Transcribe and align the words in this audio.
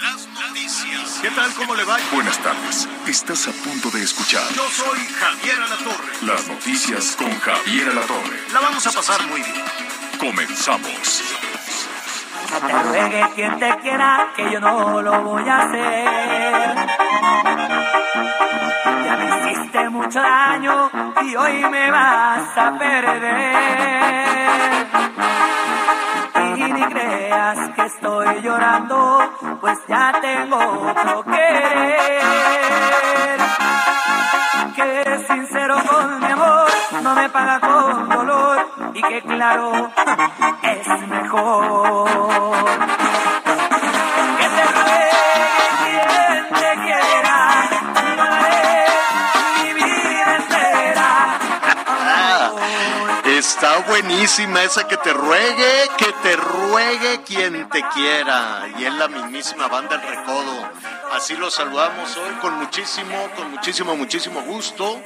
Las 0.00 0.28
noticias. 0.28 1.18
¿Qué 1.20 1.30
tal? 1.30 1.52
¿Cómo 1.54 1.74
le 1.74 1.82
va? 1.84 1.96
Buenas 2.12 2.38
tardes. 2.38 2.88
Estás 3.08 3.48
a 3.48 3.52
punto 3.52 3.90
de 3.90 4.02
escuchar 4.04 4.42
Yo 4.54 4.62
soy 4.70 4.98
Javier 4.98 5.60
Alatorre. 5.60 6.12
las 6.22 6.46
noticias 6.46 7.16
con 7.16 7.30
Javier 7.40 7.88
Alatorre. 7.88 8.38
La 8.52 8.60
vamos 8.60 8.86
a 8.86 8.92
pasar 8.92 9.26
muy 9.26 9.42
bien. 9.42 9.64
Comenzamos. 10.20 11.22
No 12.52 12.66
te 12.66 12.82
ruegue 12.82 13.24
quien 13.34 13.58
te 13.58 13.76
quiera, 13.78 14.32
que 14.36 14.50
yo 14.52 14.60
no 14.60 15.02
lo 15.02 15.20
voy 15.22 15.48
a 15.48 15.62
hacer. 15.62 16.88
Ya 19.04 19.16
me 19.16 19.52
hiciste 19.52 19.88
mucho 19.88 20.20
daño 20.20 20.90
y 21.22 21.34
hoy 21.34 21.64
me 21.70 21.90
vas 21.90 22.56
a 22.56 22.78
perder. 22.78 24.29
Y 26.56 26.72
ni 26.72 26.84
creas 26.84 27.70
que 27.70 27.82
estoy 27.86 28.42
llorando, 28.42 29.58
pues 29.60 29.78
ya 29.88 30.12
tengo 30.20 30.58
otro 30.58 31.24
querer. 31.24 32.20
Que 34.76 35.00
eres 35.00 35.26
sincero 35.26 35.76
con 35.88 36.20
mi 36.20 36.26
amor, 36.26 36.68
no 37.02 37.14
me 37.14 37.28
paga 37.30 37.60
con 37.60 38.08
dolor 38.08 38.66
y 38.94 39.02
que 39.02 39.22
claro 39.22 39.90
es 40.62 41.08
mejor. 41.08 42.99
Buenísima 54.02 54.62
esa 54.62 54.88
que 54.88 54.96
te 54.96 55.12
ruegue, 55.12 55.88
que 55.98 56.12
te 56.22 56.36
ruegue 56.36 57.20
quien 57.22 57.68
te 57.68 57.82
quiera. 57.88 58.66
Y 58.78 58.84
es 58.84 58.94
la 58.94 59.08
mismísima 59.08 59.68
banda 59.68 59.96
El 59.96 60.02
Recodo. 60.02 60.70
Así 61.12 61.36
lo 61.36 61.50
saludamos 61.50 62.16
hoy 62.16 62.32
con 62.40 62.54
muchísimo, 62.54 63.30
con 63.36 63.50
muchísimo, 63.50 63.96
muchísimo 63.96 64.42
gusto. 64.42 65.02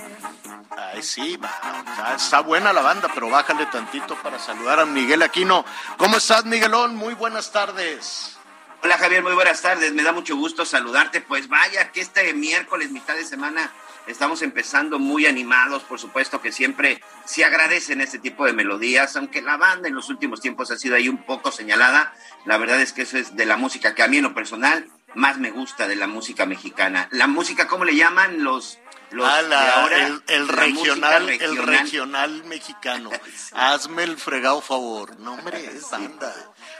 Ay, 0.70 1.02
sí, 1.02 1.38
está, 1.40 2.14
está 2.14 2.40
buena 2.40 2.72
la 2.72 2.82
banda, 2.82 3.08
pero 3.12 3.28
bájale 3.28 3.66
tantito 3.66 4.14
para 4.22 4.38
saludar 4.38 4.78
a 4.78 4.86
Miguel 4.86 5.22
Aquino. 5.22 5.64
¿Cómo 5.96 6.18
estás, 6.18 6.44
Miguelón? 6.44 6.94
Muy 6.94 7.14
buenas 7.14 7.50
tardes. 7.50 8.36
Hola 8.82 8.98
Javier, 8.98 9.22
muy 9.22 9.34
buenas 9.34 9.60
tardes. 9.60 9.92
Me 9.92 10.04
da 10.04 10.12
mucho 10.12 10.36
gusto 10.36 10.64
saludarte. 10.64 11.20
Pues 11.20 11.48
vaya 11.48 11.90
que 11.90 12.00
este 12.00 12.32
miércoles, 12.34 12.90
mitad 12.90 13.14
de 13.14 13.24
semana, 13.24 13.72
estamos 14.06 14.42
empezando 14.42 14.98
muy 14.98 15.26
animados. 15.26 15.82
Por 15.82 15.98
supuesto 15.98 16.40
que 16.40 16.52
siempre 16.52 17.02
se 17.24 17.44
agradecen 17.44 18.00
este 18.00 18.18
tipo 18.18 18.44
de 18.46 18.52
melodías, 18.52 19.16
aunque 19.16 19.42
la 19.42 19.56
banda 19.56 19.88
en 19.88 19.94
los 19.94 20.08
últimos 20.08 20.40
tiempos 20.40 20.70
ha 20.70 20.76
sido 20.76 20.96
ahí 20.96 21.08
un 21.08 21.24
poco 21.24 21.52
señalada. 21.52 22.12
La 22.44 22.56
verdad 22.58 22.80
es 22.80 22.92
que 22.92 23.02
eso 23.02 23.18
es 23.18 23.36
de 23.36 23.46
la 23.46 23.56
música 23.56 23.94
que 23.94 24.02
a 24.02 24.08
mí 24.08 24.18
en 24.18 24.24
lo 24.24 24.34
personal 24.34 24.88
más 25.14 25.38
me 25.38 25.50
gusta 25.50 25.86
de 25.86 25.96
la 25.96 26.06
música 26.06 26.44
mexicana. 26.46 27.08
La 27.12 27.26
música, 27.26 27.66
¿cómo 27.68 27.84
le 27.84 27.94
llaman 27.96 28.42
los? 28.42 28.78
los 29.12 29.28
Ah, 29.28 29.42
de 29.42 29.54
ahora? 29.54 30.06
el, 30.06 30.22
el 30.26 30.46
La 30.48 30.52
regional, 30.54 31.28
el 31.30 31.56
regional 31.56 32.44
mexicano. 32.44 33.10
Hazme 33.52 34.02
el 34.02 34.16
fregado 34.18 34.60
favor. 34.60 35.16
No, 35.20 35.34
hombre, 35.34 35.64
es 35.64 35.88
banda. 35.88 36.34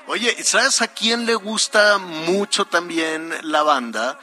Oye, 0.09 0.43
¿sabes 0.43 0.83
a 0.83 0.89
quién 0.89 1.27
le 1.27 1.37
gusta 1.37 1.99
mucho 1.99 2.65
también 2.65 3.33
la 3.43 3.62
banda? 3.62 4.19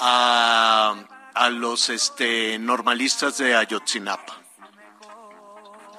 A, 0.00 0.96
a 1.34 1.50
los 1.50 1.90
este, 1.90 2.58
normalistas 2.58 3.38
de 3.38 3.56
Ayotzinapa. 3.56 4.36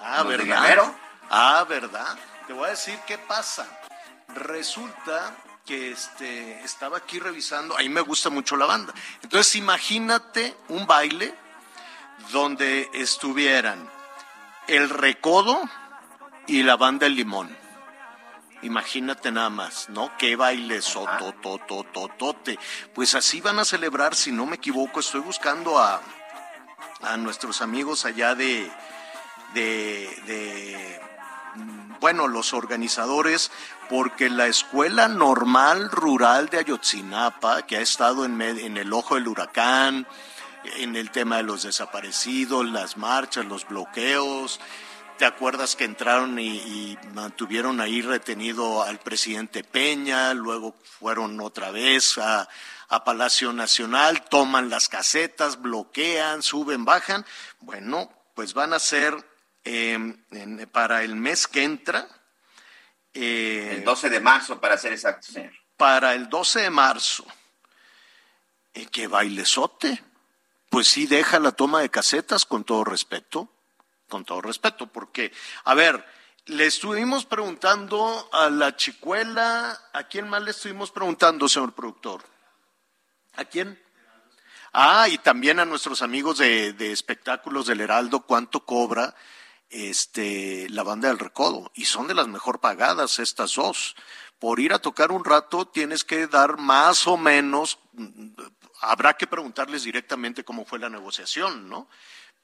Ah, 0.02 0.24
¿Los 0.24 0.30
de 0.30 0.38
¿verdad? 0.38 0.94
Ah, 1.30 1.66
¿verdad? 1.68 2.18
Te 2.48 2.54
voy 2.54 2.68
a 2.68 2.72
decir 2.72 2.98
qué 3.06 3.18
pasa. 3.18 3.68
Resulta 4.36 5.36
que 5.66 5.92
este, 5.92 6.62
estaba 6.62 6.98
aquí 6.98 7.20
revisando, 7.20 7.76
a 7.76 7.80
mí 7.80 7.90
me 7.90 8.02
gusta 8.02 8.30
mucho 8.30 8.56
la 8.56 8.66
banda. 8.66 8.94
Entonces 9.24 9.56
imagínate 9.56 10.56
un 10.70 10.86
baile 10.86 11.34
donde 12.32 12.90
estuvieran 12.94 13.90
el 14.68 14.90
recodo 14.90 15.62
y 16.48 16.64
la 16.64 16.78
banda 16.78 17.08
El 17.08 17.16
Limón. 17.16 17.65
Imagínate 18.66 19.32
nada 19.32 19.52
más, 19.52 19.90
¿no? 19.90 20.12
Qué 20.18 20.36
baile 20.36 20.82
sototototote. 20.82 22.58
Pues 22.96 23.14
así 23.14 23.40
van 23.40 23.60
a 23.60 23.66
celebrar, 23.66 24.16
si 24.16 24.32
no 24.32 24.48
me 24.48 24.56
equivoco, 24.56 25.02
estoy 25.02 25.22
buscando 25.22 25.78
a, 25.78 26.02
a 27.02 27.16
nuestros 27.18 27.62
amigos 27.62 28.06
allá 28.06 28.34
de, 28.34 28.72
de, 29.54 30.10
de, 30.26 31.00
mm, 31.56 32.00
bueno, 32.00 32.28
los 32.28 32.56
organizadores, 32.56 33.52
porque 33.88 34.32
la 34.32 34.48
escuela 34.48 35.08
normal 35.08 35.92
rural 35.92 36.50
de 36.50 36.58
Ayotzinapa, 36.58 37.68
que 37.68 37.78
ha 37.78 37.82
estado 37.82 38.26
en, 38.26 38.42
en 38.42 38.78
el 38.78 38.94
ojo 38.94 39.14
del 39.14 39.28
huracán, 39.28 40.08
en 40.78 40.96
el 40.96 41.12
tema 41.12 41.38
de 41.38 41.44
los 41.44 41.62
desaparecidos, 41.62 42.66
las 42.66 42.98
marchas, 42.98 43.46
los 43.46 43.68
bloqueos. 43.68 44.60
¿Te 45.18 45.26
acuerdas 45.26 45.76
que 45.78 45.86
entraron 45.86 46.38
y, 46.40 46.58
y 46.58 46.98
mantuvieron 47.14 47.80
ahí 47.80 48.02
retenido 48.02 48.84
al 48.84 49.00
presidente 49.00 49.64
Peña? 49.64 50.34
Luego 50.34 50.76
fueron 50.84 51.40
otra 51.40 51.72
vez 51.72 52.18
a, 52.18 52.50
a 52.90 53.04
Palacio 53.06 53.54
Nacional, 53.54 54.26
toman 54.26 54.70
las 54.70 54.90
casetas, 54.90 55.62
bloquean, 55.62 56.44
suben, 56.44 56.84
bajan. 56.84 57.26
Bueno, 57.62 58.12
pues 58.34 58.54
van 58.54 58.74
a 58.74 58.80
ser 58.80 59.16
eh, 59.64 59.94
en- 60.32 60.70
para 60.74 61.02
el 61.04 61.16
mes 61.16 61.48
que 61.48 61.64
entra. 61.64 62.08
eh, 63.14 63.76
El 63.78 63.84
12 63.86 64.10
de 64.10 64.20
marzo, 64.20 64.60
para 64.60 64.78
ser 64.78 64.92
exacto, 64.92 65.32
señor. 65.32 65.54
para 65.78 66.14
el 66.14 66.28
12 66.30 66.60
de 66.62 66.70
marzo. 66.70 67.26
Eh, 68.74 68.88
¿Qué 68.88 69.08
bailesote? 69.08 70.04
Pues 70.70 70.90
sí, 70.90 71.08
deja 71.08 71.40
la 71.40 71.54
toma 71.54 71.80
de 71.80 71.90
casetas 71.90 72.44
con 72.46 72.66
todo 72.66 72.84
respeto, 72.84 73.50
con 74.08 74.26
todo 74.26 74.42
respeto, 74.42 74.88
porque, 74.88 75.32
a 75.64 75.74
ver, 75.74 76.06
le 76.46 76.66
estuvimos 76.66 77.26
preguntando 77.26 78.30
a 78.32 78.50
la 78.50 78.76
chicuela, 78.76 79.80
¿a 79.94 80.04
quién 80.04 80.30
más 80.30 80.44
le 80.44 80.52
estuvimos 80.52 80.92
preguntando, 80.92 81.48
señor 81.50 81.74
productor? 81.74 82.24
¿A 83.36 83.46
quién? 83.46 83.82
Ah, 84.72 85.08
y 85.10 85.18
también 85.18 85.60
a 85.60 85.66
nuestros 85.66 86.02
amigos 86.02 86.38
de, 86.38 86.74
de 86.74 86.92
espectáculos 86.92 87.66
del 87.66 87.82
Heraldo, 87.82 88.22
cuánto 88.22 88.66
cobra 88.66 89.16
este, 89.70 90.68
la 90.70 90.84
banda 90.84 91.08
del 91.08 91.20
Recodo. 91.20 91.72
Y 91.76 91.86
son 91.86 92.08
de 92.08 92.14
las 92.14 92.28
mejor 92.28 92.60
pagadas 92.60 93.20
estas 93.20 93.56
dos. 93.56 93.96
Por 94.40 94.60
ir 94.60 94.74
a 94.74 94.80
tocar 94.80 95.12
un 95.12 95.26
rato 95.26 95.66
tienes 95.66 96.04
que 96.04 96.28
dar 96.28 96.58
más 96.58 97.08
o 97.08 97.18
menos, 97.18 97.80
mm, 97.94 98.32
habrá 98.82 99.16
que 99.16 99.28
preguntarles 99.28 99.84
directamente 99.84 100.44
cómo 100.44 100.66
fue 100.66 100.80
la 100.80 100.90
negociación, 100.90 101.70
¿no? 101.70 101.88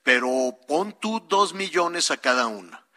Pero 0.03 0.57
pon 0.67 0.97
tú 0.99 1.25
dos 1.27 1.53
millones 1.53 2.11
a 2.11 2.17
cada 2.17 2.47
una. 2.47 2.87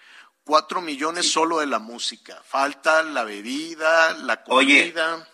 Cuatro 0.45 0.81
millones 0.81 1.31
solo 1.31 1.61
de 1.61 1.67
la 1.67 1.79
música. 1.79 2.43
Falta 2.45 3.03
la 3.03 3.25
bebida, 3.25 4.15
la 4.15 4.43
Oye, 4.49 4.93
comida. 4.93 5.29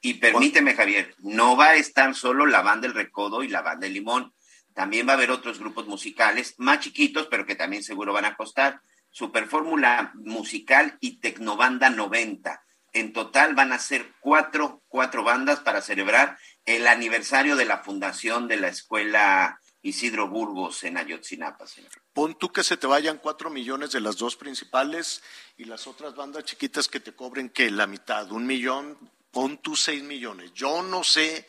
Y 0.00 0.14
permíteme, 0.14 0.74
Javier, 0.74 1.14
no 1.18 1.56
va 1.56 1.70
a 1.70 1.74
estar 1.76 2.14
solo 2.14 2.46
la 2.46 2.62
banda 2.62 2.86
El 2.86 2.94
Recodo 2.94 3.42
y 3.42 3.48
la 3.48 3.62
banda 3.62 3.86
El 3.86 3.94
Limón. 3.94 4.32
También 4.74 5.08
va 5.08 5.12
a 5.12 5.16
haber 5.16 5.30
otros 5.30 5.58
grupos 5.58 5.86
musicales 5.86 6.54
más 6.58 6.80
chiquitos, 6.80 7.26
pero 7.30 7.46
que 7.46 7.54
también 7.54 7.82
seguro 7.82 8.12
van 8.12 8.26
a 8.26 8.36
costar. 8.36 8.80
Super 9.10 9.46
Fórmula 9.46 10.12
Musical 10.14 10.98
y 11.00 11.18
Tecnobanda 11.18 11.90
90. 11.90 12.62
En 12.92 13.12
total 13.12 13.54
van 13.54 13.72
a 13.72 13.78
ser 13.78 14.12
cuatro, 14.20 14.82
cuatro 14.88 15.24
bandas 15.24 15.60
para 15.60 15.80
celebrar 15.80 16.38
el 16.66 16.86
aniversario 16.86 17.56
de 17.56 17.64
la 17.64 17.78
fundación 17.78 18.48
de 18.48 18.58
la 18.58 18.68
Escuela 18.68 19.58
Isidro 19.86 20.26
Burgos 20.26 20.82
en 20.82 20.96
Ayotzinapa. 20.96 21.64
Pon 22.12 22.36
tú 22.36 22.52
que 22.52 22.64
se 22.64 22.76
te 22.76 22.88
vayan 22.88 23.18
cuatro 23.18 23.50
millones 23.50 23.92
de 23.92 24.00
las 24.00 24.16
dos 24.16 24.34
principales 24.34 25.22
y 25.56 25.64
las 25.64 25.86
otras 25.86 26.16
bandas 26.16 26.44
chiquitas 26.44 26.88
que 26.88 26.98
te 26.98 27.14
cobren 27.14 27.50
que 27.50 27.70
la 27.70 27.86
mitad, 27.86 28.32
un 28.32 28.46
millón, 28.46 28.98
pon 29.30 29.58
tú 29.58 29.76
seis 29.76 30.02
millones. 30.02 30.52
Yo 30.54 30.82
no 30.82 31.04
sé 31.04 31.48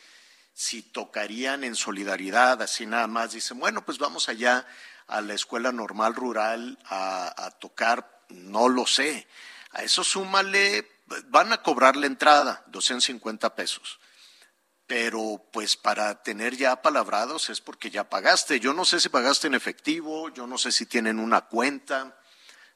si 0.52 0.82
tocarían 0.82 1.64
en 1.64 1.74
solidaridad, 1.74 2.62
así 2.62 2.86
nada 2.86 3.08
más. 3.08 3.32
Dicen, 3.32 3.58
bueno, 3.58 3.84
pues 3.84 3.98
vamos 3.98 4.28
allá 4.28 4.64
a 5.08 5.20
la 5.20 5.34
escuela 5.34 5.72
normal 5.72 6.14
rural 6.14 6.78
a, 6.84 7.44
a 7.44 7.50
tocar, 7.50 8.24
no 8.28 8.68
lo 8.68 8.86
sé. 8.86 9.26
A 9.72 9.82
eso 9.82 10.04
súmale, 10.04 10.88
van 11.26 11.52
a 11.52 11.62
cobrar 11.62 11.96
la 11.96 12.06
entrada, 12.06 12.62
250 12.68 13.56
pesos 13.56 13.98
pero 14.88 15.46
pues 15.52 15.76
para 15.76 16.22
tener 16.22 16.56
ya 16.56 16.80
palabrados 16.80 17.50
es 17.50 17.60
porque 17.60 17.90
ya 17.90 18.08
pagaste. 18.08 18.58
Yo 18.58 18.72
no 18.72 18.86
sé 18.86 18.98
si 19.00 19.10
pagaste 19.10 19.46
en 19.46 19.54
efectivo, 19.54 20.32
yo 20.32 20.46
no 20.46 20.56
sé 20.56 20.72
si 20.72 20.86
tienen 20.86 21.20
una 21.20 21.42
cuenta, 21.42 22.18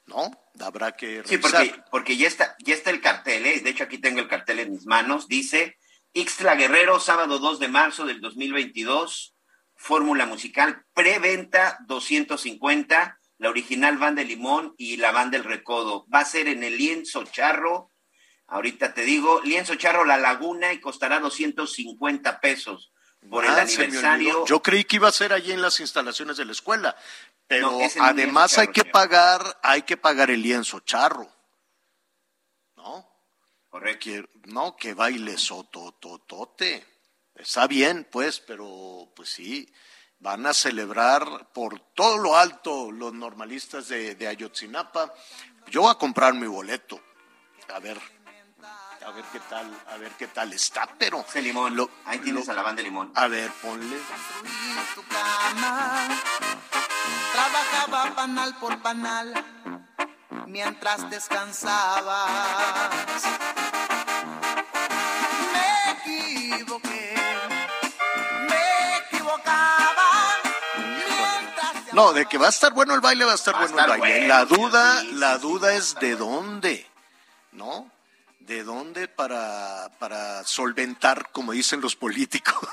¿no? 0.05 0.31
Habrá 0.61 0.93
que 0.93 1.23
revisar. 1.23 1.64
Sí, 1.64 1.70
porque, 1.70 1.82
porque 1.91 2.17
ya, 2.19 2.29
está, 2.29 2.55
ya 2.59 2.75
está 2.75 2.91
el 2.91 3.00
cartel, 3.00 3.47
¿eh? 3.47 3.61
de 3.61 3.70
hecho 3.70 3.85
aquí 3.85 3.97
tengo 3.97 4.20
el 4.20 4.29
cartel 4.29 4.61
en 4.61 4.73
mis 4.73 4.85
manos, 4.85 5.26
dice 5.26 5.79
Ixtla 6.12 6.55
Guerrero, 6.55 7.00
sábado 7.00 7.38
2 7.38 7.59
de 7.59 7.69
marzo 7.69 8.05
del 8.05 8.20
2022, 8.20 9.35
fórmula 9.75 10.26
musical, 10.26 10.85
preventa 10.93 11.79
250, 11.87 13.19
la 13.38 13.49
original 13.49 13.97
Van 13.97 14.17
de 14.17 14.26
Limón 14.26 14.75
y 14.76 14.99
la 14.99 15.12
Van 15.12 15.31
del 15.31 15.44
Recodo. 15.44 16.06
Va 16.14 16.20
a 16.20 16.26
ser 16.26 16.49
en 16.49 16.62
el 16.62 16.76
lienzo 16.76 17.25
charro 17.25 17.91
Ahorita 18.52 18.93
te 18.93 19.00
digo, 19.00 19.40
lienzo 19.40 19.76
charro 19.76 20.04
La 20.04 20.19
Laguna 20.19 20.75
y 20.75 20.81
costará 20.81 21.19
250 21.20 22.38
pesos 22.38 22.93
por 23.31 23.46
el 23.46 23.50
ah, 23.50 23.62
aniversario. 23.62 24.44
Yo 24.44 24.62
creí 24.62 24.84
que 24.84 24.96
iba 24.96 25.08
a 25.08 25.12
ser 25.12 25.32
allí 25.32 25.52
en 25.52 25.62
las 25.62 25.81
instalaciones 25.81 26.37
de 26.37 26.44
la 26.44 26.52
escuela, 26.52 26.94
pero 27.46 27.78
además 28.00 28.58
hay 28.58 28.69
que 28.69 28.84
pagar, 28.84 29.58
hay 29.62 29.82
que 29.82 29.96
pagar 29.96 30.31
el 30.31 30.43
lienzo 30.43 30.81
charro. 30.81 31.32
¿No? 32.76 33.08
Correcto. 33.70 34.10
no, 34.44 34.76
que 34.76 34.93
baile 34.93 35.38
sotototote. 35.38 36.87
Está 37.34 37.66
bien, 37.66 38.06
pues, 38.12 38.40
pero 38.40 39.10
pues 39.16 39.31
sí, 39.31 39.66
van 40.19 40.44
a 40.44 40.52
celebrar 40.52 41.50
por 41.54 41.81
todo 41.94 42.19
lo 42.19 42.37
alto 42.37 42.93
los 42.93 43.14
normalistas 43.14 43.88
de, 43.88 44.14
de 44.14 44.28
Ayotzinapa. 44.28 45.14
Yo 45.69 45.81
voy 45.81 45.90
a 45.90 45.94
comprar 45.94 46.34
mi 46.34 46.46
boleto. 46.46 47.00
A 47.69 47.78
ver, 47.78 47.99
a 49.04 49.10
ver 49.10 49.25
qué 49.32 49.40
tal, 49.40 49.66
a 49.88 49.96
ver 49.96 50.12
qué 50.12 50.26
tal 50.28 50.52
está, 50.52 50.88
pero... 50.99 51.25
Ese 51.28 51.43
limón, 51.43 51.76
lo, 51.76 51.90
ahí 52.04 52.19
tienes 52.19 52.49
a 52.49 52.52
la 52.52 52.62
banda 52.62 52.82
de 52.82 52.88
limón. 52.88 53.12
A 53.14 53.26
ver, 53.26 53.50
ponle. 53.62 53.96
Tu 54.94 55.02
cama, 55.06 56.08
trabajaba 57.32 58.14
panal 58.14 58.54
por 58.56 58.81
panal 58.81 59.44
mientras 60.46 61.08
descansabas. 61.10 62.20
Me 65.52 65.93
equivoqué, 65.93 67.14
me 68.49 68.96
equivocaba. 68.99 70.10
No, 71.93 72.12
de 72.12 72.26
que 72.26 72.38
va 72.38 72.46
a 72.46 72.50
estar 72.50 72.72
bueno 72.72 72.94
el 72.94 73.00
baile, 73.00 73.25
va 73.25 73.32
a 73.32 73.37
estar 73.37 73.56
bueno 73.58 73.78
el 73.81 74.00
baile. 74.00 74.28
la 74.28 74.44
duda, 74.44 75.02
la 75.12 75.38
duda 75.38 75.75
es 75.75 75.94
de 75.96 76.16
dónde. 76.16 76.92
¿De 78.52 78.64
dónde 78.64 79.08
para, 79.08 79.90
para 79.99 80.44
solventar, 80.44 81.31
como 81.32 81.52
dicen 81.52 81.81
los 81.81 81.96
políticos? 81.96 82.69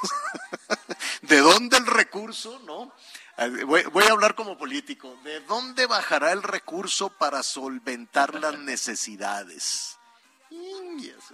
¿De 1.21 1.37
dónde 1.37 1.77
el 1.77 1.87
recurso, 1.87 2.59
no? 2.65 2.91
Voy, 3.65 3.83
voy, 3.83 4.03
a 4.03 4.11
hablar 4.11 4.35
como 4.35 4.57
político. 4.57 5.17
¿De 5.23 5.39
dónde 5.39 5.85
bajará 5.85 6.33
el 6.33 6.43
recurso 6.43 7.07
para 7.07 7.43
solventar 7.43 8.35
las 8.35 8.59
necesidades? 8.59 9.97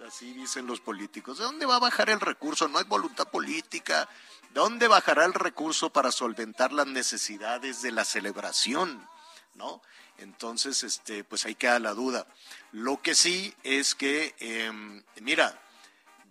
Así 0.06 0.32
dicen 0.34 0.68
los 0.68 0.80
políticos. 0.80 1.40
¿De 1.40 1.44
dónde 1.44 1.66
va 1.66 1.78
a 1.78 1.80
bajar 1.80 2.12
el 2.12 2.20
recurso? 2.20 2.68
No 2.68 2.78
hay 2.78 2.86
voluntad 2.86 3.28
política. 3.28 4.08
¿De 4.54 4.60
dónde 4.60 4.88
bajará 4.88 5.26
el 5.26 5.34
recurso 5.34 5.90
para 5.90 6.12
solventar 6.12 6.72
las 6.72 6.86
necesidades 6.86 7.82
de 7.82 7.92
la 7.92 8.06
celebración? 8.06 9.10
¿No? 9.56 9.82
Entonces, 10.18 10.84
este, 10.84 11.24
pues 11.24 11.46
ahí 11.46 11.56
queda 11.56 11.80
la 11.80 11.94
duda. 11.94 12.28
Lo 12.72 13.02
que 13.02 13.16
sí 13.16 13.54
es 13.64 13.96
que, 13.96 14.36
em, 14.40 15.04
mira, 15.22 15.62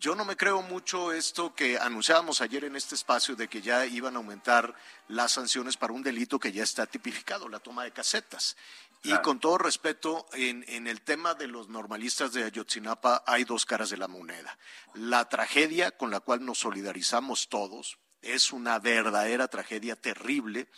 yo 0.01 0.15
no 0.15 0.25
me 0.25 0.37
creo 0.37 0.63
mucho 0.63 1.13
esto 1.13 1.55
que 1.55 1.79
anunciábamos 1.79 2.41
ayer 2.41 2.65
en 2.65 2.77
este 2.77 2.95
espacio 2.95 3.37
de 3.37 3.49
que 3.49 3.63
ya 3.63 3.87
iban 3.87 4.15
a 4.15 4.19
aumentar 4.19 4.75
las 5.09 5.33
sanciones 5.33 5.77
para 5.77 5.93
un 5.93 6.03
delito 6.03 6.39
que 6.39 6.53
ya 6.53 6.63
está 6.63 6.87
tipificado, 6.87 7.49
la 7.49 7.61
toma 7.61 7.85
de 7.85 7.93
casetas. 7.93 8.57
Y 9.03 9.17
con 9.19 9.39
todo 9.39 9.59
respeto, 9.59 10.27
en, 10.33 10.65
en, 10.69 10.87
el 10.87 11.03
tema 11.03 11.35
de 11.35 11.47
los 11.47 11.69
normalistas 11.69 12.33
de 12.33 12.45
Ayotzinapa 12.45 13.23
hay 13.27 13.45
dos 13.45 13.67
caras 13.67 13.91
de 13.91 13.99
la 13.99 14.09
moneda. 14.09 14.59
La 14.95 15.29
tragedia 15.29 15.91
con 15.91 16.11
la 16.11 16.21
cual 16.21 16.45
nos 16.45 16.59
solidarizamos 16.59 17.49
todos 17.51 17.99
es 18.23 18.53
una 18.53 18.79
verdadera 18.79 19.49
tragedia 19.49 19.97
terrible 19.97 20.69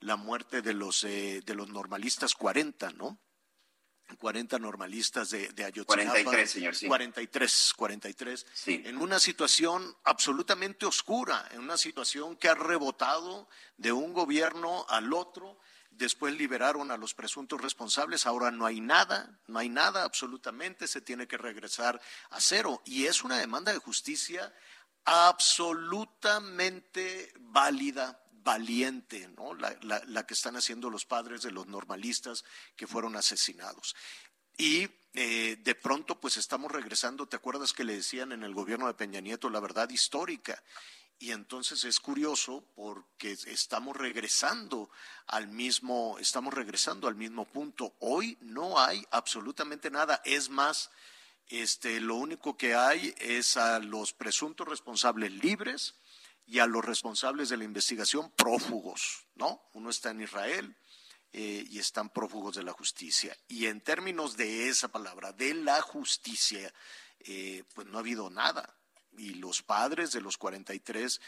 la 0.00 0.16
muerte 0.16 0.62
de 0.62 0.74
los, 0.74 1.04
eh, 1.04 1.42
de 1.44 1.54
los 1.54 1.68
normalistas 1.68 2.34
40, 2.34 2.90
¿no? 2.92 3.20
40 4.18 4.58
normalistas 4.58 5.30
de, 5.30 5.48
de 5.50 5.64
Ayotzinapa. 5.64 6.10
43, 6.10 6.50
señor, 6.50 6.74
sí. 6.74 6.88
43, 6.88 7.72
43. 7.76 8.46
Sí. 8.52 8.82
En 8.84 8.98
una 8.98 9.18
situación 9.18 9.96
absolutamente 10.04 10.86
oscura, 10.86 11.48
en 11.52 11.60
una 11.60 11.76
situación 11.76 12.36
que 12.36 12.48
ha 12.48 12.54
rebotado 12.54 13.48
de 13.76 13.92
un 13.92 14.12
gobierno 14.12 14.86
al 14.88 15.12
otro. 15.12 15.58
Después 15.90 16.34
liberaron 16.34 16.92
a 16.92 16.96
los 16.96 17.14
presuntos 17.14 17.60
responsables, 17.60 18.24
ahora 18.24 18.52
no 18.52 18.64
hay 18.64 18.80
nada, 18.80 19.40
no 19.48 19.58
hay 19.58 19.68
nada 19.68 20.04
absolutamente, 20.04 20.86
se 20.86 21.00
tiene 21.00 21.26
que 21.26 21.36
regresar 21.36 22.00
a 22.30 22.40
cero. 22.40 22.80
Y 22.86 23.06
es 23.06 23.24
una 23.24 23.38
demanda 23.38 23.72
de 23.72 23.78
justicia 23.78 24.54
absolutamente 25.04 27.32
válida, 27.40 28.22
valiente, 28.42 29.28
¿no? 29.36 29.54
La, 29.54 30.26
que 30.26 30.34
están 30.34 30.56
haciendo 30.56 30.90
los 30.90 31.04
padres 31.04 31.42
de 31.42 31.50
los 31.50 31.66
normalistas 31.66 32.44
que 32.76 32.86
fueron 32.86 33.16
asesinados. 33.16 33.94
Y 34.56 34.88
eh, 35.14 35.56
de 35.62 35.74
pronto, 35.74 36.20
pues 36.20 36.36
estamos 36.36 36.70
regresando, 36.70 37.26
¿te 37.26 37.36
acuerdas 37.36 37.72
que 37.72 37.84
le 37.84 37.96
decían 37.96 38.32
en 38.32 38.42
el 38.42 38.54
gobierno 38.54 38.86
de 38.86 38.94
Peña 38.94 39.20
Nieto 39.20 39.50
la 39.50 39.60
verdad 39.60 39.88
histórica? 39.90 40.62
Y 41.18 41.32
entonces 41.32 41.84
es 41.84 42.00
curioso 42.00 42.64
porque 42.74 43.32
estamos 43.32 43.94
regresando 43.94 44.90
al 45.26 45.48
mismo, 45.48 46.16
estamos 46.18 46.54
regresando 46.54 47.08
al 47.08 47.14
mismo 47.14 47.44
punto. 47.44 47.94
Hoy 48.00 48.38
no 48.40 48.78
hay 48.80 49.04
absolutamente 49.10 49.90
nada. 49.90 50.22
Es 50.24 50.48
más, 50.48 50.90
este, 51.48 52.00
lo 52.00 52.16
único 52.16 52.56
que 52.56 52.74
hay 52.74 53.14
es 53.18 53.58
a 53.58 53.80
los 53.80 54.14
presuntos 54.14 54.66
responsables 54.66 55.32
libres 55.32 55.94
y 56.50 56.58
a 56.58 56.66
los 56.66 56.84
responsables 56.84 57.48
de 57.48 57.56
la 57.56 57.62
investigación 57.62 58.32
prófugos, 58.32 59.24
¿no? 59.36 59.62
Uno 59.74 59.88
está 59.88 60.10
en 60.10 60.20
Israel 60.20 60.76
eh, 61.32 61.64
y 61.70 61.78
están 61.78 62.10
prófugos 62.10 62.56
de 62.56 62.64
la 62.64 62.72
justicia. 62.72 63.36
Y 63.46 63.66
en 63.66 63.80
términos 63.80 64.36
de 64.36 64.68
esa 64.68 64.88
palabra, 64.88 65.32
de 65.32 65.54
la 65.54 65.80
justicia, 65.80 66.74
eh, 67.20 67.62
pues 67.72 67.86
no 67.86 67.98
ha 67.98 68.00
habido 68.00 68.30
nada. 68.30 68.76
Y 69.16 69.34
los 69.34 69.62
padres 69.62 70.10
de 70.10 70.20
los 70.20 70.36
43 70.38 71.20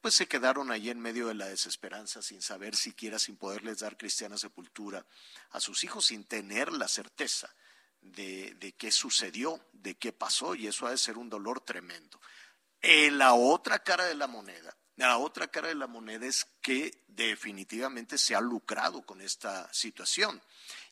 pues 0.00 0.14
se 0.14 0.26
quedaron 0.26 0.70
ahí 0.70 0.88
en 0.88 0.98
medio 0.98 1.28
de 1.28 1.34
la 1.34 1.48
desesperanza 1.48 2.22
sin 2.22 2.40
saber 2.40 2.74
siquiera, 2.74 3.18
sin 3.18 3.36
poderles 3.36 3.80
dar 3.80 3.98
cristiana 3.98 4.38
sepultura 4.38 5.04
a 5.50 5.60
sus 5.60 5.84
hijos, 5.84 6.06
sin 6.06 6.24
tener 6.24 6.72
la 6.72 6.88
certeza 6.88 7.54
de, 8.00 8.54
de 8.54 8.72
qué 8.72 8.90
sucedió, 8.90 9.62
de 9.74 9.96
qué 9.96 10.14
pasó, 10.14 10.54
y 10.54 10.68
eso 10.68 10.86
ha 10.86 10.90
de 10.90 10.96
ser 10.96 11.18
un 11.18 11.28
dolor 11.28 11.60
tremendo. 11.60 12.18
En 12.82 13.18
la 13.18 13.34
otra 13.34 13.80
cara 13.80 14.04
de 14.04 14.14
la 14.14 14.26
moneda, 14.26 14.74
la 14.96 15.18
otra 15.18 15.48
cara 15.48 15.68
de 15.68 15.74
la 15.74 15.86
moneda 15.86 16.26
es 16.26 16.46
que 16.62 17.04
definitivamente 17.08 18.16
se 18.16 18.34
ha 18.34 18.40
lucrado 18.40 19.02
con 19.02 19.20
esta 19.20 19.72
situación. 19.72 20.40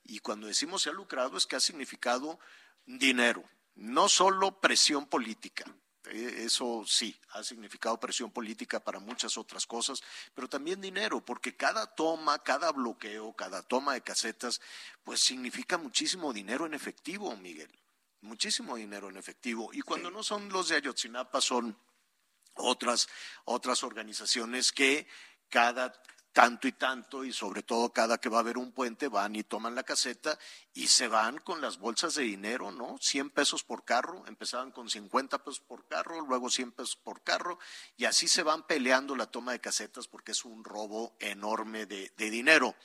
Y 0.04 0.18
cuando 0.20 0.46
decimos 0.46 0.82
se 0.82 0.90
ha 0.90 0.92
lucrado 0.92 1.36
es 1.36 1.46
que 1.46 1.56
ha 1.56 1.60
significado 1.60 2.38
dinero, 2.84 3.42
no 3.74 4.08
solo 4.08 4.60
presión 4.60 5.06
política. 5.06 5.64
Eh, 6.10 6.44
eso 6.44 6.84
sí, 6.86 7.18
ha 7.30 7.42
significado 7.42 7.98
presión 7.98 8.30
política 8.30 8.80
para 8.80 8.98
muchas 8.98 9.38
otras 9.38 9.66
cosas, 9.66 10.02
pero 10.34 10.48
también 10.48 10.80
dinero, 10.80 11.24
porque 11.24 11.56
cada 11.56 11.86
toma, 11.86 12.42
cada 12.42 12.70
bloqueo, 12.72 13.32
cada 13.34 13.62
toma 13.62 13.94
de 13.94 14.02
casetas, 14.02 14.60
pues 15.04 15.20
significa 15.20 15.78
muchísimo 15.78 16.32
dinero 16.32 16.66
en 16.66 16.74
efectivo, 16.74 17.34
Miguel 17.36 17.70
muchísimo 18.20 18.76
dinero 18.76 19.08
en 19.08 19.16
efectivo. 19.16 19.70
Y 19.72 19.80
cuando 19.80 20.10
no 20.10 20.22
son 20.22 20.48
los 20.48 20.68
de 20.68 20.76
Ayotzinapa, 20.76 21.40
son 21.40 21.78
otras, 22.54 23.08
otras 23.44 23.82
organizaciones 23.82 24.72
que 24.72 25.06
cada 25.48 25.92
tanto 26.38 26.68
y 26.68 26.72
tanto, 26.72 27.24
y 27.24 27.32
sobre 27.32 27.64
todo 27.64 27.92
cada 27.92 28.18
que 28.18 28.28
va 28.28 28.36
a 28.36 28.40
haber 28.42 28.58
un 28.58 28.70
puente, 28.70 29.08
van 29.08 29.34
y 29.34 29.42
toman 29.42 29.74
la 29.74 29.82
caseta 29.82 30.38
y 30.72 30.86
se 30.86 31.08
van 31.08 31.38
con 31.38 31.60
las 31.60 31.78
bolsas 31.78 32.14
de 32.14 32.22
dinero, 32.22 32.70
¿no? 32.70 32.96
100 33.00 33.30
pesos 33.30 33.64
por 33.64 33.84
carro, 33.84 34.24
empezaban 34.28 34.70
con 34.70 34.88
50 34.88 35.42
pesos 35.42 35.58
por 35.58 35.88
carro, 35.88 36.20
luego 36.20 36.48
100 36.48 36.70
pesos 36.70 36.94
por 36.94 37.22
carro, 37.22 37.58
y 37.96 38.04
así 38.04 38.28
se 38.28 38.44
van 38.44 38.68
peleando 38.68 39.16
la 39.16 39.26
toma 39.26 39.50
de 39.50 39.58
casetas 39.58 40.06
porque 40.06 40.30
es 40.30 40.44
un 40.44 40.62
robo 40.62 41.16
enorme 41.18 41.86
de, 41.86 42.12
de 42.16 42.30
dinero. 42.30 42.76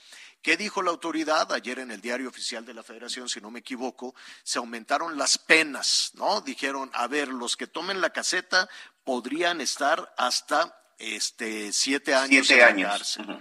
¿Qué 0.42 0.58
dijo 0.58 0.82
la 0.82 0.90
autoridad? 0.90 1.52
Ayer 1.52 1.78
en 1.78 1.92
el 1.92 2.02
diario 2.02 2.30
oficial 2.30 2.66
de 2.66 2.74
la 2.74 2.82
Federación, 2.82 3.30
si 3.30 3.40
no 3.40 3.52
me 3.52 3.60
equivoco, 3.60 4.16
se 4.42 4.58
aumentaron 4.58 5.16
las 5.16 5.38
penas, 5.38 6.10
¿no? 6.16 6.42
Dijeron, 6.42 6.90
a 6.96 7.06
ver, 7.06 7.28
los 7.28 7.56
que 7.56 7.68
tomen 7.68 8.02
la 8.02 8.10
caseta 8.10 8.68
podrían 9.04 9.62
estar 9.62 10.12
hasta 10.18 10.83
este, 11.00 11.72
siete 11.74 12.14
años 12.16 12.48
Siete 12.48 12.54
en 12.54 12.60
la 12.60 12.68
años. 12.68 12.92
cárcel. 12.92 13.40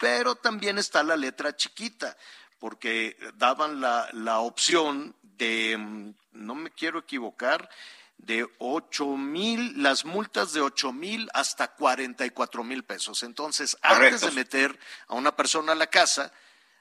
Pero 0.00 0.34
también 0.36 0.78
está 0.78 1.02
la 1.02 1.16
letra 1.16 1.54
chiquita, 1.56 2.16
porque 2.58 3.16
daban 3.34 3.80
la, 3.80 4.08
la 4.12 4.40
opción 4.40 5.16
de, 5.22 5.76
mm, 5.78 6.14
no 6.32 6.54
me 6.54 6.70
quiero 6.70 6.98
equivocar, 7.00 7.68
de 8.16 8.46
ocho 8.58 9.06
mil, 9.16 9.82
las 9.82 10.04
multas 10.04 10.52
de 10.52 10.60
ocho 10.60 10.92
mil 10.92 11.28
hasta 11.34 11.74
cuarenta 11.74 12.24
y 12.24 12.30
cuatro 12.30 12.62
mil 12.64 12.84
pesos. 12.84 13.22
Entonces, 13.22 13.76
antes 13.82 14.20
de 14.20 14.30
meter 14.30 14.78
a 15.08 15.14
una 15.14 15.34
persona 15.36 15.72
a 15.72 15.74
la 15.74 15.88
casa, 15.88 16.32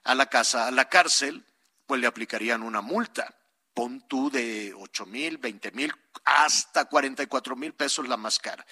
a 0.03 0.15
la 0.15 0.27
casa, 0.27 0.68
a 0.68 0.72
la 0.72 0.88
cárcel, 0.89 1.44
pues 1.88 2.00
le 2.00 2.08
aplicarían 2.08 2.62
una 2.63 2.82
multa. 2.82 3.36
Pon 3.74 4.08
tú 4.08 4.30
de 4.30 4.74
ocho 4.77 5.06
mil, 5.08 5.39
veinte 5.39 5.72
mil, 5.72 5.92
hasta 6.24 6.86
cuarenta 6.86 7.24
y 7.24 7.27
cuatro 7.27 7.56
mil 7.56 7.74
pesos 7.74 8.08
la 8.08 8.15
más 8.18 8.38
cara. 8.38 8.63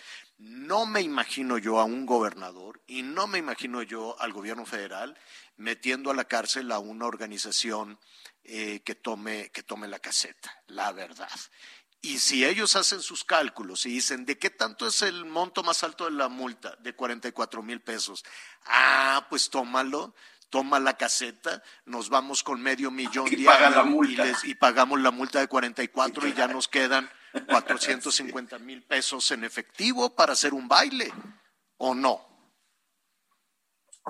No 0.44 0.88
me 0.88 1.02
imagino 1.02 1.60
yo 1.60 1.80
a 1.80 1.84
un 1.84 2.08
gobernador 2.08 2.82
y 2.88 3.04
no 3.04 3.28
me 3.28 3.38
imagino 3.38 3.84
yo 3.84 4.20
al 4.20 4.34
gobierno 4.34 4.66
federal 4.66 5.16
metiendo 5.58 6.10
a 6.10 6.16
la 6.16 6.24
cárcel 6.26 6.72
a 6.72 6.80
una 6.80 7.06
organización 7.06 8.00
eh, 8.44 8.82
que, 8.84 8.96
tome, 8.96 9.52
que 9.52 9.62
tome 9.62 9.88
la 9.88 10.00
caseta, 10.00 10.52
la 10.66 10.92
verdad. 10.94 11.30
Y 12.02 12.18
si 12.18 12.44
ellos 12.44 12.76
hacen 12.76 13.02
sus 13.04 13.24
cálculos 13.24 13.86
y 13.86 13.90
dicen, 13.92 14.26
¿de 14.26 14.40
qué 14.40 14.50
tanto 14.50 14.88
es 14.88 15.04
el 15.04 15.26
monto 15.26 15.62
más 15.62 15.84
alto 15.84 16.06
de 16.06 16.12
la 16.12 16.28
multa? 16.28 16.76
De 16.80 16.94
44 16.96 17.62
mil 17.62 17.80
pesos. 17.82 18.26
Ah, 18.66 19.28
pues 19.30 19.52
tómalo, 19.52 20.16
toma 20.50 20.80
la 20.80 20.98
caseta, 20.98 21.62
nos 21.86 22.10
vamos 22.10 22.42
con 22.42 22.60
medio 22.60 22.90
millón 22.90 23.28
Y 23.32 23.44
paga 23.46 23.70
la 23.70 23.84
multa. 23.84 24.12
y, 24.26 24.30
les- 24.30 24.44
y 24.46 24.56
pagamos 24.56 25.00
la 25.00 25.12
multa 25.12 25.40
de 25.40 25.48
44 25.48 26.28
y 26.28 26.34
ya 26.34 26.48
nos 26.48 26.68
quedan 26.68 27.08
450 27.48 28.60
mil 28.60 28.84
pesos 28.84 29.32
en 29.32 29.44
efectivo 29.44 30.14
para 30.16 30.34
hacer 30.34 30.54
un 30.54 30.68
baile, 30.68 31.12
¿o 31.78 31.96
no? 31.96 32.32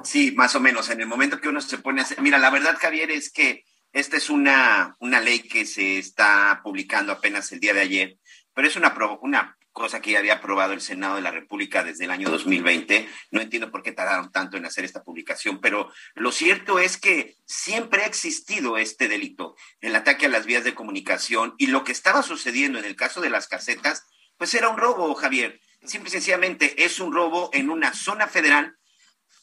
Sí, 0.03 0.31
más 0.31 0.55
o 0.55 0.59
menos. 0.59 0.89
En 0.89 1.01
el 1.01 1.07
momento 1.07 1.39
que 1.39 1.49
uno 1.49 1.61
se 1.61 1.77
pone 1.77 2.01
a 2.01 2.03
hacer. 2.03 2.21
Mira, 2.21 2.37
la 2.37 2.49
verdad, 2.49 2.77
Javier, 2.79 3.11
es 3.11 3.31
que 3.31 3.65
esta 3.91 4.17
es 4.17 4.29
una, 4.29 4.95
una 4.99 5.19
ley 5.19 5.41
que 5.41 5.65
se 5.65 5.97
está 5.97 6.61
publicando 6.63 7.11
apenas 7.11 7.51
el 7.51 7.59
día 7.59 7.73
de 7.73 7.81
ayer, 7.81 8.17
pero 8.53 8.67
es 8.67 8.75
una, 8.75 8.95
una 9.21 9.57
cosa 9.71 10.01
que 10.01 10.11
ya 10.11 10.19
había 10.19 10.35
aprobado 10.35 10.73
el 10.73 10.81
Senado 10.81 11.15
de 11.15 11.21
la 11.21 11.31
República 11.31 11.83
desde 11.83 12.05
el 12.05 12.11
año 12.11 12.29
2020. 12.29 13.07
No 13.31 13.41
entiendo 13.41 13.71
por 13.71 13.83
qué 13.83 13.91
tardaron 13.91 14.31
tanto 14.31 14.57
en 14.57 14.65
hacer 14.65 14.83
esta 14.85 15.03
publicación, 15.03 15.59
pero 15.61 15.91
lo 16.15 16.31
cierto 16.31 16.79
es 16.79 16.97
que 16.97 17.35
siempre 17.45 18.03
ha 18.03 18.07
existido 18.07 18.77
este 18.77 19.07
delito, 19.07 19.55
el 19.79 19.95
ataque 19.95 20.25
a 20.25 20.29
las 20.29 20.45
vías 20.45 20.63
de 20.63 20.75
comunicación, 20.75 21.55
y 21.57 21.67
lo 21.67 21.83
que 21.83 21.91
estaba 21.91 22.23
sucediendo 22.23 22.79
en 22.79 22.85
el 22.85 22.95
caso 22.95 23.21
de 23.21 23.29
las 23.29 23.47
casetas, 23.47 24.05
pues 24.37 24.53
era 24.53 24.69
un 24.69 24.77
robo, 24.77 25.13
Javier. 25.15 25.59
Simple 25.85 26.09
y 26.09 26.11
sencillamente 26.11 26.83
es 26.83 26.99
un 26.99 27.13
robo 27.13 27.49
en 27.53 27.69
una 27.69 27.93
zona 27.93 28.27
federal 28.27 28.75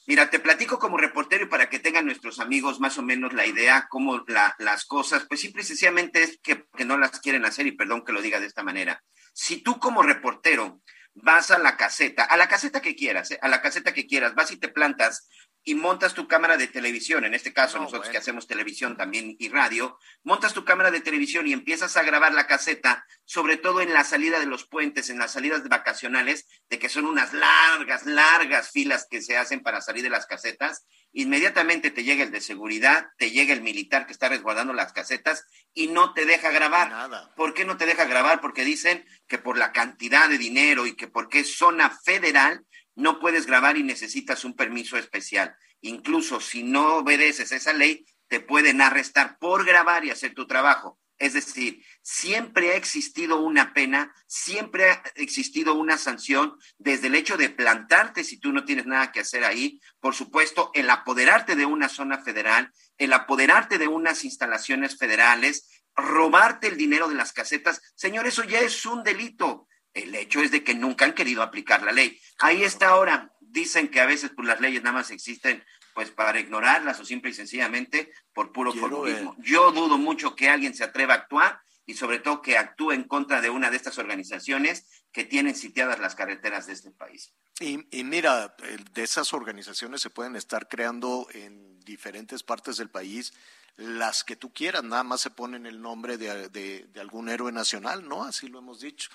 Mira, 0.07 0.31
te 0.31 0.39
platico 0.39 0.79
como 0.79 0.97
reportero 0.97 1.45
y 1.45 1.49
para 1.49 1.69
que 1.69 1.81
tengan 1.81 2.07
nuestros 2.07 2.41
amigos 2.41 2.81
más 2.81 2.97
o 2.97 3.03
menos 3.03 3.35
la 3.35 3.45
idea 3.45 3.89
cómo 3.91 4.25
la- 4.27 4.55
las 4.59 4.87
cosas, 4.87 5.27
pues 5.29 5.39
simple 5.43 5.61
y 5.61 5.67
sencillamente 5.67 6.23
es 6.23 6.41
que, 6.43 6.65
que 6.79 6.87
no 6.87 6.97
las 6.97 7.21
quieren 7.21 7.45
hacer 7.45 7.67
y 7.67 7.73
perdón 7.73 8.07
que 8.07 8.13
lo 8.15 8.23
diga 8.23 8.41
de 8.41 8.47
esta 8.47 8.63
manera. 8.63 9.03
Si 9.40 9.62
tú 9.62 9.78
como 9.78 10.02
reportero 10.02 10.83
vas 11.14 11.52
a 11.52 11.61
la 11.61 11.76
caseta, 11.76 12.25
a 12.25 12.37
la 12.37 12.49
caseta 12.49 12.83
que 12.83 12.97
quieras, 12.97 13.30
¿eh? 13.30 13.38
a 13.40 13.47
la 13.47 13.62
caseta 13.62 13.95
que 13.95 14.09
quieras, 14.09 14.35
vas 14.35 14.50
y 14.50 14.57
te 14.57 14.66
plantas 14.66 15.28
y 15.69 15.75
montas 15.75 16.15
tu 16.15 16.27
cámara 16.27 16.57
de 16.57 16.67
televisión, 16.67 17.27
en 17.27 17.35
este 17.35 17.53
caso 17.53 17.77
No, 17.77 17.83
nosotros 17.83 18.07
bueno. 18.07 18.13
que 18.13 18.17
hacemos 18.17 18.47
televisión 18.47 18.97
también 18.97 19.37
y 19.39 19.51
radio, 19.51 19.99
montas 20.23 20.55
tu 20.55 20.65
cámara 20.65 20.91
de 20.91 21.03
televisión 21.03 21.47
y 21.47 21.53
empiezas 21.53 21.95
a 21.99 22.03
grabar 22.03 22.33
la 22.33 22.47
caseta, 22.47 23.05
sobre 23.27 23.59
todo 23.59 23.83
en 23.83 23.93
la 23.93 24.05
salida 24.05 24.41
de 24.41 24.47
los 24.47 24.67
puentes, 24.67 25.11
en 25.11 25.19
las 25.19 25.33
salidas 25.33 25.69
vacacionales, 25.69 26.47
de 26.71 26.79
que 26.79 26.89
son 26.89 27.05
unas 27.05 27.35
largas, 27.35 28.07
largas 28.07 28.71
filas 28.71 29.07
que 29.11 29.21
se 29.21 29.37
hacen 29.37 29.61
para 29.61 29.83
salir 29.83 30.03
de 30.03 30.09
las 30.09 30.25
casetas, 30.25 30.87
inmediatamente 31.13 31.91
te 31.91 32.03
llega 32.03 32.25
el 32.25 32.31
de 32.31 32.41
seguridad, 32.41 33.09
te 33.19 33.31
llega 33.31 33.53
el 33.53 33.61
militar 33.61 34.07
que 34.07 34.13
está 34.13 34.31
resguardando 34.31 34.73
las 34.73 34.95
casetas 34.95 35.45
y 35.75 35.89
no 35.89 36.15
te 36.15 36.25
deja 36.25 36.51
grabar. 36.51 36.89
Nada. 36.89 37.35
¿Por 37.37 37.53
qué 37.53 37.67
no 37.67 37.77
te 37.77 37.85
deja 37.85 38.07
grabar? 38.07 38.41
Porque 38.41 38.65
dicen 38.65 39.05
que 39.27 39.37
por 39.37 39.59
la 39.59 39.73
cantidad 39.73 40.31
de 40.31 40.39
dinero 40.39 40.87
y 40.87 40.97
que 40.97 41.09
porque 41.09 41.41
es 41.41 41.59
zona 41.59 41.91
federal, 41.91 42.65
no 42.99 43.21
puedes 43.21 43.47
grabar 43.47 43.76
y 43.76 43.85
necesitas 43.85 44.45
un 44.45 44.55
permiso 44.55 44.99
especial. 44.99 45.57
Incluso 45.83 46.40
si 46.40 46.64
no 46.64 46.97
obedeces 46.97 47.52
esa 47.52 47.73
ley, 47.73 48.05
te 48.26 48.40
pueden 48.40 48.81
arrestar 48.81 49.38
por 49.38 49.64
grabar 49.64 50.05
y 50.05 50.11
hacer 50.11 50.35
tu 50.35 50.49
trabajo. 50.49 50.99
Es 51.17 51.33
decir, 51.33 51.85
siempre 52.02 52.73
ha 52.73 52.76
existido 52.76 53.40
una 53.40 53.73
pena, 53.73 54.12
siempre 54.26 54.90
ha 54.90 55.02
existido 55.14 55.75
una 55.75 55.97
sanción 55.97 56.57
desde 56.76 57.07
el 57.07 57.14
hecho 57.14 57.37
de 57.37 57.50
plantarte 57.50 58.25
si 58.25 58.38
tú 58.38 58.52
no 58.52 58.64
tienes 58.64 58.87
nada 58.87 59.12
que 59.12 59.21
hacer 59.21 59.45
ahí. 59.45 59.81
Por 60.00 60.17
supuesto, 60.17 60.73
el 60.75 60.90
apoderarte 60.90 61.55
de 61.55 61.67
una 61.67 61.88
zona 61.88 62.19
federal, 62.25 62.73
el 62.99 63.12
apoderarte 63.12 63.78
de 63.78 63.87
unas 63.87 64.25
instalaciones 64.25 64.99
federales, 64.99 65.85
robarte 65.95 66.67
el 66.67 66.76
dinero 66.76 67.09
de 67.09 67.14
las 67.14 67.33
casetas. 67.33 67.81
Señor, 67.95 68.26
eso 68.26 68.43
ya 68.43 68.59
es 68.59 68.85
un 68.87 69.05
delito. 69.05 69.69
El 70.02 70.14
hecho 70.14 70.40
es 70.40 70.50
de 70.50 70.62
que 70.64 70.75
nunca 70.75 71.05
han 71.05 71.14
querido 71.14 71.43
aplicar 71.43 71.83
la 71.83 71.93
ley. 71.93 72.19
Ahí 72.38 72.62
está 72.62 72.88
ahora. 72.88 73.33
Dicen 73.40 73.88
que 73.88 74.00
a 74.00 74.07
veces 74.07 74.31
pues, 74.35 74.47
las 74.47 74.61
leyes 74.61 74.83
nada 74.83 74.95
más 74.99 75.11
existen 75.11 75.64
pues 75.95 76.11
para 76.12 76.38
ignorarlas 76.38 77.00
o 77.00 77.05
simple 77.05 77.31
y 77.31 77.35
sencillamente 77.35 78.12
por 78.33 78.52
puro 78.52 78.73
formalismo. 78.73 79.35
Yo 79.38 79.73
dudo 79.73 79.99
mucho 79.99 80.37
que 80.37 80.49
alguien 80.49 80.75
se 80.75 80.85
atreva 80.85 81.14
a 81.14 81.17
actuar 81.17 81.61
y 81.87 81.95
sobre 81.95 82.19
todo 82.21 82.40
que 82.43 82.57
actúe 82.59 82.93
en 82.93 83.05
contra 83.05 83.40
de 83.40 83.50
una 83.50 83.71
de 83.71 83.76
estas 83.76 83.99
organizaciones 83.99 84.87
que 85.11 85.25
tienen 85.25 85.57
sitiadas 85.57 85.99
las 85.99 86.14
carreteras 86.14 86.67
de 86.67 86.75
este 86.75 86.90
país. 86.93 87.33
Y, 87.59 87.85
y 87.90 88.05
mira, 88.05 88.55
de 88.93 89.02
esas 89.02 89.33
organizaciones 89.33 90.00
se 90.02 90.11
pueden 90.11 90.37
estar 90.37 90.69
creando 90.69 91.26
en 91.33 91.81
diferentes 91.81 92.43
partes 92.45 92.76
del 92.76 92.90
país 92.90 93.33
las 93.76 94.25
que 94.25 94.35
tú 94.37 94.52
quieras, 94.52 94.83
nada 94.83 95.05
más 95.05 95.21
se 95.21 95.31
ponen 95.31 95.64
el 95.64 95.81
nombre 95.81 96.19
de, 96.19 96.49
de- 96.49 96.87
de 96.88 97.00
algún 97.00 97.28
héroe 97.28 97.52
nacional, 97.52 98.09
¿no? 98.09 98.25
Así 98.25 98.49
lo 98.49 98.59
hemos 98.59 98.81
dicho. 98.81 99.09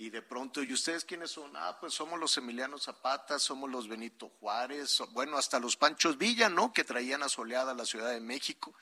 Y 0.00 0.08
de 0.08 0.22
pronto, 0.22 0.62
¿y 0.62 0.72
ustedes 0.72 1.04
quiénes 1.04 1.30
son? 1.30 1.54
Ah, 1.54 1.76
pues 1.78 1.92
somos 1.92 2.18
los 2.18 2.34
Emiliano 2.38 2.78
Zapata, 2.78 3.38
somos 3.38 3.68
los 3.68 3.86
Benito 3.86 4.30
Juárez, 4.40 5.02
bueno, 5.10 5.36
hasta 5.36 5.60
los 5.60 5.76
Panchos 5.76 6.16
Villa, 6.16 6.48
¿no? 6.48 6.72
Que 6.72 6.84
traían 6.84 7.22
asoleada 7.22 7.74
la 7.74 7.84
Ciudad 7.84 8.10
de 8.10 8.20
México. 8.20 8.72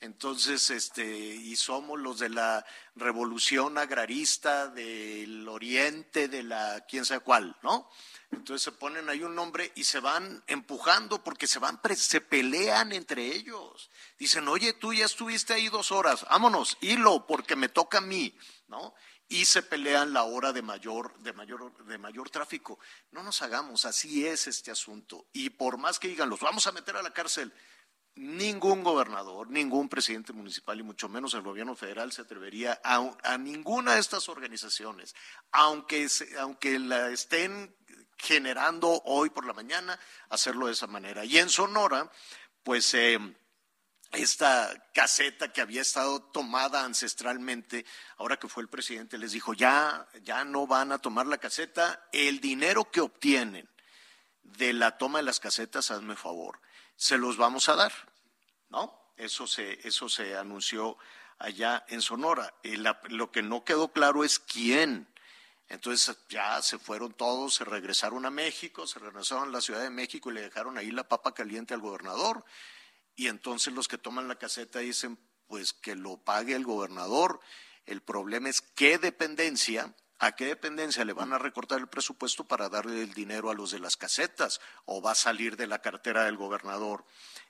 Entonces, 0.00 0.70
este, 0.70 1.06
y 1.06 1.54
somos 1.54 2.00
los 2.00 2.18
de 2.18 2.28
la 2.28 2.66
revolución 2.96 3.78
agrarista 3.78 4.66
del 4.66 5.48
oriente, 5.48 6.26
de 6.26 6.42
la 6.42 6.84
quién 6.88 7.04
sabe 7.04 7.20
cuál, 7.20 7.56
¿no? 7.62 7.88
Entonces 8.32 8.64
se 8.64 8.72
ponen 8.72 9.08
ahí 9.08 9.22
un 9.22 9.36
nombre 9.36 9.70
y 9.76 9.84
se 9.84 10.00
van 10.00 10.42
empujando 10.48 11.22
porque 11.22 11.46
se 11.46 11.60
van, 11.60 11.80
se 11.94 12.20
pelean 12.20 12.90
entre 12.90 13.26
ellos. 13.26 13.90
Dicen, 14.18 14.48
oye, 14.48 14.72
tú 14.72 14.92
ya 14.92 15.04
estuviste 15.04 15.54
ahí 15.54 15.68
dos 15.68 15.92
horas, 15.92 16.26
vámonos, 16.28 16.76
hilo, 16.80 17.28
porque 17.28 17.54
me 17.54 17.68
toca 17.68 17.98
a 17.98 18.00
mí, 18.00 18.36
¿no? 18.66 18.92
Y 19.28 19.46
se 19.46 19.62
pelean 19.62 20.12
la 20.12 20.24
hora 20.24 20.52
de 20.52 20.62
mayor, 20.62 21.18
de 21.20 21.32
mayor, 21.32 21.84
de 21.86 21.98
mayor 21.98 22.28
tráfico. 22.30 22.78
No 23.10 23.22
nos 23.22 23.40
hagamos, 23.42 23.84
así 23.84 24.26
es 24.26 24.46
este 24.46 24.70
asunto. 24.70 25.26
Y 25.32 25.50
por 25.50 25.78
más 25.78 25.98
que 25.98 26.08
digan, 26.08 26.28
los 26.28 26.40
vamos 26.40 26.66
a 26.66 26.72
meter 26.72 26.96
a 26.96 27.02
la 27.02 27.12
cárcel, 27.12 27.52
ningún 28.16 28.84
gobernador, 28.84 29.48
ningún 29.50 29.88
presidente 29.88 30.32
municipal 30.32 30.78
y 30.78 30.82
mucho 30.84 31.08
menos 31.08 31.34
el 31.34 31.42
gobierno 31.42 31.74
federal 31.74 32.12
se 32.12 32.22
atrevería 32.22 32.80
a, 32.84 33.10
a 33.24 33.38
ninguna 33.38 33.94
de 33.94 34.00
estas 34.00 34.28
organizaciones, 34.28 35.14
aunque, 35.50 36.08
se- 36.08 36.38
aunque 36.38 36.78
la 36.78 37.08
estén 37.10 37.74
generando 38.18 39.02
hoy 39.06 39.30
por 39.30 39.46
la 39.46 39.52
mañana, 39.52 39.98
hacerlo 40.28 40.66
de 40.66 40.74
esa 40.74 40.86
manera. 40.86 41.24
Y 41.24 41.38
en 41.38 41.48
Sonora, 41.48 42.08
pues 42.62 42.94
eh, 42.94 43.18
esta 44.16 44.90
caseta 44.94 45.52
que 45.52 45.60
había 45.60 45.82
estado 45.82 46.22
tomada 46.22 46.84
ancestralmente, 46.84 47.84
ahora 48.16 48.38
que 48.38 48.48
fue 48.48 48.62
el 48.62 48.68
presidente, 48.68 49.18
les 49.18 49.32
dijo, 49.32 49.54
ya, 49.54 50.06
ya 50.22 50.44
no 50.44 50.66
van 50.66 50.92
a 50.92 50.98
tomar 50.98 51.26
la 51.26 51.38
caseta, 51.38 52.08
el 52.12 52.40
dinero 52.40 52.90
que 52.90 53.00
obtienen 53.00 53.68
de 54.42 54.72
la 54.72 54.98
toma 54.98 55.18
de 55.18 55.24
las 55.24 55.40
casetas, 55.40 55.90
hazme 55.90 56.16
favor, 56.16 56.60
se 56.96 57.18
los 57.18 57.36
vamos 57.36 57.68
a 57.68 57.76
dar, 57.76 57.92
¿no? 58.68 59.12
Eso 59.16 59.46
se, 59.46 59.86
eso 59.86 60.08
se 60.08 60.36
anunció 60.36 60.96
allá 61.38 61.84
en 61.88 62.00
Sonora. 62.02 62.52
Eh, 62.62 62.76
la- 62.76 63.00
lo 63.08 63.30
que 63.30 63.42
no 63.42 63.64
quedó 63.64 63.88
claro 63.92 64.24
es 64.24 64.38
quién 64.38 65.08
Entonces 65.68 66.18
ya 66.28 66.60
se 66.60 66.78
fueron 66.78 67.14
todos, 67.14 67.54
se 67.54 67.64
regresaron 67.64 68.26
a 68.26 68.30
México, 68.30 68.86
se 68.86 68.98
regresaron 68.98 69.48
a 69.48 69.52
la 69.52 69.60
Ciudad 69.62 69.80
de 69.80 69.88
México 69.88 70.30
y 70.30 70.34
le 70.34 70.42
dejaron 70.42 70.76
ahí 70.76 70.90
la 70.90 71.08
papa 71.08 71.32
caliente 71.32 71.72
al 71.72 71.80
gobernador. 71.80 72.44
Y 73.16 73.28
entonces 73.28 73.72
los 73.72 73.88
que 73.88 73.98
toman 73.98 74.28
la 74.28 74.38
caseta 74.38 74.80
dicen, 74.80 75.18
pues 75.46 75.72
que 75.72 75.94
lo 75.94 76.18
pague 76.18 76.54
el 76.54 76.64
gobernador. 76.64 77.40
El 77.86 78.02
problema 78.02 78.48
es 78.48 78.60
qué 78.60 78.98
dependencia, 78.98 79.94
a 80.18 80.32
qué 80.32 80.46
dependencia 80.46 81.04
le 81.04 81.12
van 81.12 81.32
a 81.32 81.38
recortar 81.38 81.80
el 81.80 81.88
presupuesto 81.88 82.44
para 82.44 82.68
darle 82.68 83.02
el 83.02 83.12
dinero 83.12 83.50
a 83.50 83.54
los 83.54 83.70
de 83.70 83.78
las 83.78 83.96
casetas 83.96 84.60
o 84.86 85.02
va 85.02 85.12
a 85.12 85.16
salir 85.16 85.56
de 85.56 85.66
la 85.66 85.80
cartera 85.80 86.24
del 86.24 86.36
gobernador. 86.36 87.04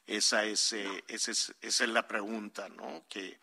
Esa 0.06 0.44
es, 0.44 0.72
eh, 0.72 1.04
esa 1.08 1.30
es, 1.30 1.54
esa 1.60 1.84
es 1.84 1.90
la 1.90 2.08
pregunta, 2.08 2.68
¿no? 2.68 3.04
Que, 3.08 3.38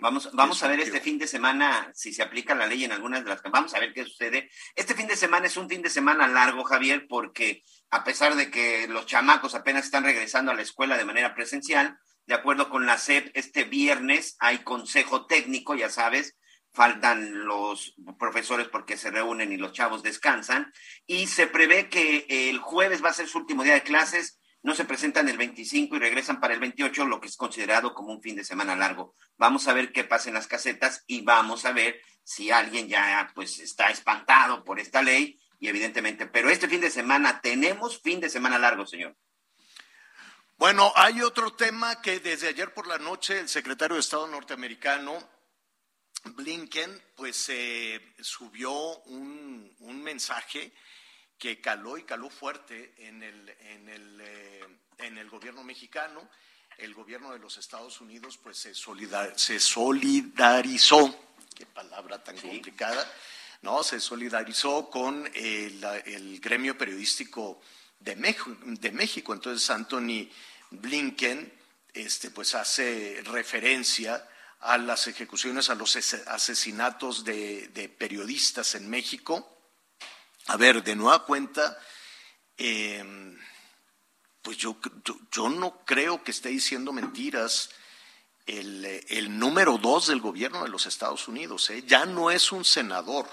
vamos 0.00 0.30
vamos 0.32 0.62
a 0.62 0.68
ver 0.68 0.80
este 0.80 1.00
fin 1.00 1.18
de 1.18 1.26
semana 1.26 1.90
si 1.94 2.12
se 2.12 2.22
aplica 2.22 2.54
la 2.54 2.66
ley 2.66 2.84
en 2.84 2.92
algunas 2.92 3.22
de 3.22 3.30
las 3.30 3.42
vamos 3.42 3.74
a 3.74 3.80
ver 3.80 3.92
qué 3.92 4.04
sucede. 4.04 4.50
Este 4.74 4.94
fin 4.94 5.06
de 5.06 5.16
semana 5.16 5.46
es 5.46 5.56
un 5.56 5.68
fin 5.68 5.82
de 5.82 5.90
semana 5.90 6.26
largo 6.26 6.64
Javier 6.64 7.06
porque 7.08 7.62
a 7.90 8.02
pesar 8.04 8.36
de 8.36 8.50
que 8.50 8.88
los 8.88 9.06
chamacos 9.06 9.54
apenas 9.54 9.84
están 9.84 10.04
regresando 10.04 10.50
a 10.50 10.54
la 10.54 10.62
escuela 10.62 10.96
de 10.96 11.04
manera 11.04 11.34
presencial 11.34 11.98
de 12.26 12.34
acuerdo 12.34 12.70
con 12.70 12.86
la 12.86 12.96
SEP 12.96 13.30
este 13.34 13.64
viernes 13.64 14.36
hay 14.38 14.58
consejo 14.58 15.26
técnico 15.26 15.74
ya 15.74 15.90
sabes 15.90 16.36
faltan 16.72 17.44
los 17.44 17.94
profesores 18.18 18.68
porque 18.68 18.96
se 18.96 19.10
reúnen 19.10 19.52
y 19.52 19.56
los 19.56 19.72
chavos 19.72 20.02
descansan 20.02 20.72
y 21.06 21.26
se 21.26 21.46
prevé 21.46 21.88
que 21.88 22.26
el 22.28 22.58
jueves 22.58 23.04
va 23.04 23.10
a 23.10 23.14
ser 23.14 23.28
su 23.28 23.38
último 23.38 23.64
día 23.64 23.74
de 23.74 23.82
clases 23.82 24.39
no 24.62 24.74
se 24.74 24.84
presentan 24.84 25.28
el 25.28 25.38
25 25.38 25.96
y 25.96 25.98
regresan 25.98 26.40
para 26.40 26.54
el 26.54 26.60
28, 26.60 27.06
lo 27.06 27.20
que 27.20 27.28
es 27.28 27.36
considerado 27.36 27.94
como 27.94 28.12
un 28.12 28.22
fin 28.22 28.36
de 28.36 28.44
semana 28.44 28.76
largo. 28.76 29.14
Vamos 29.38 29.68
a 29.68 29.72
ver 29.72 29.92
qué 29.92 30.04
pasa 30.04 30.28
en 30.28 30.34
las 30.34 30.46
casetas 30.46 31.04
y 31.06 31.22
vamos 31.22 31.64
a 31.64 31.72
ver 31.72 32.00
si 32.22 32.50
alguien 32.50 32.88
ya 32.88 33.30
pues 33.34 33.58
está 33.58 33.88
espantado 33.90 34.62
por 34.62 34.78
esta 34.78 35.02
ley 35.02 35.40
y 35.58 35.68
evidentemente, 35.68 36.26
pero 36.26 36.50
este 36.50 36.68
fin 36.68 36.80
de 36.80 36.90
semana 36.90 37.40
tenemos 37.40 38.00
fin 38.00 38.20
de 38.20 38.30
semana 38.30 38.58
largo, 38.58 38.86
señor. 38.86 39.16
Bueno, 40.56 40.92
hay 40.94 41.22
otro 41.22 41.54
tema 41.54 42.02
que 42.02 42.20
desde 42.20 42.48
ayer 42.48 42.74
por 42.74 42.86
la 42.86 42.98
noche 42.98 43.40
el 43.40 43.48
secretario 43.48 43.94
de 43.94 44.00
Estado 44.00 44.26
norteamericano, 44.26 45.18
Blinken, 46.24 47.02
pues 47.16 47.48
eh, 47.48 48.14
subió 48.20 48.70
un, 49.04 49.74
un 49.80 50.02
mensaje 50.02 50.74
que 51.40 51.58
caló 51.58 51.96
y 51.96 52.04
caló 52.04 52.28
fuerte 52.28 52.92
en 52.98 53.22
el, 53.22 53.48
en 53.60 53.88
el, 53.88 54.20
eh, 54.20 54.66
en 54.98 55.16
el 55.16 55.30
gobierno 55.30 55.64
mexicano. 55.64 56.28
El 56.76 56.92
gobierno 56.92 57.32
de 57.32 57.38
los 57.38 57.56
Estados 57.56 57.98
Unidos 58.02 58.38
pues 58.42 58.58
se, 58.58 58.74
se 58.74 59.58
solidarizó, 59.58 61.18
qué 61.56 61.64
palabra 61.64 62.22
tan 62.22 62.36
complicada, 62.36 63.10
¿no? 63.62 63.82
Se 63.82 64.00
solidarizó 64.00 64.90
con 64.90 65.30
el, 65.34 65.82
el 66.04 66.40
gremio 66.40 66.76
periodístico 66.76 67.62
de 67.98 68.16
México, 68.16 68.56
de 68.62 68.92
México. 68.92 69.32
Entonces 69.32 69.68
Anthony 69.70 70.28
Blinken 70.70 71.52
este, 71.94 72.30
pues 72.30 72.54
hace 72.54 73.22
referencia 73.24 74.28
a 74.60 74.76
las 74.76 75.06
ejecuciones, 75.06 75.70
a 75.70 75.74
los 75.74 75.96
asesinatos 75.96 77.24
de, 77.24 77.68
de 77.68 77.88
periodistas 77.88 78.74
en 78.74 78.90
México 78.90 79.56
a 80.50 80.56
ver, 80.56 80.82
de 80.82 80.96
nueva 80.96 81.24
cuenta, 81.24 81.78
em, 82.56 83.38
pues 84.42 84.56
yo, 84.56 84.76
yo, 85.30 85.48
no 85.48 85.84
creo 85.84 86.24
que 86.24 86.32
esté 86.32 86.48
diciendo 86.48 86.92
mentiras 86.92 87.70
el, 88.46 89.38
número 89.38 89.78
dos 89.78 90.08
del 90.08 90.20
gobierno 90.20 90.64
de 90.64 90.68
los 90.68 90.86
Estados 90.86 91.28
Unidos. 91.28 91.70
¿eh? 91.70 91.84
Ya 91.86 92.04
no 92.04 92.32
es 92.32 92.50
un 92.50 92.64
senador, 92.64 93.28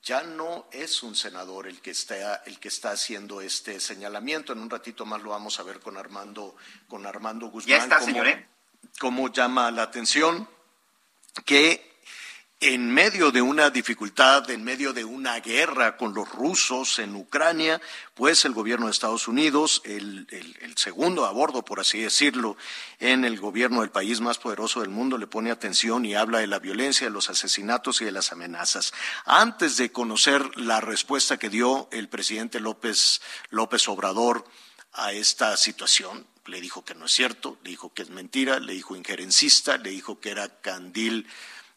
ya 0.00 0.22
no 0.22 0.68
es 0.70 1.02
un 1.02 1.16
senador 1.16 1.66
el 1.66 1.80
que 1.80 1.90
está, 1.90 2.36
el 2.46 2.60
que 2.60 2.68
está 2.68 2.92
haciendo 2.92 3.40
este 3.40 3.80
señalamiento. 3.80 4.52
En 4.52 4.60
un 4.60 4.70
ratito 4.70 5.04
más 5.04 5.20
lo 5.22 5.30
vamos 5.30 5.58
a 5.58 5.64
ver 5.64 5.80
con 5.80 5.96
Armando, 5.96 6.54
con 6.86 7.04
Armando 7.04 7.48
Guzmán. 7.48 7.68
Ya 7.68 7.82
está, 7.82 8.00
señor. 8.00 8.28
Cómo 9.00 9.32
llama 9.32 9.72
la 9.72 9.82
atención 9.82 10.48
que 11.44 11.89
en 12.62 12.90
medio 12.90 13.30
de 13.30 13.40
una 13.40 13.70
dificultad, 13.70 14.50
en 14.50 14.62
medio 14.62 14.92
de 14.92 15.02
una 15.02 15.40
guerra 15.40 15.96
con 15.96 16.12
los 16.12 16.28
rusos 16.28 16.98
en 16.98 17.16
Ucrania, 17.16 17.80
pues 18.12 18.44
el 18.44 18.52
gobierno 18.52 18.84
de 18.84 18.92
Estados 18.92 19.28
Unidos, 19.28 19.80
el, 19.86 20.26
segundo 20.76 21.24
a 21.24 21.30
bordo, 21.30 21.64
por 21.64 21.80
así 21.80 22.00
decirlo, 22.00 22.58
en 22.98 23.24
el 23.24 23.40
gobierno 23.40 23.80
del 23.80 23.90
país 23.90 24.20
más 24.20 24.36
poderoso 24.36 24.80
del 24.80 24.90
mundo, 24.90 25.16
le 25.16 25.26
pone 25.26 25.50
atención 25.50 26.04
y 26.04 26.14
habla 26.14 26.40
de 26.40 26.48
la 26.48 26.58
violencia, 26.58 27.06
de 27.06 27.12
los 27.12 27.30
asesinatos 27.30 28.02
y 28.02 28.04
de 28.04 28.12
las 28.12 28.30
amenazas. 28.30 28.92
Antes 29.24 29.78
de 29.78 29.90
conocer 29.90 30.58
la 30.58 30.82
respuesta 30.82 31.38
que 31.38 31.48
dio 31.48 31.88
el 31.92 32.10
presidente 32.10 32.60
López, 32.60 33.22
López 33.48 33.88
Obrador 33.88 34.44
a 34.92 35.12
esta 35.14 35.56
situación, 35.56 36.26
le 36.44 36.60
dijo 36.60 36.84
que 36.84 36.94
no 36.94 37.06
es 37.06 37.12
cierto, 37.12 37.56
le 37.64 37.70
dijo 37.70 37.94
que 37.94 38.02
es 38.02 38.10
mentira, 38.10 38.60
le 38.60 38.74
dijo 38.74 38.96
injerencista, 38.96 39.78
le 39.78 39.90
dijo 39.90 40.20
que 40.20 40.30
era 40.30 40.60
candil 40.60 41.26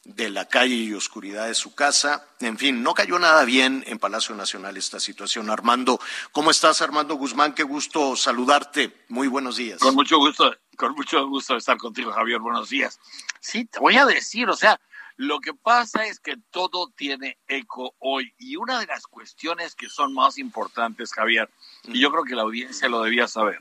de 0.05 0.29
la 0.29 0.47
calle 0.47 0.75
y 0.75 0.93
oscuridad 0.93 1.47
de 1.47 1.55
su 1.55 1.73
casa. 1.75 2.27
En 2.39 2.57
fin, 2.57 2.83
no 2.83 2.93
cayó 2.93 3.19
nada 3.19 3.45
bien 3.45 3.83
en 3.87 3.99
Palacio 3.99 4.35
Nacional 4.35 4.75
esta 4.75 4.99
situación. 4.99 5.49
Armando, 5.49 5.99
¿cómo 6.31 6.51
estás, 6.51 6.81
Armando 6.81 7.15
Guzmán? 7.15 7.53
Qué 7.53 7.63
gusto 7.63 8.15
saludarte. 8.15 9.05
Muy 9.07 9.27
buenos 9.27 9.55
días. 9.55 9.79
Con 9.79 9.95
mucho 9.95 10.17
gusto, 10.17 10.55
con 10.75 10.93
mucho 10.93 11.25
gusto 11.27 11.55
estar 11.55 11.77
contigo, 11.77 12.11
Javier. 12.11 12.39
Buenos 12.39 12.69
días. 12.69 12.99
Sí, 13.39 13.65
te 13.65 13.79
voy 13.79 13.95
a 13.95 14.05
decir, 14.05 14.49
o 14.49 14.55
sea, 14.55 14.79
lo 15.15 15.39
que 15.39 15.53
pasa 15.53 16.05
es 16.05 16.19
que 16.19 16.35
todo 16.51 16.91
tiene 16.95 17.37
eco 17.47 17.93
hoy 17.99 18.33
y 18.37 18.57
una 18.57 18.79
de 18.79 18.87
las 18.87 19.07
cuestiones 19.07 19.75
que 19.75 19.87
son 19.87 20.13
más 20.13 20.37
importantes, 20.37 21.13
Javier, 21.13 21.49
y 21.83 22.01
yo 22.01 22.11
creo 22.11 22.23
que 22.23 22.35
la 22.35 22.41
audiencia 22.41 22.89
lo 22.89 23.03
debía 23.03 23.27
saber, 23.27 23.59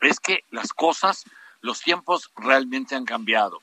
es 0.00 0.18
que 0.18 0.44
las 0.50 0.72
cosas, 0.72 1.24
los 1.60 1.80
tiempos 1.80 2.30
realmente 2.36 2.94
han 2.96 3.04
cambiado 3.04 3.62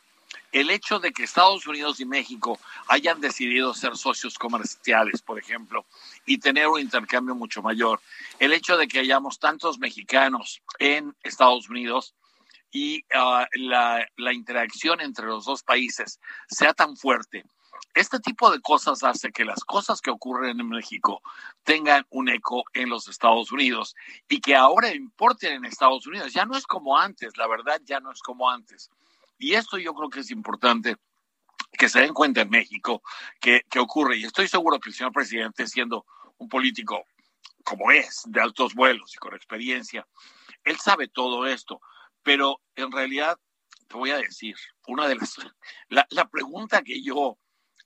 el 0.55 0.69
hecho 0.69 0.99
de 0.99 1.11
que 1.11 1.25
Estados 1.25 1.67
Unidos 1.67 1.99
y 1.99 2.05
México 2.05 2.57
hayan 2.87 3.19
decidido 3.19 3.73
ser 3.73 3.97
socios 3.97 4.39
comerciales, 4.39 5.21
por 5.21 5.37
ejemplo, 5.37 5.85
y 6.25 6.37
tener 6.37 6.67
un 6.67 6.79
intercambio 6.79 7.35
mucho 7.35 7.61
mayor, 7.61 7.99
el 8.39 8.53
hecho 8.53 8.77
de 8.77 8.87
que 8.87 8.99
hayamos 8.99 9.37
tantos 9.37 9.79
mexicanos 9.79 10.61
en 10.79 11.13
Estados 11.23 11.67
Unidos 11.69 12.15
y 12.71 13.03
ah, 13.13 13.45
la, 13.55 14.07
la 14.15 14.31
interacción 14.31 15.01
entre 15.01 15.25
los 15.25 15.43
dos 15.43 15.61
países 15.61 16.21
sea 16.47 16.73
tan 16.73 16.95
fuerte, 16.95 17.43
este 17.93 18.21
tipo 18.21 18.49
de 18.49 18.61
cosas 18.61 19.03
hace 19.03 19.33
que 19.33 19.43
las 19.43 19.65
cosas 19.65 19.99
que 19.99 20.11
ocurren 20.11 20.57
en 20.61 20.69
México 20.69 21.21
tengan 21.65 22.05
un 22.09 22.29
eco 22.29 22.63
en 22.73 22.89
los 22.89 23.09
Estados 23.09 23.51
Unidos 23.51 23.93
y 24.29 24.39
que 24.39 24.55
ahora 24.55 24.93
importen 24.93 25.53
en 25.53 25.65
Estados 25.65 26.07
Unidos. 26.07 26.31
Ya 26.31 26.45
no 26.45 26.57
es 26.57 26.65
como 26.65 26.97
antes, 26.97 27.37
la 27.37 27.47
verdad 27.47 27.81
ya 27.85 27.99
no 27.99 28.11
es 28.11 28.21
como 28.21 28.49
antes. 28.49 28.89
Y 29.37 29.53
esto 29.53 29.77
yo 29.77 29.93
creo 29.93 30.09
que 30.09 30.21
es 30.21 30.31
importante 30.31 30.95
que 31.77 31.89
se 31.89 31.99
den 31.99 32.13
cuenta 32.13 32.41
en 32.41 32.49
México 32.49 33.01
que, 33.39 33.63
ocurre. 33.79 34.17
Y 34.17 34.25
estoy 34.25 34.47
seguro 34.47 34.79
que 34.79 34.89
el 34.89 34.95
señor 34.95 35.11
presidente, 35.11 35.67
siendo 35.67 36.05
un 36.37 36.47
político 36.47 37.05
como 37.63 37.91
es, 37.91 38.23
de 38.27 38.41
altos 38.41 38.75
vuelos 38.75 39.13
y 39.15 39.17
con 39.17 39.33
experiencia, 39.33 40.07
él 40.63 40.77
sabe 40.77 41.07
todo 41.07 41.45
esto. 41.45 41.81
Pero 42.23 42.61
en 42.75 42.91
realidad, 42.91 43.37
te 43.87 43.95
voy 43.95 44.11
a 44.11 44.17
decir, 44.17 44.55
una 44.87 45.07
de 45.07 45.15
las, 45.15 45.35
la, 45.89 46.07
la 46.09 46.29
pregunta 46.29 46.83
que 46.83 47.01
yo, 47.01 47.37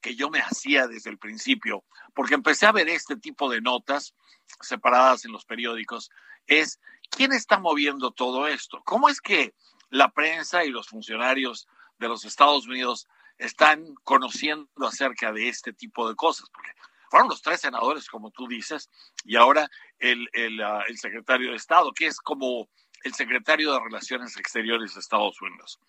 que 0.01 0.15
yo 0.15 0.29
me 0.29 0.39
hacía 0.39 0.87
desde 0.87 1.09
el 1.09 1.17
principio, 1.17 1.85
porque 2.13 2.35
empecé 2.35 2.65
a 2.65 2.71
ver 2.71 2.89
este 2.89 3.15
tipo 3.15 3.49
de 3.49 3.61
notas 3.61 4.15
separadas 4.61 5.25
en 5.25 5.31
los 5.31 5.45
periódicos, 5.45 6.09
es, 6.47 6.79
¿quién 7.09 7.31
está 7.31 7.59
moviendo 7.59 8.11
todo 8.11 8.47
esto? 8.47 8.81
¿Cómo 8.85 9.09
es 9.09 9.21
que 9.21 9.53
la 9.89 10.11
prensa 10.11 10.63
y 10.63 10.69
los 10.69 10.87
funcionarios 10.87 11.67
de 11.97 12.07
los 12.07 12.25
Estados 12.25 12.67
Unidos 12.67 13.07
están 13.37 13.95
conociendo 14.03 14.69
acerca 14.85 15.31
de 15.31 15.49
este 15.49 15.73
tipo 15.73 16.07
de 16.07 16.15
cosas, 16.15 16.49
porque 16.49 16.71
fueron 17.09 17.29
los 17.29 17.41
tres 17.41 17.61
senadores, 17.61 18.07
como 18.07 18.31
tú 18.31 18.47
dices, 18.47 18.89
y 19.23 19.35
ahora 19.35 19.69
el, 19.97 20.27
ah, 20.61 20.83
el 20.87 20.97
secretario 20.97 21.51
de 21.51 21.57
Estado, 21.57 21.91
que 21.93 22.07
es 22.07 22.19
como 22.19 22.69
el 23.03 23.13
secretario 23.13 23.73
de 23.73 23.79
Relaciones 23.79 24.37
Exteriores 24.37 24.93
de 24.93 24.99
Estados 24.99 25.41
Unidos. 25.41 25.79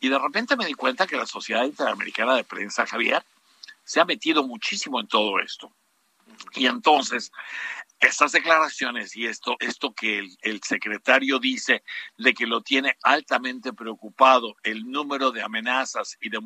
Y 0.00 0.08
de 0.08 0.18
repente 0.18 0.56
me 0.56 0.66
di 0.66 0.74
cuenta 0.74 1.06
que 1.06 1.16
la 1.16 1.26
Sociedad 1.26 1.64
Interamericana 1.64 2.34
de 2.34 2.44
Prensa, 2.44 2.86
Javier, 2.86 3.24
se 3.84 4.00
ha 4.00 4.04
metido 4.04 4.42
muchísimo 4.42 5.00
en 5.00 5.08
todo 5.08 5.38
esto. 5.40 5.72
Y 6.54 6.66
entonces, 6.66 7.32
estas 8.00 8.32
declaraciones 8.32 9.14
y 9.14 9.26
esto, 9.26 9.56
esto 9.60 9.92
que 9.92 10.26
el, 10.40 10.62
secretario 10.62 11.38
dice 11.38 11.82
de 12.16 12.32
que 12.32 12.46
lo 12.46 12.62
tiene 12.62 12.96
altamente 13.02 13.72
preocupado 13.72 14.56
el 14.62 14.90
número 14.90 15.30
de 15.32 15.42
amenazas 15.42 16.16
y 16.20 16.30
de, 16.30 16.40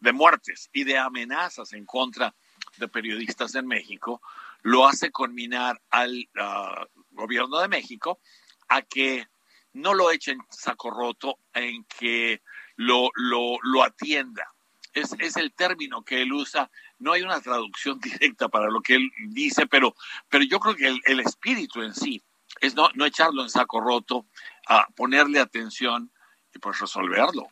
de 0.00 0.12
muertes 0.12 0.70
y 0.72 0.84
de 0.84 0.98
amenazas 0.98 1.72
en 1.72 1.84
contra 1.84 2.34
de 2.76 2.88
periodistas 2.88 3.54
en 3.56 3.66
México, 3.66 4.22
lo 4.62 4.86
hace 4.86 5.10
conminar 5.10 5.82
al 5.90 6.28
ah, 6.38 6.86
gobierno 7.10 7.58
de 7.58 7.68
México 7.68 8.20
a 8.68 8.82
que 8.82 9.26
no 9.72 9.94
lo 9.94 10.10
echen 10.10 10.38
saco 10.50 10.90
roto, 10.90 11.38
en 11.52 11.84
que 11.84 12.42
lo, 12.76 13.10
lo, 13.14 13.58
lo 13.62 13.82
atienda. 13.82 14.52
es, 14.94 15.14
es 15.18 15.36
el 15.36 15.52
término 15.52 16.04
que 16.04 16.22
él 16.22 16.32
usa. 16.32 16.70
No 17.02 17.12
hay 17.12 17.22
una 17.22 17.40
traducción 17.40 17.98
directa 18.00 18.48
para 18.48 18.70
lo 18.70 18.80
que 18.80 18.94
él 18.94 19.10
dice, 19.28 19.66
pero, 19.66 19.94
pero 20.28 20.44
yo 20.44 20.58
creo 20.60 20.76
que 20.76 20.86
el, 20.86 21.00
el 21.06 21.20
espíritu 21.20 21.82
en 21.82 21.94
sí 21.94 22.22
es 22.60 22.74
no, 22.74 22.88
no 22.94 23.04
echarlo 23.04 23.42
en 23.42 23.50
saco 23.50 23.80
roto, 23.80 24.26
a 24.68 24.86
ponerle 24.94 25.40
atención 25.40 26.12
y 26.54 26.58
pues 26.58 26.78
resolverlo. 26.78 27.48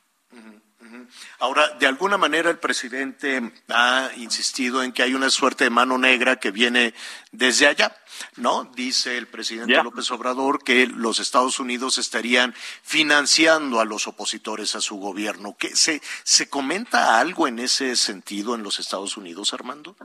Ahora, 1.38 1.68
de 1.78 1.86
alguna 1.86 2.16
manera 2.16 2.50
el 2.50 2.58
presidente 2.58 3.52
ha 3.68 4.10
insistido 4.16 4.82
en 4.82 4.92
que 4.92 5.02
hay 5.02 5.14
una 5.14 5.30
suerte 5.30 5.64
de 5.64 5.70
mano 5.70 5.98
negra 5.98 6.36
que 6.36 6.50
viene 6.50 6.94
desde 7.32 7.66
allá, 7.66 7.96
¿no? 8.36 8.64
Dice 8.74 9.16
el 9.16 9.26
presidente. 9.26 9.82
López 9.82 10.10
Obrador 10.10 10.62
que 10.62 10.86
los 10.86 11.20
Estados 11.20 11.60
Unidos 11.60 11.98
estarían 11.98 12.54
financiando 12.82 13.80
a 13.80 13.84
los 13.84 14.06
opositores 14.06 14.74
a 14.74 14.80
su 14.80 14.96
gobierno. 14.96 15.56
¿Qué, 15.58 15.74
se, 15.74 16.00
¿Se 16.24 16.48
comenta 16.48 17.18
algo 17.20 17.46
en 17.46 17.58
ese 17.58 17.96
sentido 17.96 18.54
en 18.54 18.62
los 18.62 18.78
Estados 18.78 19.16
Unidos, 19.16 19.54
Armando? 19.54 19.96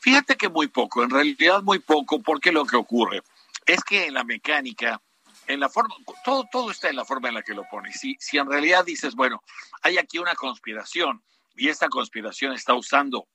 Fíjate 0.00 0.36
que 0.36 0.48
muy 0.48 0.68
poco, 0.68 1.02
en 1.02 1.10
realidad 1.10 1.62
muy 1.62 1.78
poco, 1.80 2.20
porque 2.22 2.52
lo 2.52 2.64
que 2.64 2.76
ocurre 2.76 3.22
es 3.66 3.82
que 3.82 4.06
en 4.06 4.14
la 4.14 4.24
mecánica, 4.24 5.00
en 5.46 5.60
la 5.60 5.68
forma, 5.68 5.94
todo, 6.24 6.44
todo 6.50 6.70
está 6.70 6.88
en 6.88 6.96
la 6.96 7.04
forma 7.04 7.28
en 7.28 7.34
la 7.34 7.42
que 7.42 7.54
lo 7.54 7.64
pones. 7.68 7.98
Si, 8.00 8.16
si 8.18 8.38
en 8.38 8.48
realidad 8.48 8.84
dices, 8.84 9.14
bueno, 9.14 9.42
hay 9.82 9.98
aquí 9.98 10.18
una 10.18 10.34
conspiración 10.34 11.22
y 11.54 11.68
esta 11.68 11.88
conspiración 11.88 12.52
está 12.52 12.74
usando 12.74 13.28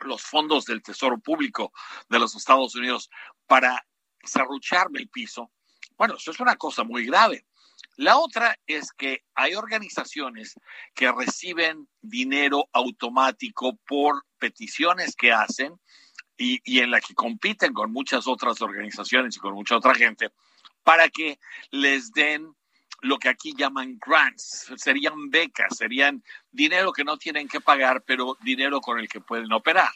los 0.00 0.22
fondos 0.22 0.64
del 0.66 0.82
Tesoro 0.82 1.18
Público 1.18 1.72
de 2.08 2.18
los 2.18 2.34
Estados 2.34 2.74
Unidos 2.74 3.10
para 3.46 3.86
serrucharme 4.22 5.00
el 5.00 5.08
piso, 5.08 5.50
bueno, 5.96 6.14
eso 6.16 6.30
es 6.30 6.40
una 6.40 6.56
cosa 6.56 6.84
muy 6.84 7.06
grave. 7.06 7.44
La 7.96 8.18
otra 8.18 8.56
es 8.66 8.92
que 8.92 9.24
hay 9.34 9.54
organizaciones 9.54 10.54
que 10.94 11.10
reciben 11.10 11.88
dinero 12.00 12.68
automático 12.72 13.76
por 13.86 14.24
peticiones 14.38 15.16
que 15.16 15.32
hacen 15.32 15.74
y, 16.36 16.60
y, 16.64 16.78
en 16.78 16.92
la 16.92 17.00
que 17.00 17.14
compiten 17.14 17.72
con 17.72 17.90
muchas 17.90 18.28
otras 18.28 18.62
organizaciones 18.62 19.36
y 19.36 19.40
con 19.40 19.54
mucha 19.54 19.76
otra 19.76 19.96
gente 19.96 20.30
para 20.88 21.10
que 21.10 21.38
les 21.70 22.12
den 22.12 22.56
lo 23.02 23.18
que 23.18 23.28
aquí 23.28 23.52
llaman 23.54 23.98
grants, 23.98 24.72
serían 24.76 25.28
becas, 25.28 25.76
serían 25.76 26.24
dinero 26.50 26.94
que 26.94 27.04
no 27.04 27.18
tienen 27.18 27.46
que 27.46 27.60
pagar, 27.60 28.04
pero 28.06 28.38
dinero 28.40 28.80
con 28.80 28.98
el 28.98 29.06
que 29.06 29.20
pueden 29.20 29.52
operar. 29.52 29.90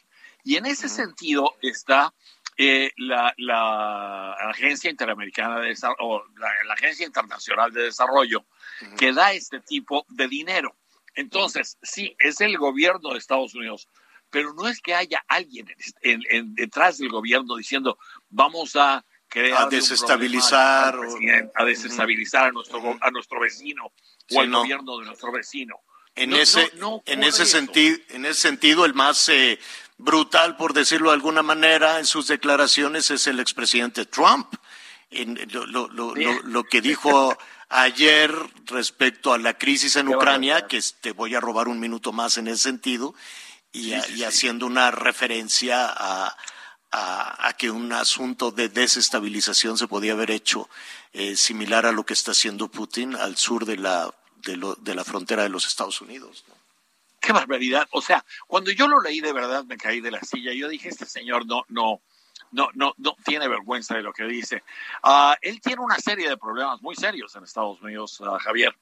Y 0.44 0.56
en 0.56 0.66
ese 0.66 0.90
sentido 0.90 1.56
está 1.62 2.12
eh, 2.58 2.90
la, 2.98 3.32
la, 3.38 4.34
Agencia 4.50 4.90
Interamericana 4.90 5.60
de 5.60 5.74
o 6.00 6.22
la, 6.36 6.50
la, 6.66 6.74
Agencia 6.74 7.06
Internacional 7.06 7.72
de 7.72 7.84
Desarrollo 7.84 8.40
uh 8.40 8.84
-huh. 8.84 8.98
que 8.98 9.14
da 9.14 9.32
este 9.32 9.60
tipo 9.60 10.04
de 10.10 10.28
dinero. 10.28 10.76
Entonces, 11.14 11.78
sí, 11.80 12.14
es 12.18 12.42
el 12.42 12.58
gobierno 12.58 13.12
de 13.12 13.18
Estados 13.18 13.54
Unidos, 13.54 13.88
pero 14.28 14.52
no 14.52 14.68
es 14.68 14.82
que 14.82 14.94
haya 14.94 15.24
alguien 15.26 15.70
en, 15.70 15.78
en, 16.02 16.20
en, 16.28 16.54
detrás 16.54 16.98
del 16.98 17.08
gobierno 17.08 17.56
diciendo 17.56 17.96
vamos 18.28 18.76
a 18.76 19.02
a 19.56 19.66
desestabilizar 19.66 20.96
o, 20.96 21.18
a 21.54 21.64
desestabilizar 21.64 22.48
a 22.48 22.52
nuestro 22.52 22.98
a 23.00 23.10
nuestro 23.10 23.40
vecino 23.40 23.92
sí, 24.26 24.36
o 24.36 24.40
al 24.40 24.50
no. 24.50 24.60
gobierno 24.60 24.98
de 24.98 25.06
nuestro 25.06 25.32
vecino. 25.32 25.80
En 26.14 26.30
no, 26.30 26.36
ese 26.36 26.70
no, 26.76 27.02
en 27.06 27.24
ese 27.24 27.46
sentido 27.46 27.96
en 28.10 28.26
ese 28.26 28.40
sentido 28.40 28.84
el 28.84 28.94
más 28.94 29.28
eh, 29.28 29.58
brutal 29.96 30.56
por 30.56 30.74
decirlo 30.74 31.08
de 31.10 31.14
alguna 31.14 31.42
manera 31.42 31.98
en 31.98 32.06
sus 32.06 32.26
declaraciones 32.26 33.10
es 33.10 33.26
el 33.26 33.40
expresidente 33.40 34.04
Trump. 34.06 34.54
En, 35.10 35.38
lo, 35.52 35.66
lo, 35.66 35.88
lo, 35.88 36.14
lo, 36.14 36.64
que 36.64 36.80
dijo 36.80 37.36
ayer 37.68 38.34
respecto 38.64 39.34
a 39.34 39.38
la 39.38 39.58
crisis 39.58 39.96
en 39.96 40.08
Ucrania, 40.08 40.66
que 40.66 40.80
te 41.02 41.12
voy 41.12 41.34
a 41.34 41.40
robar 41.40 41.68
un 41.68 41.80
minuto 41.80 42.12
más 42.12 42.38
en 42.38 42.48
ese 42.48 42.62
sentido, 42.62 43.14
y, 43.72 43.90
sí, 43.90 44.00
sí, 44.06 44.14
y 44.14 44.24
haciendo 44.24 44.64
una 44.64 44.90
referencia 44.90 45.86
a, 45.86 46.34
a, 46.92 47.48
a, 47.48 47.52
que 47.54 47.70
un 47.70 47.92
asunto 47.92 48.50
de 48.50 48.68
desestabilización 48.68 49.78
se 49.78 49.88
podía 49.88 50.12
haber 50.12 50.30
hecho 50.30 50.68
eh, 51.12 51.36
similar 51.36 51.86
a 51.86 51.92
lo 51.92 52.04
que 52.04 52.12
está 52.12 52.32
haciendo 52.32 52.68
Putin 52.68 53.16
al 53.16 53.36
sur 53.36 53.64
de 53.64 53.78
la, 53.78 54.14
de, 54.44 54.56
lo, 54.56 54.74
de 54.76 54.94
la 54.94 55.04
frontera 55.04 55.42
de 55.42 55.48
los 55.48 55.66
Estados 55.66 56.00
Unidos. 56.00 56.44
¿no? 56.48 56.54
Qué 57.22 57.32
barbaridad. 57.32 57.88
O 57.92 58.02
sea, 58.02 58.24
cuando 58.46 58.70
yo 58.72 58.88
lo 58.88 59.00
leí 59.00 59.20
de 59.20 59.32
verdad 59.32 59.64
me 59.64 59.76
caí 59.76 60.00
de 60.00 60.10
la 60.10 60.20
silla. 60.20 60.52
Yo 60.52 60.68
dije, 60.68 60.88
este 60.88 61.06
señor 61.06 61.46
no, 61.46 61.64
no, 61.68 62.02
no, 62.50 62.68
no, 62.74 62.94
no 62.98 63.16
tiene 63.24 63.46
vergüenza 63.48 63.94
de 63.94 64.02
lo 64.02 64.12
que 64.12 64.24
dice. 64.24 64.62
Uh, 65.04 65.34
él 65.40 65.60
tiene 65.60 65.82
una 65.82 65.98
serie 65.98 66.28
de 66.28 66.36
problemas 66.36 66.82
muy 66.82 66.96
serios 66.96 67.34
en 67.36 67.44
Estados 67.44 67.80
Unidos, 67.80 68.20
uh, 68.20 68.38
Javier. 68.40 68.74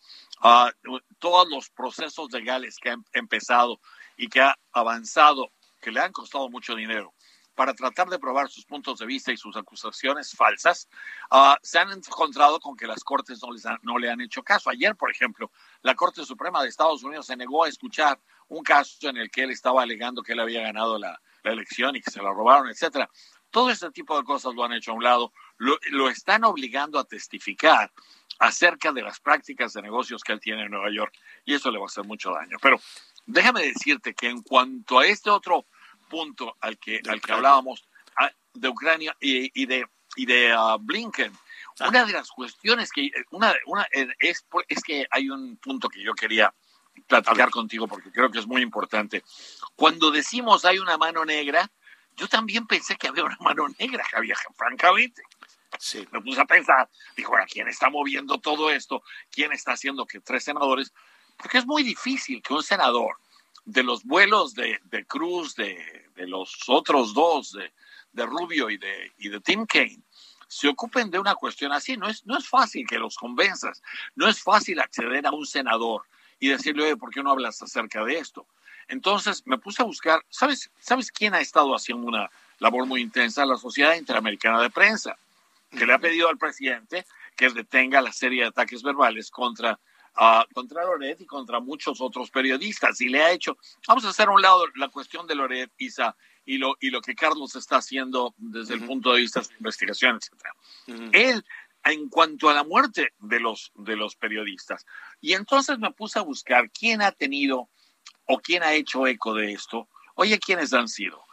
Uh, 0.42 0.98
todos 1.18 1.48
los 1.48 1.68
procesos 1.68 2.32
legales 2.32 2.78
que 2.78 2.90
han 2.90 3.04
empezado 3.12 3.78
y 4.16 4.28
que 4.28 4.40
ha 4.40 4.58
avanzado, 4.72 5.52
que 5.80 5.90
le 5.90 6.00
han 6.00 6.12
costado 6.12 6.48
mucho 6.48 6.74
dinero, 6.74 7.12
para 7.60 7.74
tratar 7.74 8.08
de 8.08 8.18
probar 8.18 8.48
sus 8.48 8.64
puntos 8.64 9.00
de 9.00 9.04
vista 9.04 9.32
y 9.32 9.36
sus 9.36 9.54
acusaciones 9.54 10.34
falsas, 10.34 10.88
uh, 11.30 11.52
se 11.60 11.78
han 11.78 11.90
encontrado 11.92 12.58
con 12.58 12.74
que 12.74 12.86
las 12.86 13.04
cortes 13.04 13.42
no, 13.42 13.52
les 13.52 13.64
no 13.82 13.98
le 13.98 14.10
han 14.10 14.22
hecho 14.22 14.42
caso. 14.42 14.70
Ayer, 14.70 14.96
por 14.96 15.10
ejemplo, 15.10 15.50
la 15.82 15.94
Corte 15.94 16.24
Suprema 16.24 16.62
de 16.62 16.70
Estados 16.70 17.02
Unidos 17.02 17.26
se 17.26 17.36
negó 17.36 17.64
a 17.64 17.68
escuchar 17.68 18.18
un 18.48 18.62
caso 18.62 19.10
en 19.10 19.18
el 19.18 19.30
que 19.30 19.42
él 19.42 19.50
estaba 19.50 19.82
alegando 19.82 20.22
que 20.22 20.32
él 20.32 20.40
había 20.40 20.62
ganado 20.62 20.98
la, 20.98 21.20
la 21.42 21.52
elección 21.52 21.94
y 21.96 22.00
que 22.00 22.10
se 22.10 22.22
la 22.22 22.30
robaron, 22.30 22.70
etcétera. 22.70 23.10
Todo 23.50 23.68
este 23.68 23.90
tipo 23.90 24.16
de 24.16 24.24
cosas 24.24 24.54
lo 24.54 24.64
han 24.64 24.72
hecho 24.72 24.92
a 24.92 24.94
un 24.94 25.04
lado, 25.04 25.30
lo, 25.58 25.78
lo, 25.90 26.08
están 26.08 26.44
obligando 26.44 26.98
a 26.98 27.04
testificar 27.04 27.92
acerca 28.38 28.90
de 28.90 29.02
las 29.02 29.20
prácticas 29.20 29.74
de 29.74 29.82
negocios 29.82 30.22
que 30.22 30.32
él 30.32 30.40
tiene 30.40 30.62
en 30.62 30.70
Nueva 30.70 30.90
York 30.90 31.12
y 31.44 31.52
eso 31.52 31.70
le 31.70 31.76
va 31.76 31.84
a 31.84 31.88
hacer 31.88 32.04
mucho 32.04 32.30
daño. 32.30 32.56
Pero 32.62 32.80
déjame 33.26 33.60
decirte 33.64 34.14
que 34.14 34.30
en 34.30 34.40
cuanto 34.40 34.98
a 34.98 35.06
este 35.06 35.28
otro 35.28 35.66
punto 36.10 36.58
al 36.60 36.78
que, 36.78 37.00
al 37.08 37.22
que 37.22 37.32
hablábamos 37.32 37.88
de 38.52 38.68
Ucrania 38.68 39.16
y, 39.20 39.62
y 39.62 39.64
de, 39.64 39.86
y 40.16 40.26
de 40.26 40.54
uh, 40.54 40.78
Blinken, 40.78 41.32
ah. 41.78 41.88
una 41.88 42.04
de 42.04 42.12
las 42.12 42.28
cuestiones 42.30 42.90
que 42.90 43.10
una, 43.30 43.54
una 43.66 43.86
es, 44.18 44.44
es 44.68 44.82
que 44.82 45.06
hay 45.10 45.30
un 45.30 45.56
punto 45.56 45.88
que 45.88 46.02
yo 46.02 46.12
quería 46.14 46.52
platicar 47.06 47.50
contigo 47.50 47.86
porque 47.88 48.10
creo 48.10 48.30
que 48.30 48.40
es 48.40 48.46
muy 48.46 48.60
importante. 48.60 49.22
Cuando 49.76 50.10
decimos 50.10 50.64
hay 50.64 50.78
una 50.78 50.98
mano 50.98 51.24
negra, 51.24 51.70
yo 52.16 52.28
también 52.28 52.66
pensé 52.66 52.96
que 52.96 53.08
había 53.08 53.24
una 53.24 53.38
mano 53.40 53.68
negra, 53.78 54.04
Javier, 54.04 54.36
francamente. 54.56 55.22
Sí. 55.78 56.06
Me 56.10 56.20
puse 56.20 56.40
a 56.40 56.44
pensar, 56.44 56.90
dijo, 57.16 57.30
bueno, 57.30 57.46
¿quién 57.48 57.68
está 57.68 57.88
moviendo 57.88 58.38
todo 58.38 58.70
esto? 58.70 59.02
¿Quién 59.30 59.52
está 59.52 59.72
haciendo 59.72 60.04
que 60.04 60.20
tres 60.20 60.44
senadores? 60.44 60.92
Porque 61.36 61.58
es 61.58 61.66
muy 61.66 61.82
difícil 61.84 62.42
que 62.42 62.52
un 62.52 62.62
senador 62.62 63.16
de 63.64 63.82
los 63.82 64.04
vuelos 64.04 64.54
de, 64.54 64.80
de 64.84 65.04
Cruz, 65.04 65.54
de, 65.54 66.08
de, 66.14 66.26
los 66.26 66.68
otros 66.68 67.14
dos, 67.14 67.52
de, 67.52 67.72
de 68.12 68.26
Rubio 68.26 68.70
y 68.70 68.78
de, 68.78 69.12
y 69.18 69.28
de 69.28 69.40
Tim 69.40 69.66
Kaine, 69.66 70.02
se 70.48 70.68
ocupen 70.68 71.10
de 71.10 71.18
una 71.18 71.34
cuestión 71.34 71.72
así. 71.72 71.96
No 71.96 72.08
es, 72.08 72.26
no 72.26 72.36
es 72.36 72.48
fácil 72.48 72.86
que 72.86 72.98
los 72.98 73.16
convenzas, 73.16 73.82
no 74.16 74.28
es 74.28 74.42
fácil 74.42 74.80
acceder 74.80 75.26
a 75.26 75.30
un 75.30 75.46
senador 75.46 76.02
y 76.38 76.48
decirle, 76.48 76.84
oye, 76.84 76.96
¿por 76.96 77.10
qué 77.10 77.22
no 77.22 77.30
hablas 77.30 77.62
acerca 77.62 78.04
de 78.04 78.18
esto? 78.18 78.46
Entonces 78.88 79.46
me 79.46 79.58
puse 79.58 79.82
a 79.82 79.84
buscar, 79.84 80.24
¿sabes, 80.28 80.70
¿sabes 80.80 81.12
quién 81.12 81.34
ha 81.34 81.40
estado 81.40 81.74
haciendo 81.74 82.08
una 82.08 82.28
labor 82.58 82.86
muy 82.86 83.00
intensa? 83.00 83.46
La 83.46 83.56
Sociedad 83.56 83.94
Interamericana 83.94 84.60
de 84.60 84.70
Prensa, 84.70 85.16
que 85.70 85.86
le 85.86 85.92
ha 85.92 85.98
pedido 85.98 86.28
al 86.28 86.38
presidente 86.38 87.06
que 87.36 87.50
detenga 87.50 88.00
la 88.00 88.12
serie 88.12 88.42
de 88.42 88.48
ataques 88.48 88.82
verbales 88.82 89.30
contra, 89.30 89.78
uh, 90.16 90.44
contra 90.52 90.84
Loret 90.84 91.20
y 91.20 91.26
contra 91.26 91.60
muchos 91.60 92.00
otros 92.00 92.30
periodistas. 92.30 93.00
Y 93.00 93.08
le 93.08 93.22
ha 93.22 93.32
hecho, 93.32 93.56
vamos 93.86 94.04
a 94.04 94.10
hacer 94.10 94.28
a 94.28 94.32
un 94.32 94.42
lado 94.42 94.64
la 94.76 94.88
cuestión 94.88 95.26
de 95.26 95.34
Loret, 95.34 95.70
Isa, 95.78 96.16
y 96.44 96.58
lo, 96.58 96.76
y 96.80 96.90
lo 96.90 97.00
que 97.00 97.14
Carlos 97.14 97.54
está 97.54 97.76
haciendo 97.76 98.34
desde 98.38 98.74
uh 98.74 98.78
-huh. 98.78 98.80
el 98.80 98.86
punto 98.86 99.12
de 99.12 99.20
vista 99.20 99.40
de 99.40 99.54
investigación, 99.58 100.16
etc. 100.16 100.32
Uh 100.88 100.92
-huh. 100.92 101.10
Él 101.12 101.44
en 101.84 102.08
cuanto 102.08 102.48
a 102.48 102.54
la 102.54 102.64
muerte 102.64 103.14
de 103.18 103.40
los, 103.40 103.72
de 103.74 103.96
los 103.96 104.16
periodistas. 104.16 104.86
Y 105.20 105.32
entonces 105.34 105.78
me 105.78 105.90
puse 105.92 106.18
a 106.18 106.22
buscar 106.22 106.70
quién 106.70 107.02
ha 107.02 107.12
tenido 107.12 107.68
o 108.26 108.38
quién 108.38 108.62
ha 108.62 108.74
hecho 108.74 109.06
eco 109.06 109.34
de 109.34 109.52
esto. 109.52 109.88
Oye, 110.14 110.38
¿quiénes 110.38 110.72
han 110.72 110.88
sido? 110.88 111.24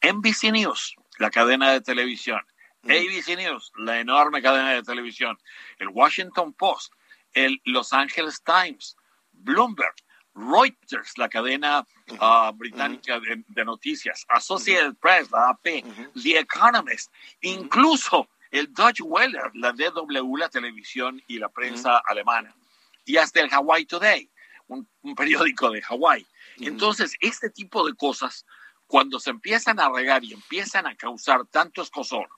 NBC 0.00 0.52
News, 0.52 0.94
la 1.18 1.30
cadena 1.30 1.72
de 1.72 1.80
televisión. 1.80 2.40
ABC 2.84 3.36
News, 3.36 3.72
la 3.76 3.98
enorme 3.98 4.40
cadena 4.40 4.74
de 4.74 4.82
televisión. 4.82 5.38
El 5.78 5.88
Washington 5.88 6.52
Post, 6.52 6.92
el 7.36 7.60
Los 7.64 7.92
Angeles 7.92 8.42
Times, 8.42 8.96
Bloomberg, 9.32 9.94
Reuters, 10.34 11.16
la 11.16 11.28
cadena 11.28 11.86
uh, 12.10 12.52
británica 12.52 13.20
de, 13.20 13.44
de, 13.46 13.64
noticias, 13.64 14.24
Associated 14.28 14.96
Press, 14.96 15.30
la 15.30 15.50
AP, 15.50 15.84
The 16.22 16.38
Economist, 16.38 17.12
incluso 17.42 18.28
el 18.50 18.72
Deutsche 18.72 19.02
Welle, 19.02 19.38
la 19.54 19.72
DW, 19.72 20.36
la 20.36 20.48
televisión 20.48 21.22
y 21.26 21.38
la 21.38 21.48
prensa 21.48 22.02
alemana, 22.06 22.54
y 23.04 23.16
hasta 23.16 23.40
el 23.40 23.50
Hawaii 23.52 23.86
Today, 23.86 24.30
un, 24.68 24.88
un 25.02 25.14
periódico 25.14 25.70
de 25.70 25.80
Hawái. 25.82 26.26
Entonces, 26.58 27.14
este 27.20 27.50
tipo 27.50 27.86
de 27.86 27.94
cosas, 27.94 28.44
cuando 28.86 29.20
se 29.20 29.30
empiezan 29.30 29.78
a 29.78 29.90
regar 29.90 30.24
y 30.24 30.32
empiezan 30.32 30.86
a 30.86 30.96
causar 30.96 31.46
tanto 31.46 31.82
escosor, 31.82 32.28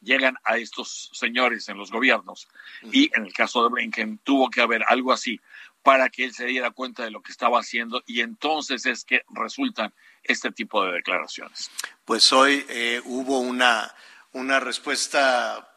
llegan 0.00 0.36
a 0.44 0.56
estos 0.56 1.10
señores 1.12 1.68
en 1.68 1.78
los 1.78 1.90
gobiernos. 1.90 2.48
Y 2.92 3.10
en 3.16 3.26
el 3.26 3.32
caso 3.32 3.62
de 3.62 3.70
Blinken 3.70 4.18
tuvo 4.18 4.50
que 4.50 4.60
haber 4.60 4.84
algo 4.88 5.12
así 5.12 5.40
para 5.82 6.08
que 6.08 6.24
él 6.24 6.34
se 6.34 6.46
diera 6.46 6.72
cuenta 6.72 7.04
de 7.04 7.10
lo 7.10 7.22
que 7.22 7.30
estaba 7.30 7.60
haciendo 7.60 8.02
y 8.06 8.20
entonces 8.20 8.86
es 8.86 9.04
que 9.04 9.22
resultan 9.28 9.94
este 10.24 10.50
tipo 10.50 10.84
de 10.84 10.92
declaraciones. 10.92 11.70
Pues 12.04 12.32
hoy 12.32 12.66
eh, 12.68 13.00
hubo 13.04 13.38
una, 13.38 13.94
una 14.32 14.58
respuesta 14.58 15.76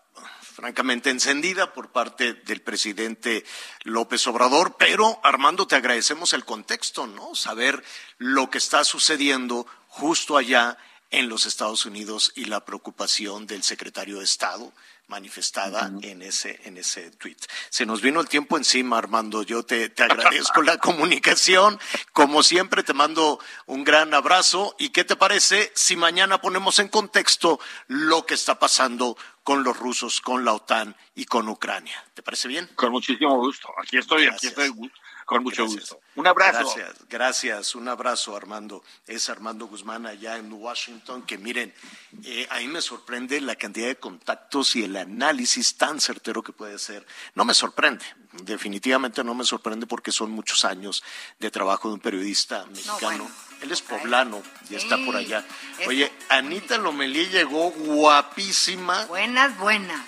francamente 0.59 1.09
encendida 1.09 1.73
por 1.73 1.91
parte 1.91 2.33
del 2.33 2.61
presidente 2.61 3.45
López 3.83 4.25
Obrador, 4.27 4.75
pero 4.77 5.19
Armando, 5.23 5.67
te 5.67 5.75
agradecemos 5.75 6.33
el 6.33 6.43
contexto, 6.43 7.07
¿no? 7.07 7.35
Saber 7.35 7.83
lo 8.17 8.49
que 8.49 8.57
está 8.57 8.83
sucediendo 8.83 9.65
justo 9.87 10.37
allá 10.37 10.77
en 11.11 11.29
los 11.29 11.45
Estados 11.45 11.85
Unidos 11.85 12.31
y 12.35 12.45
la 12.45 12.65
preocupación 12.65 13.47
del 13.47 13.63
secretario 13.63 14.19
de 14.19 14.25
Estado 14.25 14.71
manifestada 15.09 15.91
en 16.03 16.21
ese 16.21 16.59
en 16.65 16.77
ese 16.77 17.09
tweet. 17.11 17.37
Se 17.69 17.85
nos 17.85 18.01
vino 18.01 18.21
el 18.21 18.29
tiempo 18.29 18.57
encima, 18.57 18.97
Armando. 18.97 19.41
Yo 19.43 19.63
te, 19.63 19.89
te 19.89 20.03
agradezco 20.03 20.61
la 20.61 20.77
comunicación. 20.79 21.79
Como 22.13 22.43
siempre, 22.43 22.83
te 22.83 22.93
mando 22.93 23.39
un 23.65 23.83
gran 23.83 24.13
abrazo. 24.13 24.75
¿Y 24.77 24.89
qué 24.89 25.03
te 25.03 25.15
parece 25.15 25.71
si 25.75 25.95
mañana 25.95 26.39
ponemos 26.41 26.79
en 26.79 26.87
contexto 26.87 27.59
lo 27.87 28.25
que 28.25 28.35
está 28.35 28.59
pasando 28.59 29.17
con 29.43 29.63
los 29.63 29.77
rusos, 29.77 30.21
con 30.21 30.45
la 30.45 30.53
OTAN 30.53 30.95
y 31.15 31.25
con 31.25 31.49
Ucrania? 31.49 32.05
¿Te 32.13 32.21
parece 32.21 32.47
bien? 32.47 32.69
Con 32.75 32.91
muchísimo 32.91 33.35
gusto. 33.37 33.67
Aquí 33.81 33.97
estoy, 33.97 34.27
aquí 34.27 34.47
estoy 34.47 34.71
con 35.29 35.43
mucho 35.43 35.63
Gracias. 35.63 35.91
gusto. 35.91 36.01
Un 36.15 36.25
abrazo. 36.25 36.73
Gracias, 36.75 37.07
gracias. 37.07 37.75
Un 37.75 37.87
abrazo, 37.87 38.35
Armando. 38.35 38.83
Es 39.05 39.29
Armando 39.29 39.67
Guzmán 39.67 40.07
allá 40.07 40.37
en 40.37 40.51
Washington, 40.51 41.21
que 41.21 41.37
miren, 41.37 41.71
eh, 42.23 42.47
a 42.49 42.57
mí 42.57 42.67
me 42.67 42.81
sorprende 42.81 43.39
la 43.39 43.55
cantidad 43.55 43.87
de 43.87 43.97
contactos 43.97 44.75
y 44.75 44.83
el 44.85 44.97
análisis 44.97 45.77
tan 45.77 46.01
certero 46.01 46.41
que 46.41 46.51
puede 46.51 46.79
ser. 46.79 47.05
No 47.35 47.45
me 47.45 47.53
sorprende, 47.53 48.03
definitivamente 48.43 49.23
no 49.23 49.35
me 49.35 49.43
sorprende 49.43 49.85
porque 49.85 50.11
son 50.11 50.31
muchos 50.31 50.65
años 50.65 51.03
de 51.37 51.51
trabajo 51.51 51.89
de 51.89 51.93
un 51.93 51.99
periodista 51.99 52.65
mexicano. 52.65 52.99
bueno. 53.01 53.31
Él 53.61 53.71
es 53.71 53.81
poblano 53.81 54.41
y 54.69 54.75
está 54.75 54.97
por 55.05 55.17
allá. 55.17 55.45
Oye, 55.85 56.09
Anita 56.29 56.77
Lomelí 56.77 57.27
llegó 57.27 57.71
guapísima. 57.71 59.05
Buenas, 59.05 59.57
buenas. 59.57 60.01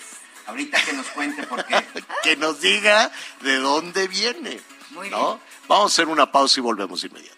Ahorita 0.46 0.82
que 0.82 0.94
nos 0.94 1.06
cuente 1.08 1.46
por 1.46 1.64
qué. 1.66 1.84
que 2.24 2.36
nos 2.36 2.62
diga 2.62 3.12
de 3.42 3.56
dónde 3.56 4.08
viene. 4.08 4.58
Muy 4.92 5.10
¿no? 5.10 5.36
bien. 5.36 5.40
Vamos 5.68 5.84
a 5.84 5.86
hacer 5.86 6.08
una 6.08 6.30
pausa 6.30 6.60
y 6.60 6.62
volvemos 6.62 7.00
de 7.00 7.08
inmediato. 7.08 7.36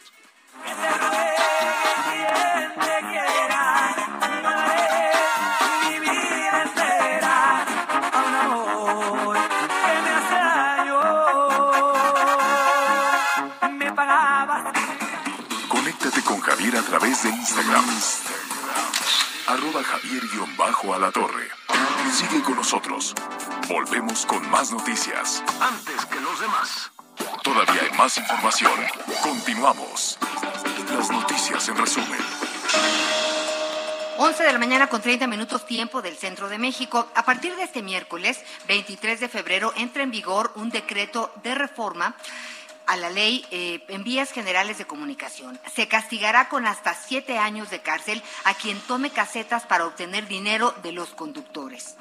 A 13.60 14.72
Conéctate 15.68 16.22
con 16.22 16.40
Javier 16.40 16.76
a 16.76 16.82
través 16.82 17.22
de 17.22 17.30
Instagram. 17.30 17.84
Arroba 19.46 19.82
Javier-Alatorre. 19.82 21.50
Sigue 22.12 22.42
con 22.42 22.56
nosotros. 22.56 23.14
Volvemos 23.68 24.24
con 24.26 24.48
más 24.50 24.72
noticias. 24.72 25.42
Antes 25.60 26.06
que 26.06 26.20
los 26.20 26.40
demás. 26.40 26.93
Todavía 27.44 27.82
hay 27.82 27.90
más 27.98 28.16
información. 28.16 28.72
Continuamos. 29.22 30.18
Las 30.90 31.10
noticias 31.10 31.68
en 31.68 31.76
resumen. 31.76 32.18
11 34.16 34.42
de 34.44 34.52
la 34.52 34.58
mañana 34.58 34.86
con 34.86 35.02
30 35.02 35.26
minutos 35.26 35.66
tiempo 35.66 36.00
del 36.00 36.16
centro 36.16 36.48
de 36.48 36.56
México. 36.56 37.06
A 37.14 37.26
partir 37.26 37.54
de 37.56 37.64
este 37.64 37.82
miércoles, 37.82 38.40
23 38.66 39.20
de 39.20 39.28
febrero, 39.28 39.74
entra 39.76 40.02
en 40.02 40.10
vigor 40.10 40.52
un 40.54 40.70
decreto 40.70 41.34
de 41.42 41.54
reforma 41.54 42.16
a 42.86 42.96
la 42.96 43.10
ley 43.10 43.44
eh, 43.50 43.84
en 43.88 44.04
vías 44.04 44.32
generales 44.32 44.78
de 44.78 44.86
comunicación. 44.86 45.60
Se 45.74 45.86
castigará 45.86 46.48
con 46.48 46.66
hasta 46.66 46.94
siete 46.94 47.36
años 47.36 47.68
de 47.68 47.82
cárcel 47.82 48.22
a 48.44 48.54
quien 48.54 48.80
tome 48.80 49.10
casetas 49.10 49.66
para 49.66 49.84
obtener 49.84 50.26
dinero 50.28 50.74
de 50.82 50.92
los 50.92 51.10
conductores. 51.10 51.96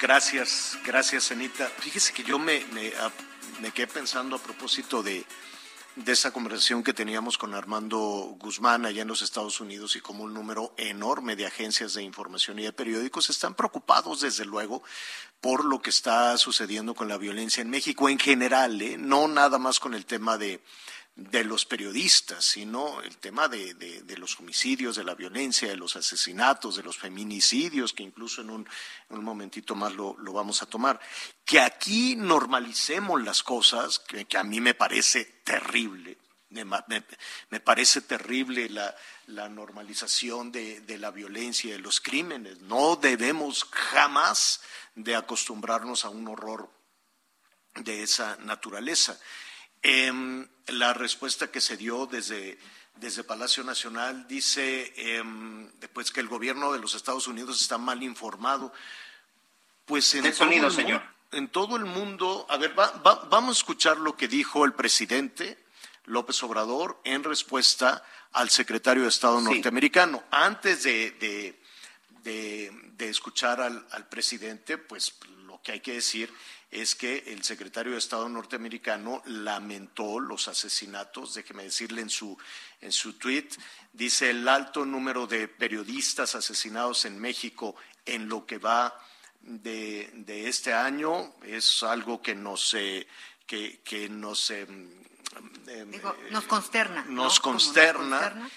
gracias, 0.00 0.76
gracias, 0.84 1.30
Anita. 1.30 1.68
Fíjese 1.78 2.12
que 2.12 2.24
yo 2.24 2.38
me, 2.38 2.64
me, 2.72 2.88
a- 2.88 3.12
me 3.60 3.70
quedé 3.70 3.86
pensando 3.86 4.34
a 4.36 4.38
propósito 4.40 5.02
de, 5.04 5.24
de 5.94 6.12
esa 6.12 6.32
conversación 6.32 6.82
que 6.82 6.92
teníamos 6.94 7.38
con 7.38 7.54
Armando 7.54 7.98
Guzmán 8.40 8.86
allá 8.86 9.02
en 9.02 9.08
los 9.08 9.22
Estados 9.22 9.60
Unidos 9.60 9.94
y 9.94 10.00
como 10.00 10.24
un 10.24 10.34
número 10.34 10.74
enorme 10.78 11.36
de 11.36 11.46
agencias 11.46 11.94
de 11.94 12.02
información 12.02 12.58
y 12.58 12.64
de 12.64 12.72
periódicos 12.72 13.30
están 13.30 13.54
preocupados, 13.54 14.22
desde 14.22 14.46
luego, 14.46 14.82
por 15.42 15.64
lo 15.64 15.82
que 15.82 15.90
está 15.90 16.38
sucediendo 16.38 16.94
con 16.94 17.08
la 17.08 17.18
violencia 17.18 17.62
en 17.62 17.68
México 17.68 18.08
en 18.08 18.20
general, 18.20 18.80
¿eh? 18.80 18.96
no 18.96 19.26
nada 19.26 19.58
más 19.58 19.80
con 19.80 19.92
el 19.92 20.06
tema 20.06 20.38
de, 20.38 20.62
los 21.44 21.66
periodistas, 21.66 22.44
sino 22.44 23.02
el 23.02 23.16
tema 23.16 23.48
de, 23.48 24.04
los 24.16 24.38
homicidios, 24.38 24.94
de 24.94 25.02
la 25.02 25.16
violencia, 25.16 25.68
de 25.68 25.76
los 25.76 25.96
asesinatos, 25.96 26.76
de 26.76 26.84
los 26.84 26.96
feminicidios, 26.96 27.92
que 27.92 28.04
incluso 28.04 28.40
en 28.40 28.50
un, 28.50 28.68
en 29.10 29.18
un 29.18 29.24
momentito 29.24 29.74
más 29.74 29.92
lo, 29.94 30.16
lo 30.18 30.32
vamos 30.32 30.62
a 30.62 30.66
tomar. 30.66 31.00
Que 31.44 31.58
aquí 31.58 32.14
normalicemos 32.14 33.20
las 33.20 33.42
cosas, 33.42 33.98
que, 33.98 34.24
que 34.26 34.38
a 34.38 34.44
mí 34.44 34.60
me 34.60 34.74
parece 34.74 35.24
terrible. 35.42 36.18
Me, 36.52 36.64
me- 36.64 37.04
me 37.50 37.60
parece 37.60 38.02
terrible 38.02 38.68
la, 38.68 38.94
la 39.26 39.48
normalización 39.48 40.52
de, 40.52 40.80
de 40.82 40.98
la 40.98 41.10
violencia 41.10 41.68
y 41.70 41.72
de 41.72 41.78
los 41.78 42.00
crímenes. 42.00 42.60
No 42.60 42.96
debemos 42.96 43.64
jamás 43.70 44.60
de 44.94 45.16
acostumbrarnos 45.16 46.04
a 46.04 46.10
un 46.10 46.28
horror 46.28 46.70
de 47.76 48.02
esa 48.02 48.36
naturaleza. 48.40 49.18
Em, 49.82 50.46
la 50.68 50.92
respuesta 50.94 51.50
que 51.50 51.60
se 51.60 51.76
dio 51.76 52.06
desde, 52.06 52.58
desde 52.96 53.24
Palacio 53.24 53.64
Nacional 53.64 54.28
dice 54.28 54.92
em, 54.96 55.70
pues 55.92 56.12
que 56.12 56.20
el 56.20 56.28
gobierno 56.28 56.72
de 56.72 56.78
los 56.78 56.94
Estados 56.94 57.26
Unidos 57.26 57.60
está 57.60 57.78
mal 57.78 58.02
informado. 58.02 58.72
Pues 59.86 60.14
en 60.14 60.22
todo 60.22 60.48
el 60.68 60.72
señor. 60.72 61.02
En 61.32 61.48
todo 61.48 61.76
el 61.76 61.86
mundo, 61.86 62.46
a 62.50 62.58
ver, 62.58 62.78
va- 62.78 62.90
va- 62.98 63.24
vamos 63.30 63.56
a 63.56 63.60
escuchar 63.60 63.96
lo 63.96 64.14
que 64.16 64.28
dijo 64.28 64.66
el 64.66 64.74
presidente 64.74 65.61
López 66.04 66.42
Obrador 66.42 67.00
en 67.04 67.22
respuesta 67.24 68.04
al 68.32 68.50
secretario 68.50 69.02
de 69.04 69.08
Estado 69.08 69.38
Sí. 69.38 69.44
norteamericano. 69.44 70.24
Antes 70.30 70.82
de, 70.84 71.10
de- 71.12 71.60
de- 72.22 72.70
de 72.96 73.08
escuchar 73.08 73.60
al, 73.60 73.86
al 73.90 74.08
presidente, 74.08 74.78
pues 74.78 75.14
lo 75.46 75.60
que 75.62 75.72
hay 75.72 75.80
que 75.80 75.94
decir 75.94 76.32
es 76.70 76.94
que 76.94 77.24
el 77.26 77.42
secretario 77.44 77.92
de 77.92 77.98
Estado 77.98 78.28
norteamericano 78.28 79.22
lamentó 79.26 80.18
los 80.20 80.48
asesinatos, 80.48 81.34
déjeme 81.34 81.64
decirle 81.64 82.00
en 82.00 82.08
su, 82.10 82.38
en 82.80 82.92
su 82.92 83.14
tweet, 83.14 83.48
dice 83.92 84.30
el 84.30 84.48
alto 84.48 84.86
número 84.86 85.26
de 85.26 85.48
periodistas 85.48 86.34
asesinados 86.34 87.04
en 87.04 87.18
México 87.18 87.74
en 88.06 88.28
lo 88.28 88.46
que 88.46 88.58
va 88.58 88.98
de, 89.42 90.10
de 90.14 90.48
este 90.48 90.72
año 90.72 91.34
es 91.42 91.82
algo 91.82 92.22
que 92.22 92.34
nos, 92.34 92.72
eh, 92.74 93.06
que, 93.46 93.80
que 93.84 94.08
nos, 94.08 94.50
em, 94.52 94.88
Digo, 95.86 96.14
nos 96.30 96.44
consterna. 96.44 97.04
¿no? 97.08 97.24
nos 97.24 97.40
consterna, 97.40 98.50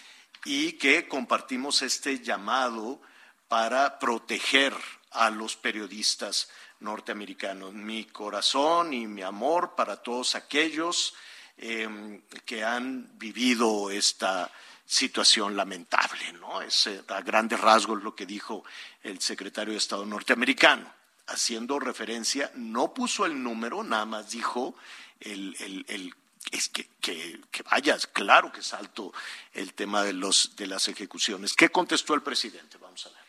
y 0.45 0.73
que 0.73 1.07
compartimos 1.07 1.81
este 1.81 2.19
llamado 2.19 3.01
para 3.47 3.99
proteger 3.99 4.73
a 5.11 5.29
los 5.29 5.55
periodistas 5.55 6.49
norteamericanos. 6.79 7.73
Mi 7.73 8.05
corazón 8.05 8.93
y 8.93 9.07
mi 9.07 9.21
amor 9.21 9.75
para 9.75 9.97
todos 9.97 10.35
aquellos 10.35 11.13
eh, 11.57 12.21
que 12.45 12.63
han 12.63 13.17
vivido 13.17 13.89
esta 13.91 14.51
situación 14.85 15.55
lamentable, 15.55 16.33
¿no? 16.33 16.61
Es 16.61 16.88
eh, 16.88 17.01
a 17.07 17.21
grandes 17.21 17.59
rasgos 17.59 18.03
lo 18.03 18.13
que 18.13 18.25
dijo 18.25 18.63
el 19.03 19.19
secretario 19.21 19.71
de 19.71 19.77
Estado 19.79 20.05
norteamericano, 20.05 20.91
haciendo 21.27 21.79
referencia, 21.79 22.51
no 22.55 22.93
puso 22.93 23.25
el 23.25 23.41
número, 23.41 23.83
nada 23.83 24.05
más 24.05 24.29
dijo 24.29 24.75
el, 25.21 25.55
el- 25.59 25.85
el- 25.88 26.13
es 26.51 26.69
que, 26.69 26.88
que, 27.01 27.39
que 27.51 27.63
vayas, 27.63 28.08
claro 28.08 28.51
que 28.51 28.60
es 28.60 28.73
alto 28.73 29.13
el 29.53 29.73
tema 29.73 30.03
de, 30.03 30.13
los, 30.13 30.55
de 30.55 30.67
las 30.67 30.88
ejecuciones. 30.88 31.53
¿Qué 31.53 31.69
contestó 31.69 32.13
el 32.13 32.21
presidente? 32.21 32.77
Vamos 32.77 33.05
a 33.05 33.10
ver. 33.10 33.25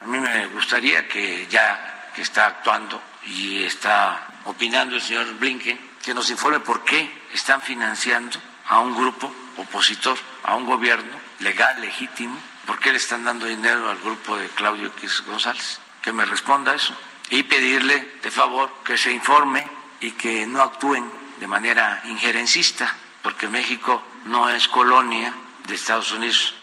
A 0.00 0.06
mí 0.06 0.18
me 0.18 0.46
gustaría 0.48 1.06
que 1.08 1.46
ya 1.50 2.12
que 2.14 2.22
está 2.22 2.46
actuando 2.46 3.00
y 3.26 3.62
está 3.62 4.40
opinando 4.46 4.96
el 4.96 5.02
señor 5.02 5.32
Blinken, 5.34 5.78
que 6.02 6.14
nos 6.14 6.30
informe 6.30 6.60
por 6.60 6.84
qué 6.84 7.10
están 7.32 7.60
financiando 7.60 8.38
a 8.66 8.80
un 8.80 8.96
grupo 8.96 9.32
opositor, 9.56 10.18
a 10.44 10.56
un 10.56 10.64
gobierno 10.64 11.20
legal, 11.40 11.80
legítimo, 11.80 12.40
por 12.66 12.78
qué 12.78 12.92
le 12.92 12.98
están 12.98 13.24
dando 13.24 13.46
dinero 13.46 13.88
al 13.90 13.98
grupo 13.98 14.36
de 14.36 14.48
Claudio 14.48 14.88
X 14.88 15.22
González. 15.26 15.80
Que 16.02 16.12
me 16.12 16.24
responda 16.24 16.74
eso 16.74 16.96
y 17.28 17.42
pedirle 17.42 18.18
de 18.22 18.30
favor 18.30 18.72
que 18.84 18.96
se 18.96 19.12
informe 19.12 19.66
y 20.00 20.12
que 20.12 20.46
no 20.46 20.62
actúen 20.62 21.19
de 21.40 21.46
manera 21.46 22.02
injerencista, 22.04 22.94
porque 23.22 23.48
México 23.48 24.02
no 24.26 24.50
es 24.50 24.68
colonia 24.68 25.34
de 25.66 25.74
Estados 25.74 26.12
Unidos. 26.12 26.54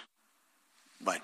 Bueno, 1.00 1.24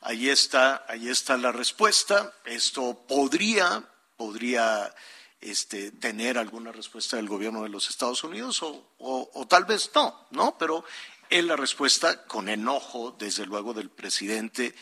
ahí 0.00 0.30
está, 0.30 0.86
ahí 0.88 1.10
está 1.10 1.36
la 1.36 1.52
respuesta. 1.52 2.32
Esto 2.46 3.04
podría, 3.06 3.84
podría 4.16 4.92
este, 5.38 5.92
tener 5.92 6.38
alguna 6.38 6.72
respuesta 6.72 7.16
del 7.16 7.28
gobierno 7.28 7.62
de 7.62 7.68
los 7.68 7.90
Estados 7.90 8.24
Unidos 8.24 8.62
o, 8.62 8.90
o, 8.98 9.46
tal 9.46 9.66
vez 9.66 9.90
no, 9.94 10.26
¿no? 10.30 10.56
Pero 10.56 10.82
es 11.28 11.44
la 11.44 11.56
respuesta 11.56 12.24
con 12.24 12.48
enojo, 12.48 13.14
desde 13.18 13.44
luego, 13.44 13.74
del 13.74 13.90
presidente. 13.90 14.74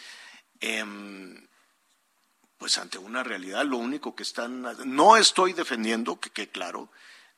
Eh, 0.61 1.42
pues 2.57 2.79
ante 2.79 2.99
una 2.99 3.23
realidad, 3.23 3.64
lo 3.64 3.77
único 3.77 4.14
que 4.14 4.23
están, 4.23 4.62
no 4.87 5.16
estoy 5.16 5.53
defendiendo, 5.53 6.19
que, 6.19 6.31
que 6.31 6.49
claro, 6.49 6.90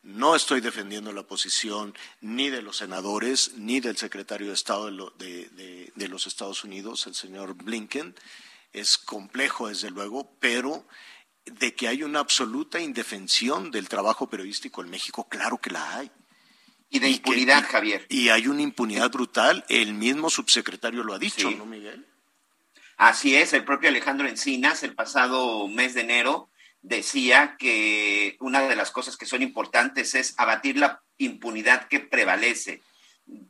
no 0.09 0.35
estoy 0.35 0.63
defendiendo 0.63 1.13
la 1.13 1.23
posición 1.23 1.95
ni 2.23 2.49
de 2.49 2.63
los 2.63 2.79
senadores 2.79 3.53
ni 3.57 3.81
del 3.81 3.99
secretario 3.99 4.49
de 4.49 4.55
Estado 4.55 4.91
de, 4.91 6.09
los 6.09 6.27
Estados 6.27 6.65
Unidos, 6.65 7.07
el 7.07 7.15
señor 7.15 7.55
Blinken. 7.55 8.15
Es 8.73 8.97
complejo, 8.97 9.69
desde 9.69 9.91
luego, 9.91 10.35
pero 10.41 10.87
de 11.45 11.75
que 11.75 11.89
hay 11.89 12.03
una 12.03 12.21
absoluta 12.21 12.81
indefensión 12.81 13.71
del 13.71 13.89
trabajo 13.89 14.31
periodístico 14.31 14.83
en 14.83 14.89
México, 14.89 15.29
claro 15.29 15.59
que 15.59 15.71
la 15.71 15.97
hay. 15.97 16.11
Y 16.89 17.01
de 17.01 17.11
impunidad, 17.11 17.67
Javier. 17.69 18.07
Y 18.09 18.31
hay 18.31 18.47
una 18.47 18.63
impunidad 18.63 19.11
brutal. 19.11 19.65
El 19.69 19.93
mismo 19.93 20.31
subsecretario 20.31 21.05
lo 21.05 21.13
ha 21.13 21.19
dicho, 21.19 21.51
¿no, 21.51 21.67
Miguel? 21.67 22.07
Así 22.97 23.37
es, 23.37 23.53
el 23.53 23.65
propio 23.65 23.91
Alejandro 23.91 24.27
Encinas, 24.27 24.83
el 24.83 24.95
pasado 24.95 25.69
mes 25.69 25.93
de 25.93 26.01
enero, 26.01 26.49
decía 26.81 27.57
que 27.59 28.37
una 28.41 28.69
de 28.69 28.77
las 28.77 28.91
cosas 28.91 29.17
que 29.17 29.27
son 29.27 29.43
importantes 29.43 30.15
es 30.15 30.35
abatir 30.39 30.77
la 30.77 31.03
impunidad 31.17 31.89
que 31.89 32.01
prevalece. 32.01 32.83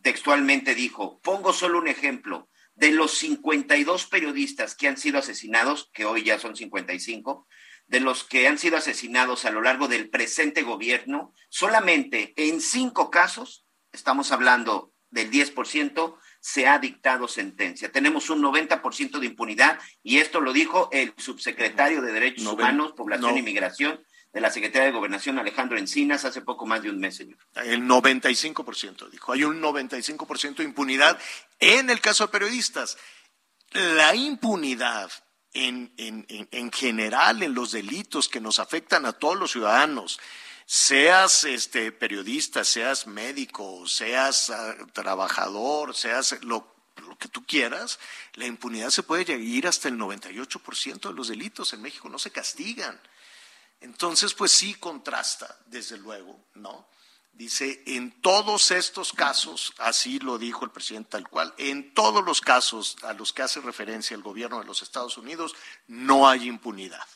Textualmente 0.03 0.75
dijo, 0.75 1.21
pongo 1.21 1.53
solo 1.53 1.79
un 1.79 1.89
ejemplo, 1.89 2.49
de 2.75 2.93
los 2.93 3.19
52 3.19 4.07
periodistas 4.07 4.77
que 4.77 4.87
han 4.87 4.97
sido 4.97 5.19
asesinados, 5.19 5.91
que 5.93 6.05
hoy 6.05 6.23
ya 6.23 6.39
son 6.39 6.55
55, 6.55 7.47
de 7.89 8.01
los 8.01 8.23
que 8.23 8.47
han 8.47 8.59
sido 8.59 8.77
asesinados 8.77 9.45
a 9.45 9.51
lo 9.51 9.63
largo 9.63 9.89
del 9.89 10.11
presente 10.11 10.63
gobierno, 10.63 11.35
solamente 11.49 12.35
en 12.37 12.61
cinco 12.61 13.11
casos, 13.11 13.67
estamos 13.93 14.31
hablando 14.31 14.93
del 15.11 15.31
10%, 15.31 16.17
se 16.41 16.67
ha 16.67 16.79
dictado 16.79 17.29
sentencia. 17.29 17.91
Tenemos 17.91 18.31
un 18.31 18.43
90% 18.43 19.19
de 19.19 19.27
impunidad 19.27 19.79
y 20.03 20.19
esto 20.19 20.41
lo 20.41 20.53
dijo 20.53 20.89
el 20.93 21.15
subsecretario 21.17 22.03
de 22.03 22.13
Derechos 22.13 22.47
Humanos, 22.47 22.93
Población 22.93 23.37
y 23.39 23.43
Migración 23.43 24.01
de 24.33 24.41
la 24.41 24.51
Secretaría 24.51 24.87
de 24.87 24.93
Gobernación, 24.93 25.39
Alejandro 25.39 25.79
Encinas, 25.79 26.25
hace 26.25 26.43
poco 26.43 26.67
más 26.67 26.83
de 26.83 26.91
un 26.91 26.99
mes, 26.99 27.17
señor. 27.17 27.39
El 27.65 27.83
95% 27.83 29.11
dijo. 29.11 29.33
Hay 29.33 29.45
un 29.45 29.61
95% 29.61 30.57
de 30.57 30.65
impunidad 30.65 31.19
en 31.59 31.91
el 31.91 32.01
caso 32.01 32.27
de 32.27 32.33
periodistas. 32.33 32.99
La 33.73 34.15
impunidad 34.15 35.11
en, 35.53 35.93
en, 35.97 36.27
en 36.29 36.73
general 36.73 37.43
en 37.43 37.55
los 37.55 37.73
delitos 37.73 38.29
que 38.29 38.41
nos 38.41 38.59
afectan 38.59 39.07
a 39.07 39.13
todos 39.13 39.37
los 39.37 39.53
ciudadanos, 39.53 40.21
seas 40.71 41.45
este 41.45 41.93
periodista, 41.93 42.63
seas 42.63 43.07
médico, 43.07 43.87
seas 43.87 44.51
ah, 44.51 44.77
trabajador, 44.93 45.95
seas 45.95 46.45
lo, 46.45 46.77
que 47.19 47.29
tú 47.29 47.47
quieras, 47.47 47.99
la 48.35 48.45
impunidad 48.45 48.91
se 48.91 49.03
puede 49.03 49.35
ir 49.39 49.67
hasta 49.67 49.89
el 49.89 49.97
98% 49.97 51.09
de 51.09 51.15
los 51.15 51.29
delitos 51.29 51.73
en 51.73 51.81
México 51.81 52.11
no 52.11 52.19
se 52.19 52.31
castigan. 52.31 53.01
Entonces, 53.81 54.35
pues 54.35 54.53
sí 54.53 54.75
contrasta, 54.75 55.59
desde 55.65 55.97
luego, 55.97 56.39
¿no? 56.55 56.87
Dice, 57.33 57.83
en 57.87 58.21
todos 58.21 58.71
estos 58.71 59.15
casos, 59.15 59.73
así 59.79 60.19
lo 60.19 60.37
dijo 60.37 60.67
el 60.67 60.71
presidente 60.71 61.13
tal 61.13 61.29
cual, 61.31 61.55
en 61.57 61.95
todos 61.95 62.23
los 62.23 62.43
casos 62.43 62.99
a 63.05 63.15
los 63.15 63.33
que 63.33 63.41
hace 63.41 63.63
referencia 63.63 64.15
el 64.15 64.23
gobierno 64.23 64.59
de 64.59 64.67
los 64.67 64.83
Estados 64.83 65.17
Unidos, 65.17 65.57
no 65.87 66.29
hay 66.29 66.47
impunidad 66.47 67.07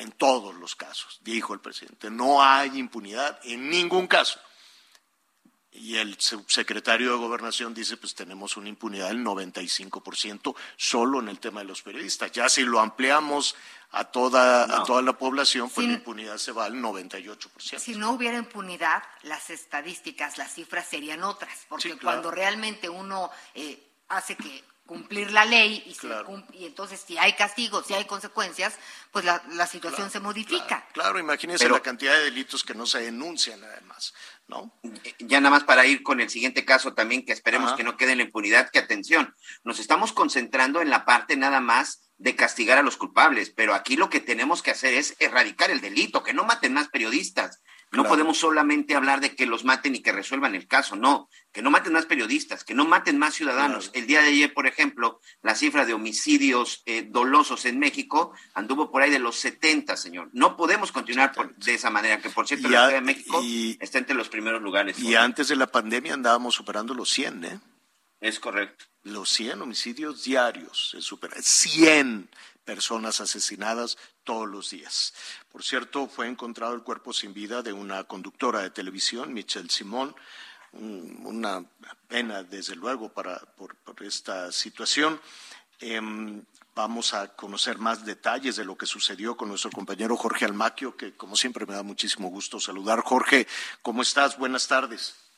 en 0.00 0.12
todos 0.12 0.54
los 0.54 0.74
casos, 0.74 1.18
dijo 1.22 1.54
el 1.54 1.60
presidente. 1.60 2.10
No 2.10 2.42
hay 2.42 2.78
impunidad 2.78 3.38
en 3.44 3.68
ningún 3.68 4.06
caso. 4.06 4.40
Y 5.72 5.96
el 5.96 6.18
subsecretario 6.18 7.12
de 7.12 7.18
Gobernación 7.18 7.72
dice, 7.72 7.96
pues 7.96 8.14
tenemos 8.14 8.56
una 8.56 8.68
impunidad 8.68 9.08
del 9.08 9.24
95% 9.24 10.56
solo 10.76 11.20
en 11.20 11.28
el 11.28 11.38
tema 11.38 11.60
de 11.60 11.66
los 11.66 11.82
periodistas. 11.82 12.32
Ya 12.32 12.48
si 12.48 12.64
lo 12.64 12.80
ampliamos 12.80 13.54
a 13.92 14.04
toda, 14.04 14.64
a 14.64 14.82
toda 14.82 15.00
la 15.02 15.16
población, 15.16 15.70
pues 15.70 15.86
la 15.86 15.94
impunidad 15.94 16.38
se 16.38 16.50
va 16.50 16.64
al 16.64 16.74
98%. 16.74 17.78
Si 17.78 17.94
no 17.94 18.10
hubiera 18.12 18.36
impunidad, 18.36 19.02
las 19.22 19.50
estadísticas, 19.50 20.38
las 20.38 20.54
cifras 20.54 20.88
serían 20.88 21.22
otras, 21.22 21.66
porque 21.68 21.96
cuando 21.96 22.32
realmente 22.32 22.88
uno 22.88 23.30
eh, 23.54 23.80
hace 24.08 24.34
que 24.34 24.64
cumplir 24.90 25.30
la 25.30 25.44
ley 25.44 25.84
y, 25.86 26.58
y 26.58 26.66
entonces 26.66 27.04
si 27.06 27.16
hay 27.16 27.34
castigos, 27.34 27.86
si 27.86 27.94
hay 27.94 28.06
consecuencias, 28.06 28.74
pues 29.12 29.24
la, 29.24 29.40
la 29.52 29.68
situación 29.68 30.10
se 30.10 30.18
modifica. 30.18 30.84
Claro, 30.92 31.20
imagínense 31.20 31.68
la 31.68 31.78
cantidad 31.78 32.12
de 32.14 32.24
delitos 32.24 32.64
que 32.64 32.74
no 32.74 32.86
se 32.86 32.98
denuncian 32.98 33.62
además, 33.62 34.12
¿no? 34.48 34.74
Ya 35.20 35.40
nada 35.40 35.54
más 35.54 35.62
para 35.62 35.86
ir 35.86 36.02
con 36.02 36.20
el 36.20 36.28
siguiente 36.28 36.64
caso 36.64 36.92
también, 36.92 37.24
que 37.24 37.32
esperemos 37.32 37.74
que 37.74 37.84
no 37.84 37.96
quede 37.96 38.12
en 38.12 38.18
la 38.18 38.24
impunidad, 38.24 38.68
que 38.68 38.80
atención, 38.80 39.32
nos 39.62 39.78
estamos 39.78 40.12
concentrando 40.12 40.82
en 40.82 40.90
la 40.90 41.04
parte 41.04 41.36
nada 41.36 41.60
más 41.60 42.10
de 42.18 42.34
castigar 42.34 42.76
a 42.76 42.82
los 42.82 42.96
culpables, 42.96 43.50
pero 43.50 43.74
aquí 43.74 43.94
lo 43.94 44.10
que 44.10 44.18
tenemos 44.18 44.60
que 44.60 44.72
hacer 44.72 44.94
es 44.94 45.14
erradicar 45.20 45.70
el 45.70 45.80
delito, 45.80 46.24
que 46.24 46.34
no 46.34 46.42
maten 46.42 46.74
más 46.74 46.88
periodistas, 46.88 47.62
no 47.92 48.04
podemos 48.04 48.38
solamente 48.38 48.94
hablar 48.94 49.20
de 49.20 49.34
que 49.34 49.46
los 49.46 49.64
maten 49.64 49.96
y 49.96 50.00
que 50.00 50.12
resuelvan 50.12 50.54
el 50.54 50.68
caso, 50.68 50.94
no, 50.94 51.28
que 51.52 51.60
no 51.60 51.70
maten 51.70 51.92
más 51.92 52.06
periodistas, 52.06 52.62
que 52.62 52.74
no 52.74 52.84
maten 52.84 53.18
más 53.18 53.34
ciudadanos. 53.34 53.90
El 53.94 54.06
día 54.06 54.22
de 54.22 54.28
ayer, 54.28 54.54
por 54.54 54.66
ejemplo, 54.66 55.20
la 55.42 55.54
cifra 55.54 55.84
de 55.84 55.94
homicidios 55.94 56.82
eh, 56.86 57.06
dolosos 57.08 57.64
en 57.64 57.78
México 57.78 58.32
anduvo 58.54 58.90
por 58.90 59.02
ahí 59.02 59.10
de 59.10 59.18
los 59.18 59.36
70, 59.36 59.96
señor. 59.96 60.30
No 60.32 60.56
podemos 60.56 60.92
continuar 60.92 61.32
de 61.56 61.74
esa 61.74 61.90
manera, 61.90 62.20
que 62.20 62.30
por 62.30 62.46
cierto, 62.46 62.68
la 62.68 62.86
Ciudad 62.86 62.92
de 62.92 63.00
México 63.00 63.40
está 63.80 63.98
entre 63.98 64.14
los 64.14 64.28
primeros 64.28 64.62
lugares. 64.62 64.98
Y 65.00 65.16
antes 65.16 65.48
de 65.48 65.56
la 65.56 65.66
pandemia 65.66 66.14
andábamos 66.14 66.54
superando 66.54 66.94
los 66.94 67.10
100, 67.10 67.44
¿eh? 67.44 67.60
Es 68.20 68.38
correcto. 68.38 68.84
Los 69.02 69.30
100 69.30 69.62
homicidios 69.62 70.24
diarios, 70.24 70.90
se 70.90 71.00
supera. 71.00 71.36
100 71.40 72.28
personas 72.64 73.20
asesinadas 73.20 73.96
todos 74.24 74.48
los 74.48 74.70
días. 74.70 75.14
Por 75.50 75.64
cierto, 75.64 76.06
fue 76.06 76.28
encontrado 76.28 76.74
el 76.74 76.82
cuerpo 76.82 77.12
sin 77.12 77.32
vida 77.32 77.62
de 77.62 77.72
una 77.72 78.04
conductora 78.04 78.60
de 78.60 78.70
televisión, 78.70 79.32
Michelle 79.32 79.70
Simón, 79.70 80.14
una 80.72 81.64
pena, 82.06 82.42
desde 82.42 82.76
luego, 82.76 83.08
para, 83.08 83.40
por, 83.56 83.74
esta 84.02 84.52
situación. 84.52 85.20
Em, 85.80 86.44
vamos 86.74 87.14
a 87.14 87.34
conocer 87.34 87.78
más 87.78 88.04
detalles 88.04 88.56
de 88.56 88.64
lo 88.64 88.76
que 88.76 88.86
sucedió 88.86 89.36
con 89.36 89.48
nuestro 89.48 89.70
compañero 89.70 90.16
Jorge 90.16 90.44
Almaquio, 90.44 90.96
que 90.96 91.16
como 91.16 91.36
siempre 91.36 91.66
me 91.66 91.74
da 91.74 91.82
muchísimo 91.82 92.28
gusto 92.28 92.60
saludar. 92.60 93.00
Jorge, 93.00 93.46
¿cómo 93.82 94.02
estás? 94.02 94.38
Buenas 94.38 94.68
tardes. 94.68 95.29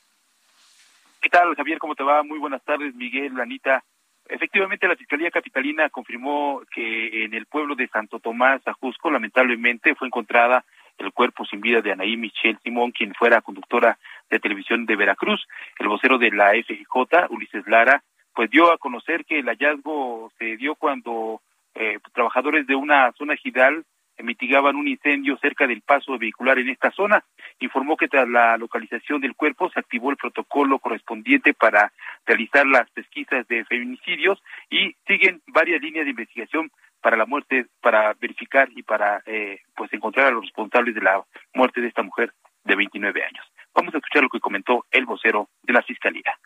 ¿Qué 1.23 1.29
tal, 1.29 1.55
Javier? 1.55 1.79
¿Cómo 1.79 1.95
te 1.95 2.03
va? 2.03 2.21
Muy 2.21 2.37
buenas 2.37 2.61
tardes, 2.65 2.93
Miguel, 2.95 3.39
Anita. 3.39 3.81
Efectivamente, 4.27 4.89
la 4.89 4.97
Fiscalía 4.97 5.31
Capitalina 5.31 5.89
confirmó 5.89 6.61
que 6.69 7.23
en 7.23 7.33
el 7.33 7.45
pueblo 7.45 7.75
de 7.75 7.87
Santo 7.87 8.19
Tomás, 8.19 8.61
Ajusco, 8.65 9.09
lamentablemente 9.09 9.95
fue 9.95 10.07
encontrada 10.07 10.65
el 10.97 11.13
cuerpo 11.13 11.45
sin 11.45 11.61
vida 11.61 11.79
de 11.79 11.93
Anaí 11.93 12.17
Michelle 12.17 12.59
Simón, 12.61 12.91
quien 12.91 13.13
fuera 13.13 13.39
conductora 13.39 13.97
de 14.29 14.39
televisión 14.39 14.85
de 14.85 14.97
Veracruz. 14.97 15.47
El 15.79 15.87
vocero 15.87 16.17
de 16.17 16.29
la 16.31 16.51
FJ, 16.61 17.27
Ulises 17.29 17.65
Lara, 17.67 18.03
pues 18.35 18.49
dio 18.49 18.73
a 18.73 18.77
conocer 18.77 19.23
que 19.23 19.39
el 19.39 19.45
hallazgo 19.45 20.29
se 20.37 20.57
dio 20.57 20.75
cuando 20.75 21.39
eh, 21.73 21.99
trabajadores 22.13 22.67
de 22.67 22.75
una 22.75 23.13
zona 23.13 23.35
ejidal 23.35 23.85
mitigaban 24.19 24.75
un 24.75 24.87
incendio 24.87 25.37
cerca 25.37 25.65
del 25.65 25.81
paso 25.81 26.17
vehicular 26.17 26.59
en 26.59 26.69
esta 26.69 26.91
zona. 26.91 27.23
Informó 27.59 27.97
que 27.97 28.07
tras 28.07 28.27
la 28.27 28.57
localización 28.57 29.21
del 29.21 29.35
cuerpo 29.35 29.69
se 29.69 29.79
activó 29.79 30.11
el 30.11 30.17
protocolo 30.17 30.79
correspondiente 30.79 31.53
para 31.53 31.91
realizar 32.25 32.65
las 32.65 32.89
pesquisas 32.91 33.47
de 33.47 33.65
feminicidios 33.65 34.41
y 34.69 34.95
siguen 35.07 35.41
varias 35.47 35.81
líneas 35.81 36.05
de 36.05 36.11
investigación 36.11 36.71
para 37.01 37.17
la 37.17 37.25
muerte, 37.25 37.65
para 37.81 38.13
verificar 38.13 38.69
y 38.75 38.83
para 38.83 39.21
eh, 39.25 39.59
pues 39.75 39.91
encontrar 39.93 40.27
a 40.27 40.31
los 40.31 40.43
responsables 40.43 40.95
de 40.95 41.01
la 41.01 41.21
muerte 41.53 41.81
de 41.81 41.87
esta 41.87 42.03
mujer 42.03 42.33
de 42.63 42.75
29 42.75 43.23
años. 43.23 43.45
Vamos 43.75 43.93
a 43.93 43.97
escuchar 43.97 44.23
lo 44.23 44.29
que 44.29 44.39
comentó 44.39 44.85
el 44.91 45.05
vocero 45.05 45.49
de 45.63 45.73
la 45.73 45.81
Fiscalía. 45.81 46.37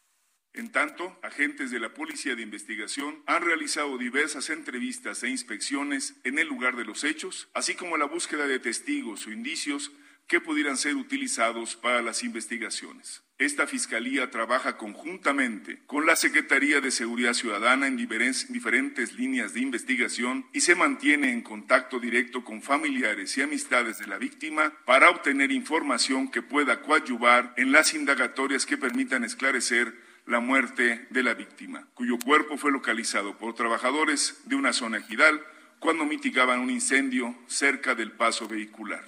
En 0.57 0.71
tanto, 0.71 1.15
agentes 1.21 1.69
de 1.69 1.79
la 1.79 1.93
Policía 1.93 2.35
de 2.35 2.41
Investigación 2.41 3.21
han 3.27 3.43
realizado 3.43 3.95
diversas 3.95 4.49
entrevistas 4.49 5.21
e 5.21 5.29
inspecciones 5.29 6.15
en 6.23 6.39
el 6.39 6.47
lugar 6.47 6.75
de 6.75 6.83
los 6.83 7.03
hechos, 7.03 7.47
así 7.53 7.75
como 7.75 7.95
la 7.95 8.05
búsqueda 8.05 8.47
de 8.47 8.57
testigos 8.57 9.27
o 9.27 9.31
indicios 9.31 9.91
que 10.25 10.41
pudieran 10.41 10.75
ser 10.75 10.95
utilizados 10.95 11.75
para 11.75 12.01
las 12.01 12.23
investigaciones. 12.23 13.21
Esta 13.37 13.67
Fiscalía 13.67 14.31
trabaja 14.31 14.77
conjuntamente 14.77 15.83
con 15.85 16.07
la 16.07 16.15
Secretaría 16.15 16.81
de 16.81 16.89
Seguridad 16.89 17.35
Ciudadana 17.35 17.85
en 17.85 17.95
diferentes 17.95 19.13
líneas 19.13 19.53
de 19.53 19.61
investigación 19.61 20.47
y 20.53 20.61
se 20.61 20.73
mantiene 20.73 21.31
en 21.33 21.43
contacto 21.43 21.99
directo 21.99 22.43
con 22.43 22.63
familiares 22.63 23.37
y 23.37 23.43
amistades 23.43 23.99
de 23.99 24.07
la 24.07 24.17
víctima 24.17 24.73
para 24.87 25.11
obtener 25.11 25.51
información 25.51 26.31
que 26.31 26.41
pueda 26.41 26.81
coadyuvar 26.81 27.53
en 27.57 27.71
las 27.71 27.93
indagatorias 27.93 28.65
que 28.65 28.79
permitan 28.79 29.23
esclarecer 29.23 30.06
la 30.27 30.41
muerte 30.41 31.07
de 31.09 31.23
la 31.23 31.33
víctima, 31.33 31.87
cuyo 31.93 32.17
cuerpo 32.23 32.57
fue 32.57 32.71
localizado 32.71 33.37
por 33.37 33.55
trabajadores 33.55 34.43
de 34.45 34.55
una 34.55 34.73
zona 34.73 34.97
ejidal 34.97 35.41
cuando 35.79 36.05
mitigaban 36.05 36.59
un 36.59 36.69
incendio 36.69 37.33
cerca 37.47 37.95
del 37.95 38.11
paso 38.11 38.47
vehicular. 38.47 39.03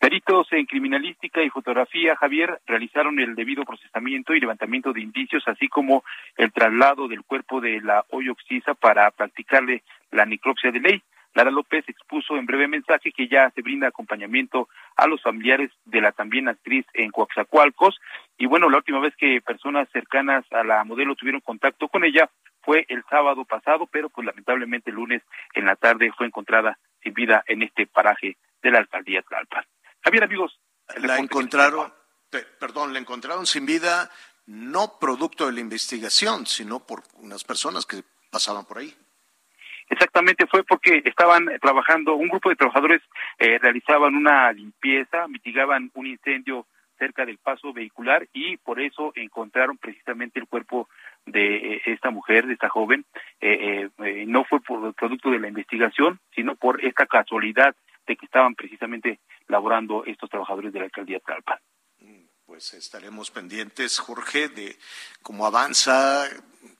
Peritos 0.00 0.48
en 0.52 0.64
criminalística 0.64 1.42
y 1.42 1.50
fotografía, 1.50 2.16
Javier, 2.16 2.58
realizaron 2.66 3.20
el 3.20 3.34
debido 3.34 3.64
procesamiento 3.64 4.34
y 4.34 4.40
levantamiento 4.40 4.92
de 4.92 5.02
indicios, 5.02 5.44
así 5.46 5.68
como 5.68 6.04
el 6.36 6.50
traslado 6.52 7.06
del 7.06 7.22
cuerpo 7.22 7.60
de 7.60 7.80
la 7.82 8.04
Oxisa 8.10 8.74
para 8.74 9.10
practicarle 9.10 9.82
la 10.10 10.24
necropsia 10.24 10.72
de 10.72 10.80
ley. 10.80 11.02
Lara 11.34 11.50
López 11.50 11.84
expuso 11.88 12.36
en 12.36 12.46
breve 12.46 12.66
mensaje 12.68 13.12
que 13.12 13.28
ya 13.28 13.50
se 13.50 13.62
brinda 13.62 13.88
acompañamiento 13.88 14.68
a 14.96 15.06
los 15.06 15.22
familiares 15.22 15.70
de 15.84 16.00
la 16.00 16.12
también 16.12 16.48
actriz 16.48 16.84
en 16.94 17.10
Coaxacualcos. 17.10 18.00
Y 18.36 18.46
bueno, 18.46 18.68
la 18.68 18.78
última 18.78 19.00
vez 19.00 19.14
que 19.16 19.40
personas 19.40 19.88
cercanas 19.92 20.44
a 20.50 20.64
la 20.64 20.82
modelo 20.84 21.14
tuvieron 21.14 21.40
contacto 21.40 21.88
con 21.88 22.04
ella 22.04 22.30
fue 22.62 22.84
el 22.88 23.04
sábado 23.08 23.44
pasado, 23.44 23.86
pero 23.86 24.10
pues 24.10 24.26
lamentablemente 24.26 24.90
el 24.90 24.96
lunes 24.96 25.22
en 25.54 25.66
la 25.66 25.76
tarde 25.76 26.12
fue 26.16 26.26
encontrada 26.26 26.78
sin 27.02 27.14
vida 27.14 27.44
en 27.46 27.62
este 27.62 27.86
paraje 27.86 28.36
de 28.62 28.70
la 28.70 28.78
alcaldía 28.78 29.22
Tlalpan. 29.22 29.64
Javier, 30.02 30.24
amigos. 30.24 30.58
La 30.96 31.18
encontraron, 31.18 31.92
perdón, 32.58 32.92
la 32.92 32.98
encontraron 32.98 33.46
sin 33.46 33.64
vida 33.64 34.10
no 34.46 34.98
producto 34.98 35.46
de 35.46 35.52
la 35.52 35.60
investigación, 35.60 36.46
sino 36.46 36.80
por 36.80 37.04
unas 37.14 37.44
personas 37.44 37.86
que 37.86 38.02
pasaban 38.30 38.64
por 38.64 38.78
ahí. 38.78 38.94
Exactamente, 39.90 40.46
fue 40.46 40.62
porque 40.62 41.02
estaban 41.04 41.46
trabajando, 41.60 42.14
un 42.14 42.28
grupo 42.28 42.48
de 42.48 42.56
trabajadores 42.56 43.02
eh, 43.38 43.58
realizaban 43.58 44.14
una 44.14 44.52
limpieza, 44.52 45.26
mitigaban 45.26 45.90
un 45.94 46.06
incendio 46.06 46.66
cerca 46.96 47.26
del 47.26 47.38
paso 47.38 47.72
vehicular 47.72 48.28
y 48.32 48.56
por 48.58 48.80
eso 48.80 49.10
encontraron 49.16 49.78
precisamente 49.78 50.38
el 50.38 50.46
cuerpo 50.46 50.88
de 51.26 51.56
eh, 51.56 51.82
esta 51.86 52.10
mujer, 52.10 52.46
de 52.46 52.52
esta 52.52 52.68
joven. 52.68 53.04
Eh, 53.40 53.90
no 54.26 54.44
fue 54.44 54.60
por 54.60 54.94
producto 54.94 55.30
de 55.30 55.40
la 55.40 55.48
investigación, 55.48 56.20
sino 56.36 56.54
por 56.54 56.84
esta 56.84 57.06
casualidad 57.06 57.74
de 58.06 58.16
que 58.16 58.26
estaban 58.26 58.54
precisamente 58.54 59.18
laborando 59.48 60.04
estos 60.04 60.30
trabajadores 60.30 60.72
de 60.72 60.78
la 60.78 60.84
alcaldía 60.84 61.18
Tlalpan. 61.18 61.58
Pues 62.46 62.74
estaremos 62.74 63.30
pendientes, 63.30 63.98
Jorge, 63.98 64.48
de 64.48 64.76
cómo 65.22 65.46
avanza, 65.46 66.28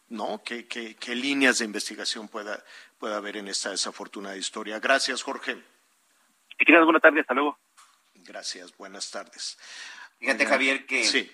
¿no? 0.08 0.42
¿Qué, 0.44 0.66
qué, 0.66 0.96
qué 0.96 1.14
líneas 1.14 1.60
de 1.60 1.64
investigación 1.64 2.26
pueda, 2.26 2.62
pueda 3.00 3.16
haber 3.16 3.38
en 3.38 3.48
esta 3.48 3.70
desafortunada 3.70 4.36
historia. 4.36 4.78
Gracias, 4.78 5.22
Jorge. 5.22 5.60
Y 6.58 6.64
que 6.64 6.78
buena 6.78 7.00
tarde, 7.00 7.20
hasta 7.20 7.34
luego. 7.34 7.58
Gracias, 8.14 8.76
buenas 8.76 9.10
tardes. 9.10 9.58
Fíjate, 10.18 10.44
Javier, 10.44 10.84
que 10.84 11.30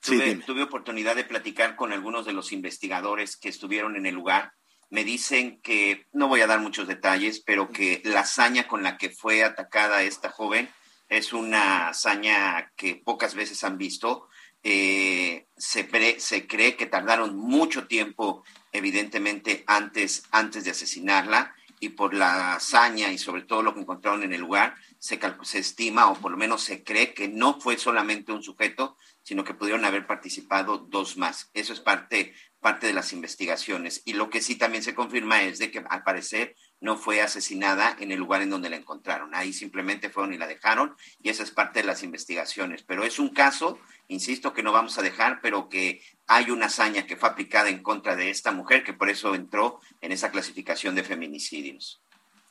tuve, 0.00 0.62
oportunidad 0.62 1.14
de 1.14 1.24
platicar 1.24 1.76
con 1.76 1.92
algunos 1.92 2.24
de 2.24 2.32
los 2.32 2.52
investigadores 2.52 3.36
que 3.36 3.50
estuvieron 3.50 3.96
en 3.96 4.06
el 4.06 4.14
lugar. 4.14 4.54
Me 4.88 5.04
dicen 5.04 5.60
que, 5.60 6.06
no 6.12 6.26
voy 6.26 6.40
a 6.40 6.46
dar 6.46 6.60
muchos 6.60 6.88
detalles, 6.88 7.40
pero 7.40 7.70
que 7.70 8.00
la 8.04 8.20
hazaña 8.20 8.66
con 8.66 8.82
la 8.82 8.96
que 8.96 9.10
fue 9.10 9.44
atacada 9.44 10.02
esta 10.02 10.30
joven 10.30 10.72
es 11.10 11.34
una 11.34 11.88
hazaña 11.88 12.72
que 12.76 12.96
pocas 12.96 13.34
veces 13.34 13.62
han 13.62 13.76
visto. 13.76 14.30
Eh, 14.62 15.46
se, 15.56 15.88
se 16.20 16.46
cree 16.46 16.76
que 16.76 16.86
tardaron 16.86 17.36
mucho 17.36 17.86
tiempo 17.86 18.44
evidentemente 18.72 19.64
antes, 19.66 20.24
antes 20.30 20.64
de 20.64 20.70
asesinarla 20.70 21.54
y 21.80 21.90
por 21.90 22.12
la 22.12 22.54
hazaña 22.54 23.10
y 23.10 23.18
sobre 23.18 23.42
todo 23.42 23.62
lo 23.62 23.74
que 23.74 23.80
encontraron 23.80 24.22
en 24.22 24.34
el 24.34 24.42
lugar, 24.42 24.74
se, 24.98 25.18
se 25.42 25.58
estima 25.58 26.10
o 26.10 26.14
por 26.14 26.30
lo 26.30 26.36
menos 26.36 26.62
se 26.62 26.84
cree 26.84 27.14
que 27.14 27.28
no 27.28 27.58
fue 27.58 27.78
solamente 27.78 28.32
un 28.32 28.42
sujeto, 28.42 28.98
sino 29.22 29.44
que 29.44 29.54
pudieron 29.54 29.86
haber 29.86 30.06
participado 30.06 30.76
dos 30.76 31.16
más. 31.16 31.50
Eso 31.54 31.72
es 31.72 31.80
parte, 31.80 32.34
parte 32.60 32.86
de 32.86 32.92
las 32.92 33.14
investigaciones. 33.14 34.02
Y 34.04 34.12
lo 34.12 34.28
que 34.28 34.42
sí 34.42 34.56
también 34.56 34.84
se 34.84 34.94
confirma 34.94 35.42
es 35.42 35.58
de 35.58 35.70
que 35.70 35.82
al 35.88 36.02
parecer 36.02 36.54
no 36.80 36.96
fue 36.96 37.20
asesinada 37.20 37.96
en 38.00 38.10
el 38.10 38.18
lugar 38.18 38.42
en 38.42 38.50
donde 38.50 38.70
la 38.70 38.76
encontraron. 38.76 39.34
Ahí 39.34 39.52
simplemente 39.52 40.10
fueron 40.10 40.32
y 40.32 40.38
la 40.38 40.46
dejaron 40.46 40.96
y 41.22 41.28
esa 41.28 41.42
es 41.42 41.50
parte 41.50 41.80
de 41.80 41.86
las 41.86 42.02
investigaciones. 42.02 42.82
Pero 42.82 43.04
es 43.04 43.18
un 43.18 43.30
caso 43.30 43.78
insisto 44.08 44.52
que 44.52 44.62
no 44.62 44.72
vamos 44.72 44.98
a 44.98 45.02
dejar, 45.02 45.40
pero 45.40 45.68
que 45.68 46.02
hay 46.26 46.50
una 46.50 46.66
hazaña 46.66 47.06
que 47.06 47.16
fue 47.16 47.28
aplicada 47.28 47.68
en 47.68 47.82
contra 47.82 48.16
de 48.16 48.30
esta 48.30 48.50
mujer, 48.50 48.82
que 48.82 48.92
por 48.92 49.08
eso 49.08 49.34
entró 49.34 49.80
en 50.00 50.12
esa 50.12 50.30
clasificación 50.30 50.94
de 50.94 51.04
feminicidios. 51.04 52.00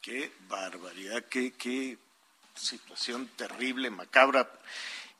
Qué 0.01 0.31
barbaridad, 0.47 1.25
qué, 1.29 1.51
qué 1.51 1.97
situación 2.55 3.29
terrible, 3.35 3.89
macabra, 3.89 4.49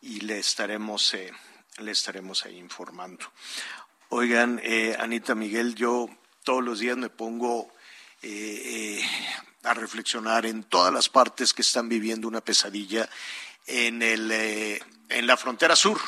y 0.02 0.22
le 0.22 0.40
estaremos, 0.40 1.14
eh, 1.14 1.32
le 1.80 1.92
estaremos 1.92 2.46
ahí 2.46 2.58
informando. 2.58 3.26
Oigan, 4.10 4.62
eh, 4.64 4.96
Anita 4.98 5.36
Miguel, 5.36 5.76
yo 5.76 6.10
todos 6.44 6.64
los 6.64 6.80
días 6.80 6.98
me 6.98 7.10
pongo 7.10 7.72
eh, 8.22 9.02
a 9.64 9.74
reflexionar 9.74 10.46
en 10.46 10.64
todas 10.64 10.94
las 10.94 11.10
partes 11.10 11.54
que 11.54 11.62
están 11.62 11.90
viviendo 11.90 12.28
una 12.28 12.42
pesadilla 12.42 13.10
en, 13.68 14.02
el, 14.02 14.32
en 14.32 15.28
la 15.28 15.38
frontera 15.38 15.76
sur 15.76 16.00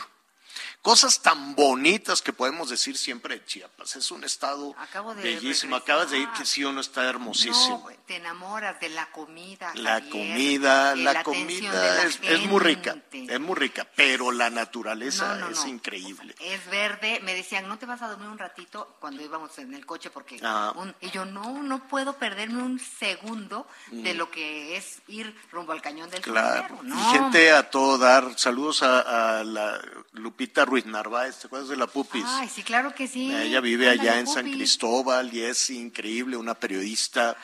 cosas 0.82 1.22
tan 1.22 1.56
bonitas 1.56 2.22
que 2.22 2.34
podemos 2.34 2.70
decir 2.70 2.98
siempre 2.98 3.36
de 3.36 3.46
Chiapas. 3.46 3.96
Es 3.96 4.12
un 4.12 4.24
estado 4.24 4.76
bellísimo. 5.22 5.76
Acabas 5.76 6.12
de 6.12 6.20
ir 6.20 6.30
que 6.38 6.46
sí 6.46 6.64
uno 6.64 6.82
está 6.82 7.08
hermosísimo. 7.08 7.88
No, 7.88 7.98
te 8.06 8.16
enamoras 8.16 8.80
de 8.80 8.90
la 8.90 9.12
comida. 9.12 9.72
La 9.76 10.02
comida, 10.02 10.96
la, 10.96 11.24
comida 11.24 12.04
es, 12.04 12.46
muy 12.48 12.60
rica, 12.60 12.98
es 13.12 13.40
muy 13.40 13.56
rica, 13.56 13.88
pero 13.96 14.32
la 14.32 14.50
naturaleza 14.50 15.48
es 15.50 15.66
increíble. 15.66 16.36
Es 16.40 16.66
verde. 16.68 17.20
Me 17.24 17.36
decían, 17.36 17.68
¿no 17.68 17.78
te 17.78 17.86
vas 17.86 18.02
a 18.02 18.08
dormir 18.08 18.28
un 18.28 18.40
ratito 18.40 18.98
cuando 19.00 19.22
íbamos 19.22 19.58
en 19.60 19.74
el 19.74 19.86
coche? 19.86 20.10
Porque 20.10 20.40
ah. 20.44 20.74
y 21.00 21.12
yo 21.12 21.26
no, 21.26 21.62
no 21.62 21.88
puedo 21.88 22.18
perderme 22.18 22.64
un 22.64 22.80
segundo 22.80 23.68
de 23.92 24.14
mm. 24.14 24.18
lo 24.18 24.32
que 24.32 24.78
es 24.78 25.02
ir 25.08 25.36
rumbo 25.52 25.74
al 25.74 25.82
cañón 25.82 26.10
del 26.10 26.22
claro. 26.22 26.80
Y 26.84 27.14
gente 27.14 27.52
a 27.52 27.70
todo 27.70 27.98
dar. 27.98 28.38
Saludos 28.38 28.82
a, 28.82 29.40
a 29.40 29.44
la 29.44 29.80
Lupita 30.14 30.66
Ruiz 30.72 30.86
Narváez, 30.86 31.36
¿te 31.36 31.47
acuerdas 31.47 31.67
de 31.67 31.76
la 31.76 31.86
Pupis? 31.86 32.24
Ay, 32.26 32.47
sí, 32.47 32.63
claro 32.63 32.95
que 32.95 33.05
sí. 33.05 33.30
Ella 33.36 33.59
vive 33.59 33.89
allá 33.89 34.19
en 34.19 34.26
San 34.26 34.49
Cristóbal 34.49 35.34
y 35.34 35.41
es 35.41 35.69
increíble, 35.69 36.38
una 36.38 36.53
periodista 36.53 37.36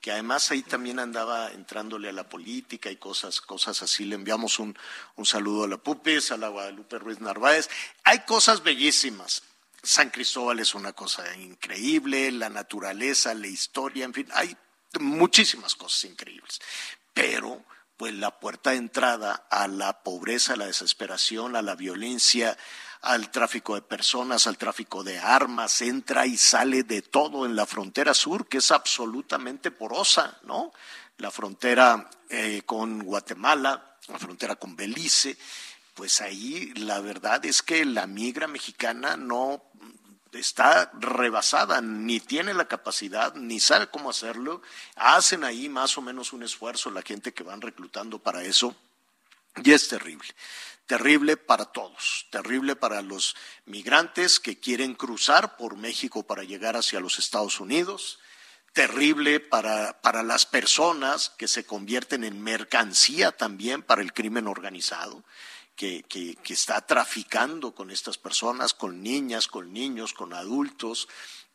que 0.00 0.12
además 0.12 0.52
ahí 0.52 0.62
también 0.62 1.00
andaba 1.00 1.50
entrándole 1.50 2.10
a 2.10 2.12
la 2.12 2.28
política 2.28 2.88
y 2.88 2.94
cosas, 2.94 3.40
cosas 3.40 3.82
así. 3.82 4.04
Le 4.04 4.14
enviamos 4.14 4.60
un, 4.60 4.78
un 5.16 5.26
saludo 5.26 5.64
a 5.64 5.68
la 5.68 5.78
Pupis, 5.78 6.30
a 6.30 6.36
la 6.36 6.46
Guadalupe 6.46 7.00
Ruiz 7.00 7.20
Narváez. 7.20 7.68
Hay 8.04 8.20
cosas 8.20 8.62
bellísimas. 8.62 9.42
San 9.82 10.10
Cristóbal 10.10 10.60
es 10.60 10.72
una 10.76 10.92
cosa 10.92 11.24
increíble, 11.34 12.30
la 12.30 12.50
naturaleza, 12.50 13.34
la 13.34 13.48
historia, 13.48 14.04
en 14.04 14.14
fin, 14.14 14.28
hay 14.32 14.56
muchísimas 15.00 15.74
cosas 15.74 16.04
increíbles. 16.04 16.60
Pero 17.12 17.64
pues 17.96 18.14
la 18.14 18.38
puerta 18.38 18.70
de 18.70 18.76
entrada 18.76 19.46
a 19.50 19.68
la 19.68 20.02
pobreza, 20.02 20.52
a 20.52 20.56
la 20.56 20.66
desesperación, 20.66 21.56
a 21.56 21.62
la 21.62 21.74
violencia, 21.74 22.56
al 23.02 23.30
tráfico 23.30 23.74
de 23.74 23.82
personas, 23.82 24.46
al 24.46 24.58
tráfico 24.58 25.04
de 25.04 25.18
armas, 25.18 25.80
entra 25.82 26.26
y 26.26 26.36
sale 26.36 26.82
de 26.82 27.02
todo 27.02 27.46
en 27.46 27.56
la 27.56 27.66
frontera 27.66 28.14
sur, 28.14 28.48
que 28.48 28.58
es 28.58 28.70
absolutamente 28.70 29.70
porosa, 29.70 30.38
¿no? 30.42 30.72
La 31.18 31.30
frontera 31.30 32.10
eh, 32.28 32.62
con 32.66 33.02
Guatemala, 33.02 33.96
la 34.08 34.18
frontera 34.18 34.56
con 34.56 34.76
Belice, 34.76 35.36
pues 35.94 36.20
ahí 36.20 36.72
la 36.74 37.00
verdad 37.00 37.44
es 37.46 37.62
que 37.62 37.84
la 37.84 38.06
migra 38.06 38.46
mexicana 38.46 39.16
no 39.16 39.62
está 40.40 40.90
rebasada, 40.94 41.80
ni 41.80 42.20
tiene 42.20 42.54
la 42.54 42.68
capacidad, 42.68 43.34
ni 43.34 43.60
sabe 43.60 43.88
cómo 43.88 44.10
hacerlo. 44.10 44.62
Hacen 44.94 45.44
ahí 45.44 45.68
más 45.68 45.96
o 45.98 46.02
menos 46.02 46.32
un 46.32 46.42
esfuerzo 46.42 46.90
la 46.90 47.02
gente 47.02 47.32
que 47.32 47.42
van 47.42 47.60
reclutando 47.60 48.18
para 48.18 48.42
eso 48.42 48.74
y 49.62 49.72
es 49.72 49.88
terrible. 49.88 50.28
Terrible 50.86 51.36
para 51.36 51.64
todos, 51.64 52.26
terrible 52.30 52.76
para 52.76 53.02
los 53.02 53.34
migrantes 53.64 54.38
que 54.38 54.60
quieren 54.60 54.94
cruzar 54.94 55.56
por 55.56 55.76
México 55.76 56.22
para 56.22 56.44
llegar 56.44 56.76
hacia 56.76 57.00
los 57.00 57.18
Estados 57.18 57.58
Unidos, 57.58 58.20
terrible 58.72 59.40
para, 59.40 60.00
para 60.00 60.22
las 60.22 60.46
personas 60.46 61.30
que 61.30 61.48
se 61.48 61.64
convierten 61.64 62.22
en 62.22 62.40
mercancía 62.40 63.32
también 63.32 63.82
para 63.82 64.02
el 64.02 64.12
crimen 64.12 64.46
organizado 64.46 65.24
que, 65.76 66.36
está 66.48 66.80
traficando 66.80 67.74
con 67.74 67.90
estas 67.90 68.18
personas, 68.18 68.72
con 68.74 69.02
niñas, 69.02 69.46
con 69.46 69.72
niños, 69.72 70.14
con 70.14 70.32
adultos, 70.32 71.08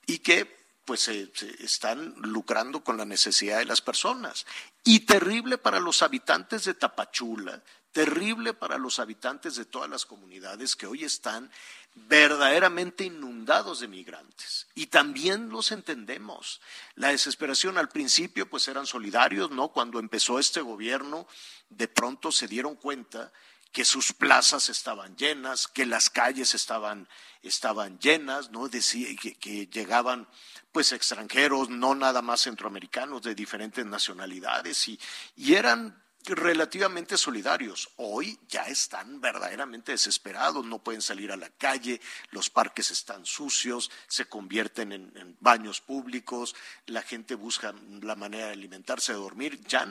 y 0.06 0.20
que 0.20 0.62
pues 0.86 1.02
se, 1.02 1.32
están 1.60 2.14
lucrando 2.18 2.84
con 2.84 2.98
la 2.98 3.06
necesidad 3.06 3.58
de 3.58 3.66
las 3.66 3.82
personas. 3.82 4.46
Y 4.84 5.02
terrible 5.02 5.58
para 5.58 5.80
los 5.80 6.02
habitantes 6.02 6.66
de 6.66 6.74
Tapachula, 6.74 7.62
terrible 7.92 8.54
para 8.54 8.78
los 8.78 9.00
habitantes 9.00 9.56
de 9.56 9.66
todas 9.66 9.90
las 9.90 10.06
comunidades 10.06 10.76
que 10.76 10.88
hoy 10.88 11.04
están 11.04 11.52
verdaderamente 11.94 13.04
inundados 13.04 13.80
de 13.80 13.88
migrantes. 13.88 14.68
Y 14.76 14.88
también 14.88 15.50
los 15.50 15.72
entendemos. 15.72 16.62
La 16.96 17.10
desesperación 17.10 17.78
al 17.78 17.90
principio, 17.90 18.50
pues 18.50 18.68
eran 18.68 18.86
solidarios, 18.86 19.52
¿no? 19.52 19.70
Cuando 19.70 20.00
empezó 20.00 20.40
este 20.40 20.62
gobierno, 20.62 21.28
de 21.70 21.88
pronto 21.88 22.32
se 22.32 22.48
dieron 22.48 22.76
cuenta 22.76 23.32
que 23.72 23.86
sus 23.86 24.14
plazas 24.14 24.70
estaban 24.70 25.16
llenas, 25.16 25.68
que 25.68 25.86
las 25.86 26.10
calles 26.10 26.54
estaban, 26.56 27.08
estaban 27.42 28.00
llenas, 28.00 28.52
¿no? 28.52 28.68
Decía, 28.68 29.08
que, 29.22 29.36
que 29.36 29.68
llegaban 29.68 30.28
pues 30.72 30.92
extranjeros, 30.92 31.70
no 31.70 31.96
nada 31.96 32.22
más 32.22 32.42
centroamericanos, 32.42 33.22
de 33.22 33.36
diferentes 33.36 33.86
nacionalidades, 33.86 34.88
y, 34.88 35.00
y 35.36 35.56
eran 35.56 36.02
relativamente 36.26 37.18
solidarios. 37.18 37.90
Hoy 37.98 38.40
ya 38.48 38.64
están 38.64 39.20
verdaderamente 39.20 39.94
desesperados, 39.94 40.66
no 40.66 40.80
pueden 40.80 41.02
salir 41.02 41.32
a 41.32 41.38
la 41.38 41.50
calle, 41.50 42.00
los 42.32 42.50
parques 42.50 42.92
están 42.92 43.26
sucios, 43.26 43.90
se 44.08 44.26
convierten 44.26 44.92
en, 44.92 45.12
en, 45.16 45.38
baños 45.40 45.82
públicos, 45.82 46.56
la 46.86 47.02
gente 47.02 47.36
busca 47.36 47.74
la 48.02 48.16
manera 48.16 48.48
de 48.48 48.54
alimentarse, 48.54 49.14
de 49.14 49.20
dormir, 49.20 49.62
ya, 49.66 49.88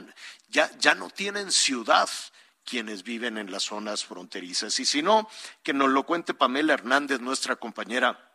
ya, 0.49 0.71
ya 0.79 0.95
no 0.95 1.11
tienen 1.11 1.51
ciudad 1.51 2.09
quienes 2.65 3.03
viven 3.03 3.39
en 3.39 3.51
las 3.51 3.65
zonas 3.65 4.05
fronterizas. 4.05 4.79
Y 4.81 4.85
si 4.85 5.03
no, 5.03 5.29
que 5.63 5.73
nos 5.73 5.91
lo 5.91 6.05
cuente 6.05 6.35
Pamela 6.35 6.75
Hernández, 6.75 7.21
nuestra 7.21 7.57
compañera 7.57 8.31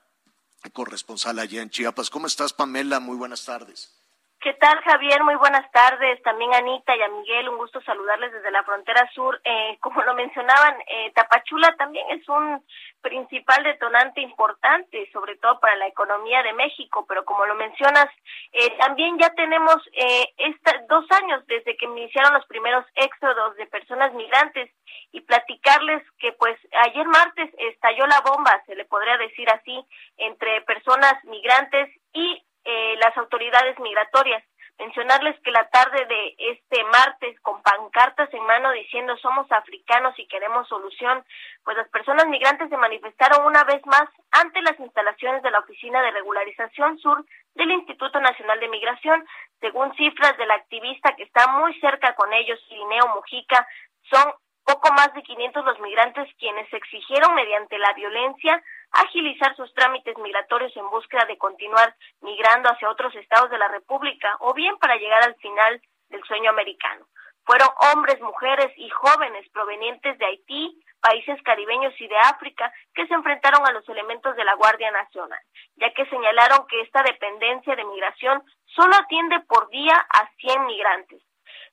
corresponsal 0.74 1.40
allá 1.40 1.62
en 1.62 1.70
Chiapas. 1.70 2.10
¿Cómo 2.10 2.28
estás, 2.28 2.54
Pamela? 2.54 3.00
Muy 3.00 3.18
buenas 3.18 3.46
tardes. 3.46 3.94
¿Qué 4.40 4.54
tal, 4.54 4.80
Javier? 4.82 5.24
Muy 5.24 5.36
buenas 5.36 5.70
tardes. 5.72 6.22
También 6.22 6.54
a 6.54 6.58
Anita 6.58 6.96
y 6.96 7.02
a 7.02 7.10
Miguel, 7.10 7.50
un 7.50 7.58
gusto 7.58 7.82
saludarles 7.82 8.32
desde 8.32 8.52
la 8.52 8.64
frontera 8.64 9.10
sur. 9.14 9.42
Eh, 9.44 9.78
como 9.80 10.04
lo 10.04 10.14
mencionaban, 10.14 10.76
eh, 10.88 11.12
Tapachula 11.16 11.76
también 11.78 12.06
es 12.12 12.30
un 12.30 12.64
principal 13.02 13.64
detonante 13.64 14.22
importante, 14.22 15.10
sobre 15.12 15.36
todo 15.38 15.60
para 15.60 15.76
la 15.78 15.88
economía 15.88 16.44
de 16.44 16.54
México, 16.54 17.06
pero 17.08 17.26
como 17.26 17.46
lo 17.46 17.56
mencionas, 17.56 18.08
eh, 18.52 18.76
también 18.78 19.18
ya 19.18 19.30
tenemos 19.32 19.78
eh, 19.94 20.34
esta, 20.38 20.80
dos 20.90 21.06
años 21.12 21.46
desde 21.48 21.76
que 21.78 21.86
iniciaron 21.86 22.34
los 22.34 22.46
primeros 22.46 22.86
éxodos 22.96 23.56
de 23.58 23.66
personas 23.68 24.14
migrantes 24.14 24.72
y 25.12 25.22
platicarles 25.22 26.04
que 26.20 26.34
pues 26.34 26.58
ayer 26.84 27.08
martes 27.08 27.50
estalló 27.58 28.06
la 28.08 28.22
bomba, 28.22 28.62
se 28.66 28.76
le 28.76 28.86
podría 28.86 29.18
decir 29.18 29.50
así, 29.50 29.84
entre 30.18 30.62
personas 30.62 31.14
migrantes 31.26 31.90
y 32.14 32.44
eh, 32.66 32.96
las 32.98 33.16
autoridades 33.18 33.80
migratorias. 33.80 34.44
Mencionarles 34.78 35.40
que 35.40 35.52
la 35.52 35.70
tarde 35.70 36.06
de 36.06 36.36
este 36.38 36.84
martes, 36.86 37.40
con 37.40 37.62
pancartas 37.62 38.34
en 38.34 38.44
mano 38.46 38.72
diciendo 38.74 39.16
somos 39.18 39.50
africanos 39.50 40.14
y 40.20 40.28
queremos 40.28 40.68
solución, 40.68 41.24
pues 41.64 41.78
las 41.78 41.88
personas 41.90 42.28
migrantes 42.28 42.70
se 42.70 42.76
manifestaron 42.76 43.46
una 43.46 43.64
vez 43.64 43.86
más 43.86 44.10
ante 44.32 44.62
las 44.62 44.78
instalaciones 44.78 45.42
de 45.44 45.52
la 45.52 45.60
Oficina 45.60 46.02
de 46.02 46.12
Regularización 46.12 46.98
Sur 47.00 47.24
del 47.54 47.72
Instituto 47.72 48.20
Nacional 48.20 48.60
de 48.60 48.68
Migración. 48.68 49.26
Según 49.62 49.96
cifras 49.96 50.38
del 50.38 50.52
activista 50.52 51.16
que 51.16 51.24
está 51.24 51.48
muy 51.48 51.80
cerca 51.80 52.14
con 52.16 52.34
ellos, 52.34 52.60
Irineo 52.70 53.08
Mujica, 53.16 53.66
son 54.12 54.34
poco 54.66 54.92
más 54.94 55.14
de 55.14 55.22
500 55.22 55.64
los 55.64 55.80
migrantes 55.80 56.28
quienes 56.40 56.72
exigieron 56.74 57.36
mediante 57.36 57.78
la 57.78 57.94
violencia 57.94 58.62
agilizar 58.92 59.56
sus 59.56 59.74
trámites 59.74 60.18
migratorios 60.18 60.76
en 60.76 60.90
búsqueda 60.90 61.26
de 61.26 61.38
continuar 61.38 61.96
migrando 62.22 62.70
hacia 62.70 62.90
otros 62.90 63.14
estados 63.16 63.52
de 63.52 63.60
la 63.60 63.68
República 63.68 64.36
o 64.40 64.54
bien 64.54 64.76
para 64.78 64.96
llegar 64.96 65.24
al 65.24 65.36
final 65.36 65.82
del 66.10 66.24
sueño 66.24 66.50
americano. 66.50 67.06
Fueron 67.46 67.70
hombres, 67.94 68.20
mujeres 68.22 68.72
y 68.76 68.90
jóvenes 68.90 69.48
provenientes 69.52 70.18
de 70.18 70.26
Haití, 70.26 70.82
países 71.00 71.40
caribeños 71.44 71.94
y 72.02 72.08
de 72.08 72.18
África 72.18 72.74
que 72.96 73.06
se 73.06 73.14
enfrentaron 73.14 73.68
a 73.68 73.72
los 73.72 73.88
elementos 73.88 74.36
de 74.36 74.46
la 74.46 74.56
Guardia 74.56 74.90
Nacional, 74.90 75.40
ya 75.76 75.94
que 75.94 76.08
señalaron 76.08 76.66
que 76.66 76.82
esta 76.82 77.04
dependencia 77.04 77.76
de 77.76 77.86
migración 77.86 78.44
solo 78.66 78.96
atiende 78.96 79.42
por 79.42 79.70
día 79.70 79.94
a 79.94 80.28
100 80.38 80.66
migrantes 80.66 81.22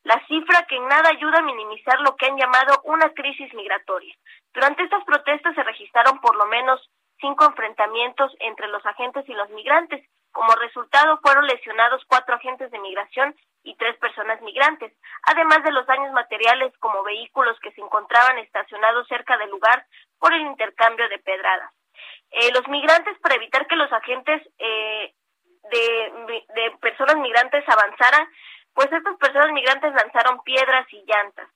la 0.04 0.24
cifra 0.26 0.66
que 0.68 0.76
en 0.76 0.88
nada 0.88 1.10
ayuda 1.10 1.38
a 1.38 1.42
minimizar 1.42 2.00
lo 2.00 2.16
que 2.16 2.26
han 2.26 2.36
llamado 2.36 2.80
una 2.84 3.10
crisis 3.10 3.52
migratoria. 3.54 4.14
Durante 4.52 4.82
estas 4.82 5.04
protestas 5.04 5.54
se 5.54 5.62
registraron 5.62 6.20
por 6.20 6.36
lo 6.36 6.46
menos 6.46 6.80
cinco 7.20 7.44
enfrentamientos 7.44 8.34
entre 8.40 8.68
los 8.68 8.84
agentes 8.84 9.28
y 9.28 9.32
los 9.32 9.48
migrantes. 9.50 10.04
Como 10.32 10.52
resultado 10.56 11.18
fueron 11.22 11.46
lesionados 11.46 12.02
cuatro 12.08 12.34
agentes 12.34 12.70
de 12.70 12.78
migración 12.78 13.34
y 13.64 13.76
tres 13.76 13.96
personas 13.98 14.40
migrantes, 14.42 14.92
además 15.24 15.62
de 15.62 15.70
los 15.70 15.86
daños 15.86 16.12
materiales 16.12 16.76
como 16.78 17.04
vehículos 17.04 17.58
que 17.60 17.70
se 17.72 17.80
encontraban 17.80 18.38
estacionados 18.38 19.06
cerca 19.06 19.36
del 19.38 19.50
lugar 19.50 19.86
por 20.18 20.34
el 20.34 20.40
intercambio 20.42 21.08
de 21.08 21.18
pedradas. 21.18 21.70
Eh, 22.32 22.50
los 22.52 22.66
migrantes, 22.66 23.16
para 23.20 23.36
evitar 23.36 23.66
que 23.68 23.76
los 23.76 23.92
agentes 23.92 24.42
eh, 24.58 25.14
de, 25.70 26.44
de 26.54 26.70
personas 26.80 27.16
migrantes 27.18 27.62
avanzaran, 27.68 28.26
pues 28.74 28.92
estas 28.92 29.16
personas 29.16 29.52
migrantes 29.52 29.92
lanzaron 29.94 30.42
piedras 30.42 30.86
y 30.92 31.04
llantas. 31.06 31.48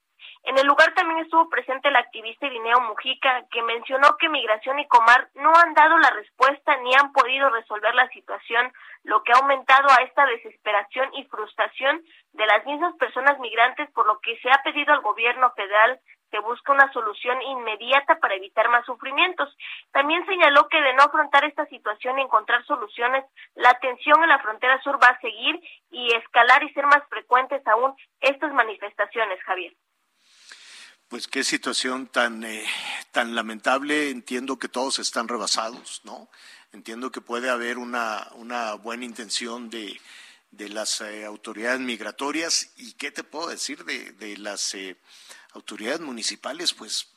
En 0.47 0.57
el 0.57 0.67
lugar 0.67 0.95
también 0.95 1.19
estuvo 1.19 1.49
presente 1.51 1.89
el 1.89 1.97
activista 1.97 2.47
Irineo 2.47 2.81
Mujica, 2.83 3.45
que 3.51 3.63
mencionó 3.63 4.17
que 4.17 4.29
Migración 4.29 4.79
y 4.79 4.87
Comar 4.87 5.29
no 5.35 5.53
han 5.53 5.75
dado 5.75 5.99
la 5.99 6.11
respuesta 6.11 6.77
ni 6.77 6.95
han 6.95 7.13
podido 7.13 7.51
resolver 7.51 7.93
la 7.97 8.09
situación, 8.11 8.73
lo 9.03 9.25
que 9.25 9.33
ha 9.33 9.39
aumentado 9.39 9.89
a 9.91 10.05
esta 10.05 10.25
desesperación 10.25 11.13
y 11.15 11.25
frustración 11.25 12.01
de 12.33 12.47
las 12.47 12.65
mismas 12.65 12.95
personas 12.95 13.39
migrantes, 13.41 13.91
por 13.91 14.07
lo 14.07 14.21
que 14.21 14.39
se 14.39 14.49
ha 14.49 14.63
pedido 14.63 14.93
al 14.93 15.01
gobierno 15.01 15.51
federal 15.57 16.01
que 16.31 16.39
busque 16.41 16.73
una 16.73 16.93
solución 16.93 17.41
inmediata 17.43 18.19
para 18.19 18.35
evitar 18.35 18.69
más 18.69 18.85
sufrimientos. 18.85 19.49
También 19.93 20.25
señaló 20.27 20.69
que 20.69 20.81
de 20.81 20.95
no 20.95 21.05
afrontar 21.05 21.45
esta 21.45 21.67
situación 21.67 22.19
y 22.19 22.23
encontrar 22.23 22.65
soluciones, 22.67 23.25
la 23.55 23.75
tensión 23.81 24.23
en 24.23 24.29
la 24.29 24.39
frontera 24.41 24.83
sur 24.83 25.03
va 25.03 25.09
a 25.09 25.21
seguir 25.21 25.61
y 25.91 26.15
escalar 26.15 26.63
y 26.63 26.73
ser 26.73 26.87
más 26.87 27.03
frecuentes 27.09 27.67
aún 27.67 27.95
estas 28.21 28.53
manifestaciones, 28.53 29.43
Javier. 29.45 29.75
Pues 31.09 31.29
qué 31.29 31.45
situación 31.45 32.09
tan, 32.09 32.43
eh, 32.43 32.67
tan 33.13 33.37
lamentable. 33.37 34.11
Entiendo 34.11 34.59
que 34.59 34.69
todos 34.69 34.99
están 34.99 35.29
rebasados, 35.29 36.01
¿no? 36.05 36.29
Entiendo 36.73 37.13
que 37.13 37.21
puede 37.21 37.49
haber 37.49 37.79
una, 37.79 38.27
una 38.35 38.75
buena 38.75 39.05
intención 39.05 39.71
de, 39.71 40.01
de 40.51 40.69
las 40.69 41.01
eh, 41.01 41.25
autoridades 41.25 41.79
migratorias. 41.79 42.73
¿Y 42.77 42.95
qué 42.95 43.13
te 43.13 43.23
puedo 43.23 43.47
decir 43.47 43.85
de, 43.85 44.13
de 44.13 44.37
las 44.37 44.75
eh, 44.75 44.97
autoridades 45.57 46.01
municipales? 46.01 46.73
Pues 46.73 47.09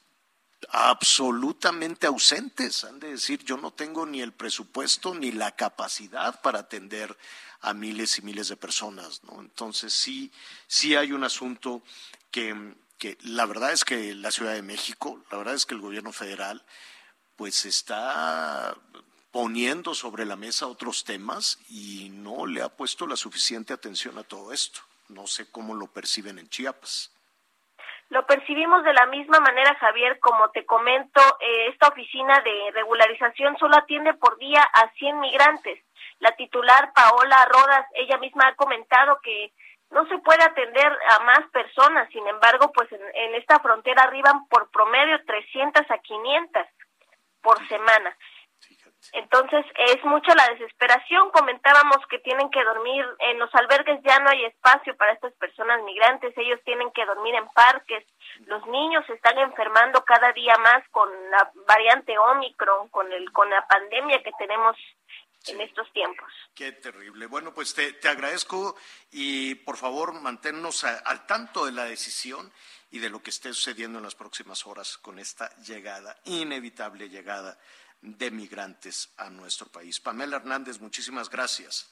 absolutamente 0.70 2.08
ausentes. 2.08 2.84
Han 2.84 3.00
de 3.00 3.12
decir, 3.12 3.44
yo 3.44 3.58
no 3.58 3.72
tengo 3.72 4.06
ni 4.06 4.22
el 4.22 4.34
presupuesto 4.34 5.14
ni 5.14 5.32
la 5.32 5.56
capacidad 5.56 6.42
para 6.42 6.60
atender 6.60 7.18
a 7.62 7.74
miles 7.74 8.18
y 8.18 8.22
miles 8.22 8.48
de 8.48 8.58
personas, 8.58 9.24
¿no? 9.24 9.40
Entonces 9.40 9.94
sí, 9.94 10.32
sí 10.68 10.96
hay 10.96 11.12
un 11.12 11.24
asunto 11.24 11.84
que 12.32 12.76
que 13.00 13.18
la 13.22 13.46
verdad 13.46 13.72
es 13.72 13.86
que 13.86 14.14
la 14.14 14.30
Ciudad 14.30 14.54
de 14.54 14.62
México, 14.62 15.24
la 15.32 15.38
verdad 15.38 15.56
es 15.56 15.66
que 15.66 15.74
el 15.74 15.82
gobierno 15.82 16.12
federal, 16.12 16.64
pues 17.38 17.66
está 17.66 18.78
poniendo 19.32 19.96
sobre 19.96 20.26
la 20.26 20.36
mesa 20.36 20.68
otros 20.68 21.06
temas 21.06 21.60
y 21.70 22.10
no 22.10 22.46
le 22.46 22.62
ha 22.62 22.76
puesto 22.76 23.08
la 23.08 23.16
suficiente 23.16 23.74
atención 23.74 24.18
a 24.18 24.24
todo 24.24 24.52
esto. 24.52 24.82
No 25.08 25.28
sé 25.28 25.50
cómo 25.50 25.74
lo 25.76 25.88
perciben 25.88 26.40
en 26.40 26.50
Chiapas. 26.50 27.12
Lo 28.10 28.26
percibimos 28.26 28.84
de 28.84 28.94
la 28.94 29.06
misma 29.06 29.40
manera, 29.40 29.76
Javier, 29.76 30.20
como 30.20 30.50
te 30.50 30.66
comento, 30.66 31.22
eh, 31.40 31.68
esta 31.68 31.90
oficina 31.90 32.40
de 32.42 32.72
regularización 32.74 33.56
solo 33.58 33.78
atiende 33.78 34.16
por 34.16 34.38
día 34.40 34.62
a 34.62 34.90
100 34.94 35.20
migrantes. 35.20 35.80
La 36.20 36.32
titular 36.32 36.92
Paola 36.94 37.48
Rodas, 37.52 37.86
ella 37.94 38.18
misma 38.18 38.48
ha 38.48 38.56
comentado 38.56 39.20
que 39.22 39.54
no 39.92 40.08
se 40.08 40.18
puede 40.20 40.44
atender 40.44 40.92
a 41.12 41.24
más 41.24 41.42
personas, 41.52 42.10
sin 42.12 42.28
embargo, 42.28 42.72
pues 42.74 42.92
en, 42.92 43.36
esta 43.36 43.60
frontera 43.60 44.04
arriban 44.04 44.48
por 44.48 44.70
promedio 44.72 45.24
300 45.26 45.90
a 45.90 45.98
500 46.00 46.68
por 47.42 47.68
semana. 47.68 48.16
Entonces 49.14 49.66
es 49.88 50.04
mucho 50.04 50.34
la 50.36 50.48
desesperación. 50.50 51.32
Comentábamos 51.32 51.98
que 52.10 52.20
tienen 52.20 52.50
que 52.50 52.64
dormir 52.64 53.06
en 53.20 53.40
los 53.40 53.54
albergues, 53.56 54.00
ya 54.04 54.20
no 54.20 54.30
hay 54.30 54.46
espacio 54.46 54.96
para 54.98 55.14
estas 55.14 55.34
personas 55.34 55.82
migrantes, 55.84 56.34
ellos 56.38 56.60
tienen 56.66 56.92
que 56.92 57.06
dormir 57.06 57.36
en 57.36 57.48
parques. 57.50 58.06
Los 58.46 58.66
niños 58.68 59.06
se 59.08 59.14
están 59.14 59.38
enfermando 59.40 60.04
cada 60.06 60.32
día 60.34 60.58
más 60.58 60.88
con 60.92 61.10
la 61.32 61.52
variante 61.68 62.18
Omicron, 62.18 62.90
con 62.90 63.12
el 63.12 63.32
con 63.32 63.50
la 63.50 63.66
pandemia 63.68 64.22
que 64.24 64.32
tenemos 64.38 64.76
en 65.48 65.62
estos 65.62 65.92
tiempos. 65.94 66.28
Qué 66.54 66.74
terrible. 66.74 67.26
Bueno, 67.26 67.54
pues 67.54 67.74
te, 67.74 67.94
te 67.94 68.10
agradezco 68.10 68.76
y 69.12 69.56
por 69.56 69.78
favor 69.78 70.14
manténnos 70.14 70.84
al 70.84 71.26
tanto 71.26 71.66
de 71.66 71.72
la 71.72 71.86
decisión 71.86 72.52
y 72.92 73.00
de 73.00 73.10
lo 73.10 73.22
que 73.22 73.30
esté 73.30 73.54
sucediendo 73.54 74.00
en 74.00 74.04
las 74.04 74.16
próximas 74.16 74.66
horas 74.66 74.98
con 74.98 75.20
esta 75.20 75.50
llegada, 75.58 76.18
inevitable 76.26 77.10
llegada 77.10 77.58
de 78.02 78.32
migrantes 78.32 79.10
a 79.18 79.30
nuestro 79.30 79.68
país. 79.68 80.00
Pamela 80.00 80.38
Hernández, 80.38 80.80
muchísimas 80.80 81.30
gracias. 81.30 81.92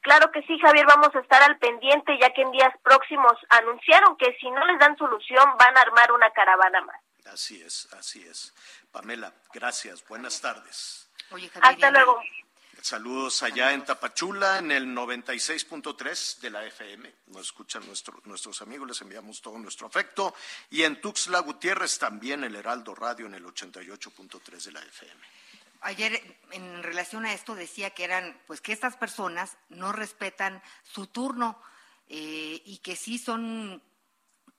Claro 0.00 0.30
que 0.30 0.42
sí, 0.42 0.58
Javier, 0.58 0.86
vamos 0.86 1.14
a 1.14 1.20
estar 1.20 1.42
al 1.42 1.58
pendiente 1.58 2.16
ya 2.20 2.32
que 2.32 2.42
en 2.42 2.52
días 2.52 2.72
próximos 2.82 3.32
anunciaron 3.50 4.16
que 4.16 4.36
si 4.40 4.50
no 4.50 4.64
les 4.66 4.78
dan 4.78 4.96
solución 4.96 5.44
van 5.58 5.76
a 5.76 5.80
armar 5.80 6.12
una 6.12 6.30
caravana 6.30 6.80
más. 6.82 7.00
Así 7.26 7.60
es, 7.60 7.88
así 7.92 8.22
es. 8.26 8.54
Pamela, 8.90 9.32
gracias. 9.52 10.06
Buenas 10.06 10.40
tardes. 10.40 11.10
Hasta 11.60 11.90
luego. 11.90 12.22
Saludos 12.80 13.42
allá 13.42 13.72
en 13.72 13.84
Tapachula, 13.84 14.58
en 14.58 14.70
el 14.70 14.86
96.3 14.86 16.38
de 16.38 16.50
la 16.50 16.64
FM. 16.64 17.12
Nos 17.26 17.46
escuchan 17.46 17.82
nuestros 18.24 18.62
amigos, 18.62 18.88
les 18.88 19.00
enviamos 19.02 19.42
todo 19.42 19.58
nuestro 19.58 19.88
afecto. 19.88 20.34
Y 20.70 20.84
en 20.84 21.00
Tuxtla 21.00 21.40
Gutiérrez 21.40 21.98
también 21.98 22.44
el 22.44 22.54
Heraldo 22.54 22.94
Radio 22.94 23.26
en 23.26 23.34
el 23.34 23.44
88.3 23.44 24.62
de 24.62 24.72
la 24.72 24.80
FM. 24.80 25.20
Ayer, 25.80 26.20
en 26.50 26.82
relación 26.82 27.24
a 27.24 27.32
esto, 27.32 27.54
decía 27.54 27.90
que 27.90 28.04
eran, 28.04 28.40
pues 28.46 28.60
que 28.60 28.72
estas 28.72 28.96
personas 28.96 29.56
no 29.68 29.92
respetan 29.92 30.62
su 30.82 31.06
turno 31.06 31.60
eh, 32.08 32.62
y 32.64 32.78
que 32.78 32.96
sí 32.96 33.18
son 33.18 33.82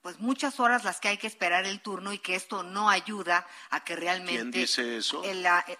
pues 0.02 0.18
muchas 0.18 0.60
horas 0.60 0.84
las 0.84 0.98
que 0.98 1.08
hay 1.08 1.18
que 1.18 1.26
esperar 1.26 1.66
el 1.66 1.80
turno 1.80 2.12
y 2.12 2.18
que 2.18 2.34
esto 2.34 2.62
no 2.62 2.88
ayuda 2.88 3.46
a 3.68 3.84
que 3.84 3.96
realmente. 3.96 4.32
¿Quién 4.32 4.50
dice 4.50 4.96
eso? 4.96 5.22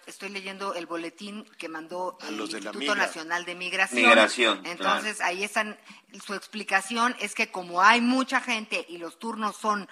Estoy 0.07 0.28
leyendo 0.28 0.74
el 0.74 0.86
boletín 0.86 1.45
que 1.57 1.68
mandó 1.68 2.18
el 2.28 2.38
Instituto 2.38 2.95
Nacional 2.95 3.45
de 3.45 3.55
Migración. 3.55 4.03
Migración. 4.03 4.66
Entonces 4.66 5.20
ahí 5.20 5.43
están. 5.43 5.78
Su 6.24 6.34
explicación 6.34 7.16
es 7.20 7.34
que 7.34 7.51
como 7.51 7.82
hay 7.82 8.01
mucha 8.01 8.41
gente 8.41 8.84
y 8.88 8.99
los 8.99 9.18
turnos 9.18 9.57
son 9.57 9.88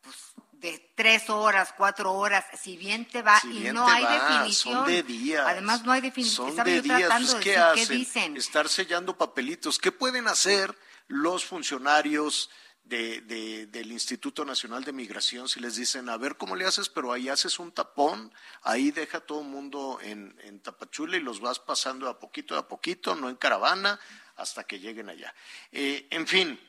pues, 0.00 0.16
de 0.62 0.92
tres 0.94 1.28
horas, 1.28 1.74
cuatro 1.76 2.12
horas, 2.12 2.44
si 2.58 2.76
bien 2.76 3.06
te 3.06 3.20
va 3.20 3.40
y 3.44 3.70
no 3.72 3.86
hay 3.86 4.06
definición. 4.06 4.74
Son 4.76 4.86
de 4.86 5.02
días. 5.02 5.44
Además 5.46 5.84
no 5.84 5.92
hay 5.92 6.00
definición. 6.00 6.54
Son 6.54 6.64
de 6.64 6.80
días. 6.80 7.12
Pues, 7.18 7.34
¿Qué, 7.34 7.56
hacen? 7.56 7.88
¿Qué 7.88 7.94
dicen? 7.94 8.36
Estar 8.36 8.68
sellando 8.68 9.18
papelitos. 9.18 9.78
¿Qué 9.78 9.92
pueden 9.92 10.28
hacer 10.28 10.74
los 11.08 11.44
funcionarios? 11.44 12.48
de, 12.84 13.68
del 13.68 13.92
Instituto 13.92 14.44
Nacional 14.44 14.84
de 14.84 14.92
Migración, 14.92 15.48
si 15.48 15.60
les 15.60 15.76
dicen, 15.76 16.08
a 16.08 16.16
ver 16.16 16.36
cómo 16.36 16.56
le 16.56 16.66
haces, 16.66 16.88
pero 16.88 17.12
ahí 17.12 17.28
haces 17.28 17.58
un 17.58 17.72
tapón, 17.72 18.32
ahí 18.62 18.90
deja 18.90 19.20
todo 19.20 19.40
el 19.40 19.46
mundo 19.46 19.98
en, 20.02 20.36
en 20.42 20.60
Tapachula 20.60 21.16
y 21.16 21.20
los 21.20 21.40
vas 21.40 21.58
pasando 21.58 22.08
a 22.08 22.18
poquito 22.18 22.56
a 22.58 22.68
poquito, 22.68 23.14
no 23.14 23.30
en 23.30 23.36
caravana, 23.36 23.98
hasta 24.36 24.64
que 24.64 24.78
lleguen 24.78 25.08
allá. 25.08 25.34
Eh, 25.70 26.06
en 26.10 26.26
fin, 26.26 26.60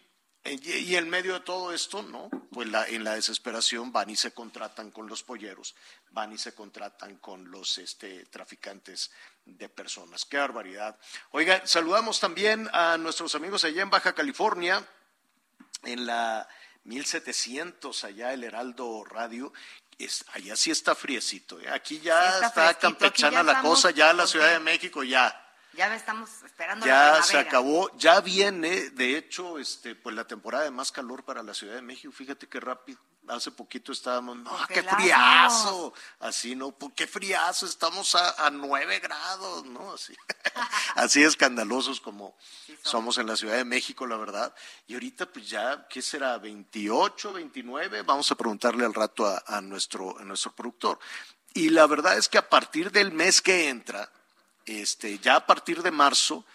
y 0.46 0.96
en 0.96 1.10
medio 1.10 1.34
de 1.34 1.40
todo 1.40 1.72
esto, 1.72 2.04
¿no? 2.04 2.30
Pues 2.52 2.68
la, 2.68 2.86
en 2.88 3.04
la 3.04 3.16
desesperación 3.16 3.94
van 3.94 4.10
y 4.10 4.18
se 4.18 4.32
contratan 4.32 4.92
con 4.92 5.08
los 5.08 5.24
polleros, 5.24 5.74
van 6.12 6.34
y 6.34 6.38
se 6.38 6.54
contratan 6.54 7.18
con 7.18 7.50
los 7.50 7.78
este, 7.78 8.26
traficantes 8.26 9.12
de 9.46 9.70
personas. 9.70 10.26
Qué 10.26 10.38
barbaridad. 10.38 10.98
Oiga, 11.32 11.66
saludamos 11.66 12.20
también 12.20 12.70
a 12.74 12.98
nuestros 12.98 13.36
amigos 13.36 13.64
allá 13.64 13.84
en 13.84 13.90
Baja 13.90 14.14
California, 14.14 14.86
en 15.84 16.06
la 16.06 16.48
1700 16.84 18.04
allá 18.04 18.34
el 18.34 18.44
Heraldo 18.44 19.06
Radio, 19.06 19.54
es, 19.98 20.26
allá 20.34 20.56
sí 20.58 20.72
está 20.72 20.96
friecito, 20.96 21.60
¿eh? 21.62 21.70
aquí 21.70 22.00
ya 22.00 22.40
está, 22.46 22.74
campechana 22.78 23.44
la 23.44 23.62
cosa, 23.62 23.92
ya 23.92 24.12
la 24.12 24.28
Ciudad 24.28 24.52
de 24.52 24.60
México 24.60 25.04
ya. 25.04 25.40
Ya 25.76 25.94
estamos 25.96 26.30
esperando 26.44 26.86
ya 26.86 27.22
se 27.24 27.38
acabó, 27.38 27.90
ya 27.98 28.22
viene, 28.22 28.92
de 28.92 29.18
hecho, 29.18 29.58
este, 29.58 29.96
pues 29.96 30.16
la 30.16 30.28
temporada 30.28 30.66
de 30.66 30.72
más 30.72 30.92
calor 30.92 31.24
para 31.24 31.42
la 31.42 31.54
Ciudad 31.54 31.76
de 31.76 31.82
México, 31.82 32.12
fíjate 32.12 32.48
qué 32.48 32.60
rápido 32.60 33.00
hace 33.28 33.52
poquito 33.52 33.92
estábamos, 33.92 34.38
no, 34.38 34.52
qué 34.68 34.84
friazo, 34.84 35.94
así, 36.20 36.56
¿no? 36.56 36.76
Qué 36.96 37.08
friazo, 37.08 37.66
estamos 37.66 38.16
a, 38.16 38.50
nueve 38.52 39.00
grados, 39.00 39.66
¿no? 39.66 39.94
Así, 39.94 40.16
así 40.96 41.24
escandalosos 41.24 42.02
como 42.02 42.36
somos 42.84 43.18
en 43.18 43.28
la 43.28 43.36
Ciudad 43.36 43.56
de 43.56 43.66
México, 43.66 44.06
la 44.06 44.18
verdad. 44.18 44.54
Y 44.88 44.94
ahorita, 44.94 45.32
pues 45.32 45.50
ya, 45.50 45.88
¿qué 45.88 46.02
será? 46.02 46.40
¿28, 46.42 47.34
29? 47.34 48.02
Vamos 48.04 48.32
a 48.32 48.36
preguntarle 48.36 48.86
al 48.86 48.94
rato 48.94 49.26
a, 49.26 49.62
nuestro, 49.62 50.18
a 50.20 50.24
nuestro 50.24 50.54
productor. 50.54 51.00
Y 51.54 51.70
la 51.70 51.88
verdad 51.88 52.18
es 52.18 52.28
que 52.28 52.38
a 52.38 52.50
partir 52.50 52.92
del 52.92 53.12
mes 53.12 53.42
que 53.42 53.70
entra, 53.70 54.12
este, 54.66 55.20
ya 55.20 55.38
a 55.38 55.46
partir 55.46 55.82
de 55.82 55.92
marzo, 55.92 56.46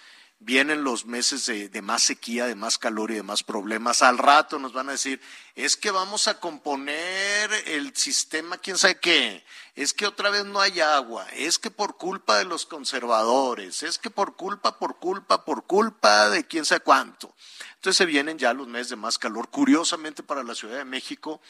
vienen 0.41 0.85
los 0.85 1.05
meses 1.05 1.47
de, 1.47 1.83
más 1.83 2.03
sequía, 2.03 2.47
de 2.47 2.55
más 2.55 2.79
calor 2.79 3.11
y 3.11 3.15
de 3.15 3.23
más 3.23 3.43
problemas. 3.43 4.03
Al 4.03 4.19
rato 4.19 4.59
nos 4.59 4.73
van 4.73 4.89
a 4.89 4.93
decir, 4.93 5.21
es 5.55 5.77
que 5.77 5.91
vamos 5.91 6.29
a 6.29 6.39
componer 6.39 7.51
el 7.67 7.95
sistema, 7.97 8.59
quién 8.59 8.79
sabe 8.79 9.01
qué, 9.01 9.45
es 9.75 9.93
que 9.93 10.07
otra 10.07 10.31
vez 10.31 10.45
no 10.45 10.61
hay 10.61 10.81
agua, 10.81 11.27
es 11.33 11.59
que 11.59 11.71
por 11.71 11.97
culpa 11.97 12.39
de 12.39 12.45
los 12.45 12.67
conservadores, 12.67 13.83
es 13.83 13.99
que 13.99 14.11
por 14.11 14.37
culpa, 14.37 14.79
por 14.79 14.99
culpa, 14.99 15.45
por 15.45 15.65
culpa 15.65 16.31
de 16.31 16.47
quién 16.47 16.65
sabe 16.65 16.81
cuánto. 16.81 17.35
Entonces 17.77 17.97
se 17.97 18.07
vienen 18.07 18.39
ya 18.39 18.53
los 18.53 18.69
meses 18.69 18.91
de 18.91 18.97
más 18.97 19.19
calor. 19.19 19.49
Curiosamente 19.49 20.23
para 20.23 20.43
la 20.43 20.55
Ciudad 20.55 20.79
de 20.79 20.85
México, 20.85 21.41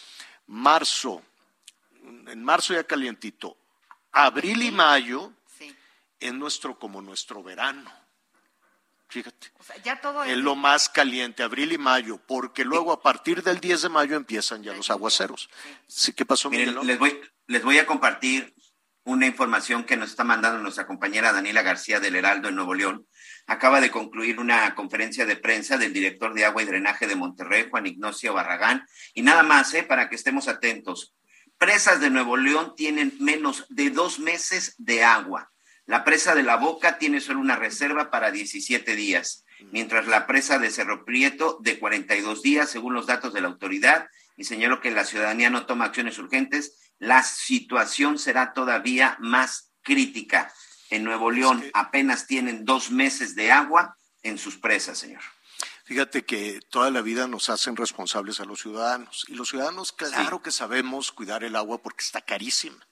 marzo, 0.47 1.23
en 2.03 2.43
marzo 2.43 2.73
ya 2.73 2.85
calientito, 2.85 3.57
abril 4.13 4.63
y 4.63 4.71
mayo 4.71 5.33
es 6.21 6.35
nuestro 6.35 6.79
como 6.79 7.01
nuestro 7.01 7.43
verano 7.43 7.91
Fíjate. 9.11 9.49
es 10.27 10.37
lo 10.37 10.55
más 10.55 10.91
caliente, 10.91 11.43
abril 11.43 11.73
y 11.73 11.79
mayo, 11.79 12.21
porque 12.27 12.63
luego 12.63 12.93
a 12.93 13.01
partir 13.01 13.43
del 13.43 13.59
10 13.59 13.83
de 13.83 13.89
mayo 13.89 14.17
empiezan 14.17 14.63
ya 14.63 14.75
los 14.75 14.91
aguaceros. 14.91 15.49
Sí. 15.87 16.13
¿Qué 16.13 16.27
pasó, 16.27 16.51
Miguel? 16.51 16.79
les, 16.83 16.99
voy, 16.99 17.19
les 17.47 17.65
voy 17.65 17.79
a 17.79 17.87
compartir 17.87 18.55
una 19.05 19.27
información 19.27 19.85
que 19.85 19.97
nos 19.97 20.11
está 20.11 20.25
mandando 20.25 20.59
nuestra 20.61 20.87
compañera 20.87 21.33
Daniela 21.33 21.63
García 21.63 22.01
del 22.01 22.17
Heraldo 22.17 22.51
en 22.51 22.57
Nuevo 22.57 22.75
León. 22.75 23.07
Acaba 23.47 23.81
de 23.81 23.91
concluir 23.91 24.39
una 24.39 24.75
conferencia 24.75 25.25
de 25.25 25.37
prensa 25.37 25.79
del 25.79 25.95
director 25.95 26.35
de 26.35 26.45
agua 26.45 26.63
y 26.63 26.67
drenaje 26.67 27.07
de 27.07 27.17
Monterrey, 27.17 27.69
Juan 27.71 27.87
Ignacio 27.87 28.35
Barragán. 28.35 28.87
Y 29.15 29.23
nada 29.23 29.43
más, 29.43 29.73
¿eh? 29.73 29.85
para 29.85 30.11
que 30.11 30.17
estemos 30.17 30.49
atentos. 30.49 31.15
Presas 31.57 32.01
de 32.01 32.11
Nuevo 32.11 32.37
León 32.37 32.75
tienen 32.77 33.17
menos 33.21 33.65
de 33.71 33.89
dos 33.89 34.19
meses 34.19 34.75
de 34.77 35.03
agua. 35.03 35.51
La 35.89 36.05
presa 36.05 36.35
de 36.35 36.43
la 36.43 36.57
Boca 36.57 36.99
tiene 36.99 37.19
solo 37.19 37.41
una 37.41 37.57
reserva 37.57 38.11
para 38.11 38.31
17 38.31 38.95
días, 38.95 39.47
mientras 39.73 40.07
la 40.07 40.27
presa 40.27 40.59
de 40.59 40.71
Cerro 40.71 41.07
Prieto 41.07 41.57
de 41.63 41.79
42 41.79 42.43
días, 42.43 42.69
según 42.69 42.93
los 42.93 43.07
datos 43.07 43.33
de 43.33 43.41
la 43.41 43.49
autoridad, 43.49 44.07
y 44.37 44.45
señaló 44.45 44.83
que 44.83 44.91
la 44.91 45.07
ciudadanía 45.07 45.49
no 45.49 45.65
toma 45.65 45.87
acciones 45.87 46.19
urgentes, 46.19 46.93
la 46.99 47.23
situación 47.23 48.19
será 48.19 48.53
todavía 48.53 49.17
más 49.19 49.73
crítica. 49.81 50.53
En 50.91 51.05
Nuevo 51.05 51.31
León 51.31 51.65
apenas 51.73 52.27
tienen 52.27 52.67
dos 52.67 52.91
meses 52.91 53.35
de 53.35 53.51
agua 53.51 53.97
en 54.23 54.37
sus 54.37 54.59
presas, 54.59 54.99
señor. 54.99 55.23
Fíjate 55.87 56.23
que 56.23 56.61
toda 56.69 56.91
la 56.91 57.01
vida 57.01 57.27
nos 57.29 57.49
hacen 57.49 57.77
responsables 57.77 58.41
a 58.41 58.45
los 58.45 58.61
ciudadanos. 58.61 59.25
Y 59.27 59.37
los 59.37 59.49
ciudadanos, 59.49 59.93
claro 59.93 60.43
que 60.43 60.51
sabemos 60.51 61.13
cuidar 61.13 61.45
el 61.45 61.57
agua 61.57 61.79
porque 61.79 62.05
está 62.05 62.21
carísima 62.21 62.88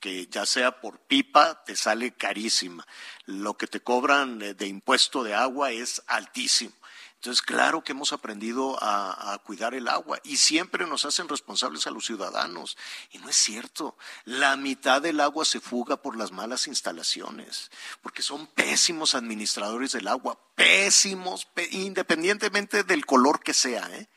que 0.00 0.26
ya 0.26 0.46
sea 0.46 0.80
por 0.80 1.00
pipa, 1.00 1.64
te 1.64 1.76
sale 1.76 2.12
carísima. 2.12 2.86
Lo 3.26 3.54
que 3.54 3.66
te 3.66 3.80
cobran 3.80 4.38
de, 4.38 4.66
impuesto 4.66 5.22
de 5.22 5.34
agua 5.34 5.72
es 5.72 6.02
altísimo. 6.06 6.72
Entonces, 7.16 7.42
claro 7.42 7.82
que 7.82 7.90
hemos 7.90 8.12
aprendido 8.12 8.78
a, 8.80 9.40
cuidar 9.44 9.74
el 9.74 9.88
agua 9.88 10.20
y 10.22 10.36
siempre 10.36 10.86
nos 10.86 11.04
hacen 11.04 11.28
responsables 11.28 11.88
a 11.88 11.90
los 11.90 12.06
ciudadanos. 12.06 12.76
Y 13.10 13.18
no 13.18 13.28
es 13.28 13.34
cierto. 13.34 13.96
La 14.24 14.56
mitad 14.56 15.02
del 15.02 15.18
agua 15.18 15.44
se 15.44 15.58
fuga 15.58 15.96
por 15.96 16.16
las 16.16 16.30
malas 16.30 16.68
instalaciones, 16.68 17.72
porque 18.02 18.22
son 18.22 18.46
pésimos 18.46 19.16
administradores 19.16 19.92
del 19.92 20.06
agua, 20.06 20.38
pésimos, 20.54 21.48
independientemente 21.72 22.84
del 22.84 23.04
color 23.04 23.40
que 23.40 23.52
sea. 23.52 23.90
¿eh? 23.96 24.08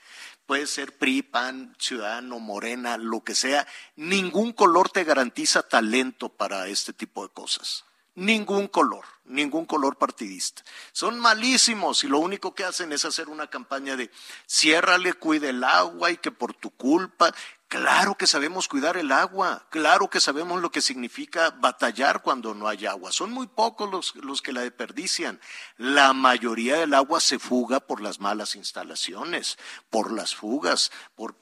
Puede 0.52 0.68
ser 0.68 0.98
PRI, 0.98 1.22
PAN, 1.22 1.78
Ciudadano, 1.80 2.38
Morena, 2.38 2.98
lo 2.98 3.24
que 3.24 3.36
sea, 3.36 3.66
ningún 3.96 4.52
color 4.52 4.90
te 4.90 5.06
garantiza 5.06 5.64
talento 5.64 6.28
para 6.28 6.68
este 6.68 6.92
tipo 6.92 7.24
de 7.26 7.32
cosas. 7.34 7.86
Ningún 8.16 8.68
color, 8.68 9.06
ningún 9.24 9.66
color 9.66 9.98
partidista. 9.98 10.64
Son 10.92 11.18
malísimos 11.18 12.04
y 12.04 12.08
lo 12.08 12.20
único 12.20 12.54
que 12.54 12.66
hacen 12.66 12.92
es 12.92 13.06
hacer 13.06 13.30
una 13.30 13.48
campaña 13.48 13.96
de 13.96 14.12
ciérrale, 14.46 15.14
cuide 15.14 15.50
el 15.50 15.64
agua 15.64 16.12
y 16.12 16.18
que 16.18 16.32
por 16.32 16.54
tu 16.54 16.72
culpa. 16.72 17.34
Claro 17.70 18.16
que 18.16 18.28
sabemos 18.28 18.68
cuidar 18.68 18.98
el 18.98 19.14
agua, 19.14 19.66
claro 19.70 20.10
que 20.10 20.20
sabemos 20.20 20.62
lo 20.62 20.72
que 20.72 20.82
significa 20.82 21.52
batallar 21.52 22.22
cuando 22.22 22.54
no 22.54 22.68
hay 22.68 22.86
agua. 22.86 23.14
Son 23.14 23.32
muy 23.32 23.48
pocos 23.48 23.90
los, 23.90 24.14
los, 24.18 24.42
que 24.42 24.52
la 24.52 24.60
desperdician. 24.60 25.40
La 25.78 26.12
mayoría 26.12 26.76
del 26.76 26.94
agua 26.94 27.22
se 27.22 27.40
fuga 27.40 27.80
por 27.80 28.02
las 28.02 28.20
malas 28.20 28.58
instalaciones, 28.58 29.58
por 29.90 30.12
las 30.12 30.36
fugas, 30.36 30.92
por, 31.16 31.38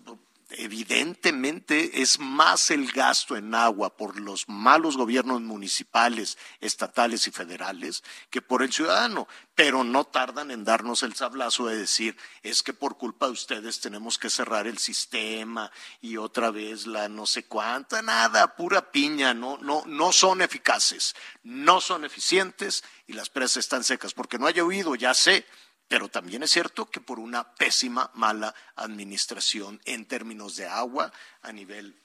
evidentemente 0.50 2.02
es 2.02 2.20
más 2.20 2.72
el 2.72 2.92
gasto 2.92 3.38
en 3.38 3.54
agua 3.54 3.96
por 3.96 4.20
los 4.20 4.50
malos 4.50 4.98
gobiernos 4.98 5.42
municipales, 5.42 6.38
estatales 6.60 7.28
y 7.28 7.32
federales 7.32 8.04
que 8.30 8.42
por 8.42 8.64
el 8.64 8.74
ciudadano, 8.74 9.28
pero 9.54 9.84
no 9.84 10.06
tardan 10.06 10.50
en 10.50 10.64
darnos 10.64 11.04
el 11.04 11.16
sablazo 11.16 11.68
de 11.68 11.78
decir 11.78 12.18
es 12.42 12.64
que 12.64 12.74
por 12.74 12.98
culpa 12.98 13.28
de 13.28 13.34
ustedes 13.34 13.80
tenemos 13.80 14.18
que 14.18 14.30
cerrar 14.30 14.66
el 14.66 14.80
sistema 14.80 15.72
y 16.02 16.18
otra 16.18 16.50
vez 16.50 16.88
la 16.88 17.10
no 17.10 17.26
sé 17.26 17.46
cuánta, 17.46 18.02
nada, 18.02 18.56
pura 18.56 18.92
piña, 18.92 19.34
no, 19.34 19.58
no, 19.62 19.84
no 19.86 20.12
son 20.12 20.42
eficaces, 20.42 21.16
no 21.44 21.80
son 21.80 22.06
eficientes 22.06 22.84
y 23.06 23.14
las 23.14 23.30
presas 23.30 23.58
están 23.58 23.84
secas, 23.84 24.14
porque 24.14 24.40
no 24.40 24.48
haya 24.48 24.64
oído, 24.64 24.96
ya 24.96 25.14
sé, 25.14 25.46
pero 25.90 26.08
también 26.08 26.44
es 26.44 26.52
cierto 26.52 26.86
que 26.86 27.02
por 27.02 27.20
una 27.20 27.56
pésima, 27.56 28.12
mala 28.14 28.54
administración 28.76 29.82
en 29.86 30.06
términos 30.06 30.56
de 30.56 30.68
agua 30.68 31.12
a 31.42 31.52
nivel 31.52 32.00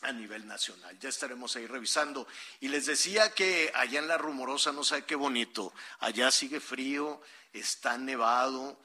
a 0.00 0.12
nivel 0.12 0.46
nacional. 0.46 0.98
Ya 0.98 1.08
estaremos 1.08 1.56
ahí 1.56 1.66
revisando. 1.66 2.26
Y 2.60 2.68
les 2.68 2.84
decía 2.84 3.30
que 3.30 3.72
allá 3.74 4.00
en 4.00 4.08
la 4.08 4.18
rumorosa, 4.18 4.70
no 4.72 4.84
sabe 4.84 5.04
qué 5.04 5.14
bonito, 5.14 5.72
allá 6.00 6.30
sigue 6.30 6.60
frío, 6.60 7.22
está 7.52 7.96
nevado, 7.96 8.78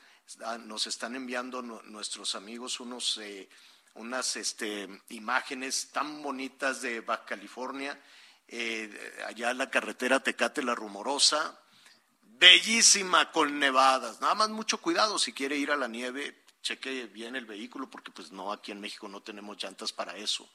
nos 0.66 0.88
están 0.88 1.16
enviando 1.16 1.62
nuestros 1.62 2.36
amigos 2.36 2.80
unos, 2.80 3.18
eh, 3.18 3.50
unas 3.96 4.36
este, 4.38 4.88
imágenes 5.10 5.90
tan 5.92 6.22
bonitas 6.22 6.82
de 6.82 7.02
Baja 7.02 7.26
California, 7.26 8.00
eh, 8.48 9.24
allá 9.28 9.52
en 9.52 9.58
la 9.58 9.70
carretera 9.70 10.22
Tecate 10.22 10.64
La 10.64 10.76
Rumorosa, 10.76 11.60
bellísima 12.40 13.32
con 13.32 13.60
nevadas. 13.60 14.22
Nada 14.22 14.36
más 14.36 14.50
mucho 14.50 14.80
cuidado 14.80 15.20
si 15.20 15.34
quiere 15.34 15.58
ir 15.58 15.72
a 15.72 15.78
la 15.78 15.88
nieve, 15.88 16.44
cheque 16.62 17.06
bien 17.08 17.36
el 17.36 17.46
vehículo 17.46 17.90
porque 17.90 18.12
pues 18.12 18.32
no 18.32 18.52
aquí 18.52 18.72
en 18.72 18.80
México 18.80 19.08
no 19.08 19.22
tenemos 19.22 19.62
llantas 19.62 19.92
para 19.92 20.16
eso. 20.16 20.50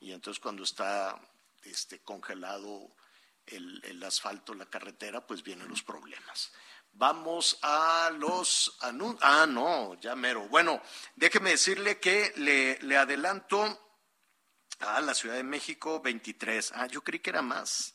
Y 0.00 0.12
entonces 0.12 0.40
cuando 0.40 0.62
está 0.62 1.20
este 1.64 2.00
congelado 2.00 2.94
el, 3.46 3.82
el 3.84 4.02
asfalto, 4.02 4.54
la 4.54 4.66
carretera, 4.66 5.26
pues 5.26 5.42
vienen 5.42 5.68
los 5.68 5.82
problemas. 5.82 6.52
Vamos 6.92 7.58
a 7.62 8.10
los 8.16 8.76
anuncios. 8.80 9.20
Ah, 9.22 9.46
no, 9.46 9.94
ya 10.00 10.16
mero. 10.16 10.48
Bueno, 10.48 10.80
déjeme 11.14 11.50
decirle 11.50 12.00
que 12.00 12.32
le, 12.36 12.78
le 12.80 12.96
adelanto 12.96 13.92
a 14.80 15.00
la 15.00 15.14
Ciudad 15.14 15.36
de 15.36 15.42
México 15.42 16.00
23. 16.00 16.72
Ah, 16.74 16.86
yo 16.86 17.02
creí 17.02 17.20
que 17.20 17.30
era 17.30 17.42
más. 17.42 17.94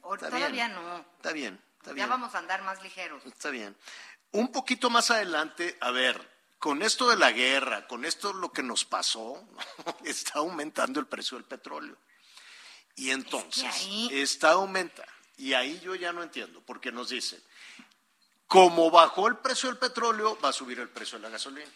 Todavía 0.00 0.68
no. 0.68 1.00
Está 1.16 1.32
bien 1.32 1.71
ya 1.96 2.06
vamos 2.06 2.34
a 2.34 2.38
andar 2.38 2.62
más 2.62 2.82
ligeros. 2.82 3.24
Está 3.26 3.50
bien. 3.50 3.76
Un 4.32 4.50
poquito 4.50 4.90
más 4.90 5.10
adelante, 5.10 5.76
a 5.80 5.90
ver, 5.90 6.30
con 6.58 6.82
esto 6.82 7.08
de 7.08 7.16
la 7.16 7.32
guerra, 7.32 7.86
con 7.86 8.04
esto 8.04 8.32
lo 8.32 8.52
que 8.52 8.62
nos 8.62 8.84
pasó, 8.84 9.46
está 10.04 10.38
aumentando 10.38 11.00
el 11.00 11.06
precio 11.06 11.36
del 11.36 11.44
petróleo. 11.44 11.96
Y 12.94 13.10
entonces, 13.10 13.88
está 14.10 14.52
aumentando. 14.52 15.10
Y 15.38 15.54
ahí 15.54 15.80
yo 15.80 15.94
ya 15.94 16.12
no 16.12 16.22
entiendo, 16.22 16.62
porque 16.64 16.92
nos 16.92 17.08
dicen, 17.08 17.42
como 18.46 18.90
bajó 18.90 19.28
el 19.28 19.38
precio 19.38 19.68
del 19.68 19.78
petróleo, 19.78 20.38
va 20.40 20.50
a 20.50 20.52
subir 20.52 20.78
el 20.78 20.88
precio 20.88 21.18
de 21.18 21.22
la 21.22 21.30
gasolina. 21.30 21.70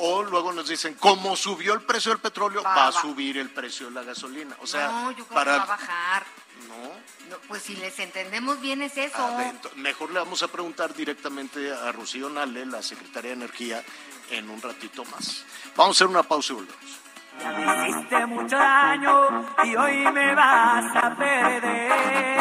O 0.00 0.22
luego 0.22 0.52
nos 0.52 0.68
dicen, 0.68 0.94
como 0.94 1.34
subió 1.34 1.74
el 1.74 1.80
precio 1.82 2.12
del 2.12 2.20
petróleo, 2.20 2.62
va, 2.62 2.86
a 2.86 2.92
subir 2.92 3.36
el 3.36 3.50
precio 3.50 3.86
de 3.86 3.92
la 3.92 4.04
gasolina. 4.04 4.56
O 4.60 4.66
sea, 4.66 4.88
no, 4.88 5.10
yo 5.10 5.24
creo 5.24 5.34
para... 5.34 5.52
que 5.52 5.58
va 5.58 5.64
a 5.64 5.66
bajar. 5.66 6.26
¿No? 6.68 7.36
Pues 7.48 7.62
si 7.62 7.76
les 7.76 7.98
entendemos 7.98 8.60
bien 8.60 8.80
es 8.82 8.96
eso. 8.96 9.28
mejor 9.76 10.10
le 10.10 10.20
vamos 10.20 10.42
a 10.42 10.48
preguntar 10.48 10.94
directamente 10.94 11.72
a 11.72 11.92
Rocío 11.92 12.30
Nale, 12.30 12.64
la 12.66 12.82
secretaria 12.82 13.30
de 13.30 13.36
Energía, 13.36 13.84
en 14.30 14.48
un 14.48 14.62
ratito 14.62 15.04
más. 15.06 15.44
Vamos 15.76 15.96
a 15.96 16.04
hacer 16.04 16.06
una 16.06 16.22
pausa 16.22 16.52
y 16.52 16.56
volvemos. 16.56 17.00
Ya 17.40 17.52
me 17.52 17.88
hiciste 17.88 18.26
mucho 18.26 18.56
daño 18.56 19.46
y 19.64 19.76
hoy 19.76 20.12
me 20.12 20.34
vas 20.34 20.96
a 20.96 21.16
perder. 21.16 22.38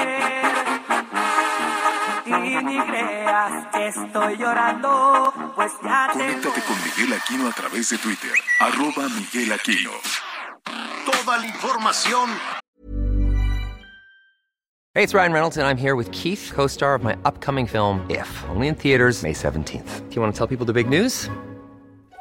Y 2.25 2.63
ni 2.63 2.79
creas 2.85 3.67
que 3.73 3.87
estoy 3.87 4.37
llorando, 4.37 5.33
pues 5.55 5.71
ya 5.83 6.09
Conéctate 6.11 6.61
con 6.61 6.75
Miguel 6.83 7.13
Aquino 7.13 7.47
a 7.47 7.51
través 7.51 7.89
de 7.89 7.97
Twitter, 7.97 8.33
arroba 8.59 9.07
Miguel 9.09 9.51
Aquino. 9.51 9.91
Toda 11.05 11.37
la 11.37 11.45
información 11.45 12.29
Hey, 14.97 15.03
it's 15.03 15.13
Ryan 15.13 15.31
Reynolds, 15.31 15.57
and 15.57 15.67
I'm 15.67 15.77
here 15.77 15.95
with 15.95 16.11
Keith, 16.11 16.51
co 16.55 16.65
star 16.65 16.95
of 16.95 17.03
my 17.03 17.15
upcoming 17.23 17.67
film, 17.67 18.03
If, 18.09 18.27
only 18.49 18.67
in 18.67 18.73
theaters, 18.73 19.21
May 19.21 19.31
17th. 19.31 20.09
Do 20.09 20.15
you 20.15 20.21
want 20.23 20.33
to 20.33 20.37
tell 20.37 20.47
people 20.47 20.65
the 20.65 20.73
big 20.73 20.89
news? 20.89 21.29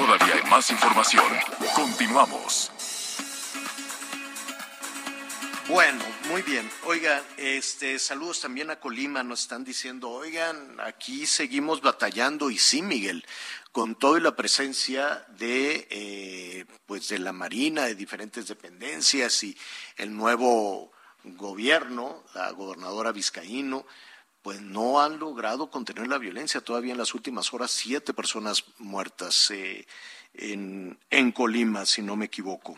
Todavía 0.00 0.34
hay 0.34 0.50
más 0.50 0.70
información. 0.70 1.26
Continuamos. 1.74 2.72
Bueno, 5.68 6.02
muy 6.30 6.40
bien. 6.40 6.70
Oigan, 6.86 7.22
este, 7.36 7.98
saludos 7.98 8.40
también 8.40 8.70
a 8.70 8.80
Colima. 8.80 9.22
Nos 9.22 9.42
están 9.42 9.62
diciendo, 9.62 10.08
oigan, 10.08 10.80
aquí 10.80 11.26
seguimos 11.26 11.82
batallando 11.82 12.50
y 12.50 12.56
sí, 12.56 12.80
Miguel, 12.80 13.26
con 13.72 13.94
toda 13.94 14.20
la 14.20 14.34
presencia 14.34 15.26
de, 15.36 15.86
eh, 15.90 16.64
pues, 16.86 17.08
de 17.08 17.18
la 17.18 17.34
Marina, 17.34 17.84
de 17.84 17.94
diferentes 17.94 18.48
dependencias 18.48 19.44
y 19.44 19.54
el 19.98 20.16
nuevo 20.16 20.92
gobierno, 21.24 22.24
la 22.34 22.50
gobernadora 22.52 23.12
Vizcaíno, 23.12 23.84
pues 24.42 24.60
no 24.60 25.00
han 25.00 25.18
logrado 25.18 25.70
contener 25.70 26.08
la 26.08 26.18
violencia. 26.18 26.60
Todavía 26.60 26.92
en 26.92 26.98
las 26.98 27.14
últimas 27.14 27.52
horas, 27.52 27.70
siete 27.70 28.14
personas 28.14 28.64
muertas 28.78 29.50
eh, 29.50 29.86
en, 30.34 30.98
en 31.10 31.32
Colima, 31.32 31.84
si 31.84 32.02
no 32.02 32.16
me 32.16 32.26
equivoco. 32.26 32.76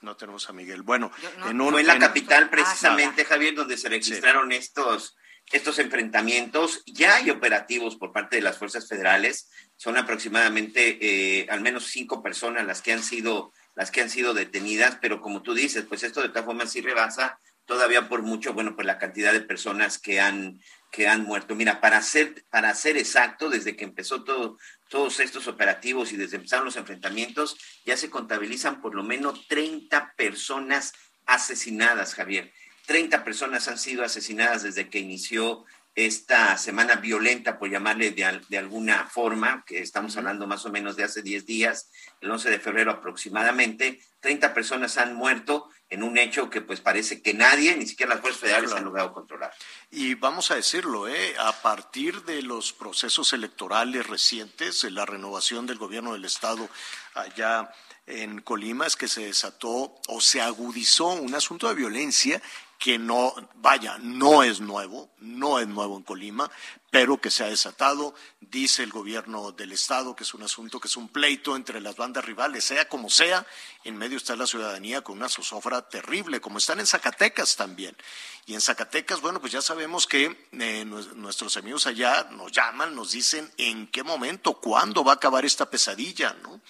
No 0.00 0.16
tenemos 0.16 0.48
a 0.50 0.52
Miguel. 0.52 0.82
Bueno, 0.82 1.10
en 1.48 1.58
fue 1.58 1.80
en 1.80 1.86
la 1.86 1.98
capital 1.98 2.50
precisamente, 2.50 3.24
Javier, 3.24 3.54
donde 3.54 3.78
se 3.78 3.88
registraron 3.88 4.52
estos, 4.52 5.16
estos 5.50 5.78
enfrentamientos. 5.78 6.82
Ya 6.84 7.16
hay 7.16 7.30
operativos 7.30 7.96
por 7.96 8.12
parte 8.12 8.36
de 8.36 8.42
las 8.42 8.58
fuerzas 8.58 8.86
federales. 8.86 9.48
Son 9.76 9.96
aproximadamente 9.96 10.98
eh, 11.00 11.46
al 11.48 11.62
menos 11.62 11.86
cinco 11.86 12.22
personas 12.22 12.66
las 12.66 12.82
que 12.82 12.92
han 12.92 13.02
sido 13.02 13.52
las 13.76 13.90
que 13.90 14.02
han 14.02 14.10
sido 14.10 14.34
detenidas, 14.34 14.98
pero 15.00 15.20
como 15.20 15.42
tú 15.42 15.52
dices, 15.52 15.84
pues 15.88 16.04
esto 16.04 16.22
de 16.22 16.28
todas 16.28 16.44
formas 16.44 16.70
sí 16.70 16.80
rebasa 16.80 17.40
todavía 17.66 18.08
por 18.08 18.22
mucho, 18.22 18.52
bueno, 18.52 18.74
pues 18.74 18.86
la 18.86 18.98
cantidad 18.98 19.32
de 19.32 19.40
personas 19.40 19.98
que 19.98 20.20
han, 20.20 20.60
que 20.90 21.08
han 21.08 21.24
muerto. 21.24 21.54
Mira, 21.54 21.80
para 21.80 22.00
ser, 22.02 22.44
para 22.50 22.74
ser 22.74 22.96
exacto, 22.96 23.50
desde 23.50 23.76
que 23.76 23.84
empezó 23.84 24.24
todo, 24.24 24.58
todos 24.88 25.20
estos 25.20 25.48
operativos 25.48 26.12
y 26.12 26.16
desde 26.16 26.32
que 26.32 26.36
empezaron 26.36 26.66
los 26.66 26.76
enfrentamientos, 26.76 27.56
ya 27.84 27.96
se 27.96 28.10
contabilizan 28.10 28.80
por 28.80 28.94
lo 28.94 29.02
menos 29.02 29.46
30 29.48 30.14
personas 30.16 30.92
asesinadas, 31.26 32.14
Javier. 32.14 32.52
30 32.86 33.24
personas 33.24 33.66
han 33.68 33.78
sido 33.78 34.04
asesinadas 34.04 34.62
desde 34.62 34.90
que 34.90 34.98
inició 34.98 35.64
esta 35.94 36.58
semana 36.58 36.96
violenta, 36.96 37.58
por 37.58 37.70
llamarle 37.70 38.10
de, 38.10 38.40
de, 38.48 38.58
alguna 38.58 39.06
forma, 39.06 39.64
que 39.64 39.78
estamos 39.78 40.16
hablando 40.16 40.46
más 40.46 40.66
o 40.66 40.70
menos 40.70 40.96
de 40.96 41.04
hace 41.04 41.22
10 41.22 41.46
días, 41.46 41.90
el 42.20 42.30
11 42.30 42.50
de 42.50 42.58
febrero 42.58 42.90
aproximadamente, 42.90 44.00
30 44.20 44.52
personas 44.54 44.98
han 44.98 45.14
muerto 45.14 45.70
en 45.94 46.02
un 46.02 46.18
hecho 46.18 46.50
que 46.50 46.60
pues 46.60 46.80
parece 46.80 47.22
que 47.22 47.34
nadie, 47.34 47.76
ni 47.76 47.86
siquiera 47.86 48.14
las 48.14 48.20
fuerzas 48.20 48.40
federales, 48.40 48.72
han 48.72 48.84
logrado 48.84 49.12
controlar. 49.12 49.52
Y 49.90 50.14
vamos 50.14 50.50
a 50.50 50.56
decirlo, 50.56 51.08
¿eh? 51.08 51.34
a 51.38 51.52
partir 51.62 52.22
de 52.24 52.42
los 52.42 52.72
procesos 52.72 53.32
electorales 53.32 54.06
recientes, 54.06 54.84
la 54.84 55.06
renovación 55.06 55.66
del 55.66 55.78
gobierno 55.78 56.12
del 56.12 56.24
Estado 56.24 56.68
allá 57.14 57.70
en 58.06 58.40
Colima, 58.40 58.86
es 58.86 58.96
que 58.96 59.08
se 59.08 59.24
desató 59.24 59.94
o 60.08 60.20
se 60.20 60.42
agudizó 60.42 61.06
un 61.06 61.34
asunto 61.34 61.68
de 61.68 61.74
violencia 61.74 62.42
que 62.84 62.98
no, 62.98 63.34
vaya, 63.54 63.96
no 64.02 64.42
es 64.42 64.60
nuevo, 64.60 65.08
no 65.20 65.58
es 65.58 65.66
nuevo 65.66 65.96
en 65.96 66.02
Colima, 66.02 66.50
pero 66.90 67.18
que 67.18 67.30
se 67.30 67.42
ha 67.42 67.46
desatado. 67.46 68.14
Dice 68.42 68.82
el 68.82 68.90
gobierno 68.90 69.52
del 69.52 69.72
Estado 69.72 70.14
que 70.14 70.22
es 70.22 70.34
un 70.34 70.42
asunto, 70.42 70.78
que 70.78 70.88
es 70.88 70.96
un 70.98 71.08
pleito 71.08 71.56
entre 71.56 71.80
las 71.80 71.96
bandas 71.96 72.26
rivales, 72.26 72.62
sea 72.62 72.86
como 72.86 73.08
sea, 73.08 73.46
en 73.84 73.96
medio 73.96 74.18
está 74.18 74.36
la 74.36 74.46
ciudadanía 74.46 75.00
con 75.00 75.16
una 75.16 75.30
zozofra 75.30 75.88
terrible, 75.88 76.42
como 76.42 76.58
están 76.58 76.78
en 76.78 76.86
Zacatecas 76.86 77.56
también. 77.56 77.96
Y 78.44 78.52
en 78.52 78.60
Zacatecas, 78.60 79.22
bueno, 79.22 79.40
pues 79.40 79.54
ya 79.54 79.62
sabemos 79.62 80.06
que 80.06 80.46
eh, 80.52 80.84
nuestros 80.84 81.56
amigos 81.56 81.86
allá 81.86 82.28
nos 82.32 82.52
llaman, 82.52 82.94
nos 82.94 83.12
dicen 83.12 83.50
en 83.56 83.86
qué 83.86 84.02
momento, 84.02 84.60
cuándo 84.60 85.02
va 85.02 85.12
a 85.12 85.14
acabar 85.14 85.46
esta 85.46 85.70
pesadilla, 85.70 86.36
¿no? 86.42 86.60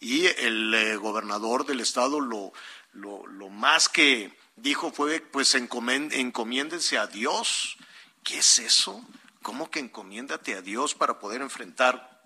Y 0.00 0.26
el 0.26 0.74
eh, 0.74 0.96
gobernador 0.96 1.64
del 1.64 1.78
Estado 1.78 2.18
lo, 2.18 2.52
lo, 2.92 3.24
lo 3.28 3.48
más 3.50 3.88
que 3.88 4.39
dijo 4.62 4.92
fue, 4.92 5.20
pues 5.20 5.54
encomiéndense 5.54 6.98
a 6.98 7.06
Dios. 7.06 7.76
¿Qué 8.22 8.38
es 8.38 8.58
eso? 8.58 9.04
¿Cómo 9.42 9.70
que 9.70 9.80
encomiéndate 9.80 10.54
a 10.54 10.62
Dios 10.62 10.94
para 10.94 11.18
poder 11.18 11.40
enfrentar 11.40 12.20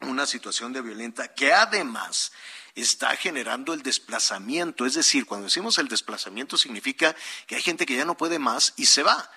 una 0.00 0.26
situación 0.26 0.72
de 0.72 0.80
violenta 0.80 1.34
que 1.34 1.52
además 1.52 2.32
está 2.74 3.14
generando 3.16 3.74
el 3.74 3.82
desplazamiento? 3.82 4.86
Es 4.86 4.94
decir, 4.94 5.26
cuando 5.26 5.44
decimos 5.44 5.78
el 5.78 5.88
desplazamiento 5.88 6.56
significa 6.56 7.14
que 7.46 7.56
hay 7.56 7.62
gente 7.62 7.86
que 7.86 7.96
ya 7.96 8.04
no 8.04 8.16
puede 8.16 8.38
más 8.38 8.72
y 8.76 8.86
se 8.86 9.02
va. 9.02 9.30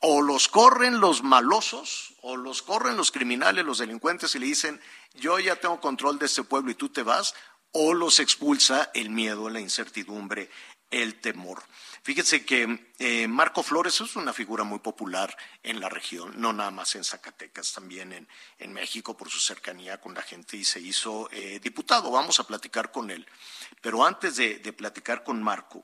O 0.00 0.20
los 0.20 0.48
corren 0.48 1.00
los 1.00 1.22
malosos, 1.22 2.14
o 2.20 2.36
los 2.36 2.60
corren 2.60 2.98
los 2.98 3.10
criminales, 3.10 3.64
los 3.64 3.78
delincuentes 3.78 4.34
y 4.34 4.38
le 4.38 4.46
dicen, 4.46 4.78
yo 5.14 5.38
ya 5.38 5.56
tengo 5.56 5.80
control 5.80 6.18
de 6.18 6.26
este 6.26 6.42
pueblo 6.42 6.70
y 6.70 6.74
tú 6.74 6.90
te 6.90 7.02
vas, 7.02 7.34
o 7.72 7.94
los 7.94 8.20
expulsa 8.20 8.90
el 8.92 9.08
miedo, 9.08 9.48
la 9.48 9.60
incertidumbre, 9.60 10.50
el 10.90 11.20
temor. 11.20 11.62
Fíjense 12.06 12.46
que 12.46 12.92
eh, 13.00 13.26
Marco 13.26 13.64
Flores 13.64 14.00
es 14.00 14.14
una 14.14 14.32
figura 14.32 14.62
muy 14.62 14.78
popular 14.78 15.36
en 15.64 15.80
la 15.80 15.88
región, 15.88 16.40
no 16.40 16.52
nada 16.52 16.70
más 16.70 16.94
en 16.94 17.02
Zacatecas, 17.02 17.72
también 17.72 18.28
en, 18.60 18.72
México 18.72 19.16
por 19.16 19.28
su 19.28 19.40
cercanía 19.40 20.00
con 20.00 20.14
la 20.14 20.22
gente 20.22 20.56
y 20.56 20.64
se 20.64 20.78
hizo 20.78 21.28
eh, 21.32 21.58
diputado. 21.60 22.12
Vamos 22.12 22.38
a 22.38 22.44
platicar 22.44 22.92
con 22.92 23.10
él. 23.10 23.26
Pero 23.80 24.06
antes 24.06 24.36
de, 24.36 24.72
platicar 24.72 25.24
con 25.24 25.42
Marco, 25.42 25.82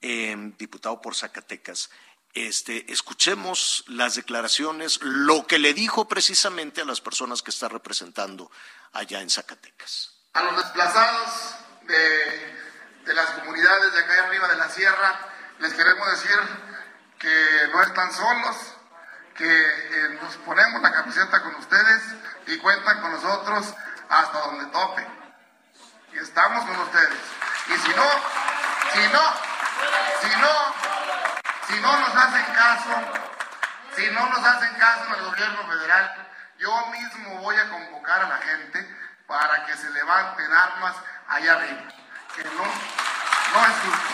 em, 0.00 0.56
diputado 0.56 1.02
por 1.02 1.14
Zacatecas, 1.14 1.90
este, 2.32 2.90
escuchemos 2.90 3.84
las 3.88 4.14
declaraciones, 4.14 5.00
lo 5.02 5.46
que 5.46 5.58
le 5.58 5.74
dijo 5.74 6.08
precisamente 6.08 6.80
a 6.80 6.86
las 6.86 7.02
personas 7.02 7.42
que 7.42 7.50
está 7.50 7.68
representando 7.68 8.50
allá 8.94 9.20
en 9.20 9.28
Zacatecas. 9.28 10.14
A 10.32 10.44
los 10.44 10.56
desplazados 10.56 11.56
de 11.86 12.62
de 13.04 13.14
las 13.14 13.30
comunidades 13.30 13.92
de 13.92 14.00
acá 14.00 14.26
arriba 14.26 14.48
de 14.48 14.56
la 14.56 14.68
sierra, 14.68 15.28
les 15.62 15.72
queremos 15.74 16.10
decir 16.10 16.38
que 17.20 17.68
no 17.72 17.82
están 17.82 18.12
solos, 18.12 18.56
que 19.36 19.46
eh, 19.46 20.18
nos 20.20 20.36
ponemos 20.38 20.82
la 20.82 20.92
camiseta 20.92 21.40
con 21.40 21.54
ustedes 21.54 22.02
y 22.48 22.58
cuentan 22.58 23.00
con 23.00 23.12
nosotros 23.12 23.72
hasta 24.08 24.38
donde 24.40 24.66
tope. 24.66 25.06
Y 26.12 26.18
estamos 26.18 26.64
con 26.64 26.76
ustedes. 26.80 27.18
Y 27.68 27.78
si 27.78 27.94
no, 27.94 28.08
si 28.92 29.08
no, 29.12 29.22
si 30.20 30.36
no, 30.40 30.52
si 31.68 31.80
no 31.80 31.96
nos 31.96 32.16
hacen 32.16 32.54
caso, 32.54 32.90
si 33.94 34.10
no 34.10 34.26
nos 34.30 34.44
hacen 34.44 34.74
caso 34.74 35.04
en 35.06 35.14
el 35.14 35.24
gobierno 35.26 35.66
federal, 35.68 36.28
yo 36.58 36.86
mismo 36.86 37.38
voy 37.38 37.56
a 37.56 37.70
convocar 37.70 38.20
a 38.20 38.28
la 38.28 38.38
gente 38.38 38.98
para 39.28 39.64
que 39.64 39.76
se 39.76 39.90
levanten 39.90 40.52
armas 40.52 40.96
allá 41.28 41.52
arriba 41.52 41.82
que 42.34 42.44
no, 42.44 42.64
es 42.64 44.11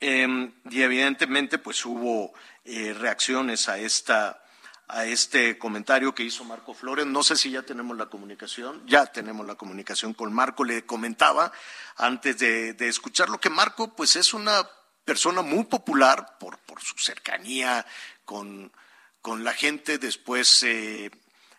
em, 0.00 0.52
y 0.70 0.82
evidentemente, 0.82 1.58
pues 1.58 1.84
hubo 1.84 2.32
eh, 2.64 2.94
reacciones 2.94 3.68
a 3.68 3.78
esta 3.78 4.40
a 4.92 5.06
este 5.06 5.56
comentario 5.56 6.14
que 6.14 6.24
hizo 6.24 6.44
Marco 6.44 6.74
Flores. 6.74 7.06
No 7.06 7.22
sé 7.22 7.36
si 7.36 7.50
ya 7.50 7.62
tenemos 7.62 7.96
la 7.96 8.06
comunicación, 8.06 8.82
ya 8.86 9.06
tenemos 9.06 9.46
la 9.46 9.54
comunicación 9.54 10.14
con 10.14 10.32
Marco. 10.32 10.64
Le 10.64 10.84
comentaba 10.84 11.52
antes 11.96 12.38
de, 12.38 12.76
escuchar 12.80 13.28
lo 13.28 13.38
que 13.38 13.50
Marco, 13.50 13.94
pues 13.94 14.16
es 14.16 14.34
una 14.34 14.68
persona 15.04 15.42
muy 15.42 15.64
popular 15.64 16.36
por, 16.38 16.58
por 16.58 16.80
su 16.80 16.98
cercanía 16.98 17.86
con, 18.24 18.72
con 19.22 19.44
la 19.44 19.52
gente. 19.52 19.98
Después 19.98 20.62
eh, 20.64 21.10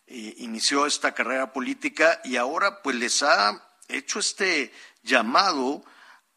inició 0.07 0.85
esta 0.85 1.13
carrera 1.13 1.53
política 1.53 2.19
y 2.25 2.35
ahora 2.35 2.81
pues 2.81 2.97
les 2.97 3.23
ha 3.23 3.63
hecho 3.87 4.19
este 4.19 4.73
llamado 5.03 5.85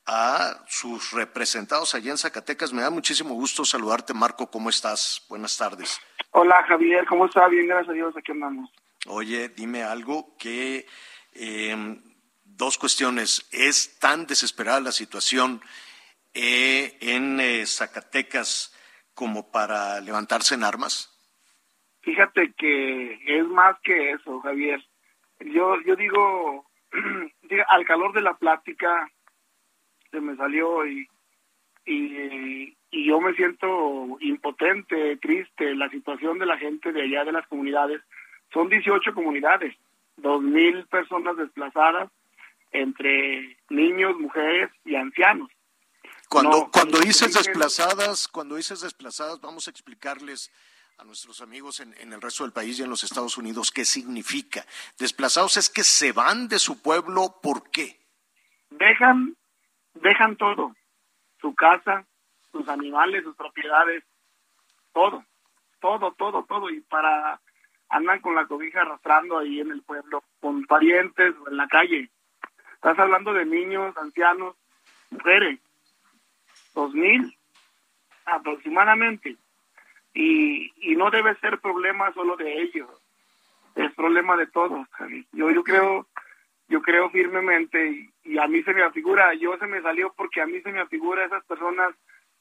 a 0.06 0.64
sus 0.66 1.12
representados 1.12 1.94
allá 1.94 2.10
en 2.10 2.18
Zacatecas. 2.18 2.72
Me 2.72 2.82
da 2.82 2.90
muchísimo 2.90 3.34
gusto 3.34 3.64
saludarte, 3.64 4.14
Marco. 4.14 4.50
¿Cómo 4.50 4.70
estás? 4.70 5.24
Buenas 5.28 5.56
tardes. 5.56 6.00
Hola, 6.30 6.64
Javier. 6.68 7.06
¿Cómo 7.06 7.26
estás? 7.26 7.50
Bien, 7.50 7.66
gracias 7.66 7.90
a 7.90 7.92
Dios. 7.92 8.16
Aquí 8.16 8.32
andamos. 8.32 8.70
Oye, 9.06 9.48
dime 9.48 9.82
algo 9.82 10.36
que... 10.38 10.86
Em, 11.32 12.00
dos 12.56 12.78
cuestiones. 12.78 13.48
¿Es 13.52 13.98
tan 13.98 14.26
desesperada 14.26 14.80
la 14.80 14.92
situación 14.92 15.60
eh, 16.32 16.96
en 17.00 17.40
eh, 17.40 17.66
Zacatecas 17.66 18.72
como 19.14 19.50
para 19.50 20.00
levantarse 20.00 20.54
en 20.54 20.64
armas? 20.64 21.10
Fíjate 22.02 22.52
que 22.56 23.18
es 23.26 23.46
más 23.46 23.76
que 23.82 24.12
eso, 24.12 24.40
Javier. 24.40 24.84
Yo, 25.40 25.80
yo 25.86 25.96
digo, 25.96 26.66
al 27.68 27.84
calor 27.86 28.12
de 28.12 28.20
la 28.20 28.34
plática 28.34 29.10
se 30.14 30.20
me 30.20 30.36
salió 30.36 30.86
y, 30.86 31.08
y, 31.84 32.76
yo 32.90 33.20
me 33.20 33.34
siento 33.34 34.16
impotente, 34.20 35.16
triste. 35.16 35.74
La 35.74 35.90
situación 35.90 36.38
de 36.38 36.46
la 36.46 36.56
gente 36.56 36.92
de 36.92 37.02
allá 37.02 37.24
de 37.24 37.32
las 37.32 37.46
comunidades 37.48 38.00
son 38.52 38.68
18 38.68 39.12
comunidades, 39.12 39.74
2.000 40.18 40.86
personas 40.88 41.36
desplazadas 41.36 42.10
entre 42.70 43.56
niños, 43.68 44.16
mujeres 44.18 44.70
y 44.84 44.94
ancianos. 44.94 45.50
Cuando, 46.28 46.70
cuando 46.72 46.98
dices 47.00 47.34
desplazadas, 47.34 48.28
cuando 48.28 48.56
dices 48.56 48.80
desplazadas, 48.80 49.40
vamos 49.40 49.66
a 49.66 49.70
explicarles 49.70 50.50
a 50.98 51.04
nuestros 51.04 51.40
amigos 51.40 51.80
en, 51.80 52.12
el 52.12 52.20
resto 52.20 52.44
del 52.44 52.52
país 52.52 52.78
y 52.78 52.82
en 52.82 52.90
los 52.90 53.04
Estados 53.04 53.36
Unidos 53.36 53.70
qué 53.70 53.84
significa. 53.84 54.64
Desplazados 54.98 55.56
es 55.56 55.68
que 55.68 55.82
se 55.82 56.12
van 56.12 56.48
de 56.48 56.58
su 56.58 56.80
pueblo, 56.80 57.40
¿por 57.42 57.70
qué? 57.70 58.00
Dejan, 58.70 59.36
dejan 59.94 60.36
todo, 60.36 60.74
su 61.40 61.54
casa, 61.54 62.04
sus 62.52 62.68
animales, 62.68 63.24
sus 63.24 63.36
propiedades, 63.36 64.04
todo, 64.92 65.24
todo, 65.80 66.12
todo, 66.12 66.44
todo, 66.44 66.70
y 66.70 66.80
para 66.80 67.40
andan 67.88 68.20
con 68.20 68.34
la 68.34 68.46
cobija 68.46 68.82
arrastrando 68.82 69.38
ahí 69.38 69.60
en 69.60 69.70
el 69.70 69.82
pueblo, 69.82 70.24
con 70.40 70.64
parientes 70.64 71.34
o 71.40 71.48
en 71.48 71.56
la 71.56 71.68
calle. 71.68 72.10
Estás 72.74 72.98
hablando 72.98 73.32
de 73.32 73.46
niños, 73.46 73.96
ancianos, 73.96 74.56
mujeres, 75.10 75.60
dos 76.74 76.92
mil 76.94 77.36
aproximadamente 78.26 79.36
y, 80.12 80.72
y 80.76 80.96
no 80.96 81.10
debe 81.10 81.34
ser 81.36 81.60
problema 81.60 82.12
solo 82.14 82.36
de 82.36 82.62
ellos, 82.62 82.88
es 83.74 83.92
problema 83.94 84.36
de 84.36 84.46
todos. 84.46 84.86
Yo, 85.32 85.50
yo 85.50 85.62
creo 85.62 86.06
yo 86.68 86.80
creo 86.80 87.10
firmemente 87.10 88.10
y, 88.24 88.38
a 88.38 88.46
mí 88.46 88.62
se 88.62 88.72
me 88.72 88.82
afigura, 88.82 89.34
yo 89.34 89.56
se 89.58 89.66
me 89.66 89.82
salió 89.82 90.12
porque 90.16 90.40
a 90.40 90.46
mí 90.46 90.60
se 90.60 90.72
me 90.72 90.80
afigura 90.80 91.24
esas 91.24 91.44
personas, 91.44 91.94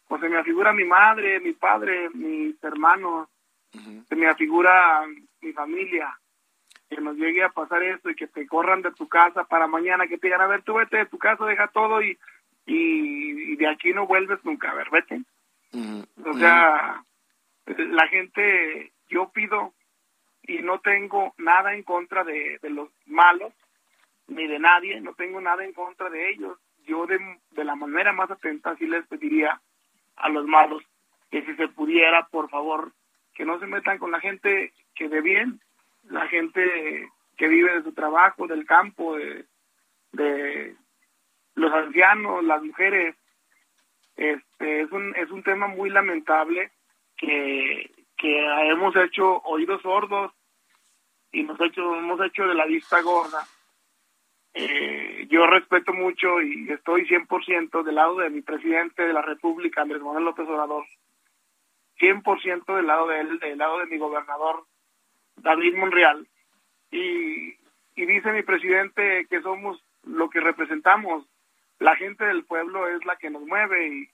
o 0.08 0.18
se 0.18 0.30
me 0.30 0.38
afigura 0.38 0.74
mi 0.74 0.84
madre, 0.84 1.40
mi 1.40 1.54
padre, 1.54 2.10
mis 2.14 2.62
hermanos, 2.64 3.30
se 4.08 4.16
me 4.16 4.28
afigura 4.28 5.06
mi 5.42 5.54
familia, 5.54 6.18
que 6.90 7.02
nos 7.02 7.16
llegue 7.16 7.44
a 7.44 7.50
pasar 7.50 7.82
esto 7.84 8.10
y 8.10 8.16
que 8.16 8.28
te 8.28 8.46
corran 8.46 8.82
de 8.82 8.92
tu 8.92 9.08
casa 9.08 9.46
para 9.46 9.68
mañana, 9.68 10.08
que 10.08 10.18
te 10.18 10.28
digan, 10.28 10.42
a 10.42 10.48
ver, 10.48 10.62
tú 10.64 10.76
vete 10.76 10.98
de 10.98 11.06
tu 11.08 11.18
casa, 11.18 11.46
deja 11.46 11.68
todo 11.70 12.02
y, 12.02 12.18
y, 12.66 13.56
de 13.56 13.68
aquí 13.68 13.94
no 13.94 14.06
vuelves 14.08 14.44
nunca, 14.44 14.72
a 14.72 14.76
ver, 14.76 14.90
vete. 14.92 15.22
O 16.26 16.34
sea, 16.34 17.04
la 17.66 18.08
gente, 18.08 18.92
yo 19.10 19.30
pido 19.30 19.74
y 20.44 20.62
no 20.62 20.80
tengo 20.80 21.34
nada 21.38 21.74
en 21.74 21.84
contra 21.84 22.24
de, 22.24 22.60
los 22.64 22.90
malos, 23.06 23.54
ni 24.34 24.48
de 24.48 24.60
nadie, 24.60 25.00
no 25.02 25.14
tengo 25.14 25.40
nada 25.42 25.64
en 25.64 25.74
contra 25.74 26.10
de 26.10 26.30
ellos. 26.32 26.58
Yo 26.86 27.06
de, 27.06 27.20
de 27.52 27.64
la 27.64 27.76
manera 27.76 28.12
más 28.12 28.30
atenta 28.30 28.76
sí 28.76 28.88
les 28.88 29.06
pediría 29.08 29.62
a 30.16 30.30
los 30.30 30.46
malos 30.46 30.84
que 31.34 31.44
si 31.46 31.56
se 31.56 31.68
pudiera, 31.68 32.28
por 32.28 32.48
favor, 32.50 32.92
que 33.34 33.44
no 33.44 33.60
se 33.60 33.66
metan 33.66 33.98
con 33.98 34.12
la 34.12 34.20
gente 34.20 34.72
que 34.94 35.10
de 35.10 35.20
bien, 35.22 35.60
la 36.04 36.28
gente 36.28 37.10
que 37.38 37.48
vive 37.48 37.74
de 37.74 37.82
su 37.84 37.92
trabajo, 37.94 38.46
del 38.46 38.68
campo, 38.68 39.16
de, 39.16 40.76
los 41.56 41.74
ancianos, 41.74 42.44
las 42.44 42.62
mujeres. 42.62 43.16
Este 44.16 44.82
es 44.82 44.92
un 44.92 45.16
es 45.16 45.32
un 45.32 45.42
tema 45.42 45.68
muy 45.68 45.90
lamentable 45.90 46.72
que, 47.18 47.90
que 48.16 48.70
hemos 48.70 48.96
hecho 48.96 49.42
oídos 49.46 49.82
sordos 49.82 50.32
y 51.32 51.42
nos 51.42 51.60
hecho, 51.62 51.96
hemos 51.96 52.22
hecho 52.22 52.46
de 52.46 52.54
la 52.54 52.66
vista 52.66 53.02
gorda. 53.02 53.44
Eh, 54.54 55.28
yo 55.30 55.48
respeto 55.48 55.94
mucho 55.94 56.42
y 56.42 56.70
estoy 56.70 57.08
100% 57.08 57.84
del 57.84 57.96
lado 57.96 58.18
de 58.18 58.30
mi 58.30 58.42
presidente 58.42 59.04
de 59.04 59.14
la 59.14 59.22
República, 59.22 59.82
Andrés 59.82 60.02
Manuel 60.02 60.26
López 60.26 60.48
Obrador. 60.48 60.86
100% 62.00 62.76
del 62.76 62.88
lado 62.88 63.08
de 63.08 63.20
él, 63.20 63.40
del 63.40 63.58
lado 63.58 63.80
de 63.80 63.86
mi 63.88 63.98
gobernador, 63.98 64.66
David 65.38 65.76
Monreal. 65.76 66.28
Y, 66.92 67.56
dice 67.96 68.32
mi 68.32 68.44
presidente 68.44 69.26
que 69.30 69.42
somos 69.42 69.84
lo 70.04 70.30
que 70.30 70.40
representamos. 70.40 71.26
La 71.80 71.96
gente 71.96 72.26
del 72.26 72.46
pueblo 72.46 72.88
es 72.88 73.04
la 73.06 73.16
que 73.16 73.30
nos 73.30 73.42
mueve 73.44 73.88
y, 73.88 74.10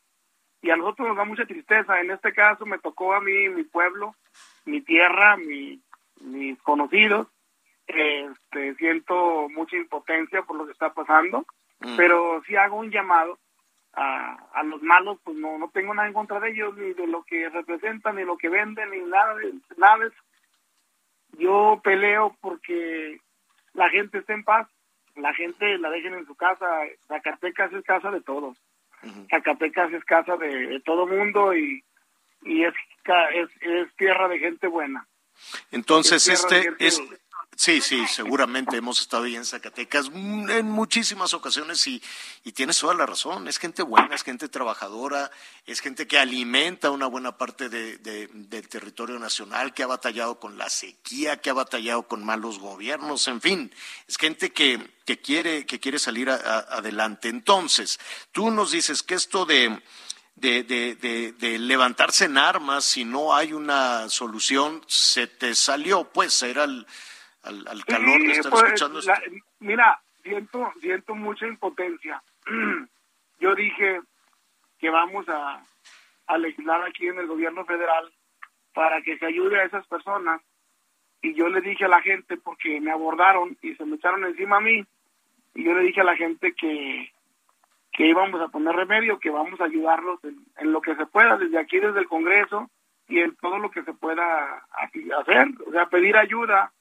y 0.61 0.69
a 0.69 0.77
nosotros 0.77 1.09
nos 1.09 1.17
da 1.17 1.25
mucha 1.25 1.45
tristeza. 1.45 1.99
En 1.99 2.11
este 2.11 2.33
caso 2.33 2.65
me 2.65 2.79
tocó 2.79 3.13
a 3.13 3.21
mí, 3.21 3.49
mi 3.49 3.63
pueblo, 3.63 4.15
mi 4.65 4.81
tierra, 4.81 5.35
mi, 5.37 5.81
mis 6.21 6.61
conocidos. 6.61 7.27
Este, 7.89 8.75
siento 8.75 9.49
mucha 9.49 9.75
impotencia 9.75 10.43
por 10.43 10.55
lo 10.57 10.65
que 10.65 10.71
está 10.73 10.93
pasando, 10.93 11.45
Mm. 11.81 11.95
pero 11.95 12.41
sí 12.45 12.57
hago 12.57 12.75
un 12.75 12.91
llamado 12.91 13.39
a, 13.93 14.35
a 14.53 14.63
los 14.63 14.81
malos, 14.83 15.17
pues 15.23 15.37
no, 15.37 15.57
no 15.57 15.69
tengo 15.69 15.93
nada 15.93 16.09
en 16.09 16.13
contra 16.13 16.39
de 16.41 16.49
ellos, 16.51 16.75
ni 16.77 16.93
de 16.93 17.07
lo 17.07 17.23
que 17.23 17.47
representan, 17.49 18.17
ni 18.17 18.25
lo 18.25 18.37
que 18.37 18.49
venden, 18.49 18.89
ni 18.91 18.99
nada 18.99 19.33
de, 19.35 19.53
nada 19.77 19.97
de 19.99 20.07
eso. 20.07 20.17
Yo 21.37 21.79
peleo 21.81 22.35
porque 22.41 23.19
la 23.73 23.89
gente 23.89 24.17
esté 24.17 24.33
en 24.33 24.43
paz, 24.43 24.67
la 25.15 25.33
gente 25.33 25.77
la 25.77 25.89
dejen 25.89 26.15
en 26.15 26.25
su 26.25 26.35
casa. 26.35 26.65
Zacatecas 27.07 27.71
es 27.71 27.83
casa 27.85 28.11
de 28.11 28.21
todos. 28.21 28.57
Zacatecas 29.29 29.93
es 29.93 30.03
casa 30.03 30.35
de, 30.35 30.67
de 30.67 30.79
todo 30.81 31.07
mundo 31.07 31.55
y, 31.55 31.81
y 32.43 32.65
es, 32.65 32.73
es, 33.33 33.49
es 33.61 33.95
tierra 33.95 34.27
de 34.27 34.39
gente 34.39 34.67
buena. 34.67 35.07
Entonces, 35.71 36.27
Es 36.27 36.43
este 36.43 36.73
es. 36.79 37.01
Sí, 37.55 37.81
sí, 37.81 38.07
seguramente 38.07 38.77
hemos 38.77 39.01
estado 39.01 39.23
ahí 39.25 39.35
en 39.35 39.43
Zacatecas 39.43 40.09
mm, 40.13 40.49
en 40.49 40.65
muchísimas 40.69 41.33
ocasiones 41.33 41.85
y, 41.87 42.01
y 42.45 42.53
tienes 42.53 42.79
toda 42.79 42.93
la 42.93 43.05
razón. 43.05 43.49
Es 43.49 43.57
gente 43.59 43.83
buena, 43.83 44.15
es 44.15 44.23
gente 44.23 44.47
trabajadora, 44.47 45.29
es 45.65 45.81
gente 45.81 46.07
que 46.07 46.17
alimenta 46.17 46.89
una 46.89 47.07
buena 47.07 47.37
parte 47.37 47.67
de- 47.67 47.97
de- 47.97 48.29
del 48.31 48.69
territorio 48.69 49.19
nacional, 49.19 49.73
que 49.73 49.83
ha 49.83 49.87
batallado 49.87 50.39
con 50.39 50.57
la 50.57 50.69
sequía, 50.69 51.41
que 51.41 51.49
ha 51.49 51.53
batallado 51.53 52.03
con 52.07 52.23
malos 52.23 52.59
gobiernos, 52.59 53.27
en 53.27 53.41
fin, 53.41 53.75
es 54.07 54.15
gente 54.15 54.53
que, 54.53 54.95
que 55.05 55.19
quiere, 55.19 55.65
que 55.65 55.81
quiere 55.81 55.99
salir 55.99 56.29
a- 56.29 56.35
adelante. 56.59 57.27
Entonces, 57.27 57.99
tú 58.31 58.51
nos 58.51 58.71
dices 58.71 59.03
que 59.03 59.15
esto 59.15 59.45
de, 59.45 59.83
de, 60.35 60.63
de, 60.63 60.95
de, 60.95 61.33
de 61.33 61.59
levantarse 61.59 62.23
en 62.23 62.37
armas 62.37 62.85
si 62.85 63.03
no 63.03 63.35
hay 63.35 63.51
una 63.51 64.07
solución, 64.07 64.81
se 64.87 65.27
te 65.27 65.53
salió, 65.55 66.05
pues, 66.05 66.41
era 66.41 66.63
al, 66.63 66.87
al, 67.43 67.67
al 67.67 67.85
calor 67.85 68.19
Sí, 68.19 68.25
pues, 68.49 68.63
escuchando 68.63 68.99
esto. 68.99 69.11
la- 69.11 69.21
mira, 69.59 69.99
siento, 70.23 70.71
siento 70.81 71.15
mucha 71.15 71.47
impotencia. 71.47 72.21
Yo 73.39 73.55
dije 73.55 74.01
que 74.79 74.89
vamos 74.89 75.27
a, 75.29 75.63
a 76.27 76.37
legislar 76.37 76.83
aquí 76.83 77.07
en 77.07 77.19
el 77.19 77.27
gobierno 77.27 77.65
federal 77.65 78.11
para 78.73 79.01
que 79.01 79.17
se 79.17 79.25
ayude 79.25 79.59
a 79.59 79.63
esas 79.65 79.85
personas. 79.87 80.41
Y 81.21 81.33
yo 81.33 81.49
le 81.49 81.59
dije 81.59 81.83
a 81.83 81.89
la 81.89 82.01
gente, 82.01 82.37
porque 82.37 82.79
me 82.79 82.91
abordaron 82.91 83.57
y 83.61 83.75
se 83.75 83.83
me 83.83 83.97
echaron 83.97 84.23
encima 84.25 84.57
a 84.57 84.61
mí, 84.61 84.85
y 85.53 85.63
yo 85.65 85.73
le 85.73 85.83
dije 85.83 85.99
a 85.99 86.05
la 86.05 86.15
gente 86.15 86.53
que, 86.53 87.11
que 87.91 88.05
íbamos 88.07 88.39
a 88.39 88.47
poner 88.47 88.73
remedio, 88.73 89.19
que 89.19 89.29
vamos 89.29 89.59
a 89.59 89.65
ayudarlos 89.65 90.23
en, 90.23 90.37
en 90.57 90.71
lo 90.71 90.79
que 90.79 90.95
se 90.95 91.05
pueda, 91.07 91.35
desde 91.37 91.59
aquí, 91.59 91.77
desde 91.79 91.99
el 91.99 92.07
Congreso, 92.07 92.69
y 93.09 93.19
en 93.19 93.35
todo 93.35 93.57
lo 93.57 93.69
que 93.69 93.83
se 93.83 93.91
pueda 93.93 94.63
hacer. 95.19 95.47
O 95.67 95.71
sea, 95.71 95.87
pedir 95.87 96.15
ayuda, 96.15 96.71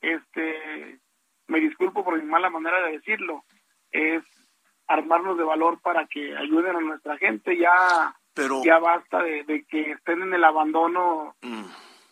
este, 0.00 0.98
me 1.46 1.60
disculpo 1.60 2.04
por 2.04 2.16
mi 2.20 2.28
mala 2.28 2.50
manera 2.50 2.80
de 2.86 2.92
decirlo, 2.92 3.44
es 3.90 4.22
armarnos 4.86 5.36
de 5.38 5.44
valor 5.44 5.80
para 5.80 6.06
que 6.06 6.36
ayuden 6.36 6.76
a 6.76 6.80
nuestra 6.80 7.16
gente. 7.18 7.56
Ya, 7.56 8.16
Pero- 8.34 8.62
ya 8.64 8.78
basta 8.78 9.22
de, 9.22 9.44
de 9.44 9.64
que 9.64 9.92
estén 9.92 10.22
en 10.22 10.34
el 10.34 10.44
abandono 10.44 11.34
Mm. 11.42 11.64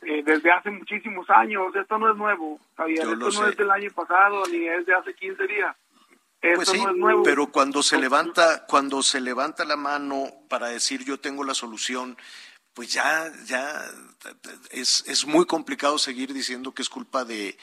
eh, 0.02 0.22
desde 0.24 0.50
hace 0.52 0.70
muchísimos 0.70 1.28
años. 1.30 1.74
Esto 1.74 1.98
no 1.98 2.10
es 2.10 2.16
nuevo, 2.16 2.60
Javier. 2.76 3.00
Esto 3.00 3.16
no 3.16 3.30
sé. 3.30 3.48
es 3.50 3.56
del 3.56 3.70
año 3.70 3.90
pasado 3.94 4.42
ni 4.50 4.66
es 4.68 4.84
de 4.86 4.94
hace 4.94 5.14
15 5.14 5.46
días. 5.46 5.74
Esto 6.42 6.56
Pues 6.56 6.68
sí, 6.68 6.80
no 6.84 6.90
es 6.90 6.96
nuevo. 6.96 7.22
pero 7.22 7.46
cuando 7.46 7.82
se 7.82 7.98
levanta, 7.98 8.66
cuando 8.68 9.02
se 9.02 9.20
levanta 9.20 9.64
la 9.64 9.76
mano 9.76 10.26
para 10.48 10.68
decir 10.68 11.02
yo 11.04 11.18
tengo 11.18 11.42
la 11.44 11.54
solución, 11.54 12.16
pues 12.76 12.92
ya, 12.92 13.32
ya 13.46 13.90
es, 14.70 15.02
es 15.06 15.26
muy 15.26 15.46
complicado 15.46 15.96
seguir 15.96 16.34
diciendo 16.34 16.74
que 16.74 16.82
es 16.82 16.90
culpa 16.90 17.24
de, 17.24 17.56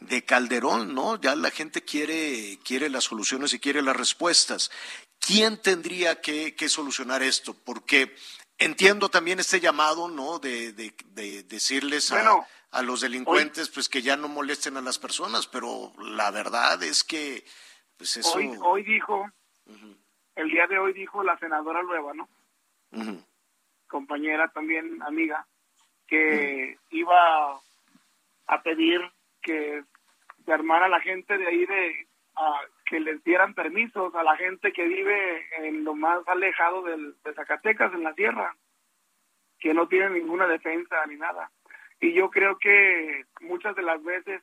de 0.00 0.24
Calderón, 0.24 0.94
¿no? 0.94 1.20
Ya 1.20 1.36
la 1.36 1.50
gente 1.50 1.82
quiere, 1.82 2.58
quiere 2.64 2.88
las 2.88 3.04
soluciones 3.04 3.52
y 3.52 3.60
quiere 3.60 3.82
las 3.82 3.94
respuestas. 3.94 4.70
¿Quién 5.20 5.60
tendría 5.60 6.22
que, 6.22 6.54
que 6.54 6.70
solucionar 6.70 7.22
esto? 7.22 7.52
Porque 7.52 8.16
entiendo 8.56 9.10
también 9.10 9.38
este 9.38 9.60
llamado, 9.60 10.08
¿no? 10.08 10.38
De, 10.38 10.72
de, 10.72 10.94
de 11.08 11.42
decirles 11.42 12.10
a, 12.10 12.14
Bueno, 12.14 12.46
a 12.70 12.80
los 12.80 13.02
delincuentes, 13.02 13.68
pues 13.68 13.90
que 13.90 14.00
ya 14.00 14.16
no 14.16 14.28
molesten 14.28 14.78
a 14.78 14.80
las 14.80 14.98
personas, 14.98 15.46
pero 15.46 15.92
la 15.98 16.30
verdad 16.30 16.82
es 16.82 17.04
que, 17.04 17.44
pues 17.98 18.16
eso. 18.16 18.32
Hoy, 18.38 18.50
hoy 18.62 18.82
dijo, 18.82 19.30
el 20.36 20.48
día 20.48 20.66
de 20.66 20.78
hoy 20.78 20.94
dijo 20.94 21.22
la 21.22 21.38
senadora 21.38 21.82
Lueva, 21.82 22.14
¿no? 22.14 22.30
Compañera 23.98 24.48
también 24.48 25.00
amiga 25.02 25.46
que 26.08 26.76
iba 26.90 27.16
a 28.46 28.62
pedir 28.64 29.00
que 29.40 29.84
se 30.44 30.52
armara 30.52 30.88
la 30.88 31.00
gente 31.00 31.38
de 31.38 31.46
ahí 31.46 31.64
de 31.64 32.06
a- 32.34 32.60
que 32.86 32.98
les 32.98 33.22
dieran 33.22 33.54
permisos 33.54 34.12
a 34.16 34.24
la 34.24 34.36
gente 34.36 34.72
que 34.72 34.84
vive 34.88 35.46
en 35.58 35.84
lo 35.84 35.94
más 35.94 36.26
alejado 36.26 36.82
del, 36.82 37.14
de 37.24 37.34
Zacatecas 37.34 37.94
en 37.94 38.02
la 38.02 38.12
sierra 38.14 38.56
que 39.60 39.72
no 39.72 39.86
tiene 39.86 40.10
ninguna 40.10 40.48
defensa 40.48 40.96
ni 41.06 41.14
nada. 41.16 41.50
Y 42.00 42.12
yo 42.14 42.28
creo 42.30 42.58
que 42.58 43.24
muchas 43.42 43.76
de 43.76 43.82
las 43.82 44.02
veces 44.02 44.42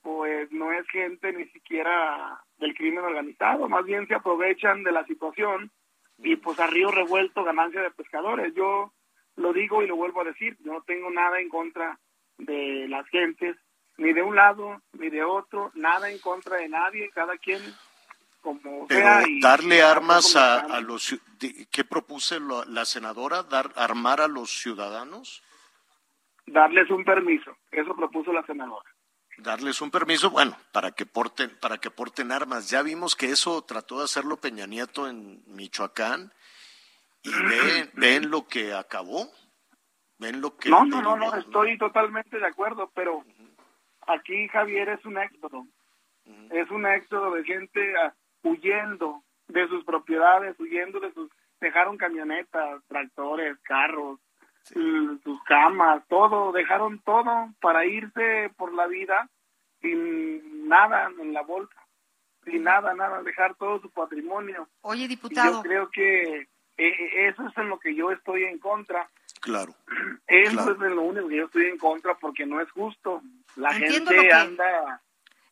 pues 0.00 0.50
no 0.52 0.72
es 0.72 0.88
gente 0.88 1.32
ni 1.34 1.44
siquiera 1.48 2.40
del 2.58 2.74
crimen 2.74 3.04
organizado 3.04 3.68
más 3.68 3.84
bien 3.84 4.06
se 4.08 4.14
aprovechan 4.14 4.82
de 4.84 4.92
la 4.92 5.04
situación 5.04 5.70
y 6.18 6.36
pues 6.36 6.58
a 6.60 6.66
río 6.66 6.90
revuelto 6.90 7.44
ganancia 7.44 7.82
de 7.82 7.90
pescadores. 7.90 8.54
Yo 8.54 8.92
lo 9.36 9.52
digo 9.52 9.82
y 9.82 9.86
lo 9.86 9.96
vuelvo 9.96 10.22
a 10.22 10.24
decir, 10.24 10.56
yo 10.60 10.72
no 10.72 10.82
tengo 10.82 11.10
nada 11.10 11.40
en 11.40 11.48
contra 11.48 11.98
de 12.38 12.86
las 12.88 13.06
gentes, 13.08 13.56
ni 13.98 14.12
de 14.12 14.22
un 14.22 14.36
lado 14.36 14.80
ni 14.92 15.08
de 15.10 15.22
otro, 15.24 15.70
nada 15.74 16.10
en 16.10 16.18
contra 16.18 16.56
de 16.56 16.68
nadie, 16.68 17.10
cada 17.10 17.36
quien 17.38 17.60
como 18.42 18.86
Pero 18.86 19.00
sea. 19.00 19.22
y- 19.28 19.40
darle 19.40 19.76
y 19.78 19.80
armas 19.80 20.36
a, 20.36 20.60
a 20.60 20.80
los 20.80 21.18
¿qué 21.70 21.84
propuse 21.84 22.38
lo- 22.40 22.64
la 22.64 22.84
senadora? 22.84 23.42
Dar 23.42 23.72
armar 23.76 24.20
a 24.20 24.28
los 24.28 24.50
ciudadanos, 24.50 25.42
Darles 26.48 26.88
un 26.90 27.04
permiso, 27.04 27.56
eso 27.72 27.94
propuso 27.96 28.32
la 28.32 28.44
senadora. 28.46 28.88
Darles 29.38 29.80
un 29.80 29.90
permiso, 29.90 30.30
bueno, 30.30 30.56
para 30.72 30.92
que 30.92 31.06
porten 31.06 31.56
para 31.60 31.78
que 31.78 31.90
porten 31.90 32.32
armas. 32.32 32.70
Ya 32.70 32.82
vimos 32.82 33.16
que 33.16 33.26
eso 33.26 33.62
trató 33.62 33.98
de 33.98 34.04
hacerlo 34.04 34.38
Peña 34.38 34.66
Nieto 34.66 35.08
en 35.08 35.42
Michoacán 35.46 36.32
y 37.22 37.30
ven, 37.30 37.90
ven 37.94 38.30
lo 38.30 38.46
que 38.46 38.74
acabó, 38.74 39.30
ven 40.18 40.40
lo 40.40 40.56
que 40.56 40.70
No, 40.70 40.84
no, 40.84 41.02
no, 41.02 41.16
no, 41.16 41.34
estoy 41.36 41.76
totalmente 41.78 42.38
de 42.38 42.46
acuerdo, 42.46 42.90
pero 42.94 43.24
aquí 44.06 44.48
Javier 44.48 44.88
es 44.90 45.04
un 45.04 45.18
éxodo. 45.18 45.66
Es 46.50 46.68
un 46.70 46.86
éxodo 46.86 47.32
de 47.34 47.44
gente 47.44 47.94
ah, 47.98 48.12
huyendo 48.42 49.22
de 49.46 49.68
sus 49.68 49.84
propiedades, 49.84 50.58
huyendo 50.58 50.98
de 50.98 51.12
sus... 51.12 51.30
Dejaron 51.60 51.96
camionetas, 51.96 52.82
tractores, 52.88 53.56
carros, 53.62 54.18
sus 54.72 55.42
camas, 55.44 56.02
todo, 56.08 56.52
dejaron 56.52 56.98
todo 57.00 57.48
para 57.60 57.84
irse 57.86 58.50
por 58.56 58.72
la 58.74 58.86
vida 58.86 59.28
sin 59.80 60.68
nada 60.68 61.10
en 61.20 61.32
la 61.32 61.42
bolsa, 61.42 61.76
sin 62.44 62.64
nada, 62.64 62.94
nada, 62.94 63.22
dejar 63.22 63.54
todo 63.56 63.80
su 63.80 63.90
patrimonio. 63.90 64.68
Oye, 64.82 65.04
Y 65.04 65.08
diputado. 65.08 65.56
yo 65.56 65.62
creo 65.62 65.90
que 65.90 66.40
eh, 66.40 66.48
eh, 66.78 67.28
eso 67.28 67.46
es 67.46 67.56
en 67.56 67.68
lo 67.68 67.78
que 67.78 67.94
yo 67.94 68.10
estoy 68.10 68.44
en 68.44 68.58
contra. 68.58 69.08
Claro. 69.40 69.74
Eso 70.26 70.52
Claro. 70.52 70.72
es 70.72 70.78
de 70.80 70.90
lo 70.90 71.02
único 71.02 71.28
que 71.28 71.36
yo 71.36 71.44
estoy 71.46 71.66
en 71.66 71.78
contra 71.78 72.14
porque 72.18 72.44
no 72.46 72.60
es 72.60 72.70
justo. 72.72 73.22
La 73.54 73.70
Entiendo 73.70 74.10
gente 74.10 74.16
lo 74.16 74.22
que- 74.22 74.32
anda. 74.32 75.02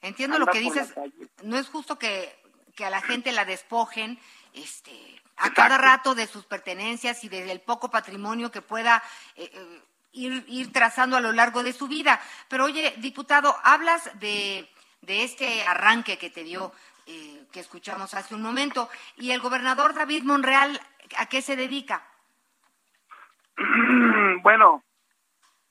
Entiendo 0.03 0.37
anda 0.37 0.47
lo 0.47 0.53
que 0.53 0.59
dices. 0.61 0.95
No 1.43 1.57
es 1.57 1.69
justo 1.69 1.99
que, 1.99 2.29
que 2.77 2.85
a 2.85 2.91
la 2.91 3.01
gente 3.01 3.31
la 3.33 3.45
despojen 3.45 4.19
este, 4.53 4.93
a 5.37 5.53
cada 5.53 5.79
rato 5.79 6.15
de 6.15 6.27
sus 6.27 6.45
pertenencias 6.47 7.25
y 7.25 7.29
del 7.29 7.61
poco 7.61 7.91
patrimonio 7.91 8.51
que 8.51 8.63
pueda 8.63 9.03
eh, 9.37 9.51
eh, 9.53 9.83
ir, 10.13 10.45
ir 10.49 10.73
trazando 10.73 11.17
a 11.17 11.21
lo 11.21 11.33
largo 11.33 11.63
de 11.63 11.73
su 11.73 11.89
vida. 11.89 12.21
Pero 12.49 12.65
oye, 12.65 12.95
diputado, 12.99 13.55
hablas 13.63 14.11
de, 14.21 14.69
de 15.03 15.25
este 15.25 15.63
arranque 15.67 16.19
que 16.19 16.31
te 16.31 16.45
dio, 16.45 16.73
eh, 17.07 17.45
que 17.53 17.61
escuchamos 17.61 18.15
hace 18.15 18.35
un 18.35 18.43
momento, 18.43 18.89
y 19.17 19.31
el 19.33 19.41
gobernador 19.41 19.95
David 19.95 20.25
Monreal, 20.25 20.81
¿a 21.19 21.27
qué 21.27 21.43
se 21.43 21.57
dedica? 21.57 22.03
bueno, 24.43 24.83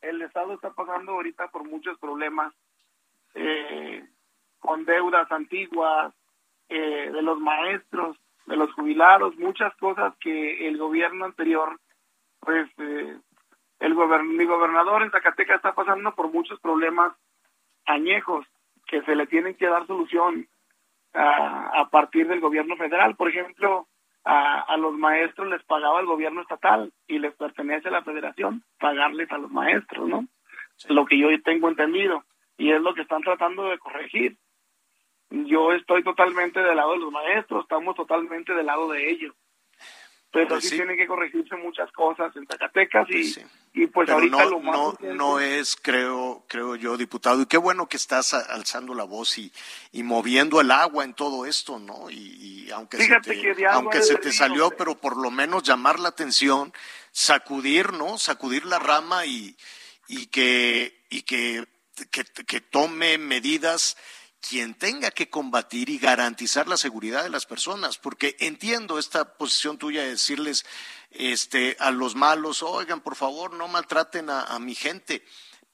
el 0.01 0.21
Estado 0.21 0.53
está 0.53 0.71
pasando 0.71 1.13
ahorita 1.13 1.47
por 1.47 1.63
muchos 1.63 1.97
problemas, 1.97 2.53
eh, 3.35 4.05
con 4.59 4.85
deudas 4.85 5.31
antiguas, 5.31 6.13
eh, 6.69 7.09
de 7.11 7.21
los 7.21 7.39
maestros, 7.39 8.17
de 8.45 8.55
los 8.55 8.71
jubilados, 8.73 9.35
muchas 9.37 9.75
cosas 9.77 10.13
que 10.19 10.67
el 10.67 10.77
gobierno 10.77 11.25
anterior, 11.25 11.79
pues 12.39 12.69
eh, 12.77 13.17
el 13.79 13.95
mi 14.23 14.45
gobernador 14.45 15.03
en 15.03 15.11
Zacatecas 15.11 15.57
está 15.57 15.73
pasando 15.73 16.13
por 16.15 16.31
muchos 16.31 16.59
problemas 16.59 17.13
añejos 17.85 18.45
que 18.87 19.01
se 19.03 19.15
le 19.15 19.27
tienen 19.27 19.55
que 19.55 19.67
dar 19.67 19.85
solución 19.87 20.47
a, 21.13 21.81
a 21.81 21.89
partir 21.89 22.27
del 22.27 22.39
gobierno 22.39 22.75
federal. 22.75 23.15
Por 23.15 23.29
ejemplo, 23.29 23.87
a, 24.23 24.61
a, 24.61 24.77
los 24.77 24.93
maestros 24.93 25.47
les 25.49 25.63
pagaba 25.63 25.99
el 25.99 26.05
gobierno 26.05 26.41
estatal 26.41 26.93
y 27.07 27.19
les 27.19 27.33
pertenece 27.35 27.89
a 27.89 27.91
la 27.91 28.03
federación 28.03 28.63
pagarles 28.79 29.31
a 29.31 29.37
los 29.37 29.51
maestros, 29.51 30.07
¿no? 30.07 30.27
Lo 30.89 31.05
que 31.05 31.17
yo 31.17 31.27
tengo 31.43 31.69
entendido 31.69 32.23
y 32.57 32.71
es 32.71 32.81
lo 32.81 32.93
que 32.93 33.01
están 33.01 33.21
tratando 33.21 33.65
de 33.69 33.79
corregir. 33.79 34.37
Yo 35.33 35.73
estoy 35.73 36.03
totalmente 36.03 36.59
del 36.59 36.75
lado 36.75 36.91
de 36.91 36.99
los 36.99 37.11
maestros, 37.11 37.63
estamos 37.63 37.95
totalmente 37.95 38.53
del 38.53 38.67
lado 38.67 38.87
de 38.91 39.09
ellos. 39.09 39.33
Pero 40.31 40.47
pues 40.47 40.69
sí, 40.69 40.75
tienen 40.75 40.95
que 40.95 41.07
corregirse 41.07 41.55
muchas 41.55 41.91
cosas 41.91 42.35
en 42.35 42.45
Zacatecas 42.45 43.07
y, 43.09 43.13
pues, 43.13 43.45
y 43.73 43.87
pues 43.87 44.09
ahorita 44.09 44.43
no, 44.45 44.49
lo 44.49 44.59
más 44.59 44.75
no, 44.75 44.97
no 45.13 45.39
es, 45.39 45.75
creo, 45.75 46.43
creo 46.47 46.75
yo, 46.75 46.97
diputado, 46.97 47.41
y 47.41 47.45
qué 47.47 47.57
bueno 47.57 47.87
que 47.87 47.97
estás 47.97 48.35
alzando 48.35 48.93
la 48.93 49.05
voz 49.05 49.39
y, 49.39 49.51
y 49.91 50.03
moviendo 50.03 50.61
el 50.61 50.69
agua 50.69 51.03
en 51.03 51.15
todo 51.15 51.47
esto, 51.47 51.79
¿no? 51.79 52.11
Y, 52.11 52.65
y 52.65 52.71
aunque 52.71 52.97
Fíjate 52.97 53.35
se 53.35 53.41
te, 53.41 53.55
que 53.55 53.65
aunque 53.67 54.01
se 54.03 54.15
te 54.15 54.29
río, 54.29 54.33
salió, 54.33 54.69
pero... 54.69 54.77
pero 54.77 54.95
por 54.95 55.17
lo 55.17 55.31
menos 55.31 55.63
llamar 55.63 55.99
la 55.99 56.09
atención, 56.09 56.73
sacudir, 57.11 57.91
¿no? 57.93 58.19
Sacudir 58.19 58.65
la 58.65 58.77
rama 58.77 59.25
y, 59.25 59.55
y 60.07 60.27
que, 60.27 61.05
y 61.09 61.23
que, 61.23 61.65
que, 62.11 62.23
que 62.23 62.61
tome 62.61 63.17
medidas 63.17 63.97
quien 64.47 64.73
tenga 64.73 65.11
que 65.11 65.29
combatir 65.29 65.89
y 65.89 65.97
garantizar 65.97 66.67
la 66.67 66.75
seguridad 66.75 67.23
de 67.23 67.29
las 67.29 67.45
personas, 67.45 67.97
porque 67.97 68.35
entiendo 68.39 68.99
esta 68.99 69.37
posición 69.37 69.77
tuya 69.77 70.01
de 70.03 70.09
decirles 70.09 70.65
este, 71.11 71.77
a 71.79 71.91
los 71.91 72.15
malos, 72.15 72.61
oigan, 72.61 72.99
por 72.99 73.15
favor, 73.15 73.53
no 73.53 73.67
maltraten 73.67 74.29
a, 74.29 74.43
a, 74.43 74.59
mi 74.59 74.75
gente, 74.75 75.23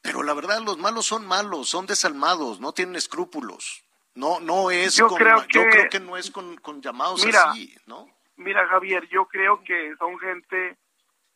pero 0.02 0.22
la 0.22 0.34
verdad 0.34 0.62
los 0.62 0.78
malos 0.78 1.08
son 1.08 1.26
malos, 1.26 1.70
son 1.70 1.88
desalmados, 1.88 2.60
no 2.60 2.72
tienen 2.72 2.96
escrúpulos, 2.96 3.84
no, 4.14 4.40
no 4.40 4.70
es 4.70 4.96
yo 4.96 5.08
con, 5.08 5.18
creo 5.18 5.48
que, 5.48 5.54
yo 5.54 5.64
creo 5.70 5.90
que 5.90 6.00
no 6.00 6.16
es 6.16 6.30
con, 6.30 6.56
con 6.58 6.82
llamados 6.82 7.26
mira, 7.26 7.50
así, 7.50 7.76
¿no? 7.88 8.08
Mira, 8.38 8.68
Javier, 8.68 9.08
yo 9.10 9.26
creo 9.26 9.64
que 9.64 9.96
son 9.98 10.20
gente 10.20 10.78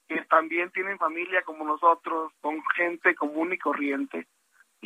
que 0.07 0.21
también 0.25 0.69
tienen 0.71 0.99
familia 0.99 1.41
como 1.43 1.65
nosotros, 1.65 2.31
son 2.41 2.61
gente 2.75 3.15
común 3.15 3.53
y 3.53 3.57
corriente 3.57 4.27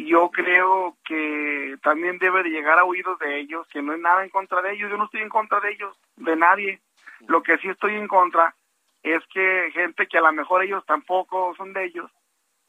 yo 0.06 0.30
creo 0.30 0.96
que 1.04 1.76
también 1.82 2.20
debe 2.20 2.44
de 2.44 2.50
llegar 2.50 2.78
a 2.78 2.86
oídos 2.86 3.18
de 3.20 3.40
ellos, 3.40 3.68
que 3.70 3.82
no 3.82 3.94
es 3.94 4.00
nada 4.00 4.24
en 4.24 4.30
contra 4.30 4.62
de 4.62 4.74
ellos, 4.74 4.92
yo 4.92 4.98
no 4.98 5.06
estoy 5.06 5.22
en 5.22 5.30
contra 5.30 5.60
de 5.60 5.72
ellos, 5.72 5.98
de 6.18 6.36
nadie. 6.36 6.82
Lo 7.28 7.42
que 7.42 7.58
sí 7.58 7.68
estoy 7.68 7.96
en 7.96 8.08
contra 8.08 8.56
es 9.02 9.26
que 9.34 9.72
gente 9.74 10.08
que 10.08 10.18
a 10.18 10.22
lo 10.22 10.32
mejor 10.34 10.64
ellos 10.64 10.86
tampoco 10.86 11.56
son 11.56 11.74
de 11.74 11.86
ellos, 11.86 12.12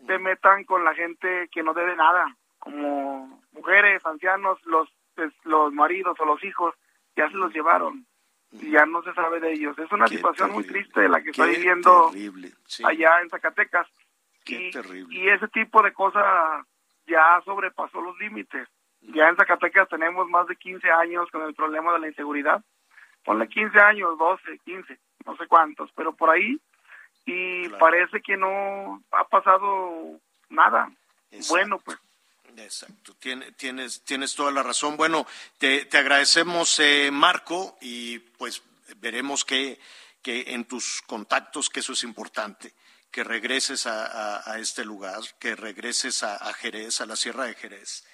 se 0.06 0.18
metan 0.18 0.64
con 0.64 0.84
la 0.84 0.94
gente 0.94 1.48
que 1.52 1.62
no 1.62 1.74
debe 1.74 1.96
nada, 1.96 2.34
como 2.58 3.42
mujeres, 3.52 4.04
ancianos, 4.06 4.58
los, 4.64 4.88
los 5.44 5.72
maridos 5.72 6.18
o 6.20 6.24
los 6.24 6.42
hijos, 6.44 6.74
ya 7.14 7.28
se 7.28 7.36
los 7.36 7.52
llevaron 7.52 8.06
y 8.52 8.70
ya 8.70 8.86
no 8.86 9.02
se 9.02 9.12
sabe 9.12 9.40
de 9.40 9.52
ellos. 9.52 9.78
Es 9.78 9.90
una 9.92 10.06
Qué 10.06 10.16
situación 10.16 10.50
terrible. 10.50 10.72
muy 10.72 10.82
triste 10.82 11.08
la 11.08 11.20
que 11.20 11.30
está 11.30 11.44
viviendo 11.44 12.10
sí. 12.64 12.82
allá 12.86 13.20
en 13.20 13.28
Zacatecas. 13.28 13.86
Qué 14.44 14.68
y, 14.68 14.70
terrible. 14.70 15.14
y 15.14 15.28
ese 15.28 15.48
tipo 15.48 15.82
de 15.82 15.92
cosas 15.92 16.64
ya 17.08 17.40
sobrepasó 17.44 18.00
los 18.00 18.16
límites. 18.18 18.68
Ya 19.00 19.28
en 19.28 19.36
Zacatecas 19.36 19.88
tenemos 19.88 20.28
más 20.28 20.46
de 20.46 20.56
15 20.56 20.90
años 20.90 21.28
con 21.30 21.42
el 21.42 21.54
problema 21.54 21.92
de 21.94 22.00
la 22.00 22.08
inseguridad. 22.08 22.62
Ponle 23.24 23.48
15 23.48 23.78
años, 23.80 24.18
12, 24.18 24.58
15, 24.64 24.98
no 25.26 25.36
sé 25.36 25.46
cuántos, 25.46 25.90
pero 25.94 26.12
por 26.14 26.30
ahí. 26.30 26.60
Y 27.26 27.64
Claro. 27.68 27.78
parece 27.78 28.20
que 28.22 28.36
no 28.36 29.02
ha 29.12 29.24
pasado 29.24 30.18
nada. 30.48 30.90
Exacto. 31.30 31.48
Bueno, 31.54 31.78
pues 31.84 31.98
Exacto, 32.56 33.14
Tiene- 33.20 33.52
tienes, 33.52 34.02
tienes 34.04 34.34
toda 34.34 34.50
la 34.50 34.64
razón. 34.64 34.96
Bueno, 34.96 35.24
te, 35.58 35.84
te 35.84 35.96
agradecemos, 35.98 36.80
eh, 36.80 37.10
Marco, 37.12 37.76
y 37.80 38.18
pues 38.18 38.64
veremos 38.96 39.44
que, 39.44 39.78
que 40.22 40.42
en 40.54 40.64
tus 40.64 41.00
contactos, 41.02 41.70
que 41.70 41.78
eso 41.80 41.92
es 41.92 42.02
importante, 42.02 42.72
que 43.10 43.24
regreses 43.24 43.86
a, 43.86 44.06
a- 44.38 44.52
a 44.52 44.58
este 44.58 44.84
lugar, 44.84 45.20
que 45.38 45.56
regreses 45.56 46.22
a, 46.22 46.36
a 46.36 46.52
Jerez, 46.52 47.00
a 47.00 47.06
la 47.06 47.16
Sierra 47.16 47.44
de 47.44 47.54
Jerez, 47.54 48.04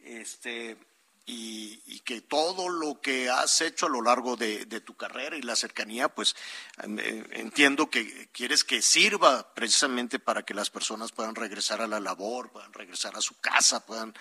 este, 0.00 0.76
y, 1.24 1.80
y 1.86 2.00
que 2.00 2.20
todo 2.20 2.68
lo 2.68 3.00
que 3.00 3.30
has 3.30 3.60
hecho 3.60 3.86
a 3.86 3.88
lo 3.88 4.02
largo 4.02 4.36
de, 4.36 4.66
de 4.66 4.80
tu 4.80 4.96
carrera 4.96 5.36
y 5.36 5.42
la 5.42 5.54
cercanía, 5.54 6.08
pues 6.08 6.34
em, 6.82 6.98
eh, 6.98 7.24
entiendo 7.32 7.88
que 7.88 8.28
quieres 8.32 8.64
que 8.64 8.82
sirva 8.82 9.54
precisamente 9.54 10.18
para 10.18 10.42
que 10.42 10.52
las 10.54 10.68
personas 10.70 11.12
puedan 11.12 11.34
regresar 11.36 11.80
a 11.80 11.86
la 11.86 12.00
labor, 12.00 12.50
puedan 12.50 12.72
regresar 12.72 13.16
a 13.16 13.20
su 13.20 13.38
casa, 13.40 13.86
puedan 13.86 14.12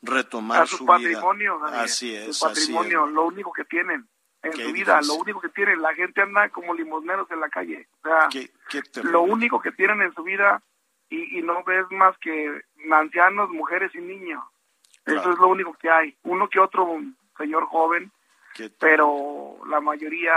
retomar 0.00 0.62
a 0.62 0.66
su, 0.66 0.78
su 0.78 0.86
patrimonio, 0.86 1.58
vida. 1.60 1.82
Así 1.82 2.14
es, 2.14 2.38
su 2.38 2.46
así 2.46 2.52
es. 2.60 2.66
patrimonio, 2.66 3.06
lo 3.06 3.26
único 3.26 3.52
que 3.52 3.64
tienen 3.66 4.08
en 4.46 4.52
su 4.66 4.72
vida, 4.72 5.00
lo 5.02 5.14
único 5.14 5.40
que 5.40 5.48
tienen. 5.50 5.80
La 5.82 5.94
gente 5.94 6.20
anda 6.22 6.48
como 6.50 6.74
limosneros 6.74 7.30
en 7.30 7.40
la 7.40 7.48
calle. 7.48 7.88
O 8.02 8.08
sea, 8.08 8.28
Qué- 8.30 8.50
qué 8.68 8.82
lo 9.02 9.22
único 9.22 9.60
que 9.60 9.72
tienen 9.72 10.02
en 10.02 10.14
su 10.14 10.22
vida 10.22 10.62
y, 11.08 11.38
y 11.38 11.42
no 11.42 11.62
ves 11.64 11.86
más 11.90 12.16
que 12.18 12.62
ancianos, 12.90 13.50
mujeres 13.50 13.94
y 13.94 13.98
niños. 13.98 14.42
Eso 15.04 15.14
Claro. 15.14 15.32
es 15.32 15.38
lo 15.38 15.48
único 15.48 15.74
que 15.74 15.88
hay. 15.90 16.16
Uno 16.24 16.48
que 16.48 16.58
otro 16.58 16.84
un 16.84 17.16
señor 17.38 17.66
joven, 17.66 18.10
pero 18.78 19.58
la 19.68 19.80
mayoría 19.80 20.32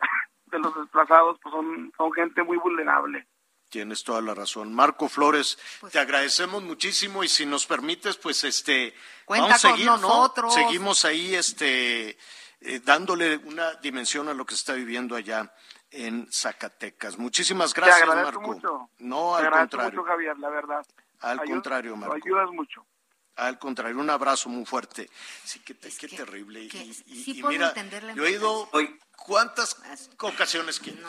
de 0.46 0.58
los 0.58 0.74
desplazados 0.74 1.38
pues 1.42 1.52
son, 1.52 1.92
son 1.96 2.12
gente 2.12 2.42
muy 2.42 2.56
vulnerable. 2.58 3.26
Tienes 3.70 4.04
toda 4.04 4.20
la 4.20 4.34
razón. 4.34 4.72
Marco 4.72 5.08
Flores, 5.08 5.58
Pues 5.80 5.92
te 5.92 5.98
agradecemos 5.98 6.62
muchísimo 6.62 7.24
y 7.24 7.28
si 7.28 7.44
nos 7.44 7.66
permites, 7.66 8.16
pues 8.16 8.44
este 8.44 8.94
Cuenta 9.24 9.46
vamos 9.48 9.64
a 9.64 9.68
con 9.68 9.76
seguir, 9.76 9.86
¿no? 9.90 9.96
nosotros. 9.98 10.54
Seguimos 10.54 11.04
ahí 11.04 11.34
este 11.34 12.16
eh, 12.64 12.80
dándole 12.84 13.36
una 13.38 13.74
dimensión 13.74 14.28
a 14.28 14.34
lo 14.34 14.44
que 14.44 14.54
se 14.54 14.60
está 14.60 14.72
viviendo 14.74 15.14
allá 15.16 15.52
en 15.90 16.26
Zacatecas. 16.32 17.18
Muchísimas 17.18 17.72
gracias, 17.74 17.98
Te 17.98 18.02
agradezco 18.04 18.40
Marco. 18.40 18.54
mucho. 18.54 18.90
No, 18.98 19.32
Te 19.36 19.40
al 19.42 19.46
agradezco 19.46 19.70
contrario. 19.78 20.00
mucho, 20.00 20.08
Javier, 20.10 20.38
la 20.38 20.48
verdad. 20.50 20.86
Al 21.20 21.44
contrario, 21.44 21.96
Marco. 21.96 22.14
Ayudas 22.16 22.50
mucho. 22.50 22.86
Al 23.36 23.58
contrario, 23.58 23.98
un 23.98 24.10
abrazo 24.10 24.48
muy 24.48 24.64
fuerte. 24.64 25.10
Sí, 25.44 25.58
qué, 25.60 25.74
te- 25.74 25.90
qué 25.90 26.08
terrible. 26.08 26.62
Y, 26.64 26.68
que 26.68 26.78
y- 26.84 26.94
sí 26.94 27.24
y 27.38 27.42
puedo 27.42 27.52
mira, 27.52 27.74
yo 28.14 28.24
he 28.26 28.30
ido 28.32 28.68
cuántas 29.16 29.76
ocasiones 30.18 30.78
quieres 30.80 31.04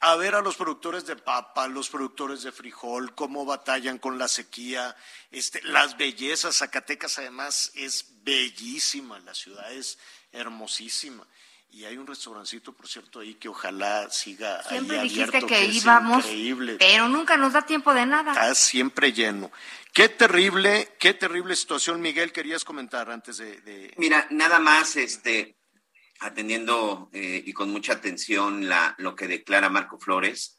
a 0.00 0.14
ver 0.14 0.34
a 0.34 0.42
los 0.42 0.56
productores 0.56 1.06
de 1.06 1.16
papa, 1.16 1.66
los 1.68 1.88
productores 1.88 2.42
de 2.42 2.52
frijol, 2.52 3.14
cómo 3.14 3.44
batallan 3.46 3.98
con 3.98 4.18
la 4.18 4.28
sequía, 4.28 4.94
este, 5.30 5.60
las 5.64 5.96
bellezas. 5.96 6.58
Zacatecas 6.58 7.18
además 7.18 7.72
es 7.74 8.12
bellísima, 8.22 9.18
la 9.20 9.34
ciudad 9.34 9.72
es 9.72 9.98
hermosísima. 10.36 11.26
Y 11.70 11.84
hay 11.84 11.98
un 11.98 12.06
restaurancito, 12.06 12.72
por 12.72 12.88
cierto, 12.88 13.20
ahí 13.20 13.34
que 13.34 13.48
ojalá 13.48 14.08
siga 14.10 14.62
Siempre 14.68 14.98
ahí 15.00 15.08
dijiste 15.08 15.36
abierto, 15.38 15.46
que 15.48 15.64
íbamos, 15.66 16.24
increíble. 16.24 16.76
pero 16.78 17.08
nunca 17.08 17.36
nos 17.36 17.52
da 17.52 17.62
tiempo 17.62 17.92
de 17.92 18.06
nada. 18.06 18.30
Está 18.32 18.54
siempre 18.54 19.12
lleno. 19.12 19.50
Qué 19.92 20.08
terrible, 20.08 20.94
qué 20.98 21.12
terrible 21.12 21.54
situación, 21.56 22.00
Miguel, 22.00 22.32
querías 22.32 22.64
comentar 22.64 23.10
antes 23.10 23.38
de... 23.38 23.60
de- 23.62 23.94
Mira, 23.98 24.26
nada 24.30 24.58
más, 24.58 24.96
este, 24.96 25.56
atendiendo 26.20 27.10
eh, 27.12 27.42
y 27.44 27.52
con 27.52 27.70
mucha 27.70 27.94
atención 27.94 28.68
la, 28.68 28.94
lo 28.98 29.14
que 29.14 29.26
declara 29.26 29.68
Marco 29.68 29.98
Flores, 29.98 30.58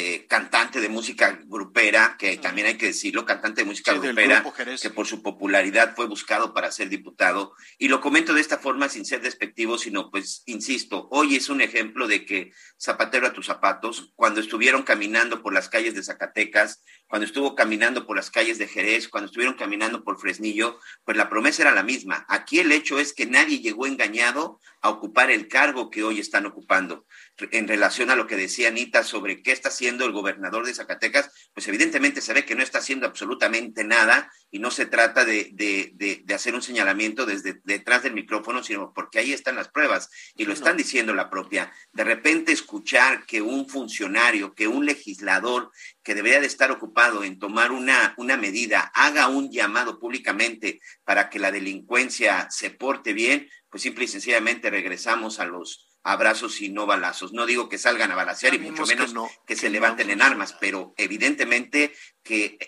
eh, 0.00 0.26
cantante 0.28 0.80
de 0.80 0.88
música 0.88 1.40
grupera, 1.46 2.14
que 2.16 2.36
también 2.36 2.68
hay 2.68 2.76
que 2.76 2.86
decirlo, 2.86 3.26
cantante 3.26 3.62
de 3.62 3.66
música 3.66 3.94
Sí, 3.94 3.98
grupera, 3.98 4.44
que 4.80 4.90
por 4.90 5.08
su 5.08 5.24
popularidad 5.24 5.96
fue 5.96 6.06
buscado 6.06 6.54
para 6.54 6.70
ser 6.70 6.88
diputado. 6.88 7.52
Y 7.78 7.88
lo 7.88 8.00
comento 8.00 8.32
de 8.32 8.40
esta 8.40 8.58
forma 8.58 8.88
sin 8.88 9.04
ser 9.04 9.22
despectivo, 9.22 9.76
sino 9.76 10.08
pues, 10.12 10.44
insisto, 10.46 11.08
hoy 11.10 11.34
es 11.34 11.48
un 11.48 11.60
ejemplo 11.62 12.06
de 12.06 12.24
que 12.24 12.52
zapatero 12.80 13.26
a 13.26 13.32
tus 13.32 13.46
zapatos, 13.46 14.12
cuando 14.14 14.40
estuvieron 14.40 14.84
caminando 14.84 15.42
por 15.42 15.52
las 15.52 15.68
calles 15.68 15.96
de 15.96 16.04
Zacatecas, 16.04 16.84
cuando 17.08 17.26
estuvo 17.26 17.56
caminando 17.56 18.06
por 18.06 18.16
las 18.16 18.30
calles 18.30 18.58
de 18.58 18.68
Jerez, 18.68 19.08
cuando 19.08 19.26
estuvieron 19.26 19.56
caminando 19.56 20.04
por 20.04 20.20
Fresnillo, 20.20 20.78
pues 21.04 21.16
la 21.16 21.28
promesa 21.28 21.62
era 21.62 21.72
la 21.72 21.82
misma. 21.82 22.24
Aquí 22.28 22.60
el 22.60 22.70
hecho 22.70 23.00
es 23.00 23.12
que 23.12 23.26
nadie 23.26 23.58
llegó 23.58 23.86
engañado 23.86 24.60
a 24.80 24.90
ocupar 24.90 25.32
el 25.32 25.48
cargo 25.48 25.90
que 25.90 26.04
hoy 26.04 26.20
están 26.20 26.46
ocupando. 26.46 27.04
En 27.52 27.68
relación 27.68 28.10
a 28.10 28.16
lo 28.16 28.26
que 28.26 28.36
decía 28.36 28.68
Anita 28.68 29.04
sobre 29.04 29.42
qué 29.42 29.52
está 29.52 29.68
haciendo 29.68 30.04
el 30.04 30.12
gobernador 30.12 30.66
de 30.66 30.74
Zacatecas, 30.74 31.30
pues 31.54 31.68
evidentemente 31.68 32.20
se 32.20 32.32
ve 32.32 32.44
que 32.44 32.56
no 32.56 32.62
está 32.62 32.78
haciendo 32.78 33.06
absolutamente 33.06 33.84
nada 33.84 34.32
y 34.50 34.58
no 34.58 34.70
se 34.70 34.86
trata 34.86 35.24
de, 35.24 35.50
de, 35.52 35.92
de, 35.94 36.22
de 36.24 36.34
hacer 36.34 36.54
un 36.54 36.62
señalamiento 36.62 37.26
desde 37.26 37.60
detrás 37.64 38.02
del 38.02 38.14
micrófono, 38.14 38.64
sino 38.64 38.92
porque 38.92 39.20
ahí 39.20 39.32
están 39.32 39.56
las 39.56 39.68
pruebas 39.68 40.10
y 40.34 40.46
lo 40.46 40.52
están 40.52 40.76
diciendo 40.76 41.14
la 41.14 41.30
propia. 41.30 41.72
De 41.92 42.04
repente 42.04 42.52
escuchar 42.52 43.24
que 43.24 43.40
un 43.40 43.68
funcionario, 43.68 44.54
que 44.54 44.66
un 44.66 44.84
legislador 44.84 45.70
que 46.02 46.14
debería 46.14 46.40
de 46.40 46.46
estar 46.46 46.70
ocupado 46.70 47.22
en 47.22 47.38
tomar 47.38 47.70
una, 47.70 48.14
una 48.16 48.36
medida, 48.36 48.90
haga 48.94 49.28
un 49.28 49.50
llamado 49.52 50.00
públicamente 50.00 50.80
para 51.04 51.30
que 51.30 51.38
la 51.38 51.52
delincuencia 51.52 52.48
se 52.50 52.70
porte 52.70 53.12
bien, 53.12 53.48
pues 53.70 53.82
simple 53.82 54.04
y 54.04 54.08
sencillamente 54.08 54.70
regresamos 54.70 55.40
a 55.40 55.44
los 55.44 55.88
abrazos 56.02 56.60
y 56.60 56.70
no 56.70 56.86
balazos. 56.86 57.32
No 57.32 57.46
digo 57.46 57.68
que 57.68 57.78
salgan 57.78 58.10
a 58.10 58.16
balasear 58.16 58.54
y 58.54 58.58
mucho 58.58 58.86
menos 58.86 59.14
que, 59.46 59.56
se 59.56 59.70
levanten 59.70 60.10
en 60.10 60.22
armas, 60.22 60.56
pero 60.58 60.94
evidentemente 60.96 61.92
que 62.22 62.58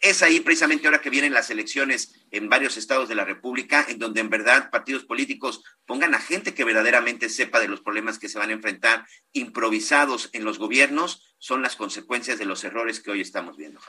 es 0.00 0.22
ahí 0.22 0.40
precisamente 0.40 0.86
ahora 0.86 1.00
que 1.00 1.10
vienen 1.10 1.32
las 1.32 1.50
elecciones 1.50 2.26
en 2.30 2.48
varios 2.48 2.76
estados 2.76 3.08
de 3.08 3.14
la 3.14 3.24
República, 3.24 3.86
en 3.88 3.98
donde 3.98 4.20
en 4.20 4.28
verdad 4.28 4.70
partidos 4.70 5.04
políticos 5.04 5.62
pongan 5.86 6.14
a 6.14 6.20
gente 6.20 6.54
que 6.54 6.64
verdaderamente 6.64 7.28
sepa 7.28 7.60
de 7.60 7.68
los 7.68 7.80
problemas 7.80 8.18
que 8.18 8.28
se 8.28 8.38
van 8.38 8.50
a 8.50 8.54
enfrentar, 8.54 9.06
improvisados 9.32 10.30
en 10.32 10.44
los 10.44 10.58
gobiernos, 10.58 11.34
son 11.38 11.62
las 11.62 11.76
consecuencias 11.76 12.38
de 12.38 12.44
los 12.44 12.64
errores 12.64 13.00
que 13.00 13.10
hoy 13.10 13.20
estamos 13.20 13.56
viendo. 13.56 13.80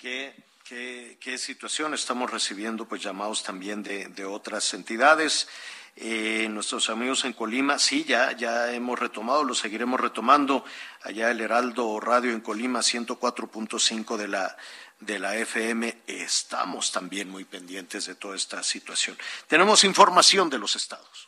¿Qué, 0.00 0.34
qué, 0.68 1.38
situación? 1.38 1.94
Estamos 1.94 2.30
recibiendo 2.30 2.86
pues 2.86 3.02
llamados 3.02 3.42
también 3.42 3.82
de, 3.82 4.24
otras 4.24 4.74
entidades. 4.74 5.48
Eh, 5.96 6.46
nuestros 6.50 6.90
amigos 6.90 7.24
en 7.24 7.32
Colima, 7.32 7.78
sí, 7.78 8.04
ya, 8.04 8.32
ya 8.32 8.72
hemos 8.72 8.98
retomado, 8.98 9.44
lo 9.44 9.54
seguiremos 9.54 9.98
retomando. 9.98 10.64
Allá 11.02 11.30
el 11.30 11.40
Heraldo 11.40 11.98
Radio 12.00 12.32
en 12.32 12.40
Colima, 12.40 12.80
104.5 12.80 14.16
de 14.16 14.28
la 14.28 14.56
de 15.00 15.20
la 15.20 15.36
FM, 15.36 15.96
estamos 16.08 16.90
también 16.90 17.30
muy 17.30 17.44
pendientes 17.44 18.06
de 18.06 18.16
toda 18.16 18.34
esta 18.34 18.64
situación. 18.64 19.16
Tenemos 19.46 19.84
información 19.84 20.50
de 20.50 20.58
los 20.58 20.74
estados. 20.74 21.27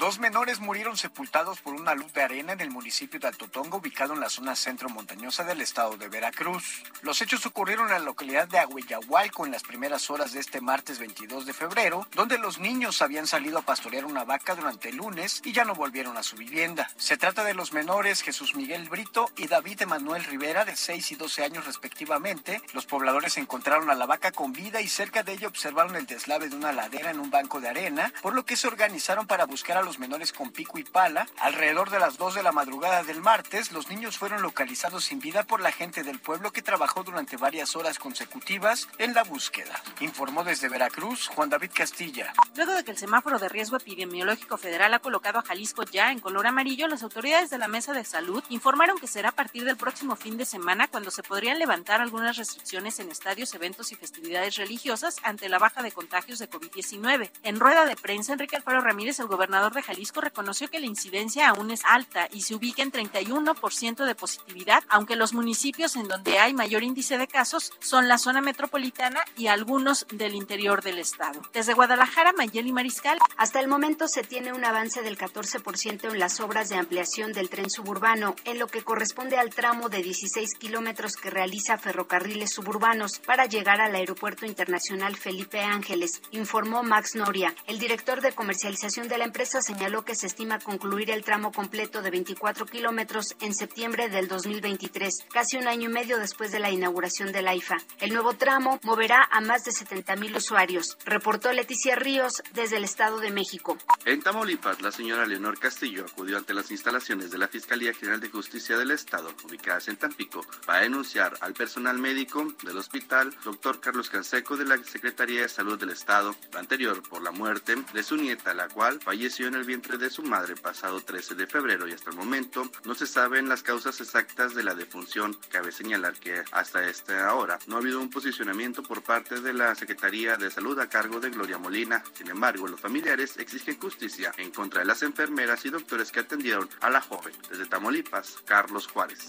Dos 0.00 0.18
menores 0.18 0.60
murieron 0.60 0.96
sepultados 0.96 1.60
por 1.60 1.74
una 1.74 1.94
luz 1.94 2.10
de 2.14 2.22
arena 2.22 2.54
en 2.54 2.62
el 2.62 2.70
municipio 2.70 3.20
de 3.20 3.28
Altotongo, 3.28 3.76
ubicado 3.76 4.14
en 4.14 4.20
la 4.20 4.30
zona 4.30 4.56
centro 4.56 4.88
montañosa 4.88 5.44
del 5.44 5.60
estado 5.60 5.98
de 5.98 6.08
Veracruz. 6.08 6.82
Los 7.02 7.20
hechos 7.20 7.44
ocurrieron 7.44 7.88
en 7.88 7.92
la 7.92 7.98
localidad 7.98 8.48
de 8.48 8.58
Agüeyahualco 8.58 9.44
en 9.44 9.52
las 9.52 9.62
primeras 9.62 10.08
horas 10.08 10.32
de 10.32 10.40
este 10.40 10.62
martes 10.62 10.98
22 10.98 11.44
de 11.44 11.52
febrero, 11.52 12.08
donde 12.12 12.38
los 12.38 12.58
niños 12.58 13.02
habían 13.02 13.26
salido 13.26 13.58
a 13.58 13.62
pastorear 13.62 14.06
una 14.06 14.24
vaca 14.24 14.54
durante 14.54 14.88
el 14.88 14.96
lunes 14.96 15.42
y 15.44 15.52
ya 15.52 15.66
no 15.66 15.74
volvieron 15.74 16.16
a 16.16 16.22
su 16.22 16.34
vivienda. 16.34 16.90
Se 16.96 17.18
trata 17.18 17.44
de 17.44 17.52
los 17.52 17.74
menores 17.74 18.22
Jesús 18.22 18.54
Miguel 18.54 18.88
Brito 18.88 19.30
y 19.36 19.48
David 19.48 19.82
Emanuel 19.82 20.24
Rivera, 20.24 20.64
de 20.64 20.76
6 20.76 21.12
y 21.12 21.14
12 21.16 21.44
años 21.44 21.66
respectivamente. 21.66 22.62
Los 22.72 22.86
pobladores 22.86 23.36
encontraron 23.36 23.90
a 23.90 23.94
la 23.94 24.06
vaca 24.06 24.32
con 24.32 24.54
vida 24.54 24.80
y 24.80 24.88
cerca 24.88 25.22
de 25.22 25.32
ella 25.32 25.48
observaron 25.48 25.94
el 25.96 26.06
deslave 26.06 26.48
de 26.48 26.56
una 26.56 26.72
ladera 26.72 27.10
en 27.10 27.20
un 27.20 27.30
banco 27.30 27.60
de 27.60 27.68
arena, 27.68 28.10
por 28.22 28.34
lo 28.34 28.46
que 28.46 28.56
se 28.56 28.66
organizaron 28.66 29.19
para 29.26 29.46
buscar 29.46 29.76
a 29.76 29.82
los 29.82 29.98
menores 29.98 30.32
con 30.32 30.50
pico 30.50 30.78
y 30.78 30.84
pala. 30.84 31.26
Alrededor 31.38 31.90
de 31.90 31.98
las 31.98 32.18
2 32.18 32.34
de 32.34 32.42
la 32.42 32.52
madrugada 32.52 33.02
del 33.02 33.20
martes, 33.20 33.72
los 33.72 33.88
niños 33.88 34.18
fueron 34.18 34.42
localizados 34.42 35.04
sin 35.04 35.20
vida 35.20 35.42
por 35.44 35.60
la 35.60 35.72
gente 35.72 36.02
del 36.02 36.18
pueblo 36.18 36.52
que 36.52 36.62
trabajó 36.62 37.02
durante 37.02 37.36
varias 37.36 37.76
horas 37.76 37.98
consecutivas 37.98 38.88
en 38.98 39.14
la 39.14 39.24
búsqueda. 39.24 39.80
Informó 40.00 40.44
desde 40.44 40.68
Veracruz 40.68 41.28
Juan 41.28 41.50
David 41.50 41.70
Castilla. 41.74 42.32
Luego 42.56 42.72
de 42.72 42.84
que 42.84 42.90
el 42.90 42.98
semáforo 42.98 43.38
de 43.38 43.48
riesgo 43.48 43.76
epidemiológico 43.76 44.56
federal 44.56 44.94
ha 44.94 44.98
colocado 44.98 45.38
a 45.38 45.42
Jalisco 45.42 45.82
ya 45.84 46.12
en 46.12 46.20
color 46.20 46.46
amarillo, 46.46 46.88
las 46.88 47.02
autoridades 47.02 47.50
de 47.50 47.58
la 47.58 47.68
Mesa 47.68 47.92
de 47.92 48.04
Salud 48.04 48.42
informaron 48.48 48.98
que 48.98 49.06
será 49.06 49.30
a 49.30 49.32
partir 49.32 49.64
del 49.64 49.76
próximo 49.76 50.16
fin 50.16 50.36
de 50.36 50.44
semana 50.44 50.88
cuando 50.88 51.10
se 51.10 51.22
podrían 51.22 51.58
levantar 51.58 52.00
algunas 52.00 52.36
restricciones 52.36 52.98
en 53.00 53.10
estadios, 53.10 53.54
eventos 53.54 53.92
y 53.92 53.96
festividades 53.96 54.56
religiosas 54.56 55.16
ante 55.22 55.48
la 55.48 55.58
baja 55.58 55.82
de 55.82 55.92
contagios 55.92 56.38
de 56.38 56.48
COVID-19. 56.48 57.30
En 57.42 57.60
rueda 57.60 57.86
de 57.86 57.96
prensa, 57.96 58.32
Enrique 58.32 58.56
Alfaro 58.56 58.80
Ramírez, 58.80 59.09
el 59.18 59.26
gobernador 59.26 59.72
de 59.72 59.82
Jalisco 59.82 60.20
reconoció 60.20 60.68
que 60.68 60.78
la 60.78 60.86
incidencia 60.86 61.48
aún 61.48 61.70
es 61.70 61.84
alta 61.84 62.28
y 62.30 62.42
se 62.42 62.54
ubica 62.54 62.82
en 62.82 62.92
31% 62.92 64.04
de 64.04 64.14
positividad, 64.14 64.84
aunque 64.88 65.16
los 65.16 65.32
municipios 65.32 65.96
en 65.96 66.06
donde 66.06 66.38
hay 66.38 66.52
mayor 66.52 66.82
índice 66.82 67.18
de 67.18 67.26
casos 67.26 67.72
son 67.80 68.08
la 68.08 68.18
zona 68.18 68.40
metropolitana 68.40 69.24
y 69.36 69.48
algunos 69.48 70.06
del 70.12 70.34
interior 70.34 70.82
del 70.82 70.98
estado. 70.98 71.40
Desde 71.52 71.74
Guadalajara, 71.74 72.32
Mayeli 72.32 72.72
Mariscal. 72.72 73.18
Hasta 73.36 73.60
el 73.60 73.68
momento 73.68 74.06
se 74.06 74.22
tiene 74.22 74.52
un 74.52 74.64
avance 74.64 75.02
del 75.02 75.18
14% 75.18 76.12
en 76.12 76.18
las 76.18 76.40
obras 76.40 76.68
de 76.68 76.76
ampliación 76.76 77.32
del 77.32 77.48
tren 77.48 77.70
suburbano, 77.70 78.36
en 78.44 78.58
lo 78.58 78.66
que 78.66 78.82
corresponde 78.82 79.38
al 79.38 79.50
tramo 79.50 79.88
de 79.88 80.02
16 80.02 80.54
kilómetros 80.58 81.16
que 81.16 81.30
realiza 81.30 81.78
Ferrocarriles 81.78 82.52
Suburbanos 82.52 83.18
para 83.18 83.46
llegar 83.46 83.80
al 83.80 83.94
Aeropuerto 83.94 84.46
Internacional 84.46 85.16
Felipe 85.16 85.60
Ángeles, 85.60 86.20
informó 86.30 86.82
Max 86.82 87.14
Noria, 87.14 87.54
el 87.66 87.78
director 87.78 88.20
de 88.20 88.32
comercialización 88.32 88.89
de 88.90 89.18
la 89.18 89.24
empresa 89.24 89.62
señaló 89.62 90.04
que 90.04 90.16
se 90.16 90.26
estima 90.26 90.58
concluir 90.58 91.12
el 91.12 91.22
tramo 91.22 91.52
completo 91.52 92.02
de 92.02 92.10
24 92.10 92.66
kilómetros 92.66 93.36
en 93.40 93.54
septiembre 93.54 94.08
del 94.08 94.26
2023, 94.26 95.26
casi 95.32 95.58
un 95.58 95.68
año 95.68 95.88
y 95.88 95.92
medio 95.92 96.18
después 96.18 96.50
de 96.50 96.58
la 96.58 96.70
inauguración 96.70 97.30
de 97.30 97.40
la 97.40 97.54
IFA. 97.54 97.76
El 98.00 98.12
nuevo 98.12 98.34
tramo 98.34 98.80
moverá 98.82 99.28
a 99.30 99.40
más 99.40 99.62
de 99.64 99.70
70 99.70 100.16
mil 100.16 100.34
usuarios, 100.34 100.98
reportó 101.04 101.52
Leticia 101.52 101.94
Ríos 101.94 102.42
desde 102.52 102.78
el 102.78 102.84
Estado 102.84 103.20
de 103.20 103.30
México. 103.30 103.78
En 104.04 104.22
Tamaulipas, 104.22 104.82
la 104.82 104.90
señora 104.90 105.24
Leonor 105.24 105.60
Castillo 105.60 106.04
acudió 106.10 106.36
ante 106.36 106.52
las 106.52 106.72
instalaciones 106.72 107.30
de 107.30 107.38
la 107.38 107.46
Fiscalía 107.46 107.94
General 107.94 108.20
de 108.20 108.28
Justicia 108.28 108.76
del 108.76 108.90
Estado, 108.90 109.32
ubicadas 109.44 109.86
en 109.86 109.98
Tampico, 109.98 110.44
para 110.66 110.80
denunciar 110.80 111.38
al 111.42 111.54
personal 111.54 111.96
médico 111.96 112.52
del 112.64 112.76
hospital, 112.76 113.32
doctor 113.44 113.78
Carlos 113.78 114.10
Canseco, 114.10 114.56
de 114.56 114.64
la 114.64 114.82
Secretaría 114.82 115.42
de 115.42 115.48
Salud 115.48 115.78
del 115.78 115.90
Estado, 115.90 116.34
anterior 116.58 117.00
por 117.08 117.22
la 117.22 117.30
muerte 117.30 117.76
de 117.94 118.02
su 118.02 118.16
nieta, 118.16 118.52
la 118.52 118.66
cual 118.66 118.79
falleció 119.00 119.46
en 119.46 119.54
el 119.54 119.64
vientre 119.64 119.98
de 119.98 120.08
su 120.08 120.22
madre 120.22 120.54
pasado 120.54 121.00
13 121.00 121.34
de 121.34 121.46
febrero 121.46 121.86
y 121.86 121.92
hasta 121.92 122.10
el 122.10 122.16
momento 122.16 122.70
no 122.84 122.94
se 122.94 123.06
saben 123.06 123.48
las 123.48 123.62
causas 123.62 124.00
exactas 124.00 124.54
de 124.54 124.62
la 124.62 124.74
defunción. 124.74 125.36
Cabe 125.50 125.70
señalar 125.70 126.14
que 126.14 126.42
hasta 126.50 126.88
esta 126.88 127.34
hora 127.34 127.58
no 127.66 127.76
ha 127.76 127.80
habido 127.80 128.00
un 128.00 128.08
posicionamiento 128.08 128.82
por 128.82 129.02
parte 129.02 129.40
de 129.40 129.52
la 129.52 129.74
Secretaría 129.74 130.36
de 130.36 130.50
Salud 130.50 130.78
a 130.78 130.88
cargo 130.88 131.20
de 131.20 131.28
Gloria 131.28 131.58
Molina. 131.58 132.02
Sin 132.14 132.30
embargo, 132.30 132.66
los 132.66 132.80
familiares 132.80 133.36
exigen 133.36 133.78
justicia 133.78 134.32
en 134.38 134.50
contra 134.50 134.80
de 134.80 134.86
las 134.86 135.02
enfermeras 135.02 135.64
y 135.66 135.70
doctores 135.70 136.10
que 136.10 136.20
atendieron 136.20 136.68
a 136.80 136.88
la 136.88 137.02
joven. 137.02 137.34
Desde 137.50 137.66
Tamaulipas, 137.66 138.38
Carlos 138.46 138.86
Juárez. 138.86 139.28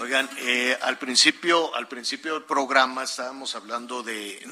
Oigan, 0.00 0.30
eh, 0.38 0.78
al 0.80 0.98
principio, 0.98 1.74
al 1.74 1.86
principio 1.86 2.32
del 2.32 2.44
programa 2.44 3.02
estábamos 3.02 3.54
hablando 3.54 4.02
de, 4.02 4.42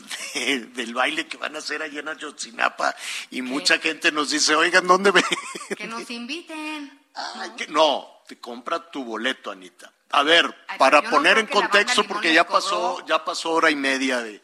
del 0.74 0.92
baile 0.92 1.26
que 1.26 1.38
van 1.38 1.56
a 1.56 1.60
hacer 1.60 1.80
allá 1.80 2.00
en 2.00 2.08
Ayotzinapa 2.08 2.94
y 3.30 3.40
mucha 3.40 3.78
gente 3.78 4.12
nos 4.12 4.28
dice, 4.30 4.54
oigan, 4.54 4.86
¿dónde 4.86 5.10
ven? 5.10 5.24
Que 5.74 5.86
nos 5.86 6.10
inviten. 6.10 7.00
no, 7.70 8.22
te 8.26 8.38
compra 8.38 8.90
tu 8.90 9.04
boleto, 9.04 9.50
Anita. 9.50 9.90
A 10.10 10.22
ver, 10.22 10.54
para 10.76 11.00
poner 11.00 11.38
en 11.38 11.46
contexto, 11.46 12.04
porque 12.04 12.34
ya 12.34 12.46
pasó, 12.46 13.04
ya 13.06 13.24
pasó 13.24 13.52
hora 13.52 13.70
y 13.70 13.76
media 13.76 14.20
de, 14.20 14.42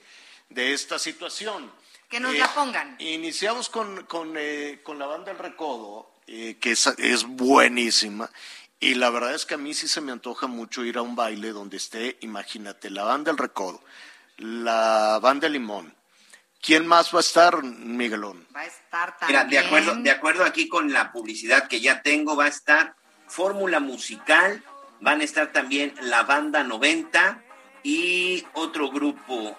esta 0.73 0.99
situación. 0.99 1.71
Que 2.09 2.19
nos 2.19 2.35
la 2.35 2.47
eh, 2.47 2.51
pongan. 2.55 2.97
Iniciamos 2.99 3.69
con, 3.69 4.05
con, 4.05 4.37
eh, 4.39 4.81
con 4.83 4.99
la 4.99 5.05
banda 5.05 5.33
El 5.33 5.39
Recodo, 5.39 6.13
que 6.27 6.59
es, 6.63 6.87
es 6.87 7.25
buenísima. 7.25 8.31
Y 8.85 8.97
la 8.97 9.09
verdad 9.09 9.35
es 9.35 9.47
que 9.47 9.55
a 9.55 9.57
mí 9.57 9.73
sí 9.73 9.89
se 9.89 10.03
me 10.03 10.13
antoja 10.13 10.47
mucho 10.47 10.85
ir 10.85 10.99
a 10.99 11.03
un 11.03 11.17
baile 11.17 11.53
donde 11.53 11.79
esté, 11.79 12.19
imagínate, 12.21 12.91
la 12.91 13.05
banda 13.05 13.33
del 13.33 13.39
Recodo, 13.39 13.83
la 14.37 15.19
banda 15.23 15.49
Limón. 15.49 15.95
¿Quién 16.61 16.87
más 16.87 17.15
va 17.15 17.17
a 17.17 17.21
estar, 17.21 17.63
Miguelón? 17.63 18.47
Va 18.55 18.61
a 18.61 18.67
estar 18.67 19.17
también. 19.17 19.47
Mira, 19.47 19.63
de 19.63 19.67
acuerdo, 19.67 19.95
de 19.95 20.11
acuerdo 20.11 20.45
aquí 20.45 20.69
con 20.69 20.93
la 20.93 21.13
publicidad 21.13 21.67
que 21.67 21.81
ya 21.81 22.03
tengo, 22.03 22.37
va 22.37 22.45
a 22.45 22.49
estar 22.49 22.95
Fórmula 23.27 23.81
Musical, 23.81 24.63
van 25.01 25.23
a 25.23 25.25
estar 25.25 25.51
también 25.51 25.95
la 26.03 26.25
banda 26.25 26.63
90 26.63 27.43
y 27.85 28.45
otro 28.53 28.91
grupo 28.91 29.57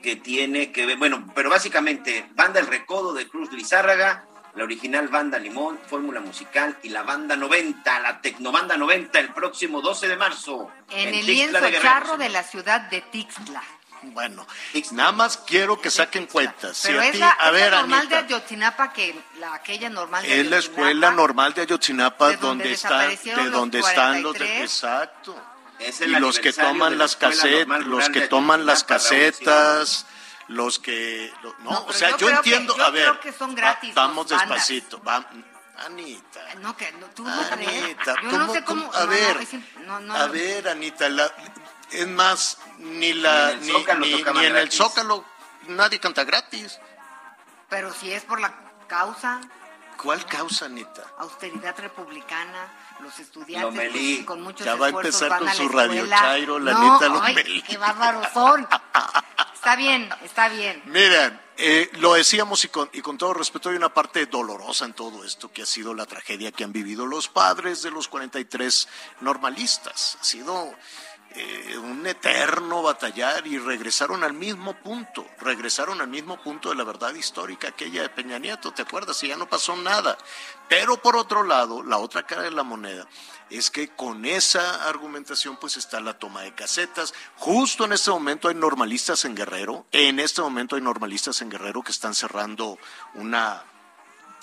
que 0.00 0.14
tiene 0.14 0.70
que 0.70 0.86
ver, 0.86 0.96
bueno, 0.96 1.28
pero 1.34 1.50
básicamente 1.50 2.30
banda 2.36 2.60
El 2.60 2.68
Recodo 2.68 3.14
de 3.14 3.26
Cruz 3.26 3.52
Lizárraga, 3.52 4.27
la 4.58 4.64
original 4.64 5.06
banda 5.06 5.38
Limón, 5.38 5.78
Fórmula 5.86 6.18
Musical 6.18 6.76
y 6.82 6.88
la 6.88 7.04
banda 7.04 7.36
90, 7.36 8.00
la 8.00 8.20
Tecnobanda 8.20 8.76
90, 8.76 9.20
el 9.20 9.32
próximo 9.32 9.80
12 9.80 10.08
de 10.08 10.16
marzo. 10.16 10.68
En, 10.90 11.14
el 11.14 11.24
lienzo 11.24 11.60
charro 11.80 12.16
de 12.16 12.28
la 12.28 12.42
ciudad 12.42 12.80
de 12.90 13.00
Tixla. 13.02 13.62
Bueno, 14.02 14.46
nada 14.92 15.12
más 15.12 15.36
quiero 15.36 15.80
que 15.80 15.90
saquen 15.90 16.26
cuentas. 16.26 16.82
Pero 16.84 17.00
es 17.00 17.16
la, 17.18 17.30
a 17.30 17.52
ver, 17.52 17.70
normal 17.70 18.08
de 18.08 18.16
Ayotzinapa 18.16 18.92
que 18.92 19.14
la 19.38 19.54
aquella 19.54 19.90
normal 19.90 20.24
de 20.24 20.40
Es 20.40 20.46
la 20.48 20.58
escuela 20.58 21.12
normal 21.12 21.54
de 21.54 21.62
Ayotzinapa 21.62 22.36
donde, 22.36 22.72
está, 22.72 23.06
de 23.06 23.50
donde 23.50 23.78
están 23.78 24.22
los 24.24 24.36
de, 24.36 24.62
exacto. 24.62 25.40
y 26.00 26.06
los 26.06 26.40
que 26.40 26.52
toman 26.52 26.98
las 26.98 27.14
casetas, 27.14 27.86
los 27.86 28.08
que 28.08 28.22
toman 28.22 28.66
las 28.66 28.82
casetas 28.82 30.04
los 30.48 30.78
que 30.78 31.32
no, 31.60 31.84
o 31.84 31.92
sea 31.92 32.16
yo, 32.16 32.30
entiendo 32.30 32.76
yo 32.76 32.84
a 32.84 32.90
ver 32.90 33.04
creo 33.04 33.20
que 33.20 33.32
son 33.32 33.54
gratis 33.54 33.94
vamos 33.94 34.28
despacito 34.28 35.02
va, 35.02 35.24
Anita. 35.84 36.40
No 36.56 36.76
que 36.76 36.92
tú 37.14 37.26
Anita 37.26 38.14
yo 38.22 38.32
no 38.32 38.52
sé 38.52 38.64
cómo, 38.64 38.92
a 38.92 39.04
ver 39.06 39.36
a 40.10 40.26
ver 40.26 40.68
Anita 40.68 41.08
la, 41.08 41.32
es 41.90 42.06
más 42.08 42.58
ni 42.78 43.12
la 43.12 43.54
ni, 43.54 43.72
ni, 43.72 44.22
ni 44.22 44.44
en 44.46 44.56
el 44.56 44.72
Zócalo 44.72 45.24
nadie 45.68 46.00
canta 46.00 46.24
gratis. 46.24 46.78
Pero 47.68 47.92
si 47.92 48.12
es 48.12 48.24
por 48.24 48.40
la 48.40 48.54
causa. 48.86 49.40
¿Cuál 50.02 50.24
causa, 50.26 50.66
Anita? 50.66 51.04
Austeridad 51.18 51.76
republicana, 51.78 52.68
los 53.00 53.18
estudiantes 53.18 53.90
pues, 53.92 54.24
con 54.24 54.42
muchos 54.42 54.64
Ya 54.64 54.74
va 54.74 54.86
a 54.86 54.88
empezar 54.90 55.38
con 55.38 55.48
a 55.48 55.54
su 55.54 55.68
radio 55.68 56.06
Chairo, 56.06 56.58
la 56.58 56.72
no, 56.72 56.98
Anita 56.98 57.20
ay, 57.22 57.62
qué 57.66 57.76
bárbaros 57.76 58.26
son. 58.32 58.66
Está 59.54 59.76
bien, 59.76 60.08
está 60.22 60.48
bien. 60.48 60.82
Miren, 60.86 61.40
eh, 61.56 61.90
lo 61.94 62.14
decíamos 62.14 62.64
y 62.64 62.68
con, 62.68 62.88
y 62.92 63.00
con 63.00 63.18
todo 63.18 63.34
respeto, 63.34 63.68
hay 63.68 63.76
una 63.76 63.92
parte 63.92 64.26
dolorosa 64.26 64.84
en 64.84 64.92
todo 64.92 65.24
esto 65.24 65.52
que 65.52 65.62
ha 65.62 65.66
sido 65.66 65.94
la 65.94 66.06
tragedia 66.06 66.52
que 66.52 66.64
han 66.64 66.72
vivido 66.72 67.04
los 67.06 67.28
padres 67.28 67.82
de 67.82 67.90
los 67.90 68.08
43 68.08 68.88
normalistas. 69.20 70.16
Ha 70.20 70.24
sido 70.24 70.72
eh, 71.34 71.76
un 71.76 72.06
eterno 72.06 72.82
batallar 72.82 73.46
y 73.46 73.58
regresaron 73.58 74.24
al 74.24 74.32
mismo 74.32 74.74
punto, 74.74 75.26
regresaron 75.40 76.00
al 76.00 76.08
mismo 76.08 76.40
punto 76.42 76.70
de 76.70 76.74
la 76.74 76.84
verdad 76.84 77.14
histórica, 77.14 77.68
aquella 77.68 78.02
de 78.02 78.08
Peña 78.08 78.38
Nieto, 78.38 78.72
¿te 78.72 78.82
acuerdas? 78.82 79.22
Y 79.22 79.28
ya 79.28 79.36
no 79.36 79.48
pasó 79.48 79.76
nada. 79.76 80.16
Pero 80.68 81.02
por 81.02 81.16
otro 81.16 81.42
lado, 81.42 81.82
la 81.82 81.98
otra 81.98 82.24
cara 82.24 82.42
de 82.42 82.50
la 82.50 82.62
moneda 82.62 83.06
es 83.50 83.70
que 83.70 83.88
con 83.88 84.24
esa 84.24 84.88
argumentación 84.88 85.58
pues 85.58 85.76
está 85.76 86.00
la 86.00 86.18
toma 86.18 86.42
de 86.42 86.54
casetas. 86.54 87.12
Justo 87.36 87.84
en 87.84 87.92
este 87.92 88.10
momento 88.10 88.48
hay 88.48 88.54
normalistas 88.54 89.24
en 89.26 89.34
Guerrero, 89.34 89.86
en 89.92 90.20
este 90.20 90.40
momento 90.40 90.76
hay 90.76 90.82
normalistas 90.82 91.42
en 91.42 91.50
Guerrero 91.50 91.82
que 91.82 91.92
están 91.92 92.14
cerrando 92.14 92.78
una, 93.14 93.62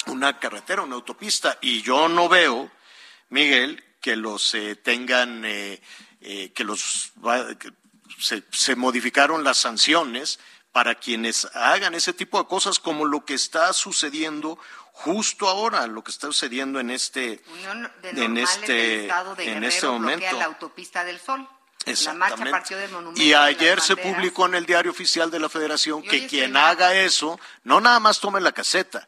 una 0.06 0.40
carretera, 0.40 0.84
una 0.84 0.96
autopista, 0.96 1.58
y 1.62 1.82
yo 1.82 2.08
no 2.10 2.30
veo, 2.30 2.72
Miguel, 3.30 3.84
que 4.02 4.16
los 4.16 4.54
eh, 4.54 4.76
tengan... 4.76 5.44
Eh, 5.46 5.82
eh, 6.28 6.52
que 6.54 6.64
los 6.64 7.12
se, 8.20 8.44
se, 8.52 8.76
modificaron 8.76 9.44
las 9.44 9.60
sanciones 9.60 10.40
para 10.72 10.96
quienes 10.96 11.46
hagan 11.54 11.94
ese 11.94 12.14
tipo 12.14 12.40
de 12.40 12.48
cosas 12.48 12.80
como 12.80 13.06
lo 13.06 13.24
que 13.26 13.36
está 13.36 13.72
sucediendo 13.74 14.58
justo 14.92 15.48
ahora, 15.48 15.86
lo 15.86 16.04
que 16.04 16.10
está 16.10 16.26
sucediendo 16.28 16.80
en 16.80 16.90
este 16.90 17.44
en 18.02 18.38
este 18.38 19.08
en 19.38 19.64
este 19.64 19.86
momento. 19.86 20.26
la 20.36 20.46
autopista 20.46 21.04
del 21.04 21.20
Sol. 21.20 21.48
La 21.86 22.14
marcha 22.16 22.46
partió 22.50 22.78
del 22.78 22.90
monumento 22.90 23.22
y 23.22 23.36
ayer 23.36 23.80
se 23.80 23.96
publicó 23.96 24.48
en 24.48 24.56
el 24.56 24.66
diario 24.66 24.90
oficial 24.90 25.30
de 25.30 25.40
la 25.40 25.50
Federación 25.50 26.02
que 26.02 26.26
quien 26.26 26.58
haga 26.58 26.96
eso 26.96 27.40
no 27.64 27.80
nada 27.80 28.00
más 28.00 28.20
tome 28.20 28.42
la 28.42 28.52
caseta, 28.52 29.08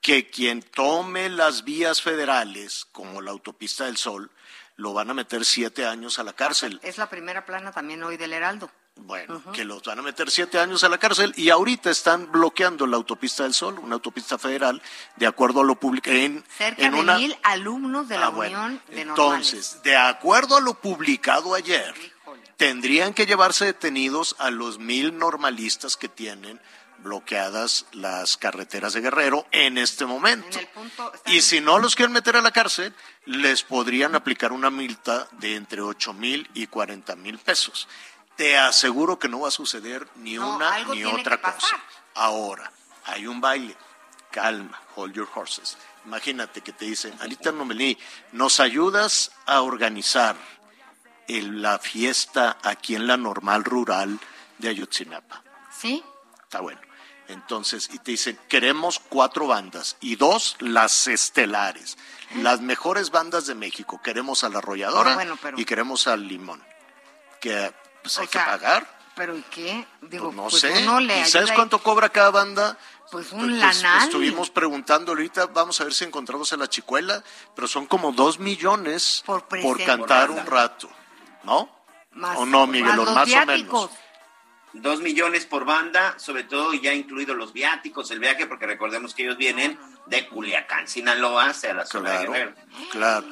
que 0.00 0.28
quien 0.28 0.62
tome 0.62 1.28
las 1.28 1.62
vías 1.62 2.02
federales 2.02 2.86
como 2.90 3.22
la 3.22 3.30
autopista 3.30 3.84
del 3.84 3.96
Sol 3.96 4.32
lo 4.76 4.92
van 4.92 5.10
a 5.10 5.14
meter 5.14 5.44
siete 5.44 5.86
años 5.86 6.18
a 6.18 6.24
la 6.24 6.32
cárcel. 6.32 6.78
Es 6.82 6.98
la 6.98 7.08
primera 7.08 7.44
plana 7.44 7.72
también 7.72 8.02
hoy 8.02 8.16
del 8.16 8.32
Heraldo. 8.32 8.70
Bueno, 8.98 9.42
que 9.52 9.64
los 9.64 9.82
van 9.82 9.98
a 9.98 10.02
meter 10.02 10.30
siete 10.30 10.58
años 10.58 10.82
a 10.82 10.88
la 10.88 10.96
cárcel 10.96 11.34
y 11.36 11.50
ahorita 11.50 11.90
están 11.90 12.32
bloqueando 12.32 12.86
la 12.86 12.96
autopista 12.96 13.42
del 13.42 13.52
Sol, 13.52 13.78
una 13.78 13.96
autopista 13.96 14.38
federal, 14.38 14.80
de 15.16 15.26
acuerdo 15.26 15.60
a 15.60 15.64
lo 15.64 15.74
publicado 15.78 16.16
en, 16.16 16.42
Cerca 16.48 16.82
en 16.82 16.92
de 16.92 17.00
una... 17.00 17.18
mil 17.18 17.36
alumnos 17.42 18.08
de 18.08 18.18
la 18.18 18.26
Ah, 18.26 18.30
bueno. 18.30 18.58
Unión 18.58 18.82
de 18.88 19.02
Entonces, 19.02 19.82
de 19.82 19.96
acuerdo 19.98 20.56
a 20.56 20.62
lo 20.62 20.80
publicado 20.80 21.54
ayer, 21.54 21.94
tendrían 22.56 23.12
que 23.12 23.26
llevarse 23.26 23.66
detenidos 23.66 24.34
a 24.38 24.50
los 24.50 24.78
mil 24.78 25.18
normalistas 25.18 25.98
que 25.98 26.08
tienen 26.08 26.58
bloqueadas 27.06 27.86
las 27.92 28.36
carreteras 28.36 28.92
de 28.92 29.00
Guerrero 29.00 29.46
en 29.52 29.78
este 29.78 30.04
momento. 30.06 30.58
Y 31.26 31.40
si 31.40 31.60
no 31.60 31.78
los 31.78 31.94
quieren 31.96 32.12
meter 32.12 32.36
a 32.36 32.42
la 32.42 32.50
cárcel, 32.50 32.92
les 33.24 33.62
podrían 33.62 34.14
aplicar 34.14 34.52
una 34.52 34.70
multa 34.70 35.28
de 35.32 35.54
entre 35.56 35.80
ocho 35.80 36.12
mil 36.12 36.48
y 36.54 36.66
cuarenta 36.66 37.14
mil 37.16 37.38
pesos. 37.38 37.88
Te 38.36 38.58
aseguro 38.58 39.18
que 39.18 39.28
no 39.28 39.40
va 39.40 39.48
a 39.48 39.52
suceder 39.52 40.06
ni 40.16 40.34
No, 40.34 40.56
una 40.56 40.84
ni 40.86 41.04
otra 41.04 41.40
cosa. 41.40 41.76
Ahora, 42.14 42.70
hay 43.06 43.26
un 43.26 43.40
baile. 43.40 43.76
Calma, 44.30 44.78
hold 44.96 45.14
your 45.14 45.28
horses. 45.34 45.78
Imagínate 46.04 46.60
que 46.60 46.72
te 46.72 46.84
dicen, 46.84 47.16
Anita 47.20 47.50
Nomelí, 47.52 47.96
¿nos 48.32 48.60
ayudas 48.60 49.30
a 49.46 49.62
organizar 49.62 50.36
el- 51.28 51.62
la 51.62 51.78
fiesta 51.78 52.58
aquí 52.62 52.94
en 52.94 53.06
la 53.06 53.16
normal 53.16 53.64
rural 53.64 54.18
de 54.58 54.68
Ayotzinapa? 54.68 55.42
¿Sí? 55.80 56.04
Está 56.42 56.60
bueno. 56.60 56.80
Entonces, 57.28 57.88
y 57.92 57.98
te 57.98 58.12
dicen, 58.12 58.38
queremos 58.48 59.00
cuatro 59.00 59.46
bandas 59.48 59.96
y 60.00 60.16
dos, 60.16 60.56
las 60.60 61.08
estelares, 61.08 61.98
las 62.36 62.60
mejores 62.60 63.10
bandas 63.10 63.46
de 63.46 63.54
México. 63.54 64.00
Queremos 64.02 64.44
a 64.44 64.48
la 64.48 64.58
arrolladora 64.58 65.12
Ah, 65.12 65.14
bueno, 65.16 65.38
pero- 65.42 65.58
y 65.58 65.64
queremos 65.64 66.06
al 66.06 66.26
limón. 66.28 66.62
Que 67.40 67.72
pues 68.02 68.18
hay 68.18 68.26
sea, 68.28 68.44
que 68.44 68.50
pagar. 68.50 68.96
¿Pero 69.16 69.36
y 69.36 69.42
qué? 69.50 69.86
Digo, 70.02 70.26
Pues 70.26 70.36
no 70.36 70.42
pues 70.48 70.60
sé. 70.60 70.82
uno 70.84 71.00
le 71.00 71.20
¿Y 71.20 71.24
sabes 71.24 71.50
y- 71.50 71.54
cuánto 71.54 71.82
cobra 71.82 72.08
cada 72.10 72.30
banda? 72.30 72.78
Pues 73.10 73.32
un 73.32 73.40
Pues, 73.48 73.52
lanal. 73.82 74.02
estuvimos 74.04 74.50
preguntando 74.50 75.12
ahorita, 75.12 75.46
vamos 75.46 75.80
a 75.80 75.84
ver 75.84 75.94
si 75.94 76.04
encontramos 76.04 76.52
a 76.52 76.56
la 76.56 76.68
chicuela, 76.68 77.22
pero 77.54 77.66
son 77.68 77.86
como 77.86 78.12
dos 78.12 78.38
millones 78.38 79.22
por, 79.24 79.46
cantar 79.84 80.28
Por 80.28 80.38
un 80.38 80.46
rato, 80.46 80.88
¿no? 81.44 81.70
Más- 82.12 82.36
¿O 82.38 82.46
no, 82.46 82.66
Miguel? 82.66 82.96
más 82.96 83.08
O 83.08 83.12
más 83.12 83.28
menos. 83.28 83.90
Dos 84.72 85.00
millones 85.00 85.46
por 85.46 85.64
banda, 85.64 86.18
sobre 86.18 86.44
todo 86.44 86.74
ya 86.74 86.92
incluidos 86.92 87.36
los 87.36 87.52
viáticos, 87.52 88.10
el 88.10 88.18
viaje, 88.18 88.46
porque 88.46 88.66
recordemos 88.66 89.14
que 89.14 89.22
ellos 89.22 89.38
vienen 89.38 89.78
de 90.06 90.28
Culiacán, 90.28 90.86
Sinaloa, 90.86 91.50
hacia 91.50 91.72
la 91.72 91.86
zona 91.86 92.12
de 92.12 92.18
Guerrero. 92.26 92.54
claro. 92.90 93.26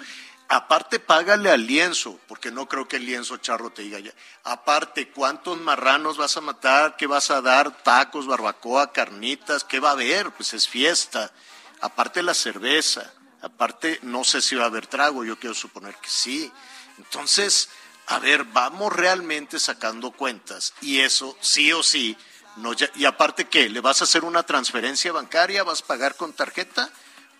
Aparte, 0.48 1.00
págale 1.00 1.50
al 1.50 1.66
lienzo, 1.66 2.20
porque 2.28 2.50
no 2.50 2.68
creo 2.68 2.86
que 2.86 2.96
el 2.96 3.06
lienzo 3.06 3.38
charro 3.38 3.70
te 3.70 3.82
diga 3.82 3.98
ya. 3.98 4.12
Aparte, 4.44 5.08
¿cuántos 5.08 5.58
marranos 5.58 6.18
vas 6.18 6.36
a 6.36 6.42
matar? 6.42 6.96
¿Qué 6.96 7.06
vas 7.06 7.30
a 7.30 7.40
dar? 7.40 7.82
Tacos, 7.82 8.26
barbacoa, 8.26 8.92
carnitas, 8.92 9.64
¿qué 9.64 9.80
va 9.80 9.88
a 9.90 9.92
haber? 9.92 10.30
Pues 10.32 10.52
es 10.52 10.68
fiesta. 10.68 11.32
Aparte 11.80 12.22
la 12.22 12.34
cerveza. 12.34 13.10
Aparte, 13.40 13.98
no 14.02 14.22
sé 14.22 14.42
si 14.42 14.54
va 14.54 14.64
a 14.64 14.66
haber 14.66 14.86
trago, 14.86 15.24
yo 15.24 15.38
quiero 15.38 15.54
suponer 15.54 15.94
que 15.96 16.10
sí. 16.10 16.52
Entonces, 16.98 17.70
a 18.06 18.18
ver, 18.18 18.44
vamos 18.44 18.92
realmente 18.92 19.58
sacando 19.58 20.10
cuentas. 20.10 20.74
Y 20.80 21.00
eso, 21.00 21.36
sí 21.40 21.72
o 21.72 21.82
sí, 21.82 22.16
no 22.56 22.72
ya- 22.72 22.90
y 22.94 23.04
aparte, 23.04 23.46
¿qué? 23.46 23.68
¿Le 23.68 23.80
vas 23.80 24.00
a 24.00 24.04
hacer 24.04 24.24
una 24.24 24.42
transferencia 24.42 25.12
bancaria? 25.12 25.62
¿Vas 25.64 25.82
a 25.82 25.86
pagar 25.86 26.16
con 26.16 26.32
tarjeta? 26.32 26.90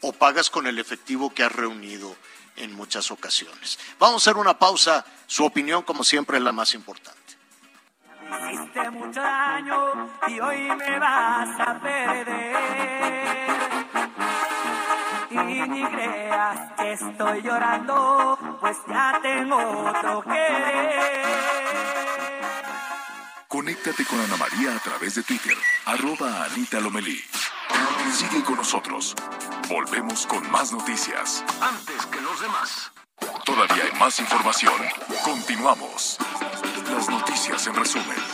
¿O 0.00 0.12
pagas 0.12 0.50
con 0.50 0.66
el 0.66 0.78
efectivo 0.78 1.32
que 1.32 1.42
has 1.44 1.52
reunido 1.52 2.14
en 2.56 2.72
muchas 2.74 3.10
ocasiones? 3.10 3.78
Vamos 3.98 4.26
a 4.26 4.30
hacer 4.30 4.38
una 4.40 4.58
pausa. 4.58 5.04
Su 5.26 5.44
opinión, 5.44 5.82
como 5.82 6.04
siempre, 6.04 6.36
es 6.38 6.42
la 6.42 6.52
más 6.52 6.74
importante. 6.74 7.20
Y 15.34 15.68
ni 15.68 15.84
creas 15.84 16.72
que 16.76 16.92
estoy 16.92 17.42
llorando, 17.42 18.38
pues 18.60 18.76
ya 18.86 19.18
tengo 19.20 19.56
otro 19.56 20.22
querer. 20.22 21.24
Conéctate 23.48 24.04
con 24.04 24.20
Ana 24.20 24.36
María 24.36 24.76
a 24.76 24.78
través 24.78 25.16
de 25.16 25.24
Twitter, 25.24 25.56
arroba 25.86 26.44
Anita 26.44 26.78
Lomelí. 26.78 27.20
Sigue 28.12 28.44
con 28.44 28.56
nosotros. 28.56 29.16
Volvemos 29.68 30.24
con 30.26 30.48
más 30.52 30.72
noticias. 30.72 31.44
Antes 31.60 32.06
que 32.06 32.20
los 32.20 32.40
demás. 32.40 32.92
Todavía 33.44 33.84
hay 33.84 33.98
más 33.98 34.20
información. 34.20 34.74
Continuamos. 35.24 36.18
Las 36.92 37.08
noticias 37.08 37.66
en 37.66 37.74
resumen. 37.74 38.33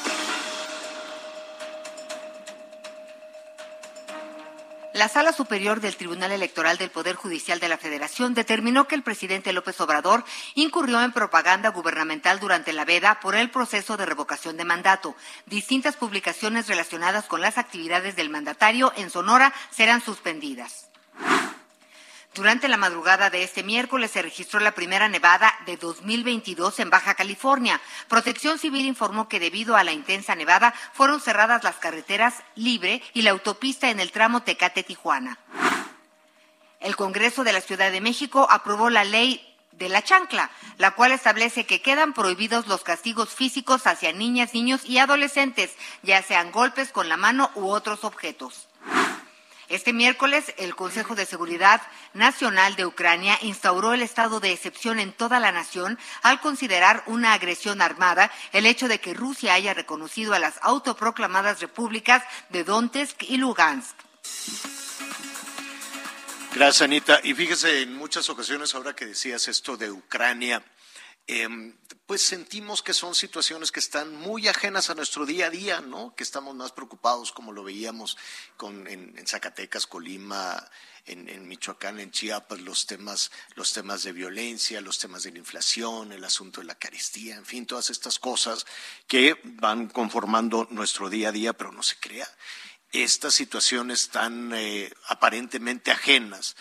La 5.01 5.09
Sala 5.09 5.33
Superior 5.33 5.81
del 5.81 5.97
Tribunal 5.97 6.31
Electoral 6.31 6.77
del 6.77 6.91
Poder 6.91 7.17
Judicial 7.17 7.59
de 7.59 7.71
la 7.71 7.79
Federación 7.79 8.35
determinó 8.35 8.87
que 8.87 8.95
el 8.95 9.03
presidente 9.03 9.55
López 9.55 9.81
Obrador 9.81 10.25
incurrió 10.55 11.01
en 11.01 11.13
propaganda 11.13 11.71
gubernamental 11.71 12.39
durante 12.39 12.75
la 12.75 12.85
veda 12.85 13.19
por 13.19 13.35
el 13.35 13.49
proceso 13.49 13.97
de 13.97 14.05
revocación 14.05 14.59
de 14.59 14.67
mandato. 14.67 15.17
Distintas 15.47 15.97
publicaciones 15.97 16.67
relacionadas 16.67 17.25
con 17.25 17.41
las 17.41 17.57
actividades 17.57 18.15
del 18.15 18.29
mandatario 18.29 18.93
en 18.95 19.09
Sonora 19.09 19.55
serán 19.71 20.03
suspendidas. 20.03 20.91
Durante 22.35 22.69
la 22.69 22.77
madrugada 22.77 23.29
de 23.29 23.43
este 23.43 23.65
miércoles 23.65 24.13
se 24.13 24.23
registró 24.23 24.61
la 24.61 24.71
primera 24.71 25.09
nevada 25.09 25.53
de 25.67 25.77
2022 25.77 26.79
en 26.79 26.89
Baja 26.89 27.15
California. 27.15 27.81
Protección 28.07 28.57
Civil 28.59 28.87
informó 28.87 29.29
que 29.29 29.41
debido 29.41 29.77
a 29.77 29.83
la 29.83 29.93
intensa 29.93 30.37
nevada 30.37 30.73
fueron 30.93 31.21
cerradas 31.21 31.65
las 31.65 31.77
carreteras 31.77 32.35
Libre 32.55 33.03
y 33.15 33.23
la 33.23 33.33
autopista 33.33 33.91
en 33.91 33.99
el 33.99 34.13
tramo 34.13 34.43
Tecate-Tijuana. 34.45 35.39
El 36.79 36.95
Congreso 36.95 37.43
de 37.43 37.53
la 37.53 37.61
Ciudad 37.61 37.91
de 37.91 38.01
México 38.01 38.47
aprobó 38.49 38.91
la 38.91 39.03
ley 39.03 39.45
de 39.73 39.89
la 39.89 40.03
chancla, 40.03 40.51
la 40.79 40.93
cual 40.93 41.11
establece 41.11 41.67
que 41.67 41.83
quedan 41.83 42.13
prohibidos 42.13 42.69
los 42.69 42.85
castigos 42.85 43.31
físicos 43.31 43.89
hacia 43.89 44.13
niñas, 44.13 44.55
niños 44.55 44.85
y 44.85 44.99
adolescentes, 44.99 45.75
ya 46.03 46.23
sean 46.23 46.53
golpes 46.53 46.93
con 46.93 47.09
la 47.09 47.17
mano 47.17 47.51
u 47.57 47.71
otros 47.71 48.05
objetos. 48.05 48.70
Este 49.71 49.93
miércoles, 49.93 50.53
el 50.57 50.75
Consejo 50.75 51.15
de 51.15 51.25
Seguridad 51.25 51.81
Nacional 52.13 52.75
de 52.75 52.87
Ucrania 52.87 53.39
instauró 53.41 53.95
el 53.95 54.03
estado 54.03 54.41
de 54.41 54.51
excepción 54.51 54.99
en 54.99 55.13
toda 55.13 55.39
la 55.39 55.53
nación 55.53 55.97
al 56.23 56.41
considerar 56.41 57.05
una 57.07 57.35
agresión 57.35 57.81
armada 57.81 58.33
el 58.53 58.67
hecho 58.67 58.89
de 58.89 58.99
que 58.99 59.15
Rusia 59.15 59.55
haya 59.55 59.73
reconocido 59.73 60.35
a 60.35 60.41
las 60.41 60.59
autoproclamadas 60.63 61.61
repúblicas 61.61 62.25
de 62.49 62.65
Donetsk 62.65 63.23
y 63.23 63.37
Lugansk. 63.37 63.95
Gracias, 66.53 66.83
Anita. 66.83 67.21
Y 67.23 67.35
fíjese, 67.35 67.83
en 67.83 67.95
muchas 67.95 68.29
ocasiones, 68.29 68.75
ahora 68.75 68.97
que 68.97 69.07
decías 69.07 69.47
esto 69.47 69.77
de 69.77 69.93
Ucrania, 69.93 70.65
em, 71.31 71.77
pues 72.11 72.23
sentimos 72.23 72.83
que 72.83 72.93
son 72.93 73.15
situaciones 73.15 73.71
que 73.71 73.79
están 73.79 74.17
muy 74.17 74.49
ajenas 74.49 74.91
a 74.91 74.97
nuestro 74.97 75.27
día 75.27 75.47
a 75.47 75.51
día, 75.51 75.81
¿no? 75.81 76.13
Que 76.17 76.25
estamos 76.25 76.57
más 76.57 76.73
preocupados, 76.73 77.31
como 77.31 77.53
lo 77.53 77.63
veíamos 77.63 78.17
con, 78.57 78.89
en, 78.89 79.15
Zacatecas, 79.29 79.87
Colima, 79.87 80.69
en, 81.07 81.47
Michoacán, 81.47 82.01
en 82.01 82.11
Chiapas, 82.11 82.61
los 82.61 82.85
temas, 82.87 83.31
los 83.55 83.73
temas 83.73 84.03
de 84.03 84.13
violencia, 84.13 84.81
los 84.81 84.99
temas 84.99 85.23
de 85.23 85.31
la 85.31 85.39
inflación, 85.39 86.11
el 86.11 86.25
asunto 86.25 86.61
de 86.61 86.67
la 86.67 86.75
carestía, 86.75 87.37
en 87.37 87.47
fin, 87.47 87.65
todas 87.65 87.91
estas 87.91 88.19
cosas 88.19 88.67
que 89.07 89.39
van 89.45 89.89
conformando 89.89 90.67
nuestro 90.71 91.11
día 91.11 91.29
a 91.29 91.33
día, 91.33 91.53
pero 91.53 91.71
no 91.71 91.85
se 91.85 91.95
crea. 92.01 92.29
Estas 92.91 93.35
situaciones 93.35 94.09
tan 94.09 94.53
eh, 94.53 94.93
aparentemente 95.07 95.93
ajenas 95.93 96.57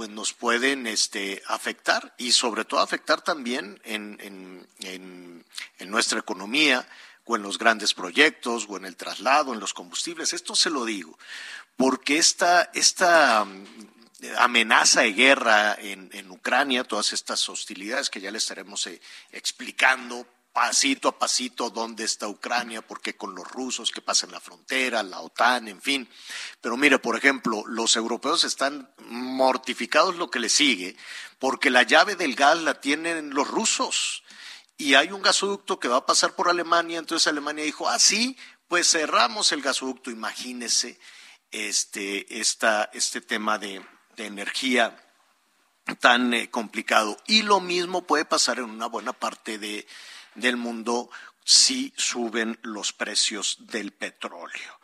pues 0.00 0.08
nos 0.08 0.32
pueden 0.32 0.86
este, 0.86 1.42
afectar 1.46 2.14
y 2.16 2.32
sobre 2.32 2.64
todo 2.64 2.80
afectar 2.80 3.20
también 3.20 3.78
en, 3.84 4.66
nuestra 5.80 6.18
economía 6.18 6.88
o 7.26 7.36
en 7.36 7.42
los 7.42 7.58
grandes 7.58 7.92
proyectos 7.92 8.64
o 8.70 8.78
en 8.78 8.86
el 8.86 8.96
traslado, 8.96 9.52
en 9.52 9.60
los 9.60 9.74
combustibles. 9.74 10.32
Esto 10.32 10.56
se 10.56 10.70
lo 10.70 10.86
digo 10.86 11.18
porque 11.76 12.16
esta, 12.16 12.70
esta 12.72 13.44
mm, 13.44 13.66
amenaza 14.38 15.02
de 15.02 15.12
guerra 15.12 15.74
en, 15.78 16.08
en, 16.14 16.30
Ucrania, 16.30 16.84
todas 16.84 17.12
estas 17.12 17.46
hostilidades 17.50 18.08
que 18.08 18.22
ya 18.22 18.30
le 18.30 18.38
estaremos 18.38 18.86
eh, 18.86 19.02
explicando 19.32 20.26
pasito 20.52 21.08
a 21.08 21.18
pasito 21.18 21.70
dónde 21.70 22.04
está 22.04 22.26
Ucrania, 22.28 22.82
por 22.82 23.00
qué 23.00 23.16
con 23.16 23.34
los 23.34 23.46
rusos, 23.46 23.92
qué 23.92 24.00
pasa 24.00 24.26
en 24.26 24.32
la 24.32 24.40
frontera, 24.40 25.02
la 25.02 25.20
OTAN, 25.20 25.68
en 25.68 25.80
fin. 25.80 26.08
Pero 26.60 26.76
mire, 26.76 26.98
por 26.98 27.16
ejemplo, 27.16 27.62
los 27.66 27.96
europeos 27.96 28.44
están 28.44 28.92
mortificados 29.06 30.16
lo 30.16 30.30
que 30.30 30.40
les 30.40 30.52
sigue, 30.52 30.96
porque 31.38 31.70
la 31.70 31.84
llave 31.84 32.16
del 32.16 32.34
gas 32.34 32.58
la 32.58 32.80
tienen 32.80 33.30
los 33.30 33.48
rusos. 33.48 34.22
Y 34.76 34.94
hay 34.94 35.12
un 35.12 35.22
gasoducto 35.22 35.78
que 35.78 35.88
va 35.88 35.98
a 35.98 36.06
pasar 36.06 36.34
por 36.34 36.48
Alemania, 36.48 36.98
entonces 36.98 37.26
Alemania 37.28 37.64
dijo, 37.64 37.88
ah, 37.88 37.98
sí, 37.98 38.36
pues 38.66 38.90
cerramos 38.90 39.52
el 39.52 39.62
gasoducto. 39.62 40.10
Imagínese 40.10 40.98
este, 41.50 42.40
esta, 42.40 42.90
este 42.92 43.20
tema 43.20 43.58
de, 43.58 43.84
de 44.16 44.26
energía 44.26 44.96
tan 46.00 46.34
eh, 46.34 46.50
complicado. 46.50 47.16
Y 47.26 47.42
lo 47.42 47.60
mismo 47.60 48.02
puede 48.02 48.24
pasar 48.24 48.58
en 48.58 48.64
una 48.64 48.86
buena 48.86 49.12
parte 49.12 49.58
de, 49.58 49.86
del 50.34 50.56
mundo 50.56 51.10
si 51.44 51.92
suben 51.96 52.58
los 52.62 52.92
precios 52.92 53.56
del 53.60 53.92
petróleo. 53.92 54.80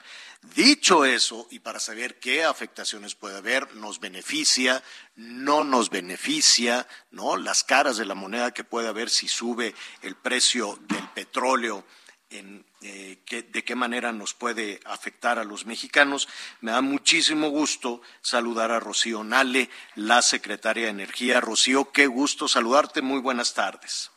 Dicho 0.54 1.04
eso, 1.04 1.48
y 1.50 1.58
para 1.58 1.80
saber 1.80 2.20
qué 2.20 2.44
afectaciones 2.44 3.14
puede 3.14 3.36
haber, 3.36 3.74
nos 3.74 3.98
beneficia, 3.98 4.82
no 5.16 5.64
nos 5.64 5.90
beneficia, 5.90 6.86
¿no? 7.10 7.36
Las 7.36 7.64
caras 7.64 7.96
de 7.96 8.06
la 8.06 8.14
moneda 8.14 8.54
que 8.54 8.64
puede 8.64 8.88
haber 8.88 9.10
si 9.10 9.28
sube 9.28 9.74
el 10.02 10.14
precio 10.14 10.78
del 10.82 11.08
petróleo, 11.10 11.84
en, 12.30 12.64
eh, 12.82 13.18
de 13.28 13.64
qué 13.64 13.74
manera 13.74 14.12
nos 14.12 14.34
puede 14.34 14.80
afectar 14.84 15.38
a 15.38 15.44
los 15.44 15.66
mexicanos. 15.66 16.28
Me 16.60 16.72
da 16.72 16.80
muchísimo 16.80 17.50
gusto 17.50 18.00
saludar 18.20 18.70
a 18.70 18.80
Rocío 18.80 19.24
Nale, 19.24 19.68
la 19.94 20.22
secretaria 20.22 20.84
de 20.84 20.90
Energía. 20.90 21.40
Rocío, 21.40 21.92
qué 21.92 22.06
gusto 22.06 22.48
saludarte. 22.48 23.02
Muy 23.02 23.20
buenas 23.20 23.54
tardes. 23.54 24.10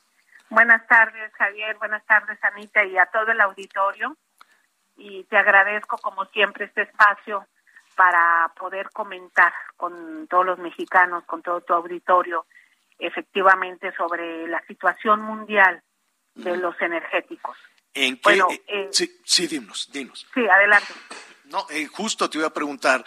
Buenas 0.50 0.86
tardes, 0.88 1.32
Javier. 1.34 1.78
Buenas 1.78 2.06
tardes, 2.06 2.38
Anita, 2.44 2.84
y 2.84 2.98
a 2.98 3.06
todo 3.08 3.32
el 3.32 3.42
auditorio. 3.42 4.18
Y 4.98 5.24
te 5.26 5.38
agradezco, 5.38 5.98
como 5.98 6.26
siempre, 6.26 6.66
este 6.66 6.82
espacio 6.82 7.46
para 7.96 8.52
poder 8.58 8.90
comentar 8.92 9.54
con 9.78 10.28
todos 10.28 10.46
los 10.46 10.60
mexicanos, 10.60 11.24
con 11.26 11.42
todo 11.42 11.62
tu 11.62 11.74
auditorio, 11.74 12.46
efectivamente 12.98 13.94
sobre 13.96 14.48
la 14.48 14.62
situación 14.68 15.22
mundial 15.22 15.82
de 16.36 16.58
los 16.58 16.80
energéticos. 16.82 17.58
¿En 17.94 18.20
qué? 18.20 18.42
Eh, 18.68 18.90
sí, 18.92 19.20
sí, 19.26 19.48
dinos, 19.48 19.90
dinos. 19.92 20.26
Sí, 20.34 20.48
adelante. 20.48 20.94
No, 21.50 21.66
eh, 21.72 21.88
justo 21.88 22.30
te 22.30 22.38
iba 22.38 22.48
a 22.48 22.54
preguntar, 22.54 23.04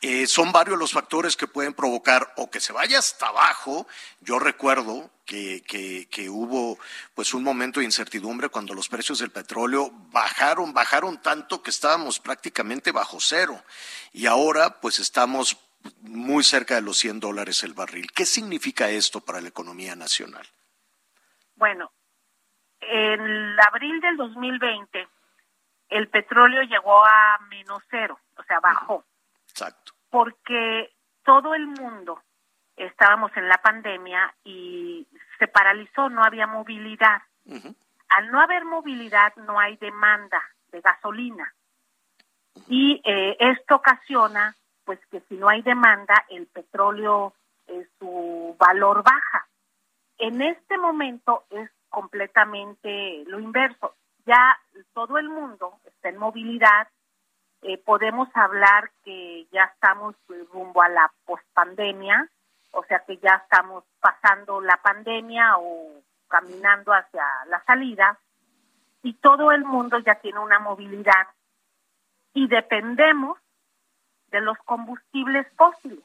eh, 0.00 0.24
son 0.28 0.52
varios 0.52 0.78
los 0.78 0.92
factores 0.92 1.36
que 1.36 1.48
pueden 1.48 1.74
provocar 1.74 2.32
o 2.36 2.48
que 2.48 2.60
se 2.60 2.72
vaya 2.72 3.00
hasta 3.00 3.26
abajo. 3.26 3.88
Yo 4.20 4.38
recuerdo 4.38 5.10
que, 5.26 5.62
que, 6.08 6.30
hubo 6.30 6.78
pues 7.14 7.34
un 7.34 7.42
momento 7.42 7.80
de 7.80 7.86
incertidumbre 7.86 8.48
cuando 8.48 8.74
los 8.74 8.88
precios 8.88 9.18
del 9.18 9.30
petróleo 9.30 9.90
bajaron, 10.12 10.72
bajaron 10.72 11.20
tanto 11.20 11.62
que 11.62 11.70
estábamos 11.70 12.20
prácticamente 12.20 12.92
bajo 12.92 13.18
cero 13.20 13.60
y 14.12 14.26
ahora 14.26 14.80
pues 14.80 15.00
estamos 15.00 15.56
muy 16.00 16.44
cerca 16.44 16.76
de 16.76 16.82
los 16.82 16.96
100 16.96 17.18
dólares 17.18 17.64
el 17.64 17.74
barril. 17.74 18.10
¿Qué 18.12 18.24
significa 18.24 18.88
esto 18.88 19.20
para 19.20 19.40
la 19.40 19.48
economía 19.48 19.96
nacional? 19.96 20.46
Bueno, 21.56 21.90
en 22.80 23.56
abril 23.60 24.00
del 24.00 24.16
2020 24.16 25.08
el 25.90 26.08
petróleo 26.08 26.62
llegó 26.62 27.04
a 27.04 27.38
menos 27.48 27.82
cero, 27.90 28.18
o 28.36 28.42
sea, 28.44 28.60
bajó. 28.60 29.04
Exacto. 29.48 29.92
Porque 30.08 30.92
todo 31.24 31.54
el 31.54 31.66
mundo 31.66 32.22
estábamos 32.76 33.36
en 33.36 33.48
la 33.48 33.58
pandemia 33.58 34.32
y 34.44 35.06
se 35.38 35.48
paralizó, 35.48 36.08
no 36.08 36.24
había 36.24 36.46
movilidad. 36.46 37.22
Al 38.08 38.30
no 38.30 38.40
haber 38.40 38.64
movilidad, 38.64 39.34
no 39.36 39.58
hay 39.58 39.76
demanda 39.76 40.42
de 40.70 40.80
gasolina. 40.80 41.52
Y 42.68 43.00
eh, 43.04 43.36
esto 43.38 43.76
ocasiona, 43.76 44.54
pues, 44.84 45.00
que 45.10 45.20
si 45.28 45.34
no 45.34 45.48
hay 45.48 45.62
demanda, 45.62 46.14
el 46.28 46.46
petróleo, 46.46 47.34
eh, 47.66 47.86
su 47.98 48.56
valor 48.58 49.02
baja. 49.02 49.46
En 50.18 50.42
este 50.42 50.78
momento 50.78 51.44
es 51.50 51.70
completamente 51.88 53.24
lo 53.26 53.40
inverso 53.40 53.94
ya 54.26 54.58
todo 54.92 55.18
el 55.18 55.28
mundo 55.28 55.74
está 55.84 56.08
en 56.08 56.18
movilidad, 56.18 56.88
eh, 57.62 57.78
podemos 57.78 58.28
hablar 58.34 58.90
que 59.04 59.46
ya 59.52 59.64
estamos 59.64 60.14
rumbo 60.52 60.82
a 60.82 60.88
la 60.88 61.12
pospandemia, 61.26 62.28
o 62.72 62.84
sea 62.84 63.00
que 63.00 63.18
ya 63.18 63.42
estamos 63.42 63.84
pasando 64.00 64.60
la 64.60 64.76
pandemia 64.78 65.58
o 65.58 66.02
caminando 66.28 66.92
hacia 66.92 67.24
la 67.48 67.62
salida, 67.64 68.18
y 69.02 69.14
todo 69.14 69.52
el 69.52 69.64
mundo 69.64 69.98
ya 69.98 70.16
tiene 70.16 70.38
una 70.38 70.58
movilidad 70.58 71.26
y 72.34 72.46
dependemos 72.48 73.38
de 74.30 74.40
los 74.40 74.56
combustibles 74.58 75.46
fósiles 75.56 76.04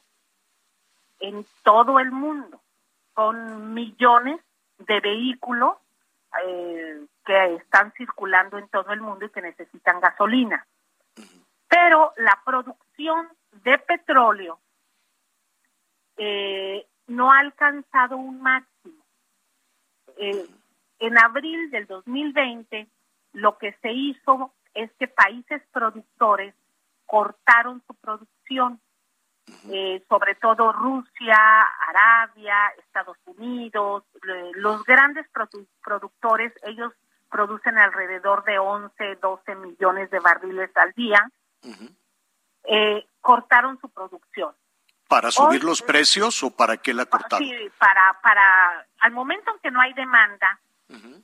en 1.20 1.46
todo 1.62 2.00
el 2.00 2.10
mundo. 2.10 2.60
Son 3.14 3.72
millones 3.74 4.40
de 4.78 5.00
vehículos 5.00 5.76
eh, 6.44 7.06
que 7.26 7.56
están 7.56 7.92
circulando 7.92 8.56
en 8.56 8.68
todo 8.68 8.92
el 8.92 9.00
mundo 9.00 9.26
y 9.26 9.30
que 9.30 9.42
necesitan 9.42 10.00
gasolina. 10.00 10.66
Pero 11.68 12.12
la 12.16 12.40
producción 12.44 13.28
de 13.64 13.78
petróleo 13.78 14.60
eh, 16.16 16.86
no 17.08 17.32
ha 17.32 17.40
alcanzado 17.40 18.16
un 18.16 18.40
máximo. 18.40 19.04
Eh, 20.16 20.46
en 21.00 21.18
abril 21.18 21.70
del 21.70 21.86
2020, 21.86 22.86
lo 23.32 23.58
que 23.58 23.72
se 23.82 23.92
hizo 23.92 24.54
es 24.72 24.90
que 24.98 25.08
países 25.08 25.62
productores 25.72 26.54
cortaron 27.04 27.82
su 27.86 27.94
producción 27.94 28.80
eh, 29.70 30.02
sobre 30.08 30.34
todo 30.36 30.72
Rusia, 30.72 31.36
Arabia, 31.88 32.54
Estados 32.78 33.16
Unidos, 33.26 34.04
los 34.54 34.84
grandes 34.84 35.26
productores, 35.82 36.52
ellos 36.64 36.92
producen 37.30 37.78
alrededor 37.78 38.44
de 38.44 38.58
11, 38.58 39.16
12 39.16 39.54
millones 39.56 40.10
de 40.10 40.20
barriles 40.20 40.70
al 40.76 40.92
día, 40.92 41.30
eh, 42.64 43.06
cortaron 43.20 43.78
su 43.80 43.88
producción. 43.88 44.54
¿Para 45.08 45.30
subir 45.30 45.62
los 45.62 45.82
precios 45.82 46.42
o 46.42 46.50
para 46.50 46.78
qué 46.78 46.92
la 46.92 47.06
cortaron? 47.06 47.46
Sí, 47.46 47.70
para, 47.78 48.18
para, 48.22 48.86
al 49.00 49.12
momento 49.12 49.52
en 49.52 49.60
que 49.60 49.70
no 49.70 49.80
hay 49.80 49.92
demanda, 49.92 50.58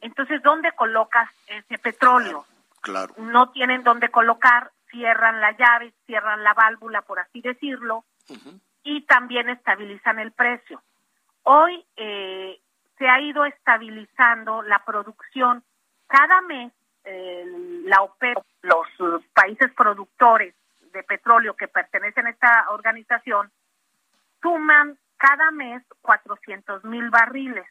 entonces, 0.00 0.42
¿dónde 0.42 0.72
colocas 0.72 1.30
ese 1.46 1.78
petróleo? 1.78 2.44
Claro. 2.80 3.14
No 3.16 3.50
tienen 3.50 3.84
dónde 3.84 4.10
colocar, 4.10 4.72
cierran 4.90 5.40
la 5.40 5.52
llave, 5.52 5.92
cierran 6.06 6.42
la 6.42 6.52
válvula, 6.54 7.02
por 7.02 7.20
así 7.20 7.40
decirlo, 7.40 8.04
y 8.82 9.02
también 9.02 9.48
estabilizan 9.48 10.18
el 10.18 10.32
precio. 10.32 10.82
Hoy 11.44 11.84
eh, 11.96 12.60
se 12.98 13.08
ha 13.08 13.20
ido 13.20 13.44
estabilizando 13.44 14.62
la 14.62 14.84
producción. 14.84 15.62
Cada 16.12 16.42
mes 16.42 16.70
la 17.86 18.02
OPEP, 18.02 18.36
los 18.60 19.24
países 19.32 19.72
productores 19.72 20.54
de 20.92 21.02
petróleo 21.04 21.56
que 21.56 21.68
pertenecen 21.68 22.26
a 22.26 22.30
esta 22.30 22.66
organización, 22.68 23.50
suman 24.42 24.98
cada 25.16 25.50
mes 25.52 25.82
400 26.02 26.84
mil 26.84 27.08
barriles 27.08 27.64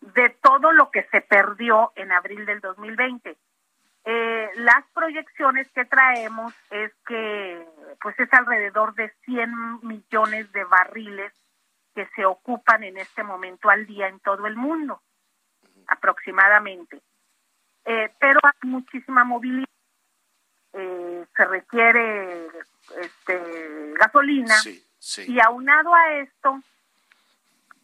de 0.00 0.30
todo 0.40 0.70
lo 0.70 0.92
que 0.92 1.02
se 1.10 1.20
perdió 1.20 1.92
en 1.96 2.12
abril 2.12 2.46
del 2.46 2.60
2020. 2.60 3.36
Eh, 4.04 4.50
las 4.54 4.84
proyecciones 4.94 5.68
que 5.72 5.84
traemos 5.84 6.54
es 6.70 6.92
que 7.08 7.66
pues 8.00 8.18
es 8.20 8.32
alrededor 8.34 8.94
de 8.94 9.12
100 9.24 9.80
millones 9.82 10.52
de 10.52 10.62
barriles 10.62 11.32
que 11.92 12.06
se 12.14 12.24
ocupan 12.24 12.84
en 12.84 12.98
este 12.98 13.24
momento 13.24 13.68
al 13.68 13.84
día 13.84 14.06
en 14.06 14.20
todo 14.20 14.46
el 14.46 14.54
mundo. 14.54 15.02
aproximadamente. 15.88 17.02
Eh, 17.90 18.12
pero 18.18 18.38
hay 18.42 18.68
muchísima 18.68 19.24
movilidad, 19.24 19.66
eh, 20.74 21.24
se 21.34 21.44
requiere 21.46 22.48
este, 23.00 23.94
gasolina 23.98 24.54
y 25.26 25.40
aunado 25.40 25.94
a 25.94 26.12
esto, 26.16 26.60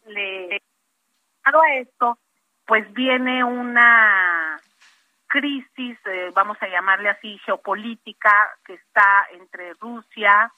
le, 0.09 0.61
aunado 1.43 1.63
a 1.63 1.75
esto, 1.77 2.19
pues 2.67 2.93
viene 2.93 3.45
una 3.45 4.61
crisis, 5.27 5.99
eh, 6.05 6.31
vamos 6.35 6.59
a 6.61 6.69
llamarle 6.69 7.09
así, 7.09 7.39
geopolítica 7.39 8.51
que 8.67 8.75
está 8.75 9.27
entre 9.33 9.73
Rusia 9.81 10.53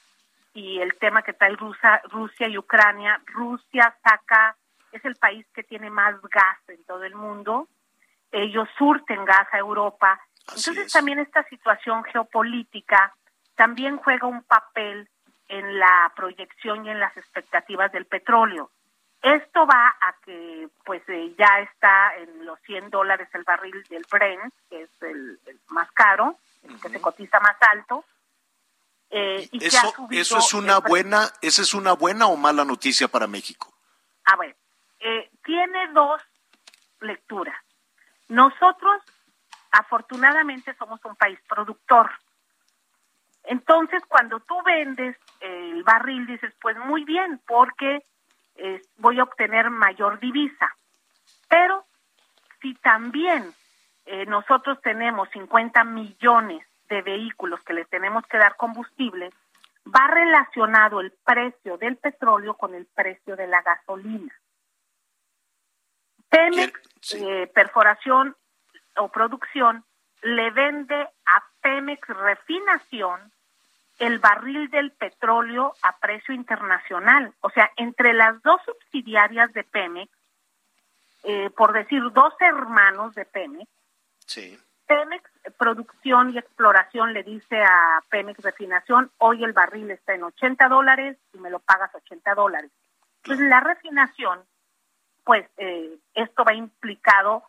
y 0.55 0.81
el 0.81 0.97
tema 0.99 1.23
que 1.23 1.35
trae 1.35 1.55
Rusia, 1.55 2.03
Rusia 2.11 2.49
y 2.49 2.59
Ucrania. 2.59 3.21
Rusia 3.27 3.97
saca, 4.03 4.57
es 4.91 5.05
el 5.05 5.15
país 5.15 5.47
que 5.55 5.63
tiene 5.63 5.89
más 5.89 6.21
gas 6.23 6.59
en 6.67 6.83
todo 6.83 7.05
el 7.05 7.15
mundo. 7.15 7.69
Ellos 8.37 8.69
surten 8.77 9.25
gas 9.25 9.49
a 9.53 9.59
Europa. 9.59 10.21
Entonces 10.41 10.93
también 10.93 11.19
esta 11.19 11.43
situación 11.45 12.05
geopolítica 12.05 13.15
también 13.55 13.97
juega 13.97 14.27
un 14.27 14.43
papel 14.43 15.09
en 15.49 15.79
la 15.79 16.13
proyección 16.15 16.85
y 16.85 16.91
en 16.91 17.01
las 17.01 17.17
expectativas 17.17 17.91
del 17.93 18.05
petróleo. 18.05 18.71
Esto 19.23 19.67
va 19.67 19.89
a 20.01 20.15
que 20.25 20.69
pues 20.85 21.03
eh, 21.09 21.35
ya 21.39 21.61
está 21.61 22.15
en 22.17 22.45
los 22.45 22.61
100 22.61 22.91
dólares 22.91 23.29
el 23.33 23.45
barril 23.45 23.83
del 23.89 24.05
Brent, 24.11 24.53
que 24.69 24.83
es 24.83 24.91
el, 25.01 25.41
más 25.69 25.91
caro, 25.93 26.37
el 26.63 26.79
que 26.79 26.91
se 26.91 27.01
cotiza 27.01 27.41
más 27.41 27.57
alto. 27.73 28.05
Eh, 29.09 29.49
y 29.51 29.65
eso, 29.65 29.95
eso 30.11 30.39
es 30.39 30.53
una 30.53 30.79
buena, 30.81 31.31
esa 31.41 31.63
es 31.63 31.73
una 31.73 31.95
buena 31.95 32.27
o 32.27 32.37
mala 32.37 32.65
noticia 32.65 33.09
para 33.09 33.27
México. 33.27 33.73
A 34.25 34.37
ver, 34.37 34.55
eh, 35.01 35.31
tiene 35.43 35.89
dos 35.93 36.21
lecturas. 37.01 37.57
Nosotros, 38.29 39.03
afortunadamente, 39.73 40.75
somos 40.75 41.05
un 41.05 41.17
país 41.17 41.39
productor. 41.49 42.11
Entonces, 43.45 44.03
cuando 44.09 44.41
tú 44.41 44.61
vendes 44.65 45.17
el 45.41 45.83
barril, 45.85 46.27
dices, 46.27 46.53
pues 46.61 46.77
muy 46.79 47.05
bien, 47.05 47.41
porque 47.47 48.05
voy 48.99 49.19
a 49.19 49.25
obtener 49.25 49.71
mayor 49.71 50.19
divisa. 50.19 50.75
Pero 51.49 51.85
si 52.61 52.75
también 52.75 53.53
eh, 54.07 54.27
nosotros 54.27 54.81
tenemos 54.83 55.29
50 55.31 55.85
millones 55.85 56.67
de 56.89 57.03
vehículos 57.03 57.61
que 57.63 57.75
les 57.75 57.89
tenemos 57.89 58.25
que 58.27 58.39
dar 58.39 58.57
combustible, 58.57 59.31
va 59.87 60.07
relacionado 60.09 61.01
el 61.01 61.13
precio 61.25 61.77
del 61.79 61.97
petróleo 61.97 62.55
con 62.55 62.75
el 62.75 62.87
precio 62.87 63.37
de 63.37 63.47
la 63.47 63.63
gasolina. 63.63 64.33
Pemex, 66.29 66.81
eh, 67.15 67.51
perforación 67.55 68.37
o 68.97 69.09
producción, 69.09 69.85
le 70.23 70.51
vende 70.51 70.95
a 70.97 71.45
Pemex 71.61 72.09
refinación 72.09 73.33
el 73.99 74.19
barril 74.19 74.69
del 74.71 74.93
petróleo 74.93 75.75
a 75.83 75.97
precio 75.99 76.35
internacional. 76.35 77.33
O 77.41 77.51
sea, 77.51 77.71
entre 77.77 78.13
las 78.13 78.43
dos 78.43 78.61
subsidiarias 78.65 79.53
de 79.53 79.65
Pemex, 79.65 80.11
eh, 81.25 81.51
por 81.51 81.73
decir 81.73 82.03
dos 82.13 82.35
hermanos 82.41 83.15
de 83.15 83.25
Pemex, 83.25 83.71
Pemex 84.87 85.31
Producción 85.59 86.31
y 86.31 86.39
Exploración 86.39 87.13
le 87.13 87.23
dice 87.23 87.63
a 87.63 88.03
Pemex 88.09 88.41
Refinación, 88.43 89.11
hoy 89.19 89.45
el 89.45 89.53
barril 89.53 89.91
está 89.91 90.15
en 90.15 90.25
80 90.25 90.69
dólares 90.69 91.17
y 91.33 91.39
me 91.39 91.51
lo 91.51 91.59
pagas 91.59 91.95
80 91.95 92.35
dólares. 92.35 92.71
Entonces 93.23 93.49
la 93.49 93.61
refinación, 93.61 94.41
pues 95.27 95.45
eh, 95.57 95.99
esto 96.15 96.45
va 96.45 96.55
implicado 96.55 97.43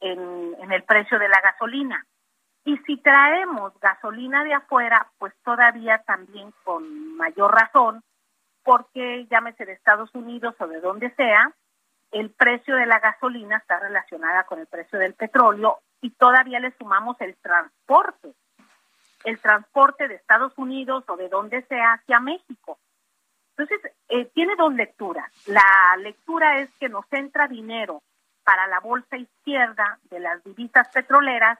en, 0.00 0.56
en 0.58 0.72
el 0.72 0.82
precio 0.82 1.16
de 1.20 1.28
la 1.28 1.40
gasolina. 1.40 2.04
Y 2.64 2.76
si 2.78 2.96
traemos 2.96 3.72
gasolina 3.80 4.42
de 4.42 4.52
afuera, 4.52 5.06
pues 5.16 5.32
todavía 5.44 6.02
también 6.02 6.52
con 6.64 7.16
mayor 7.16 7.54
razón, 7.54 8.02
porque 8.64 9.28
llámese 9.30 9.64
de 9.64 9.74
Estados 9.74 10.12
Unidos 10.12 10.56
o 10.58 10.66
de 10.66 10.80
donde 10.80 11.14
sea, 11.14 11.54
el 12.10 12.30
precio 12.30 12.74
de 12.74 12.86
la 12.86 12.98
gasolina 12.98 13.58
está 13.58 13.78
relacionada 13.78 14.42
con 14.42 14.58
el 14.58 14.66
precio 14.66 14.98
del 14.98 15.14
petróleo 15.14 15.78
y 16.00 16.10
todavía 16.10 16.58
le 16.58 16.76
sumamos 16.78 17.16
el 17.20 17.36
transporte, 17.36 18.34
el 19.22 19.38
transporte 19.38 20.08
de 20.08 20.16
Estados 20.16 20.52
Unidos 20.58 21.04
o 21.06 21.16
de 21.16 21.28
donde 21.28 21.62
sea 21.62 21.92
hacia 21.92 22.18
México. 22.18 22.80
Entonces, 23.60 23.92
eh, 24.08 24.26
tiene 24.34 24.56
dos 24.56 24.72
lecturas. 24.74 25.30
La 25.46 25.96
lectura 25.98 26.58
es 26.60 26.70
que 26.78 26.88
nos 26.88 27.04
entra 27.12 27.48
dinero 27.48 28.02
para 28.44 28.66
la 28.66 28.80
bolsa 28.80 29.16
izquierda 29.16 29.98
de 30.10 30.20
las 30.20 30.42
divisas 30.44 30.88
petroleras 30.88 31.58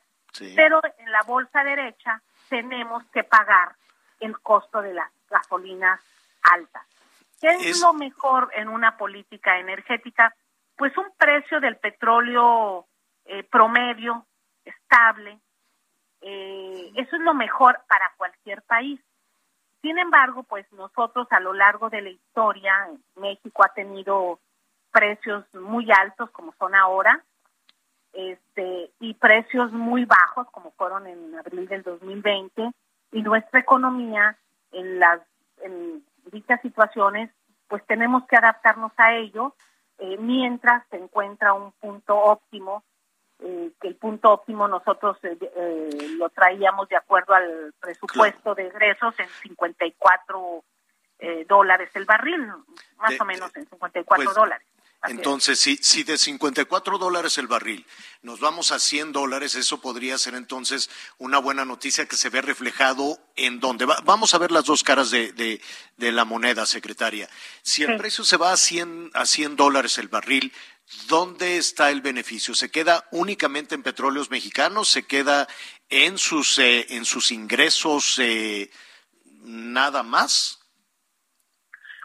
pero 0.55 0.81
en 0.99 1.13
la 1.13 1.23
bolsa 1.23 1.65
derecha 1.65 2.23
tenemos 2.49 3.05
que 3.13 3.25
pagar 3.25 3.75
el 4.21 4.39
costo 4.41 4.83
de 4.83 4.95
las 4.95 5.11
gasolinas 5.29 6.01
altas. 6.43 6.87
¿Qué 7.41 7.49
es, 7.49 7.81
lo 7.81 7.95
mejor 7.95 8.51
en 8.55 8.69
una 8.69 8.97
política 8.97 9.59
energética? 9.59 10.35
Pues 10.77 10.97
un 10.99 11.11
precio 11.17 11.61
del 11.61 11.77
petróleo 11.77 12.87
eh, 13.25 13.43
promedio, 13.45 14.27
estable. 14.65 15.41
Eh, 16.21 16.93
eso 16.97 17.17
es 17.17 17.23
lo 17.23 17.33
mejor 17.33 17.81
para 17.89 18.13
cualquier 18.17 18.63
país. 18.63 19.01
Sin 19.83 19.99
embargo, 19.99 20.43
pues 20.43 20.71
nosotros 20.73 21.27
a 21.31 21.41
lo 21.41 21.53
largo 21.53 21.89
de 21.89 22.03
la 22.03 22.11
historia, 22.11 22.73
México 23.17 23.65
ha 23.65 23.73
tenido 23.73 24.39
precios 24.93 25.45
muy 25.55 25.91
altos 25.91 26.31
como 26.31 26.53
son 26.59 26.75
ahora, 26.75 27.25
este, 28.13 28.91
y 29.01 29.15
precios 29.15 29.73
muy 29.73 30.05
bajos 30.05 30.49
como 30.51 30.73
fueron 30.73 31.07
en 31.07 31.35
abril 31.37 31.69
del 31.69 31.83
2020 31.83 32.73
y 33.13 33.23
nuestra 33.23 33.61
economía 33.61 34.37
en 34.73 34.99
las 34.99 35.21
en 35.63 36.05
dichas 36.33 36.61
situaciones 36.61 37.31
pues 37.69 37.85
tenemos 37.87 38.27
que 38.27 38.37
adaptarnos 38.37 38.93
a 38.97 39.15
ello 39.15 39.55
eh, 39.99 40.17
mientras 40.19 40.85
se 40.91 40.97
encuentra 40.97 41.53
un 41.53 41.73
punto 41.73 42.17
óptimo 42.17 42.83
eh, 43.43 43.71
que 43.81 43.89
el 43.89 43.97
punto 43.97 44.31
óptimo 44.31 44.69
nosotros 44.69 45.19
eh, 45.23 45.89
lo 46.17 46.29
traíamos 46.31 46.89
de 46.89 46.97
acuerdo 46.97 47.35
al 47.35 47.73
presupuesto 47.81 48.55
de 48.55 48.67
egresos 48.67 49.15
en 49.19 49.29
54 49.43 50.65
dólares 51.47 51.91
el 51.95 52.07
barril, 52.07 52.47
más 52.97 53.21
o 53.21 53.25
menos 53.27 53.55
en 53.55 53.69
54 53.69 54.25
pues, 54.25 54.35
dólares. 54.35 54.67
Entonces, 55.09 55.59
si, 55.59 55.77
si 55.79 56.03
de 56.03 56.19
54 56.19 56.99
dólares 56.99 57.39
el 57.39 57.47
barril 57.47 57.87
nos 58.23 58.39
vamos 58.39 58.71
a 58.71 58.79
100 58.79 59.13
dólares, 59.13 59.55
eso 59.55 59.81
podría 59.81 60.19
ser 60.19 60.35
entonces 60.35 60.91
una 61.17 61.39
buena 61.39 61.65
noticia 61.65 62.07
que 62.07 62.17
se 62.17 62.29
ve 62.29 62.43
reflejado 62.43 63.19
en 63.35 63.61
donde 63.61 63.87
vamos 63.87 64.35
a 64.35 64.39
ver 64.39 64.53
las 64.53 64.67
dos 64.67 64.83
caras 64.83 65.11
de, 65.11 65.33
de, 65.97 66.13
la 66.13 66.27
moneda, 66.27 66.67
secretaria. 66.67 67.31
Si 67.63 67.83
el 67.83 67.97
precio 67.97 68.25
se 68.25 68.37
va 68.37 68.53
a 68.53 68.57
100, 68.59 69.13
a 69.15 69.25
100 69.25 69.57
dólares 69.57 69.97
el 69.97 70.09
barril, 70.09 70.53
¿dónde 71.09 71.57
está 71.57 71.91
el 71.91 72.01
beneficio? 72.01 72.55
¿Se 72.55 72.71
queda 72.71 73.05
únicamente 73.13 73.75
en 73.75 73.83
petróleos 73.83 74.31
mexicanos? 74.31 74.89
¿Se 74.89 75.07
queda 75.07 75.47
en 75.89 76.19
sus, 76.19 76.59
eh, 76.59 76.87
en 76.91 77.05
sus 77.05 77.33
ingresos 77.33 78.19
eh, 78.19 78.71
nada 79.43 80.03
más? 80.03 80.61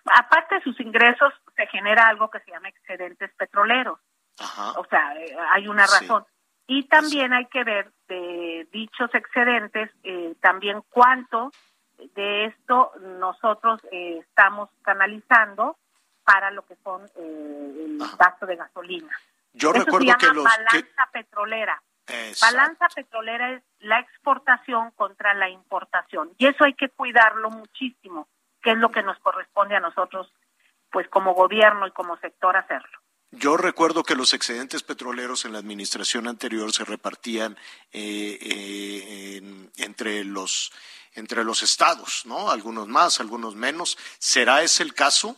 Aparte 0.06 0.56
de 0.56 0.62
sus 0.62 0.80
ingresos, 0.80 1.34
se 1.56 1.66
genera 1.68 2.08
algo 2.08 2.30
que 2.30 2.40
se 2.42 2.52
llama 2.52 2.70
excedentes 2.70 3.32
petroleros. 3.36 4.00
O 4.76 4.86
sea, 4.90 5.16
eh, 5.16 5.36
hay 5.52 5.68
una 5.68 5.84
razón. 5.84 6.26
Y 6.68 6.88
también 6.88 7.32
hay 7.34 7.46
que 7.46 7.64
ver 7.64 7.92
de 8.08 8.68
dichos 8.72 9.14
excedentes, 9.14 9.92
eh, 10.04 10.36
también 10.42 10.82
cuánto 10.90 11.52
de 12.16 12.46
esto 12.46 12.92
nosotros 13.20 13.80
eh, 13.92 14.20
estamos 14.28 14.70
canalizando 14.82 15.78
para 16.26 16.52
lo 16.52 16.66
que 16.66 16.76
son 16.84 17.10
el 17.18 18.00
gasto 18.18 18.46
de 18.46 18.56
gasolina. 18.56 19.18
Yo 19.54 19.72
recuerdo 19.72 20.12
se 20.12 20.18
que 20.18 20.34
los 20.34 20.44
balanza 20.44 21.10
petrolera. 21.14 21.82
Balanza 22.42 22.88
petrolera 22.94 23.52
es 23.54 23.64
la 23.80 24.00
exportación 24.00 24.92
contra 24.92 25.34
la 25.34 25.50
importación 25.50 26.32
y 26.38 26.48
eso 26.48 26.66
hay 26.66 26.74
que 26.74 26.90
cuidarlo 26.90 27.50
muchísimo, 27.50 28.28
que 28.62 28.72
es 28.72 28.78
lo 28.78 28.92
que 28.92 29.02
nos 29.02 29.18
corresponde 29.20 29.76
a 29.76 29.80
nosotros 29.80 30.32
pues 30.92 31.08
como 31.10 31.34
gobierno 31.34 31.88
y 31.88 31.92
como 31.92 32.18
sector 32.18 32.58
hacerlo. 32.58 33.00
Yo 33.32 33.58
recuerdo 33.58 34.04
que 34.04 34.16
los 34.16 34.34
excedentes 34.34 34.84
petroleros 34.84 35.46
en 35.46 35.54
la 35.54 35.60
administración 35.60 36.28
anterior 36.28 36.72
se 36.72 36.86
repartían 36.86 37.58
eh, 37.92 38.38
eh, 38.42 39.70
entre 39.78 40.24
los 40.24 40.72
entre 41.16 41.44
los 41.44 41.64
estados, 41.64 42.26
¿no? 42.26 42.50
Algunos 42.50 42.88
más, 42.88 43.20
algunos 43.20 43.56
menos. 43.56 43.98
¿Será 44.20 44.64
ese 44.64 44.84
el 44.84 44.94
caso? 44.94 45.38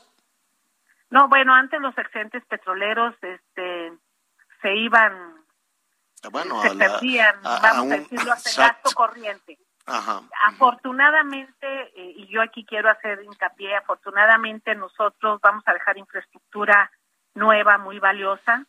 No, 1.09 1.27
bueno, 1.29 1.53
antes 1.53 1.79
los 1.79 1.97
excedentes 1.97 2.45
petroleros, 2.45 3.15
este, 3.21 3.93
se 4.61 4.75
iban, 4.75 5.13
ah, 6.23 6.29
bueno, 6.29 6.61
se 6.61 6.75
perdían, 6.75 7.35
vamos 7.41 7.91
a, 7.91 7.97
decirlo, 7.97 8.34
hasta 8.34 8.61
gasto 8.61 8.91
corriente. 8.93 9.57
Afortunadamente, 10.43 11.65
eh, 11.95 12.13
y 12.17 12.27
yo 12.27 12.41
aquí 12.41 12.65
quiero 12.65 12.89
hacer 12.89 13.23
hincapié, 13.23 13.73
afortunadamente 13.75 14.75
nosotros 14.75 15.39
vamos 15.41 15.63
a 15.65 15.73
dejar 15.73 15.97
infraestructura 15.97 16.91
nueva, 17.35 17.77
muy 17.77 17.99
valiosa. 17.99 18.65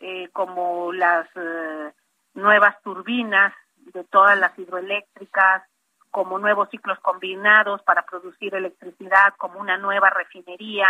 eh, 0.00 0.30
como 0.32 0.92
las 0.92 1.28
eh, 1.36 1.92
nuevas 2.34 2.80
turbinas 2.82 3.52
de 3.76 4.02
todas 4.04 4.38
las 4.38 4.58
hidroeléctricas, 4.58 5.62
como 6.10 6.38
nuevos 6.38 6.68
ciclos 6.70 6.98
combinados 7.00 7.82
para 7.82 8.02
producir 8.02 8.54
electricidad, 8.54 9.34
como 9.36 9.60
una 9.60 9.76
nueva 9.76 10.10
refinería, 10.10 10.88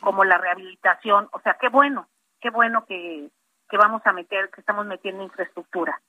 como 0.00 0.24
la 0.24 0.38
rehabilitación. 0.38 1.28
O 1.32 1.40
sea, 1.40 1.56
qué 1.60 1.68
bueno, 1.68 2.08
qué 2.40 2.50
bueno 2.50 2.84
que, 2.86 3.30
que 3.68 3.76
vamos 3.76 4.02
a 4.04 4.12
meter, 4.12 4.50
que 4.50 4.60
estamos 4.60 4.86
metiendo 4.86 5.22
infraestructura. 5.22 6.00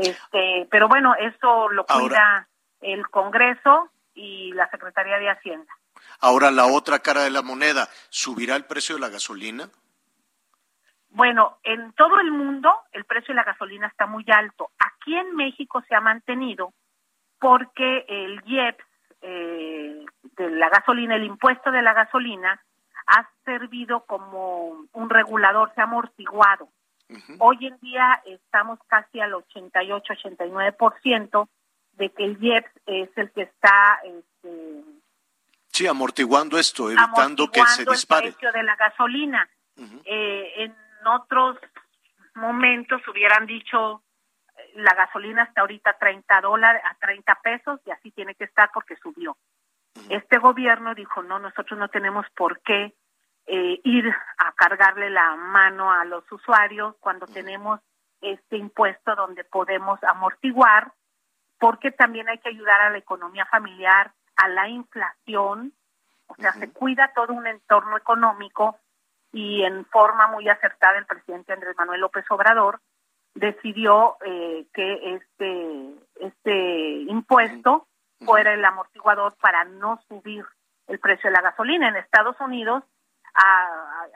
este, 0.00 0.68
pero 0.70 0.88
bueno, 0.88 1.14
eso 1.14 1.68
lo 1.70 1.84
cuida 1.86 2.48
el 2.80 3.08
Congreso 3.08 3.90
y 4.14 4.52
la 4.52 4.68
Secretaría 4.70 5.18
de 5.18 5.30
Hacienda. 5.30 5.72
Ahora 6.20 6.50
la 6.50 6.66
otra 6.66 6.98
cara 7.00 7.22
de 7.22 7.30
la 7.30 7.42
moneda, 7.42 7.88
¿subirá 8.10 8.56
el 8.56 8.64
precio 8.64 8.94
de 8.94 9.00
la 9.00 9.08
gasolina? 9.08 9.68
Bueno, 11.10 11.58
en 11.62 11.92
todo 11.92 12.20
el 12.20 12.30
mundo 12.30 12.70
el 12.92 13.04
precio 13.04 13.32
de 13.32 13.36
la 13.36 13.44
gasolina 13.44 13.86
está 13.86 14.06
muy 14.06 14.24
alto. 14.28 14.70
Aquí 14.78 15.16
en 15.16 15.34
México 15.34 15.82
se 15.88 15.94
ha 15.94 16.00
mantenido 16.00 16.74
porque 17.38 18.04
el 18.08 18.42
IEPS 18.44 18.84
eh, 19.22 20.04
de 20.36 20.50
la 20.50 20.68
gasolina, 20.68 21.16
el 21.16 21.24
impuesto 21.24 21.70
de 21.70 21.82
la 21.82 21.94
gasolina, 21.94 22.60
ha 23.06 23.30
servido 23.44 24.04
como 24.06 24.86
un 24.92 25.10
regulador, 25.10 25.72
se 25.74 25.80
ha 25.80 25.84
amortiguado. 25.84 26.68
Hoy 27.38 27.66
en 27.66 27.78
día 27.78 28.20
estamos 28.26 28.80
casi 28.88 29.20
al 29.20 29.32
88-89% 29.32 31.48
de 31.92 32.10
que 32.10 32.24
el 32.24 32.36
IEPS 32.42 32.70
es 32.86 33.10
el 33.16 33.30
que 33.30 33.42
está 33.42 34.00
este, 34.04 34.82
sí 35.68 35.86
amortiguando 35.86 36.58
esto, 36.58 36.90
evitando 36.90 37.48
que 37.50 37.64
se 37.66 37.84
dispare 37.84 38.28
el 38.28 38.32
precio 38.32 38.52
de 38.52 38.62
la 38.62 38.76
gasolina. 38.76 39.46
eh, 40.04 40.52
en 40.56 40.74
otros 41.06 41.58
momentos 42.34 43.06
hubieran 43.08 43.46
dicho 43.46 44.02
eh, 44.56 44.72
la 44.76 44.94
gasolina 44.94 45.44
está 45.44 45.60
ahorita 45.60 45.90
a 45.90 45.98
30 45.98 46.40
dólares, 46.40 46.82
a 46.84 46.94
30 46.94 47.38
pesos 47.42 47.80
y 47.86 47.90
así 47.90 48.10
tiene 48.10 48.34
que 48.34 48.44
estar 48.44 48.70
porque 48.72 48.96
subió. 48.96 49.36
Este 50.08 50.38
gobierno 50.38 50.94
dijo, 50.94 51.22
no, 51.22 51.38
nosotros 51.38 51.78
no 51.78 51.88
tenemos 51.88 52.26
por 52.36 52.60
qué 52.60 52.94
eh, 53.46 53.80
ir 53.84 54.12
a 54.38 54.52
cargarle 54.52 55.10
la 55.10 55.36
mano 55.36 55.92
a 55.92 56.04
los 56.04 56.30
usuarios 56.30 56.96
cuando 57.00 57.26
tenemos 57.26 57.80
este 58.20 58.56
impuesto 58.56 59.14
donde 59.14 59.44
podemos 59.44 60.02
amortiguar, 60.04 60.92
porque 61.58 61.90
también 61.90 62.28
hay 62.28 62.38
que 62.38 62.48
ayudar 62.48 62.80
a 62.80 62.90
la 62.90 62.98
economía 62.98 63.46
familiar, 63.46 64.12
a 64.36 64.48
la 64.48 64.68
inflación, 64.68 65.72
o 66.26 66.34
sea, 66.36 66.52
se 66.52 66.72
cuida 66.72 67.12
todo 67.14 67.32
un 67.32 67.46
entorno 67.46 67.96
económico 67.96 68.78
y 69.32 69.62
en 69.62 69.84
forma 69.86 70.28
muy 70.28 70.48
acertada 70.48 70.98
el 70.98 71.06
presidente 71.06 71.52
Andrés 71.52 71.76
Manuel 71.78 72.00
López 72.00 72.24
Obrador 72.30 72.80
decidió 73.34 74.16
eh, 74.24 74.66
que 74.72 75.14
este 75.14 75.94
este 76.20 77.02
impuesto 77.02 77.86
fuera 78.24 78.54
el 78.54 78.64
amortiguador 78.64 79.36
para 79.36 79.64
no 79.64 80.00
subir 80.08 80.44
el 80.86 80.98
precio 80.98 81.30
de 81.30 81.36
la 81.36 81.42
gasolina. 81.42 81.88
En 81.88 81.96
Estados 81.96 82.36
Unidos 82.40 82.84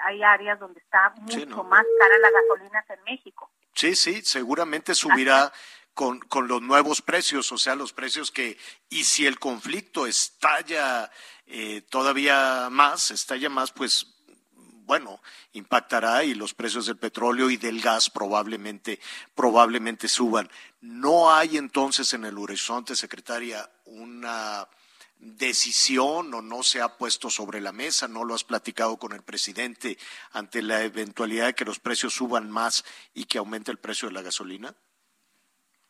hay 0.04 0.22
áreas 0.22 0.58
donde 0.58 0.80
está 0.80 1.10
mucho 1.16 1.64
más 1.64 1.84
cara 1.98 2.18
la 2.18 2.30
gasolina 2.30 2.82
que 2.86 2.94
en 2.94 3.02
México. 3.04 3.50
Sí, 3.74 3.94
sí, 3.94 4.22
seguramente 4.22 4.94
subirá 4.94 5.52
con, 5.94 6.20
con 6.20 6.48
los 6.48 6.62
nuevos 6.62 7.02
precios, 7.02 7.52
o 7.52 7.58
sea, 7.58 7.74
los 7.74 7.92
precios 7.92 8.30
que, 8.30 8.58
y 8.88 9.04
si 9.04 9.26
el 9.26 9.38
conflicto 9.38 10.06
estalla 10.06 11.10
eh, 11.46 11.82
todavía 11.82 12.68
más, 12.70 13.10
estalla 13.10 13.50
más, 13.50 13.72
pues 13.72 14.06
bueno, 14.90 15.20
impactará 15.52 16.24
y 16.24 16.34
los 16.34 16.52
precios 16.52 16.86
del 16.86 16.96
petróleo 16.96 17.48
y 17.48 17.56
del 17.56 17.80
gas 17.80 18.10
probablemente, 18.10 18.98
probablemente 19.36 20.08
suban. 20.08 20.50
No 20.80 21.32
hay 21.32 21.56
entonces 21.56 22.12
en 22.14 22.24
el 22.24 22.38
horizonte, 22.38 22.96
secretaria, 22.96 23.68
una 23.84 24.66
decisión 25.20 26.32
o 26.32 26.40
no 26.40 26.62
se 26.62 26.80
ha 26.80 26.96
puesto 26.96 27.28
sobre 27.28 27.60
la 27.60 27.72
mesa, 27.72 28.08
no 28.08 28.24
lo 28.24 28.34
has 28.34 28.44
platicado 28.44 28.96
con 28.96 29.12
el 29.12 29.22
presidente 29.22 29.98
ante 30.32 30.62
la 30.62 30.82
eventualidad 30.82 31.46
de 31.46 31.54
que 31.54 31.66
los 31.66 31.78
precios 31.78 32.14
suban 32.14 32.50
más 32.50 32.84
y 33.12 33.24
que 33.24 33.36
aumente 33.36 33.70
el 33.70 33.78
precio 33.78 34.08
de 34.08 34.14
la 34.14 34.22
gasolina? 34.22 34.74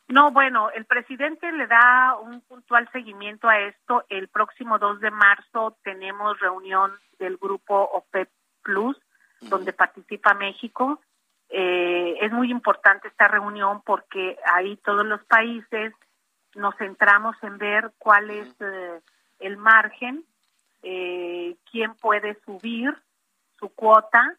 No, 0.08 0.32
bueno, 0.32 0.70
el 0.70 0.86
presidente 0.86 1.52
le 1.52 1.68
da 1.68 2.16
un 2.16 2.40
puntual 2.40 2.90
seguimiento 2.90 3.48
a 3.48 3.60
esto. 3.60 4.04
El 4.08 4.26
próximo 4.26 4.76
2 4.80 5.00
de 5.00 5.12
marzo 5.12 5.78
tenemos 5.84 6.40
reunión 6.40 6.90
del 7.20 7.36
grupo 7.36 7.76
OPEP 7.76 8.28
Plus, 8.62 8.96
donde 9.40 9.72
participa 9.72 10.34
México. 10.34 11.00
Eh, 11.50 12.16
es 12.20 12.32
muy 12.32 12.50
importante 12.50 13.08
esta 13.08 13.28
reunión 13.28 13.82
porque 13.82 14.38
ahí 14.54 14.76
todos 14.78 15.04
los 15.04 15.22
países 15.24 15.92
nos 16.54 16.76
centramos 16.76 17.36
en 17.42 17.58
ver 17.58 17.92
cuál 17.98 18.30
es 18.30 18.48
eh, 18.60 19.00
el 19.40 19.56
margen, 19.56 20.24
eh, 20.82 21.56
quién 21.70 21.94
puede 21.96 22.38
subir 22.44 22.96
su 23.58 23.68
cuota. 23.70 24.36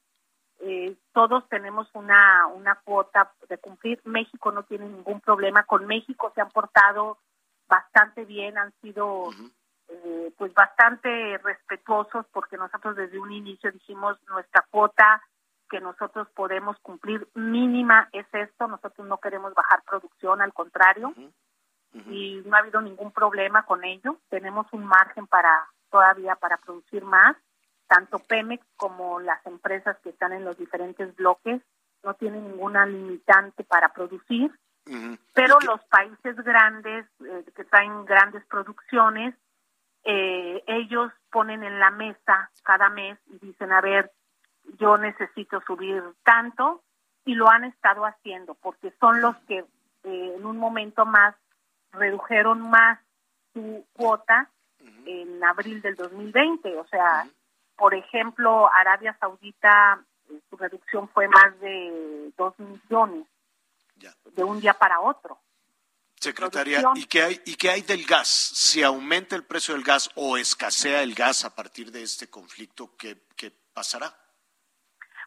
todos 1.11 1.47
tenemos 1.49 1.89
una, 1.93 2.47
una 2.47 2.75
cuota 2.75 3.31
de 3.49 3.57
cumplir. 3.57 3.99
México 4.05 4.51
no 4.51 4.63
tiene 4.63 4.85
ningún 4.87 5.19
problema. 5.19 5.63
Con 5.63 5.85
México 5.87 6.31
se 6.33 6.41
han 6.41 6.49
portado 6.49 7.17
bastante 7.67 8.25
bien, 8.25 8.57
han 8.57 8.71
sido 8.81 9.29
eh, 9.87 10.31
pues 10.37 10.53
bastante 10.53 11.37
respetuosos 11.39 12.25
porque 12.31 12.55
nosotros 12.55 12.95
desde 12.95 13.19
un 13.19 13.31
inicio 13.31 13.71
dijimos 13.71 14.17
nuestra 14.29 14.65
cuota 14.69 15.21
que 15.71 15.79
nosotros 15.79 16.27
podemos 16.35 16.77
cumplir 16.81 17.25
mínima 17.33 18.09
es 18.11 18.27
esto, 18.33 18.67
nosotros 18.67 19.07
no 19.07 19.19
queremos 19.19 19.53
bajar 19.53 19.81
producción, 19.87 20.41
al 20.41 20.53
contrario, 20.53 21.13
y 21.93 22.41
no 22.45 22.55
ha 22.55 22.59
habido 22.59 22.81
ningún 22.81 23.11
problema 23.11 23.63
con 23.63 23.85
ello, 23.85 24.17
tenemos 24.29 24.67
un 24.73 24.85
margen 24.85 25.27
para 25.27 25.65
todavía 25.89 26.35
para 26.35 26.57
producir 26.57 27.05
más, 27.05 27.37
tanto 27.87 28.19
Pemex 28.19 28.65
como 28.75 29.21
las 29.21 29.45
empresas 29.45 29.97
que 30.03 30.09
están 30.09 30.33
en 30.33 30.43
los 30.43 30.57
diferentes 30.57 31.15
bloques 31.15 31.61
no 32.03 32.13
tienen 32.15 32.49
ninguna 32.49 32.85
limitante 32.85 33.63
para 33.63 33.93
producir, 33.93 34.51
pero 35.33 35.57
los 35.65 35.81
países 35.85 36.35
grandes 36.37 37.05
eh, 37.23 37.45
que 37.55 37.63
traen 37.63 38.03
grandes 38.03 38.43
producciones 38.47 39.35
eh, 40.03 40.63
ellos 40.67 41.11
ponen 41.31 41.63
en 41.63 41.79
la 41.79 41.91
mesa 41.91 42.49
cada 42.63 42.89
mes 42.89 43.19
y 43.27 43.37
dicen, 43.45 43.71
a 43.71 43.81
ver, 43.81 44.11
yo 44.79 44.97
necesito 44.97 45.61
subir 45.61 46.03
tanto 46.23 46.81
y 47.25 47.35
lo 47.35 47.49
han 47.49 47.65
estado 47.65 48.05
haciendo 48.05 48.55
porque 48.55 48.93
son 48.99 49.21
los 49.21 49.35
que 49.47 49.59
eh, 50.03 50.33
en 50.35 50.45
un 50.45 50.57
momento 50.57 51.05
más 51.05 51.35
redujeron 51.91 52.61
más 52.69 52.99
su 53.53 53.85
cuota 53.93 54.49
en 55.05 55.43
abril 55.43 55.81
del 55.81 55.95
2020. 55.95 56.77
O 56.77 56.87
sea, 56.87 57.27
por 57.75 57.93
ejemplo, 57.93 58.69
Arabia 58.73 59.15
Saudita, 59.19 60.03
eh, 60.29 60.39
su 60.49 60.57
reducción 60.57 61.09
fue 61.09 61.27
más 61.27 61.59
de 61.59 62.31
2 62.37 62.59
millones 62.59 63.27
de 64.35 64.43
un 64.43 64.59
día 64.59 64.73
para 64.73 64.99
otro. 64.99 65.39
Secretaria, 66.19 66.83
¿y 66.95 67.05
qué, 67.05 67.23
hay, 67.23 67.41
¿y 67.45 67.55
qué 67.55 67.71
hay 67.71 67.81
del 67.81 68.05
gas? 68.05 68.27
Si 68.27 68.83
aumenta 68.83 69.35
el 69.35 69.43
precio 69.43 69.73
del 69.73 69.83
gas 69.83 70.09
o 70.15 70.37
escasea 70.37 71.01
el 71.01 71.15
gas 71.15 71.45
a 71.45 71.55
partir 71.55 71.91
de 71.91 72.03
este 72.03 72.29
conflicto, 72.29 72.95
¿qué, 72.95 73.23
qué 73.35 73.51
pasará? 73.73 74.20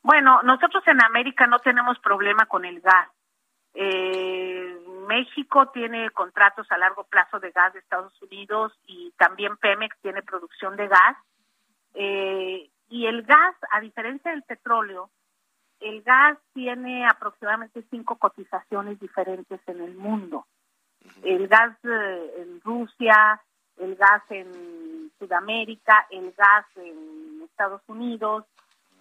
Bueno, 0.05 0.41
nosotros 0.45 0.87
en 0.87 1.03
América 1.03 1.49
no 1.49 1.59
tenemos 1.59 1.99
problema 1.99 2.47
con 2.47 2.65
el 2.65 2.81
gas. 2.81 3.09
Eh, 3.75 4.79
México 5.09 5.71
tiene 5.71 6.11
contratos 6.11 6.71
a 6.71 6.79
largo 6.79 7.03
plazo 7.03 7.41
de 7.41 7.51
gas 7.51 7.73
de 7.73 7.81
Estados 7.81 8.13
Unidos 8.23 8.73
y 8.87 9.13
también 9.19 9.57
Pemex 9.57 9.97
tiene 10.01 10.23
producción 10.23 10.77
de 10.77 10.87
gas. 10.87 11.17
Eh, 11.95 12.71
y 12.89 13.07
el 13.07 13.23
gas, 13.25 13.57
a 13.73 13.81
diferencia 13.81 14.31
del 14.31 14.45
petróleo, 14.45 15.11
el 15.81 16.03
gas 16.03 16.39
tiene 16.53 17.05
aproximadamente 17.05 17.85
cinco 17.91 18.17
cotizaciones 18.17 19.01
diferentes 19.01 19.61
en 19.67 19.81
el 19.81 19.97
mundo 19.97 20.47
el 21.23 21.49
gas 21.49 21.77
eh, 21.85 22.35
en 22.39 22.61
Rusia, 22.61 23.41
el 23.79 23.97
gas 23.97 24.23
en 24.31 25.11
Sudamérica, 25.19 26.07
el 26.11 26.33
gas 26.33 26.67
en 26.77 27.43
Estados 27.45 27.83
Unidos, 27.87 28.45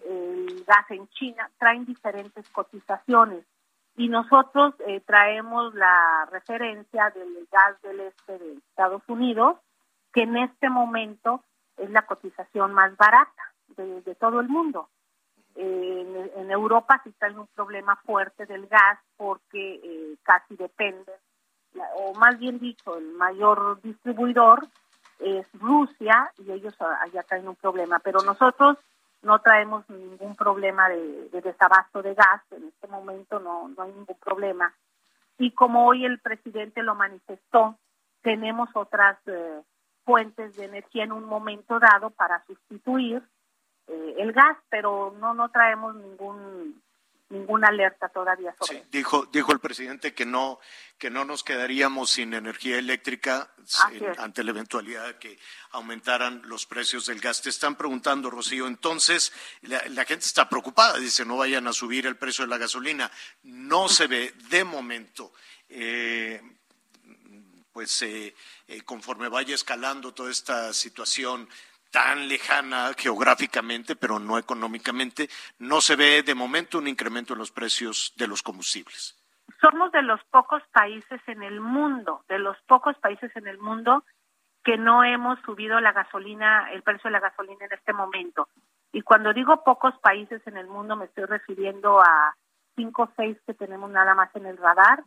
el 0.06 0.64
gas 0.66 0.90
en 0.92 1.08
China, 1.10 1.50
traen 1.58 1.86
diferentes 1.86 2.48
cotizaciones. 2.50 3.46
Y 3.96 4.10
nosotros 4.10 4.74
eh, 4.88 5.02
traemos 5.02 5.74
la 5.76 6.28
referencia 6.32 7.12
del 7.12 7.48
gas 7.52 7.82
del 7.84 8.00
este 8.00 8.40
de 8.40 8.54
Estados 8.54 9.04
Unidos, 9.08 9.58
que 10.12 10.24
en 10.24 10.38
este 10.38 10.70
momento 10.70 11.44
es 11.78 11.90
la 11.92 12.04
cotización 12.04 12.74
más 12.74 12.96
barata 12.98 13.54
de, 13.78 14.16
todo 14.16 14.40
el 14.40 14.50
mundo. 14.50 14.90
en, 15.56 16.52
Europa 16.52 17.02
sí 17.04 17.12
traen 17.18 17.40
un 17.40 17.48
problema 17.48 17.96
fuerte 18.06 18.46
del 18.46 18.68
gas 18.68 19.00
porque 19.18 19.80
eh, 19.84 20.18
casi 20.24 20.56
dependen 20.56 21.16
o 21.96 22.14
más 22.16 22.38
bien 22.40 22.60
dicho, 22.60 22.98
el 22.98 23.12
mayor 23.14 23.82
distribuidor 23.82 24.68
es 25.20 25.48
Rusia 25.54 26.32
y 26.38 26.52
ellos 26.52 26.76
allá 26.80 27.24
traen 27.24 27.48
un 27.48 27.56
problema. 27.56 28.00
Pero 28.00 28.22
nosotros 28.22 28.78
no 29.24 29.40
traemos 29.40 29.90
ningún 29.90 30.36
problema 30.36 30.90
de, 30.90 31.30
desabasto 31.42 32.02
de 32.02 32.14
gas, 32.14 32.42
en 32.52 32.66
este 32.66 32.88
momento 32.88 33.40
no, 33.40 33.70
no 33.70 33.84
hay 33.84 33.92
ningún 33.92 34.18
problema. 34.18 34.74
Y 35.38 35.52
como 35.52 35.88
hoy 35.88 36.06
el 36.06 36.20
presidente 36.20 36.84
lo 36.84 36.94
manifestó, 36.96 37.78
tenemos 38.22 38.70
otras 38.76 39.18
eh, 39.28 39.62
fuentes 40.06 40.56
de 40.56 40.66
energía 40.66 41.06
en 41.06 41.14
un 41.14 41.26
momento 41.26 41.80
dado 41.80 42.10
para 42.12 42.44
sustituir 42.46 43.24
eh, 43.88 44.16
el 44.20 44.34
gas, 44.34 44.58
pero 44.70 45.14
no 45.20 45.34
no 45.34 45.50
traemos 45.50 45.96
ningún 45.96 46.82
ninguna 47.34 47.68
alerta 47.68 48.10
todavía 48.10 48.56
sobre 48.58 48.80
sí, 48.80 48.88
dijo 48.92 49.26
dijo 49.32 49.52
el 49.52 49.60
presidente 49.60 50.14
que 50.14 50.26
no 50.26 50.60
que 50.98 51.10
no 51.10 51.26
nos 51.26 51.44
quedaríamos 51.44 52.12
sin 52.12 52.34
energía 52.34 52.78
eléctrica 52.78 53.54
ante 54.18 54.44
la 54.44 54.52
eventualidad 54.52 55.06
de 55.06 55.18
que 55.18 55.40
aumentaran 55.72 56.42
los 56.46 56.66
precios 56.66 57.08
del 57.08 57.20
gas. 57.20 57.42
Te 57.42 57.50
están 57.50 57.76
preguntando, 57.76 58.30
Rocío, 58.30 58.68
entonces 58.68 59.34
la, 59.64 60.06
gente 60.06 60.26
está 60.26 60.48
preocupada, 60.48 60.98
dice, 61.00 61.26
no 61.26 61.36
vayan 61.36 61.68
a 61.68 61.74
subir 61.74 62.06
el 62.06 62.16
precio 62.16 62.46
de 62.46 62.52
la 62.52 62.58
gasolina. 62.58 63.12
No 63.44 63.90
se 63.90 64.08
ve 64.08 64.34
de 64.50 64.64
momento. 64.64 65.34
Eh, 65.68 66.42
pues 67.74 68.04
eh, 68.04 68.36
eh, 68.68 68.82
conforme 68.84 69.28
vaya 69.28 69.56
escalando 69.56 70.14
toda 70.14 70.32
esta 70.32 70.72
situación 70.74 71.50
tan 71.94 72.28
lejana 72.28 72.92
geográficamente, 72.98 73.96
pero 73.96 74.18
no 74.18 74.40
económicamente, 74.40 75.30
no 75.60 75.80
se 75.80 75.96
ve 75.96 76.24
de 76.24 76.34
momento 76.34 76.80
un 76.80 76.88
incremento 76.88 77.34
en 77.34 77.40
los 77.40 77.52
precios 77.52 78.14
de 78.18 78.28
los 78.28 78.42
combustibles. 78.42 79.16
Somos 79.62 79.92
de 79.92 80.02
los 80.02 80.20
pocos 80.32 80.64
países 80.74 81.22
en 81.28 81.44
el 81.44 81.62
mundo, 81.62 82.24
de 82.28 82.40
los 82.40 82.58
pocos 82.64 82.98
países 82.98 83.32
en 83.36 83.46
el 83.48 83.60
mundo 83.60 84.04
que 84.64 84.76
no 84.76 85.04
hemos 85.04 85.40
subido 85.42 85.80
la 85.82 85.92
gasolina, 85.92 86.72
el 86.72 86.82
precio 86.82 87.10
de 87.10 87.12
la 87.12 87.20
gasolina 87.20 87.66
en 87.66 87.74
este 87.74 87.94
momento. 87.94 88.48
Y 88.92 89.04
cuando 89.04 89.32
digo 89.32 89.64
pocos 89.64 89.94
países 90.00 90.42
en 90.48 90.58
el 90.58 90.66
mundo, 90.66 90.96
me 90.96 91.06
estoy 91.06 91.26
refiriendo 91.26 92.00
a 92.00 92.36
cinco 92.76 93.04
o 93.04 93.10
seis 93.16 93.38
que 93.46 93.54
tenemos 93.54 93.92
nada 93.92 94.16
más 94.16 94.36
en 94.36 94.48
el 94.48 94.58
radar 94.58 95.04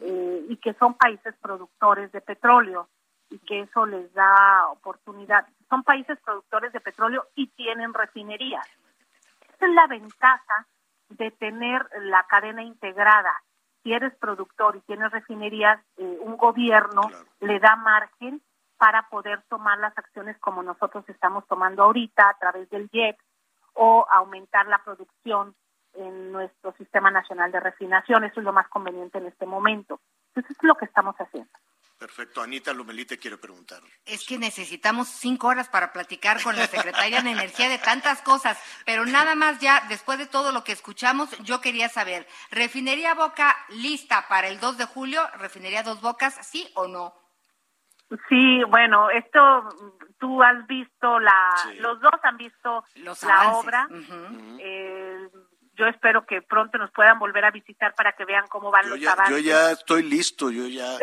eh, 0.00 0.46
y 0.48 0.56
que 0.56 0.72
son 0.74 0.94
países 0.94 1.34
productores 1.42 2.10
de 2.10 2.22
petróleo 2.22 2.88
y 3.28 3.38
que 3.40 3.60
eso 3.60 3.84
les 3.84 4.12
da 4.14 4.68
oportunidad. 4.68 5.46
Son 5.72 5.84
países 5.84 6.20
productores 6.20 6.70
de 6.74 6.80
petróleo 6.80 7.28
y 7.34 7.46
tienen 7.46 7.94
refinerías. 7.94 8.68
Esa 9.54 9.66
es 9.66 9.72
la 9.72 9.86
ventaja 9.86 10.66
de 11.08 11.30
tener 11.30 11.88
la 12.02 12.24
cadena 12.24 12.62
integrada. 12.62 13.42
Si 13.82 13.90
eres 13.90 14.14
productor 14.16 14.76
y 14.76 14.80
tienes 14.80 15.10
refinerías, 15.10 15.80
eh, 15.96 16.18
un 16.20 16.36
gobierno 16.36 17.00
le 17.40 17.58
da 17.58 17.76
margen 17.76 18.42
para 18.76 19.08
poder 19.08 19.44
tomar 19.48 19.78
las 19.78 19.96
acciones 19.96 20.36
como 20.40 20.62
nosotros 20.62 21.08
estamos 21.08 21.46
tomando 21.46 21.84
ahorita 21.84 22.28
a 22.28 22.36
través 22.38 22.68
del 22.68 22.90
JET 22.90 23.16
o 23.72 24.06
aumentar 24.10 24.66
la 24.66 24.84
producción 24.84 25.54
en 25.94 26.32
nuestro 26.32 26.72
sistema 26.72 27.10
nacional 27.10 27.50
de 27.50 27.60
refinación. 27.60 28.24
Eso 28.24 28.40
es 28.40 28.44
lo 28.44 28.52
más 28.52 28.68
conveniente 28.68 29.16
en 29.16 29.26
este 29.26 29.46
momento. 29.46 30.00
Entonces 30.34 30.54
es 30.54 30.64
lo 30.64 30.74
que 30.74 30.84
estamos 30.84 31.16
haciendo. 31.16 31.50
Perfecto. 32.02 32.42
Anita 32.42 32.72
Lumelite 32.72 33.16
quiere 33.16 33.38
preguntar. 33.38 33.80
Es 34.04 34.26
que 34.26 34.36
necesitamos 34.36 35.06
cinco 35.06 35.46
horas 35.46 35.68
para 35.68 35.92
platicar 35.92 36.42
con 36.42 36.56
la 36.56 36.66
secretaria 36.66 37.22
de 37.22 37.30
Energía 37.30 37.68
de 37.68 37.78
tantas 37.78 38.22
cosas, 38.22 38.60
pero 38.84 39.06
nada 39.06 39.36
más 39.36 39.60
ya, 39.60 39.84
después 39.88 40.18
de 40.18 40.26
todo 40.26 40.50
lo 40.50 40.64
que 40.64 40.72
escuchamos, 40.72 41.30
yo 41.44 41.60
quería 41.60 41.88
saber, 41.88 42.26
¿refinería 42.50 43.14
Boca 43.14 43.56
lista 43.68 44.26
para 44.28 44.48
el 44.48 44.58
2 44.58 44.78
de 44.78 44.86
julio? 44.86 45.22
¿Refinería 45.38 45.84
Dos 45.84 46.00
Bocas, 46.00 46.44
sí 46.44 46.68
o 46.74 46.88
no? 46.88 47.14
Sí, 48.28 48.64
bueno, 48.64 49.08
esto 49.10 49.68
tú 50.18 50.42
has 50.42 50.66
visto 50.66 51.20
la, 51.20 51.54
los 51.78 52.00
dos 52.00 52.18
han 52.24 52.36
visto 52.36 52.84
la 52.96 53.52
obra 53.52 53.86
yo 55.74 55.86
espero 55.86 56.26
que 56.26 56.42
pronto 56.42 56.78
nos 56.78 56.90
puedan 56.90 57.18
volver 57.18 57.44
a 57.44 57.50
visitar 57.50 57.94
para 57.94 58.12
que 58.12 58.24
vean 58.24 58.46
cómo 58.48 58.70
van 58.70 58.88
los 58.88 59.04
avances. 59.06 59.36
Yo 59.36 59.42
ya 59.42 59.70
estoy 59.70 60.02
listo, 60.02 60.50
yo 60.50 60.66
ya... 60.66 60.98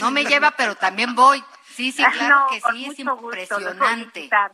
no 0.00 0.10
me 0.10 0.24
lleva, 0.24 0.52
pero 0.52 0.74
también 0.74 1.14
voy. 1.14 1.42
Sí, 1.64 1.92
sí, 1.92 2.04
claro 2.04 2.46
que 2.50 2.60
sí, 2.60 2.86
es 2.86 2.98
impresionante. 2.98 4.28
a, 4.32 4.52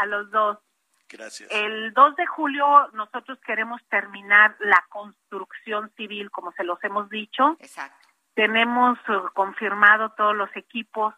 a, 0.00 0.06
los 0.06 0.30
dos. 0.30 0.58
Gracias. 1.08 1.50
El 1.50 1.92
2 1.92 2.16
de 2.16 2.26
julio 2.26 2.88
nosotros 2.92 3.38
queremos 3.44 3.82
terminar 3.88 4.56
la 4.60 4.84
construcción 4.88 5.90
civil, 5.96 6.30
como 6.30 6.52
se 6.52 6.64
los 6.64 6.82
hemos 6.84 7.08
dicho. 7.10 7.56
Exacto. 7.58 8.08
Tenemos 8.34 8.98
uh, 9.08 9.28
confirmado 9.34 10.10
todos 10.10 10.36
los 10.36 10.54
equipos 10.54 11.14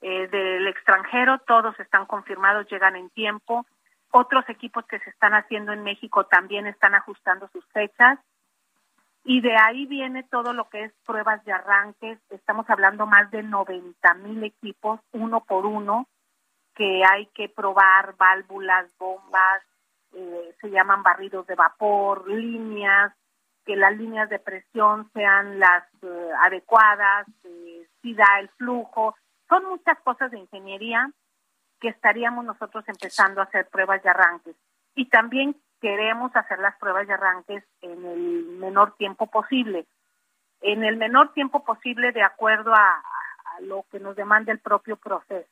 eh, 0.00 0.28
del 0.28 0.66
extranjero, 0.68 1.38
todos 1.46 1.78
están 1.80 2.06
confirmados, 2.06 2.68
llegan 2.70 2.94
en 2.94 3.10
tiempo. 3.10 3.66
Otros 4.10 4.48
equipos 4.48 4.84
que 4.86 5.00
se 5.00 5.10
están 5.10 5.34
haciendo 5.34 5.72
en 5.72 5.82
México 5.82 6.24
también 6.26 6.66
están 6.66 6.94
ajustando 6.94 7.48
sus 7.52 7.64
fechas. 7.72 8.18
Y 9.24 9.40
de 9.40 9.56
ahí 9.56 9.86
viene 9.86 10.22
todo 10.24 10.52
lo 10.52 10.68
que 10.68 10.84
es 10.84 10.92
pruebas 11.06 11.42
de 11.44 11.52
arranques. 11.52 12.18
Estamos 12.28 12.68
hablando 12.68 13.06
más 13.06 13.30
de 13.30 13.42
90 13.42 14.14
mil 14.14 14.44
equipos, 14.44 15.00
uno 15.12 15.40
por 15.44 15.64
uno, 15.64 16.06
que 16.74 17.02
hay 17.10 17.26
que 17.28 17.48
probar 17.48 18.16
válvulas, 18.16 18.86
bombas, 18.98 19.62
eh, 20.12 20.54
se 20.60 20.70
llaman 20.70 21.02
barridos 21.02 21.46
de 21.46 21.54
vapor, 21.54 22.28
líneas, 22.28 23.14
que 23.64 23.76
las 23.76 23.96
líneas 23.96 24.28
de 24.28 24.38
presión 24.38 25.10
sean 25.14 25.58
las 25.58 25.84
eh, 26.02 26.30
adecuadas, 26.44 27.26
si 28.02 28.14
da 28.14 28.40
el 28.40 28.50
flujo. 28.50 29.16
Son 29.48 29.64
muchas 29.64 29.98
cosas 30.00 30.30
de 30.30 30.38
ingeniería 30.38 31.10
que 31.80 31.88
estaríamos 31.88 32.44
nosotros 32.44 32.84
empezando 32.88 33.40
a 33.40 33.44
hacer 33.44 33.68
pruebas 33.68 34.02
de 34.02 34.10
arranques. 34.10 34.56
Y 34.94 35.06
también 35.08 35.56
queremos 35.84 36.34
hacer 36.34 36.60
las 36.60 36.74
pruebas 36.78 37.06
de 37.06 37.12
arranques 37.12 37.62
en 37.82 38.06
el 38.06 38.44
menor 38.58 38.96
tiempo 38.96 39.26
posible. 39.26 39.84
En 40.62 40.82
el 40.82 40.96
menor 40.96 41.34
tiempo 41.34 41.62
posible 41.62 42.10
de 42.12 42.22
acuerdo 42.22 42.72
a, 42.72 43.02
lo 43.60 43.84
que 43.92 44.00
nos 44.00 44.16
demanda 44.16 44.50
el 44.50 44.60
propio 44.60 44.96
proceso. 44.96 45.46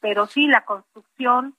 Pero 0.00 0.26
sí, 0.26 0.46
la 0.46 0.64
construcción 0.64 1.54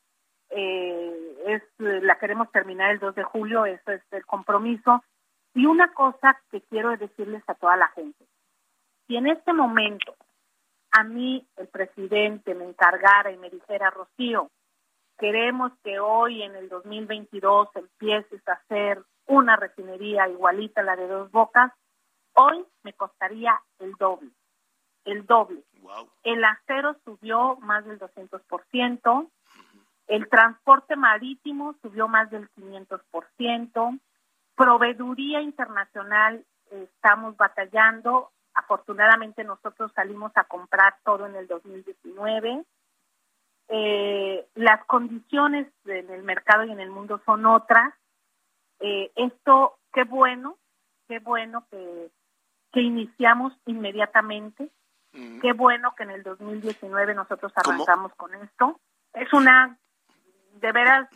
eh, 0.49 1.37
es 1.45 1.63
la 1.77 2.17
queremos 2.17 2.51
terminar 2.51 2.89
el 2.89 2.99
2 2.99 3.13
de 3.13 3.23
julio, 3.23 3.65
eso 3.65 3.91
es 3.91 4.01
el 4.09 4.25
compromiso. 4.25 5.03
Y 5.53 5.67
una 5.67 5.93
cosa 5.93 6.35
que 6.49 6.61
quiero 6.61 6.97
decirles 6.97 7.43
a 7.45 7.53
toda 7.53 7.77
la 7.77 7.89
gente, 7.89 8.25
si 9.05 9.17
en 9.17 9.27
este 9.27 9.53
momento 9.53 10.15
a 10.91 11.03
mí 11.03 11.45
el 11.57 11.67
presidente 11.67 12.55
me 12.55 12.65
encargara 12.65 13.31
y 13.31 13.37
me 13.37 13.51
dijera, 13.51 13.91
Rocío, 13.91 14.49
queremos 15.19 15.71
que 15.83 15.99
hoy 15.99 16.43
en 16.43 16.55
el 16.55 16.69
2022 16.69 17.69
empieces 17.75 18.47
a 18.47 18.53
hacer 18.53 19.03
una 19.27 19.55
refinería 19.55 20.27
igualita 20.27 20.81
a 20.81 20.85
la 20.85 20.95
de 20.95 21.07
dos 21.07 21.29
bocas, 21.31 21.71
hoy 22.33 22.65
me 22.83 22.93
costaría 22.93 23.61
el 23.79 23.93
doble, 23.93 24.31
el 25.05 25.25
doble. 25.25 25.63
El 26.23 26.43
acero 26.43 26.95
subió 27.05 27.57
más 27.57 27.85
del 27.85 27.99
200%, 27.99 29.29
el 30.07 30.29
transporte 30.29 30.95
marítimo 30.95 31.75
subió 31.81 32.07
más 32.07 32.31
del 32.31 32.49
500%, 32.51 33.99
proveeduría 34.55 35.41
internacional 35.41 36.43
estamos 36.71 37.35
batallando, 37.37 38.31
Afortunadamente 38.59 39.43
nosotros 39.45 39.91
salimos 39.93 40.31
a 40.35 40.43
comprar 40.43 40.95
todo 41.05 41.25
en 41.25 41.35
el 41.35 41.47
2019. 41.47 42.65
Eh, 43.69 44.47
las 44.55 44.83
condiciones 44.85 45.67
en 45.85 46.09
el 46.09 46.23
mercado 46.23 46.63
y 46.63 46.71
en 46.71 46.79
el 46.79 46.89
mundo 46.89 47.21
son 47.25 47.45
otras. 47.45 47.93
Eh, 48.79 49.11
esto, 49.15 49.77
qué 49.93 50.03
bueno, 50.03 50.57
qué 51.07 51.19
bueno 51.19 51.65
que, 51.69 52.09
que 52.71 52.81
iniciamos 52.81 53.53
inmediatamente. 53.65 54.69
Qué 55.41 55.53
bueno 55.53 55.95
que 55.95 56.03
en 56.03 56.11
el 56.11 56.21
2019 56.21 57.15
nosotros 57.15 57.51
arrancamos 57.55 58.13
con 58.15 58.33
esto. 58.35 58.79
Es 59.13 59.33
una, 59.33 59.75
de 60.61 60.71
veras, 60.71 61.09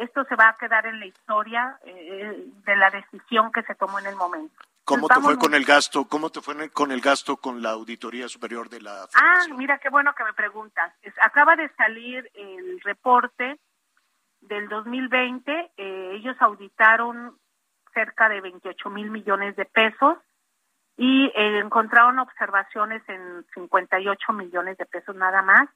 esto 0.00 0.24
se 0.24 0.36
va 0.36 0.50
a 0.50 0.56
quedar 0.56 0.86
en 0.86 1.00
la 1.00 1.06
historia 1.06 1.78
eh, 1.84 2.46
de 2.64 2.76
la 2.76 2.90
decisión 2.90 3.50
que 3.50 3.62
se 3.62 3.74
tomó 3.74 3.98
en 3.98 4.06
el 4.06 4.16
momento. 4.16 4.54
¿Cómo 4.84 5.08
te 5.08 5.20
fue 5.20 5.38
con 5.38 5.54
el 5.54 5.64
gasto? 5.64 6.06
¿Cómo 6.06 6.30
te 6.30 6.40
fue 6.40 6.70
con 6.70 6.92
el 6.92 7.00
gasto 7.00 7.38
con 7.38 7.62
la 7.62 7.70
Auditoría 7.70 8.28
Superior 8.28 8.68
de 8.68 8.82
la 8.82 9.08
Ah, 9.14 9.40
mira, 9.56 9.78
qué 9.78 9.88
bueno 9.88 10.14
que 10.14 10.24
me 10.24 10.34
preguntas. 10.34 10.92
acaba 11.22 11.56
de 11.56 11.70
salir 11.76 12.30
el 12.34 12.80
reporte 12.82 13.58
del 14.42 14.68
2020. 14.68 15.72
Eh, 15.76 16.10
ellos 16.14 16.36
auditaron 16.40 17.38
cerca 17.94 18.28
de 18.28 18.40
28 18.40 18.90
mil 18.90 19.10
millones 19.10 19.56
de 19.56 19.64
pesos 19.64 20.18
y 20.96 21.26
eh, 21.34 21.58
encontraron 21.58 22.18
observaciones 22.18 23.02
en 23.08 23.46
58 23.54 24.32
millones 24.32 24.76
de 24.76 24.86
pesos 24.86 25.16
nada 25.16 25.42
más. 25.42 25.68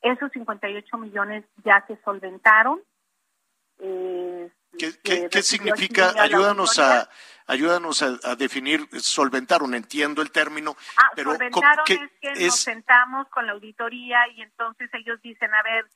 Esos 0.00 0.32
58 0.32 0.96
millones 0.96 1.44
ya 1.64 1.84
se 1.86 2.00
solventaron. 2.04 2.80
Eh, 3.78 4.50
¿Qué, 4.78 5.42
significa? 5.42 6.14
Ayúdanos 6.18 6.78
a 6.78 7.08
ayúdanos 7.46 8.02
a, 8.02 8.36
definir, 8.36 8.88
solventaron, 9.00 9.74
entiendo 9.74 10.22
el 10.22 10.30
término. 10.30 10.76
Ah, 10.96 11.10
pero 11.14 11.32
solventaron 11.32 11.84
es 11.88 12.10
que 12.20 12.44
nos 12.46 12.60
sentamos 12.60 13.28
con 13.28 13.46
la 13.46 13.52
auditoría 13.52 14.28
y 14.28 14.42
entonces 14.42 14.90
ellos 14.94 15.20
dicen, 15.22 15.54
a 15.54 15.62
ver, 15.62 15.86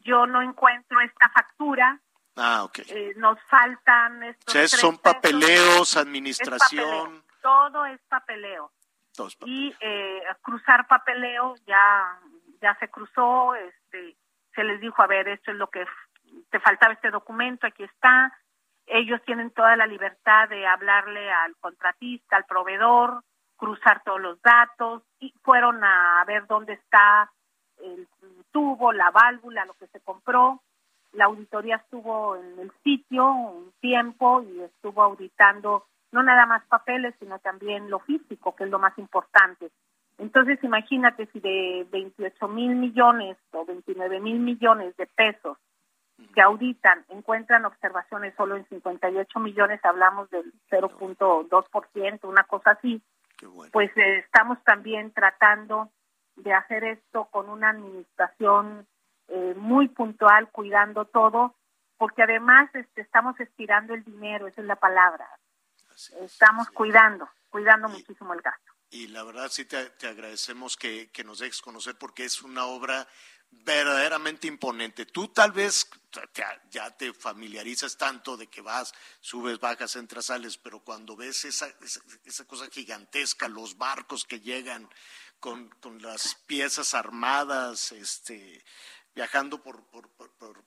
yo 0.00 0.26
no 0.26 0.42
encuentro 0.42 1.00
esta 1.00 1.28
factura, 1.30 2.00
Ah, 2.36 2.64
ok. 2.64 2.78
Eh, 2.88 3.12
nos 3.16 3.38
faltan 3.42 4.22
estos 4.22 4.54
O 4.54 4.58
sea, 4.58 4.68
son 4.68 4.98
papeleos, 4.98 5.90
Es 5.90 5.96
administración. 5.96 7.22
papeleo. 7.22 7.22
Todo 7.42 7.86
es 7.86 8.00
papeleo. 8.08 8.72
todo 9.14 9.26
es 9.26 9.36
y 9.44 9.74
eh, 9.80 10.22
cruzar 10.40 10.86
papeleo 10.86 11.54
ya 11.66 12.18
ya 12.60 12.74
se 12.78 12.88
cruzó 12.88 13.54
este 13.56 14.16
se 14.54 14.64
les 14.64 14.80
dijo 14.80 15.02
a 15.02 15.06
ver 15.08 15.28
esto 15.28 15.50
es 15.50 15.56
lo 15.56 15.68
que 15.68 15.84
te 16.50 16.60
faltaba 16.60 16.94
este 16.94 17.10
documento 17.10 17.66
aquí 17.66 17.82
está 17.82 18.32
ellos 18.92 19.20
tienen 19.24 19.50
toda 19.50 19.76
la 19.76 19.86
libertad 19.86 20.48
de 20.48 20.66
hablarle 20.66 21.30
al 21.30 21.56
contratista 21.56 22.36
al 22.36 22.44
proveedor 22.44 23.22
cruzar 23.56 24.02
todos 24.04 24.20
los 24.20 24.40
datos 24.42 25.02
y 25.20 25.32
fueron 25.42 25.82
a 25.84 26.24
ver 26.26 26.46
dónde 26.46 26.74
está 26.74 27.30
el 27.82 28.06
tubo 28.50 28.92
la 28.92 29.10
válvula 29.10 29.64
lo 29.64 29.74
que 29.74 29.86
se 29.88 30.00
compró 30.00 30.60
la 31.12 31.26
auditoría 31.26 31.76
estuvo 31.76 32.36
en 32.36 32.58
el 32.58 32.72
sitio 32.82 33.30
un 33.30 33.72
tiempo 33.80 34.42
y 34.42 34.60
estuvo 34.60 35.02
auditando 35.02 35.86
no 36.10 36.22
nada 36.22 36.46
más 36.46 36.62
papeles, 36.66 37.14
sino 37.18 37.38
también 37.38 37.90
lo 37.90 37.98
físico, 38.00 38.54
que 38.54 38.64
es 38.64 38.70
lo 38.70 38.78
más 38.78 38.96
importante. 38.98 39.70
Entonces, 40.18 40.62
imagínate 40.62 41.26
si 41.32 41.40
de 41.40 41.86
28 41.90 42.48
mil 42.48 42.76
millones 42.76 43.38
o 43.52 43.64
29 43.64 44.20
mil 44.20 44.38
millones 44.38 44.94
de 44.96 45.06
pesos 45.06 45.56
que 46.34 46.42
auditan 46.42 47.04
encuentran 47.08 47.64
observaciones 47.64 48.34
solo 48.36 48.56
en 48.56 48.66
58 48.68 49.38
millones, 49.40 49.80
hablamos 49.84 50.30
del 50.30 50.52
0.2%, 50.70 52.20
una 52.24 52.44
cosa 52.44 52.72
así, 52.72 53.02
pues 53.72 53.90
eh, 53.96 54.18
estamos 54.18 54.62
también 54.64 55.12
tratando 55.12 55.90
de 56.36 56.52
hacer 56.52 56.84
esto 56.84 57.26
con 57.26 57.48
una 57.48 57.70
administración 57.70 58.86
eh, 59.28 59.54
muy 59.56 59.88
puntual, 59.88 60.50
cuidando 60.50 61.04
todo, 61.04 61.54
porque 61.98 62.22
además 62.22 62.70
este, 62.74 63.02
estamos 63.02 63.38
estirando 63.40 63.94
el 63.94 64.04
dinero, 64.04 64.46
esa 64.46 64.60
es 64.60 64.66
la 64.66 64.76
palabra. 64.76 65.28
Estamos 66.20 66.70
cuidando, 66.70 67.28
cuidando 67.50 67.88
muchísimo 67.88 68.32
el 68.34 68.40
gasto. 68.40 68.72
Y 68.90 69.08
la 69.08 69.22
verdad 69.24 69.48
sí 69.50 69.64
te, 69.64 69.90
te 69.90 70.08
agradecemos 70.08 70.76
que, 70.76 71.10
que 71.10 71.24
nos 71.24 71.38
dejes 71.38 71.62
conocer 71.62 71.96
porque 71.98 72.24
es 72.24 72.42
una 72.42 72.66
obra 72.66 73.06
verdaderamente 73.52 74.46
imponente. 74.46 75.06
Tú 75.06 75.28
tal 75.28 75.52
vez 75.52 75.88
te- 76.10 76.44
ya 76.70 76.90
te 76.90 77.12
familiarizas 77.12 77.96
tanto 77.96 78.36
de 78.36 78.48
que 78.48 78.60
vas, 78.60 78.92
subes, 79.20 79.60
bajas, 79.60 79.94
entras, 79.96 80.26
sales, 80.26 80.56
pero 80.56 80.80
cuando 80.80 81.14
ves 81.14 81.44
esa, 81.44 81.68
esa, 81.80 82.00
esa 82.24 82.44
cosa 82.46 82.68
gigantesca, 82.70 83.48
los 83.48 83.76
barcos 83.76 84.24
que 84.24 84.40
llegan 84.40 84.88
con, 85.38 85.68
con 85.80 86.00
las 86.02 86.34
piezas 86.46 86.94
armadas, 86.94 87.92
este, 87.92 88.64
viajando 89.14 89.62
por, 89.62 89.84
por, 89.86 90.08
por, 90.10 90.64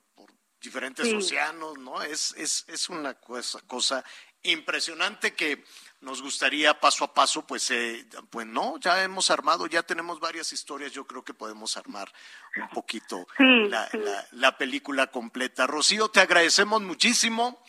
diferentes 0.61 1.07
Sí. 1.07 1.15
océanos, 1.15 1.77
¿no? 1.77 2.01
Es, 2.01 2.33
es, 2.37 2.65
es 2.67 2.89
una 2.89 3.13
cosa, 3.15 3.59
cosa 3.67 4.03
impresionante 4.51 5.33
que 5.33 5.63
nos 6.01 6.21
gustaría 6.21 6.79
paso 6.79 7.03
a 7.03 7.13
paso, 7.13 7.45
pues, 7.47 7.71
eh, 7.71 8.05
pues 8.29 8.45
no, 8.45 8.77
ya 8.79 9.03
hemos 9.03 9.31
armado, 9.31 9.65
ya 9.67 9.81
tenemos 9.83 10.19
varias 10.19 10.53
historias, 10.53 10.91
yo 10.91 11.05
creo 11.07 11.23
que 11.23 11.33
podemos 11.33 11.77
armar 11.77 12.11
un 12.57 12.69
poquito 12.69 13.25
Sí, 13.37 13.43
la, 13.69 13.89
sí. 13.89 13.97
la- 13.97 14.27
la 14.31 14.57
película 14.57 15.07
completa. 15.07 15.65
Rocío, 15.65 16.09
te 16.09 16.19
agradecemos 16.19 16.81
muchísimo. 16.81 17.63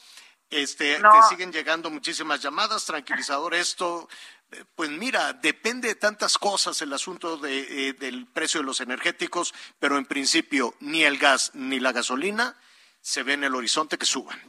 Este, 0.51 0.99
No. 1.01 1.11
te 1.11 1.29
siguen 1.29 1.51
llegando 1.53 1.91
muchísimas 1.91 2.41
llamadas, 2.41 2.85
tranquilizador 2.85 3.55
esto. 3.55 4.09
eh, 4.53 4.65
Pues 4.77 4.91
mira, 4.91 5.33
depende 5.33 5.89
de 5.89 5.95
tantas 5.97 6.39
cosas 6.39 6.81
el 6.83 6.93
asunto 6.93 7.37
de, 7.37 7.89
eh, 7.89 7.93
del 7.95 8.27
precio 8.29 8.61
de 8.61 8.67
los 8.67 8.81
energéticos, 8.81 9.53
pero 9.81 9.99
en 9.99 10.05
principio 10.07 10.75
ni 10.79 11.03
el 11.03 11.19
gas 11.19 11.51
ni 11.55 11.81
la 11.81 11.91
gasolina 11.91 12.57
se 13.01 13.25
ve 13.25 13.33
en 13.33 13.43
el 13.43 13.55
horizonte 13.57 13.99
que 13.99 14.07
suban. 14.07 14.41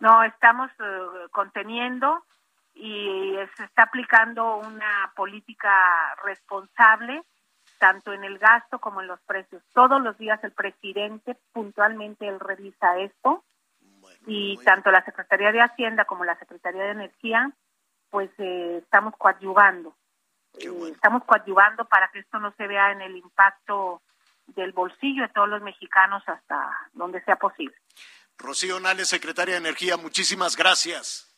No, 0.00 0.22
estamos 0.24 0.70
eh, 0.78 1.28
conteniendo 1.30 2.24
y 2.74 3.34
se 3.56 3.64
está 3.64 3.84
aplicando 3.84 4.56
una 4.56 5.12
política 5.16 6.14
responsable 6.24 7.22
tanto 7.78 8.12
en 8.12 8.24
el 8.24 8.38
gasto 8.38 8.78
como 8.78 9.00
en 9.00 9.06
los 9.06 9.20
precios. 9.22 9.62
Todos 9.72 10.00
los 10.02 10.16
días 10.18 10.42
el 10.44 10.52
presidente 10.52 11.36
puntualmente 11.52 12.28
él 12.28 12.38
revisa 12.38 12.98
esto 12.98 13.42
y 14.26 14.58
tanto 14.58 14.90
la 14.90 15.04
Secretaría 15.04 15.50
de 15.50 15.62
Hacienda 15.62 16.04
como 16.04 16.24
la 16.24 16.38
Secretaría 16.38 16.82
de 16.82 16.90
Energía 16.90 17.50
pues 18.10 18.30
eh, 18.38 18.78
estamos 18.82 19.14
coadyuvando. 19.16 19.94
Eh, 20.58 20.68
Estamos 20.92 21.24
coadyuvando 21.24 21.84
para 21.86 22.08
que 22.08 22.18
esto 22.18 22.38
no 22.38 22.52
se 22.52 22.66
vea 22.66 22.92
en 22.92 23.00
el 23.00 23.16
impacto 23.16 24.02
del 24.48 24.72
bolsillo 24.72 25.22
de 25.22 25.28
todos 25.28 25.48
los 25.48 25.62
mexicanos 25.62 26.22
hasta 26.26 26.70
donde 26.92 27.22
sea 27.22 27.36
posible. 27.36 27.76
Rocío 28.40 28.80
Nales, 28.80 29.08
secretaria 29.08 29.54
de 29.54 29.58
Energía, 29.58 29.96
muchísimas 29.96 30.56
gracias. 30.56 31.28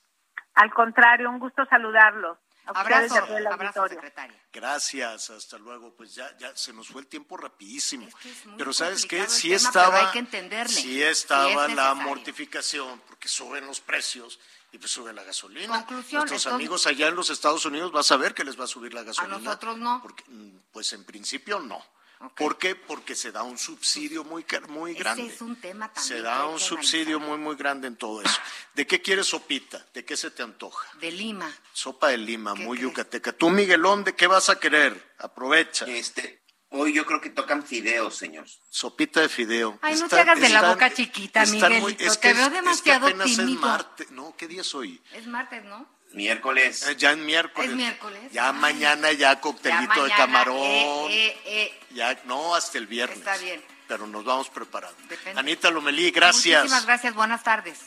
Al 0.55 0.73
contrario, 0.73 1.29
un 1.31 1.39
gusto 1.39 1.65
saludarlos. 1.66 2.39
A 2.65 2.70
ustedes 2.81 3.11
Abrazo, 3.11 3.15
a 3.16 3.19
abrazo, 3.55 3.81
auditorio. 3.81 3.89
secretaria. 3.97 4.41
Gracias, 4.53 5.31
hasta 5.31 5.59
luego. 5.59 5.97
Pues 5.97 6.15
ya, 6.15 6.37
ya 6.39 6.55
se 6.57 6.73
nos 6.73 6.87
fue 6.87 7.01
el 7.01 7.09
tiempo 7.09 7.37
rapidísimo. 7.37 8.09
pero 8.57 8.73
sabes 8.73 9.05
qué, 9.05 9.27
sí 9.29 9.49
tema, 9.49 9.57
estaba, 9.57 10.12
que 10.12 10.20
entenderle. 10.20 10.73
sí 10.73 10.83
Sí 10.83 11.03
estaba 11.03 11.66
es 11.66 11.74
la 11.74 11.93
mortificación, 11.95 13.01
porque 13.09 13.27
suben 13.29 13.66
los 13.66 13.81
precios 13.81 14.39
y 14.70 14.79
pues 14.79 14.93
sube 14.93 15.12
la 15.12 15.24
gasolina. 15.24 15.79
Conclusión, 15.79 16.20
Nuestros 16.20 16.43
entonces- 16.43 16.53
amigos 16.53 16.87
allá 16.87 17.09
en 17.09 17.16
los 17.16 17.31
Estados 17.31 17.66
Unidos 17.66 17.91
vas 17.91 18.12
a 18.12 18.16
ver 18.16 18.33
que 18.33 18.45
les 18.45 18.59
va 18.59 18.65
a 18.65 18.69
subir 18.69 18.95
la 18.95 19.01
A 19.01 19.05
gasolina. 19.05 19.39
nosotros 19.39 19.77
no. 19.79 20.01
Porque, 20.01 20.23
mm, 20.29 20.57
pues 20.70 20.93
en 20.93 21.03
principio 21.05 21.59
no. 21.59 21.85
¿Por 22.31 22.59
qué? 22.59 22.74
Porque 22.74 23.15
se 23.15 23.32
da 23.32 23.43
un 23.43 23.59
subsidio 23.59 24.24
muy, 24.24 24.44
car- 24.44 24.69
muy 24.69 24.93
Ese 24.93 25.01
grande. 25.01 25.27
es 25.27 25.40
un 25.40 25.57
tema 25.61 25.93
también. 25.93 26.16
Se 26.16 26.23
da 26.23 26.47
un 26.47 26.59
subsidio 26.61 27.19
muy, 27.20 27.39
muy 27.39 27.57
grande 27.57 27.89
en 27.89 27.97
todo 27.97 28.23
eso. 28.23 28.39
¿De 28.74 28.86
qué 28.86 29.01
quieres 29.03 29.27
sopita? 29.27 29.85
¿De 29.93 30.05
qué 30.05 30.16
se 30.16 30.31
te 30.31 30.43
antoja? 30.43 30.89
De 30.99 31.11
Lima. 31.12 31.53
Sopa 31.73 32.09
de 32.09 32.19
lima, 32.19 32.55
muy 32.55 32.78
yucateca. 32.78 33.32
Tú, 33.32 33.51
Miguelón, 33.51 34.05
¿de 34.05 34.15
qué 34.15 34.27
vas 34.27 34.49
a 34.51 34.59
querer? 34.61 35.15
Aprovecha. 35.19 35.85
Este, 35.86 36.43
hoy 36.70 36.93
yo 36.93 37.05
creo 37.07 37.20
que 37.20 37.31
tocan 37.31 37.65
fideos, 37.65 38.15
señor. 38.16 38.47
Sopita 38.70 39.20
de 39.20 39.28
fideo. 39.28 39.78
Ay, 39.82 39.94
no 39.97 40.05
Está- 40.05 40.16
te 40.16 40.23
hagas 40.23 40.40
de 40.40 40.49
la 40.51 40.70
boca 40.70 40.93
chiquita, 40.93 41.44
Miguelito. 41.47 41.81
muy- 41.81 41.97
es 41.99 42.19
te 42.20 42.32
veo 42.35 42.43
es- 42.43 42.47
es 42.47 42.49
que 42.49 42.55
demasiado 42.57 43.07
apenas 43.07 43.31
es 43.31 43.36
tímido. 43.36 43.61
martes. 43.61 44.11
No, 44.11 44.35
¿qué 44.36 44.49
día 44.49 44.61
es 44.61 44.74
hoy? 44.74 45.03
Es 45.12 45.27
martes, 45.27 45.65
¿no? 45.65 45.89
Miércoles. 46.12 46.86
Eh, 46.86 46.97
ya 46.97 47.12
en 47.12 47.24
miércoles. 47.24 47.70
Es 47.70 47.76
miércoles. 47.76 48.20
Ya 48.32 48.52
mañana 48.52 49.12
ya 49.12 49.34
Ya 49.34 49.40
coctelito 49.40 50.05
de 50.05 50.10
camarón. 50.10 50.56
eh, 50.59 51.10
eh, 51.10 51.40
eh. 51.47 51.80
Ya, 51.90 52.20
no, 52.24 52.55
hasta 52.55 52.78
el 52.78 52.86
viernes. 52.86 53.18
Está 53.18 53.36
bien. 53.39 53.62
Pero 53.89 54.06
nos 54.06 54.24
vamos 54.24 54.48
preparando. 54.48 54.97
Depende. 55.09 55.39
Anita 55.39 55.70
Lomelí, 55.70 56.10
gracias. 56.10 56.62
Muchísimas 56.62 56.86
gracias. 56.86 57.14
Buenas 57.14 57.43
tardes. 57.43 57.78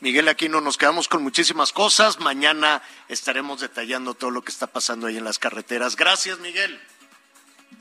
Miguel 0.00 0.26
Aquino, 0.28 0.60
nos 0.60 0.76
quedamos 0.76 1.06
con 1.06 1.22
muchísimas 1.22 1.72
cosas. 1.72 2.18
Mañana 2.18 2.82
estaremos 3.08 3.60
detallando 3.60 4.14
todo 4.14 4.30
lo 4.30 4.42
que 4.42 4.50
está 4.50 4.66
pasando 4.66 5.06
ahí 5.06 5.16
en 5.16 5.24
las 5.24 5.38
carreteras. 5.38 5.94
Gracias, 5.94 6.38
Miguel. 6.40 6.80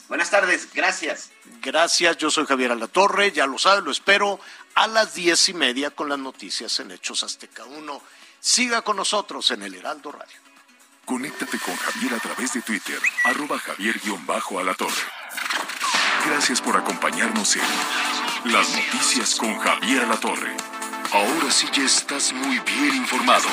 Buenas 0.08 0.30
tardes, 0.30 0.68
gracias. 0.74 1.32
Gracias, 1.62 2.18
yo 2.18 2.30
soy 2.30 2.46
Javier 2.46 2.72
Alatorre, 2.72 3.32
ya 3.32 3.46
lo 3.48 3.58
sabe, 3.58 3.82
lo 3.82 3.92
espero 3.92 4.40
a 4.76 4.88
las 4.88 5.14
diez 5.14 5.48
y 5.50 5.54
media 5.54 5.90
con 5.92 6.10
las 6.10 6.20
noticias 6.20 6.80
en 6.82 6.92
Hechos 6.92 7.24
Azteca 7.24 7.64
1. 7.64 8.02
Siga 8.44 8.82
con 8.82 8.98
nosotros 8.98 9.52
en 9.52 9.62
el 9.62 9.76
Heraldo 9.76 10.12
Radio. 10.12 10.40
Conéctate 11.06 11.60
con 11.60 11.76
Javier 11.76 12.16
a 12.16 12.20
través 12.20 12.52
de 12.54 12.64
Twitter, 12.64 12.98
arroba 13.24 13.60
javier-alatorre. 13.60 15.04
Gracias 16.26 16.60
por 16.60 16.76
acompañarnos 16.76 17.56
en 17.56 18.52
Las 18.52 18.68
Noticias 18.76 19.36
con 19.36 19.54
Javier 19.60 20.02
Alatorre. 20.02 20.58
Ahora 21.14 21.52
sí 21.52 21.68
ya 21.72 21.84
estás 21.84 22.34
muy 22.34 22.58
bien 22.62 22.96
informado. 22.96 23.48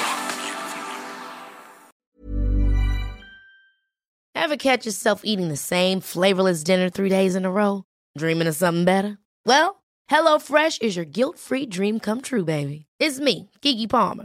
Ever 4.35 4.57
catch 4.57 4.87
yourself 4.87 5.21
eating 5.23 5.49
the 5.49 5.57
same 5.59 6.01
flavorless 6.01 6.65
dinner 6.65 6.89
three 6.89 7.11
days 7.11 7.37
in 7.37 7.45
a 7.45 7.51
row? 7.51 7.85
Dreaming 8.17 8.49
of 8.49 8.57
something 8.57 8.87
better? 8.87 9.19
Well, 9.45 9.83
HelloFresh 10.09 10.81
is 10.81 10.97
your 10.97 11.05
guilt-free 11.05 11.67
dream 11.67 12.01
come 12.01 12.23
true, 12.23 12.47
baby. 12.47 12.87
It's 12.99 13.21
me, 13.21 13.51
Kiki 13.61 13.87
Palmer. 13.87 14.25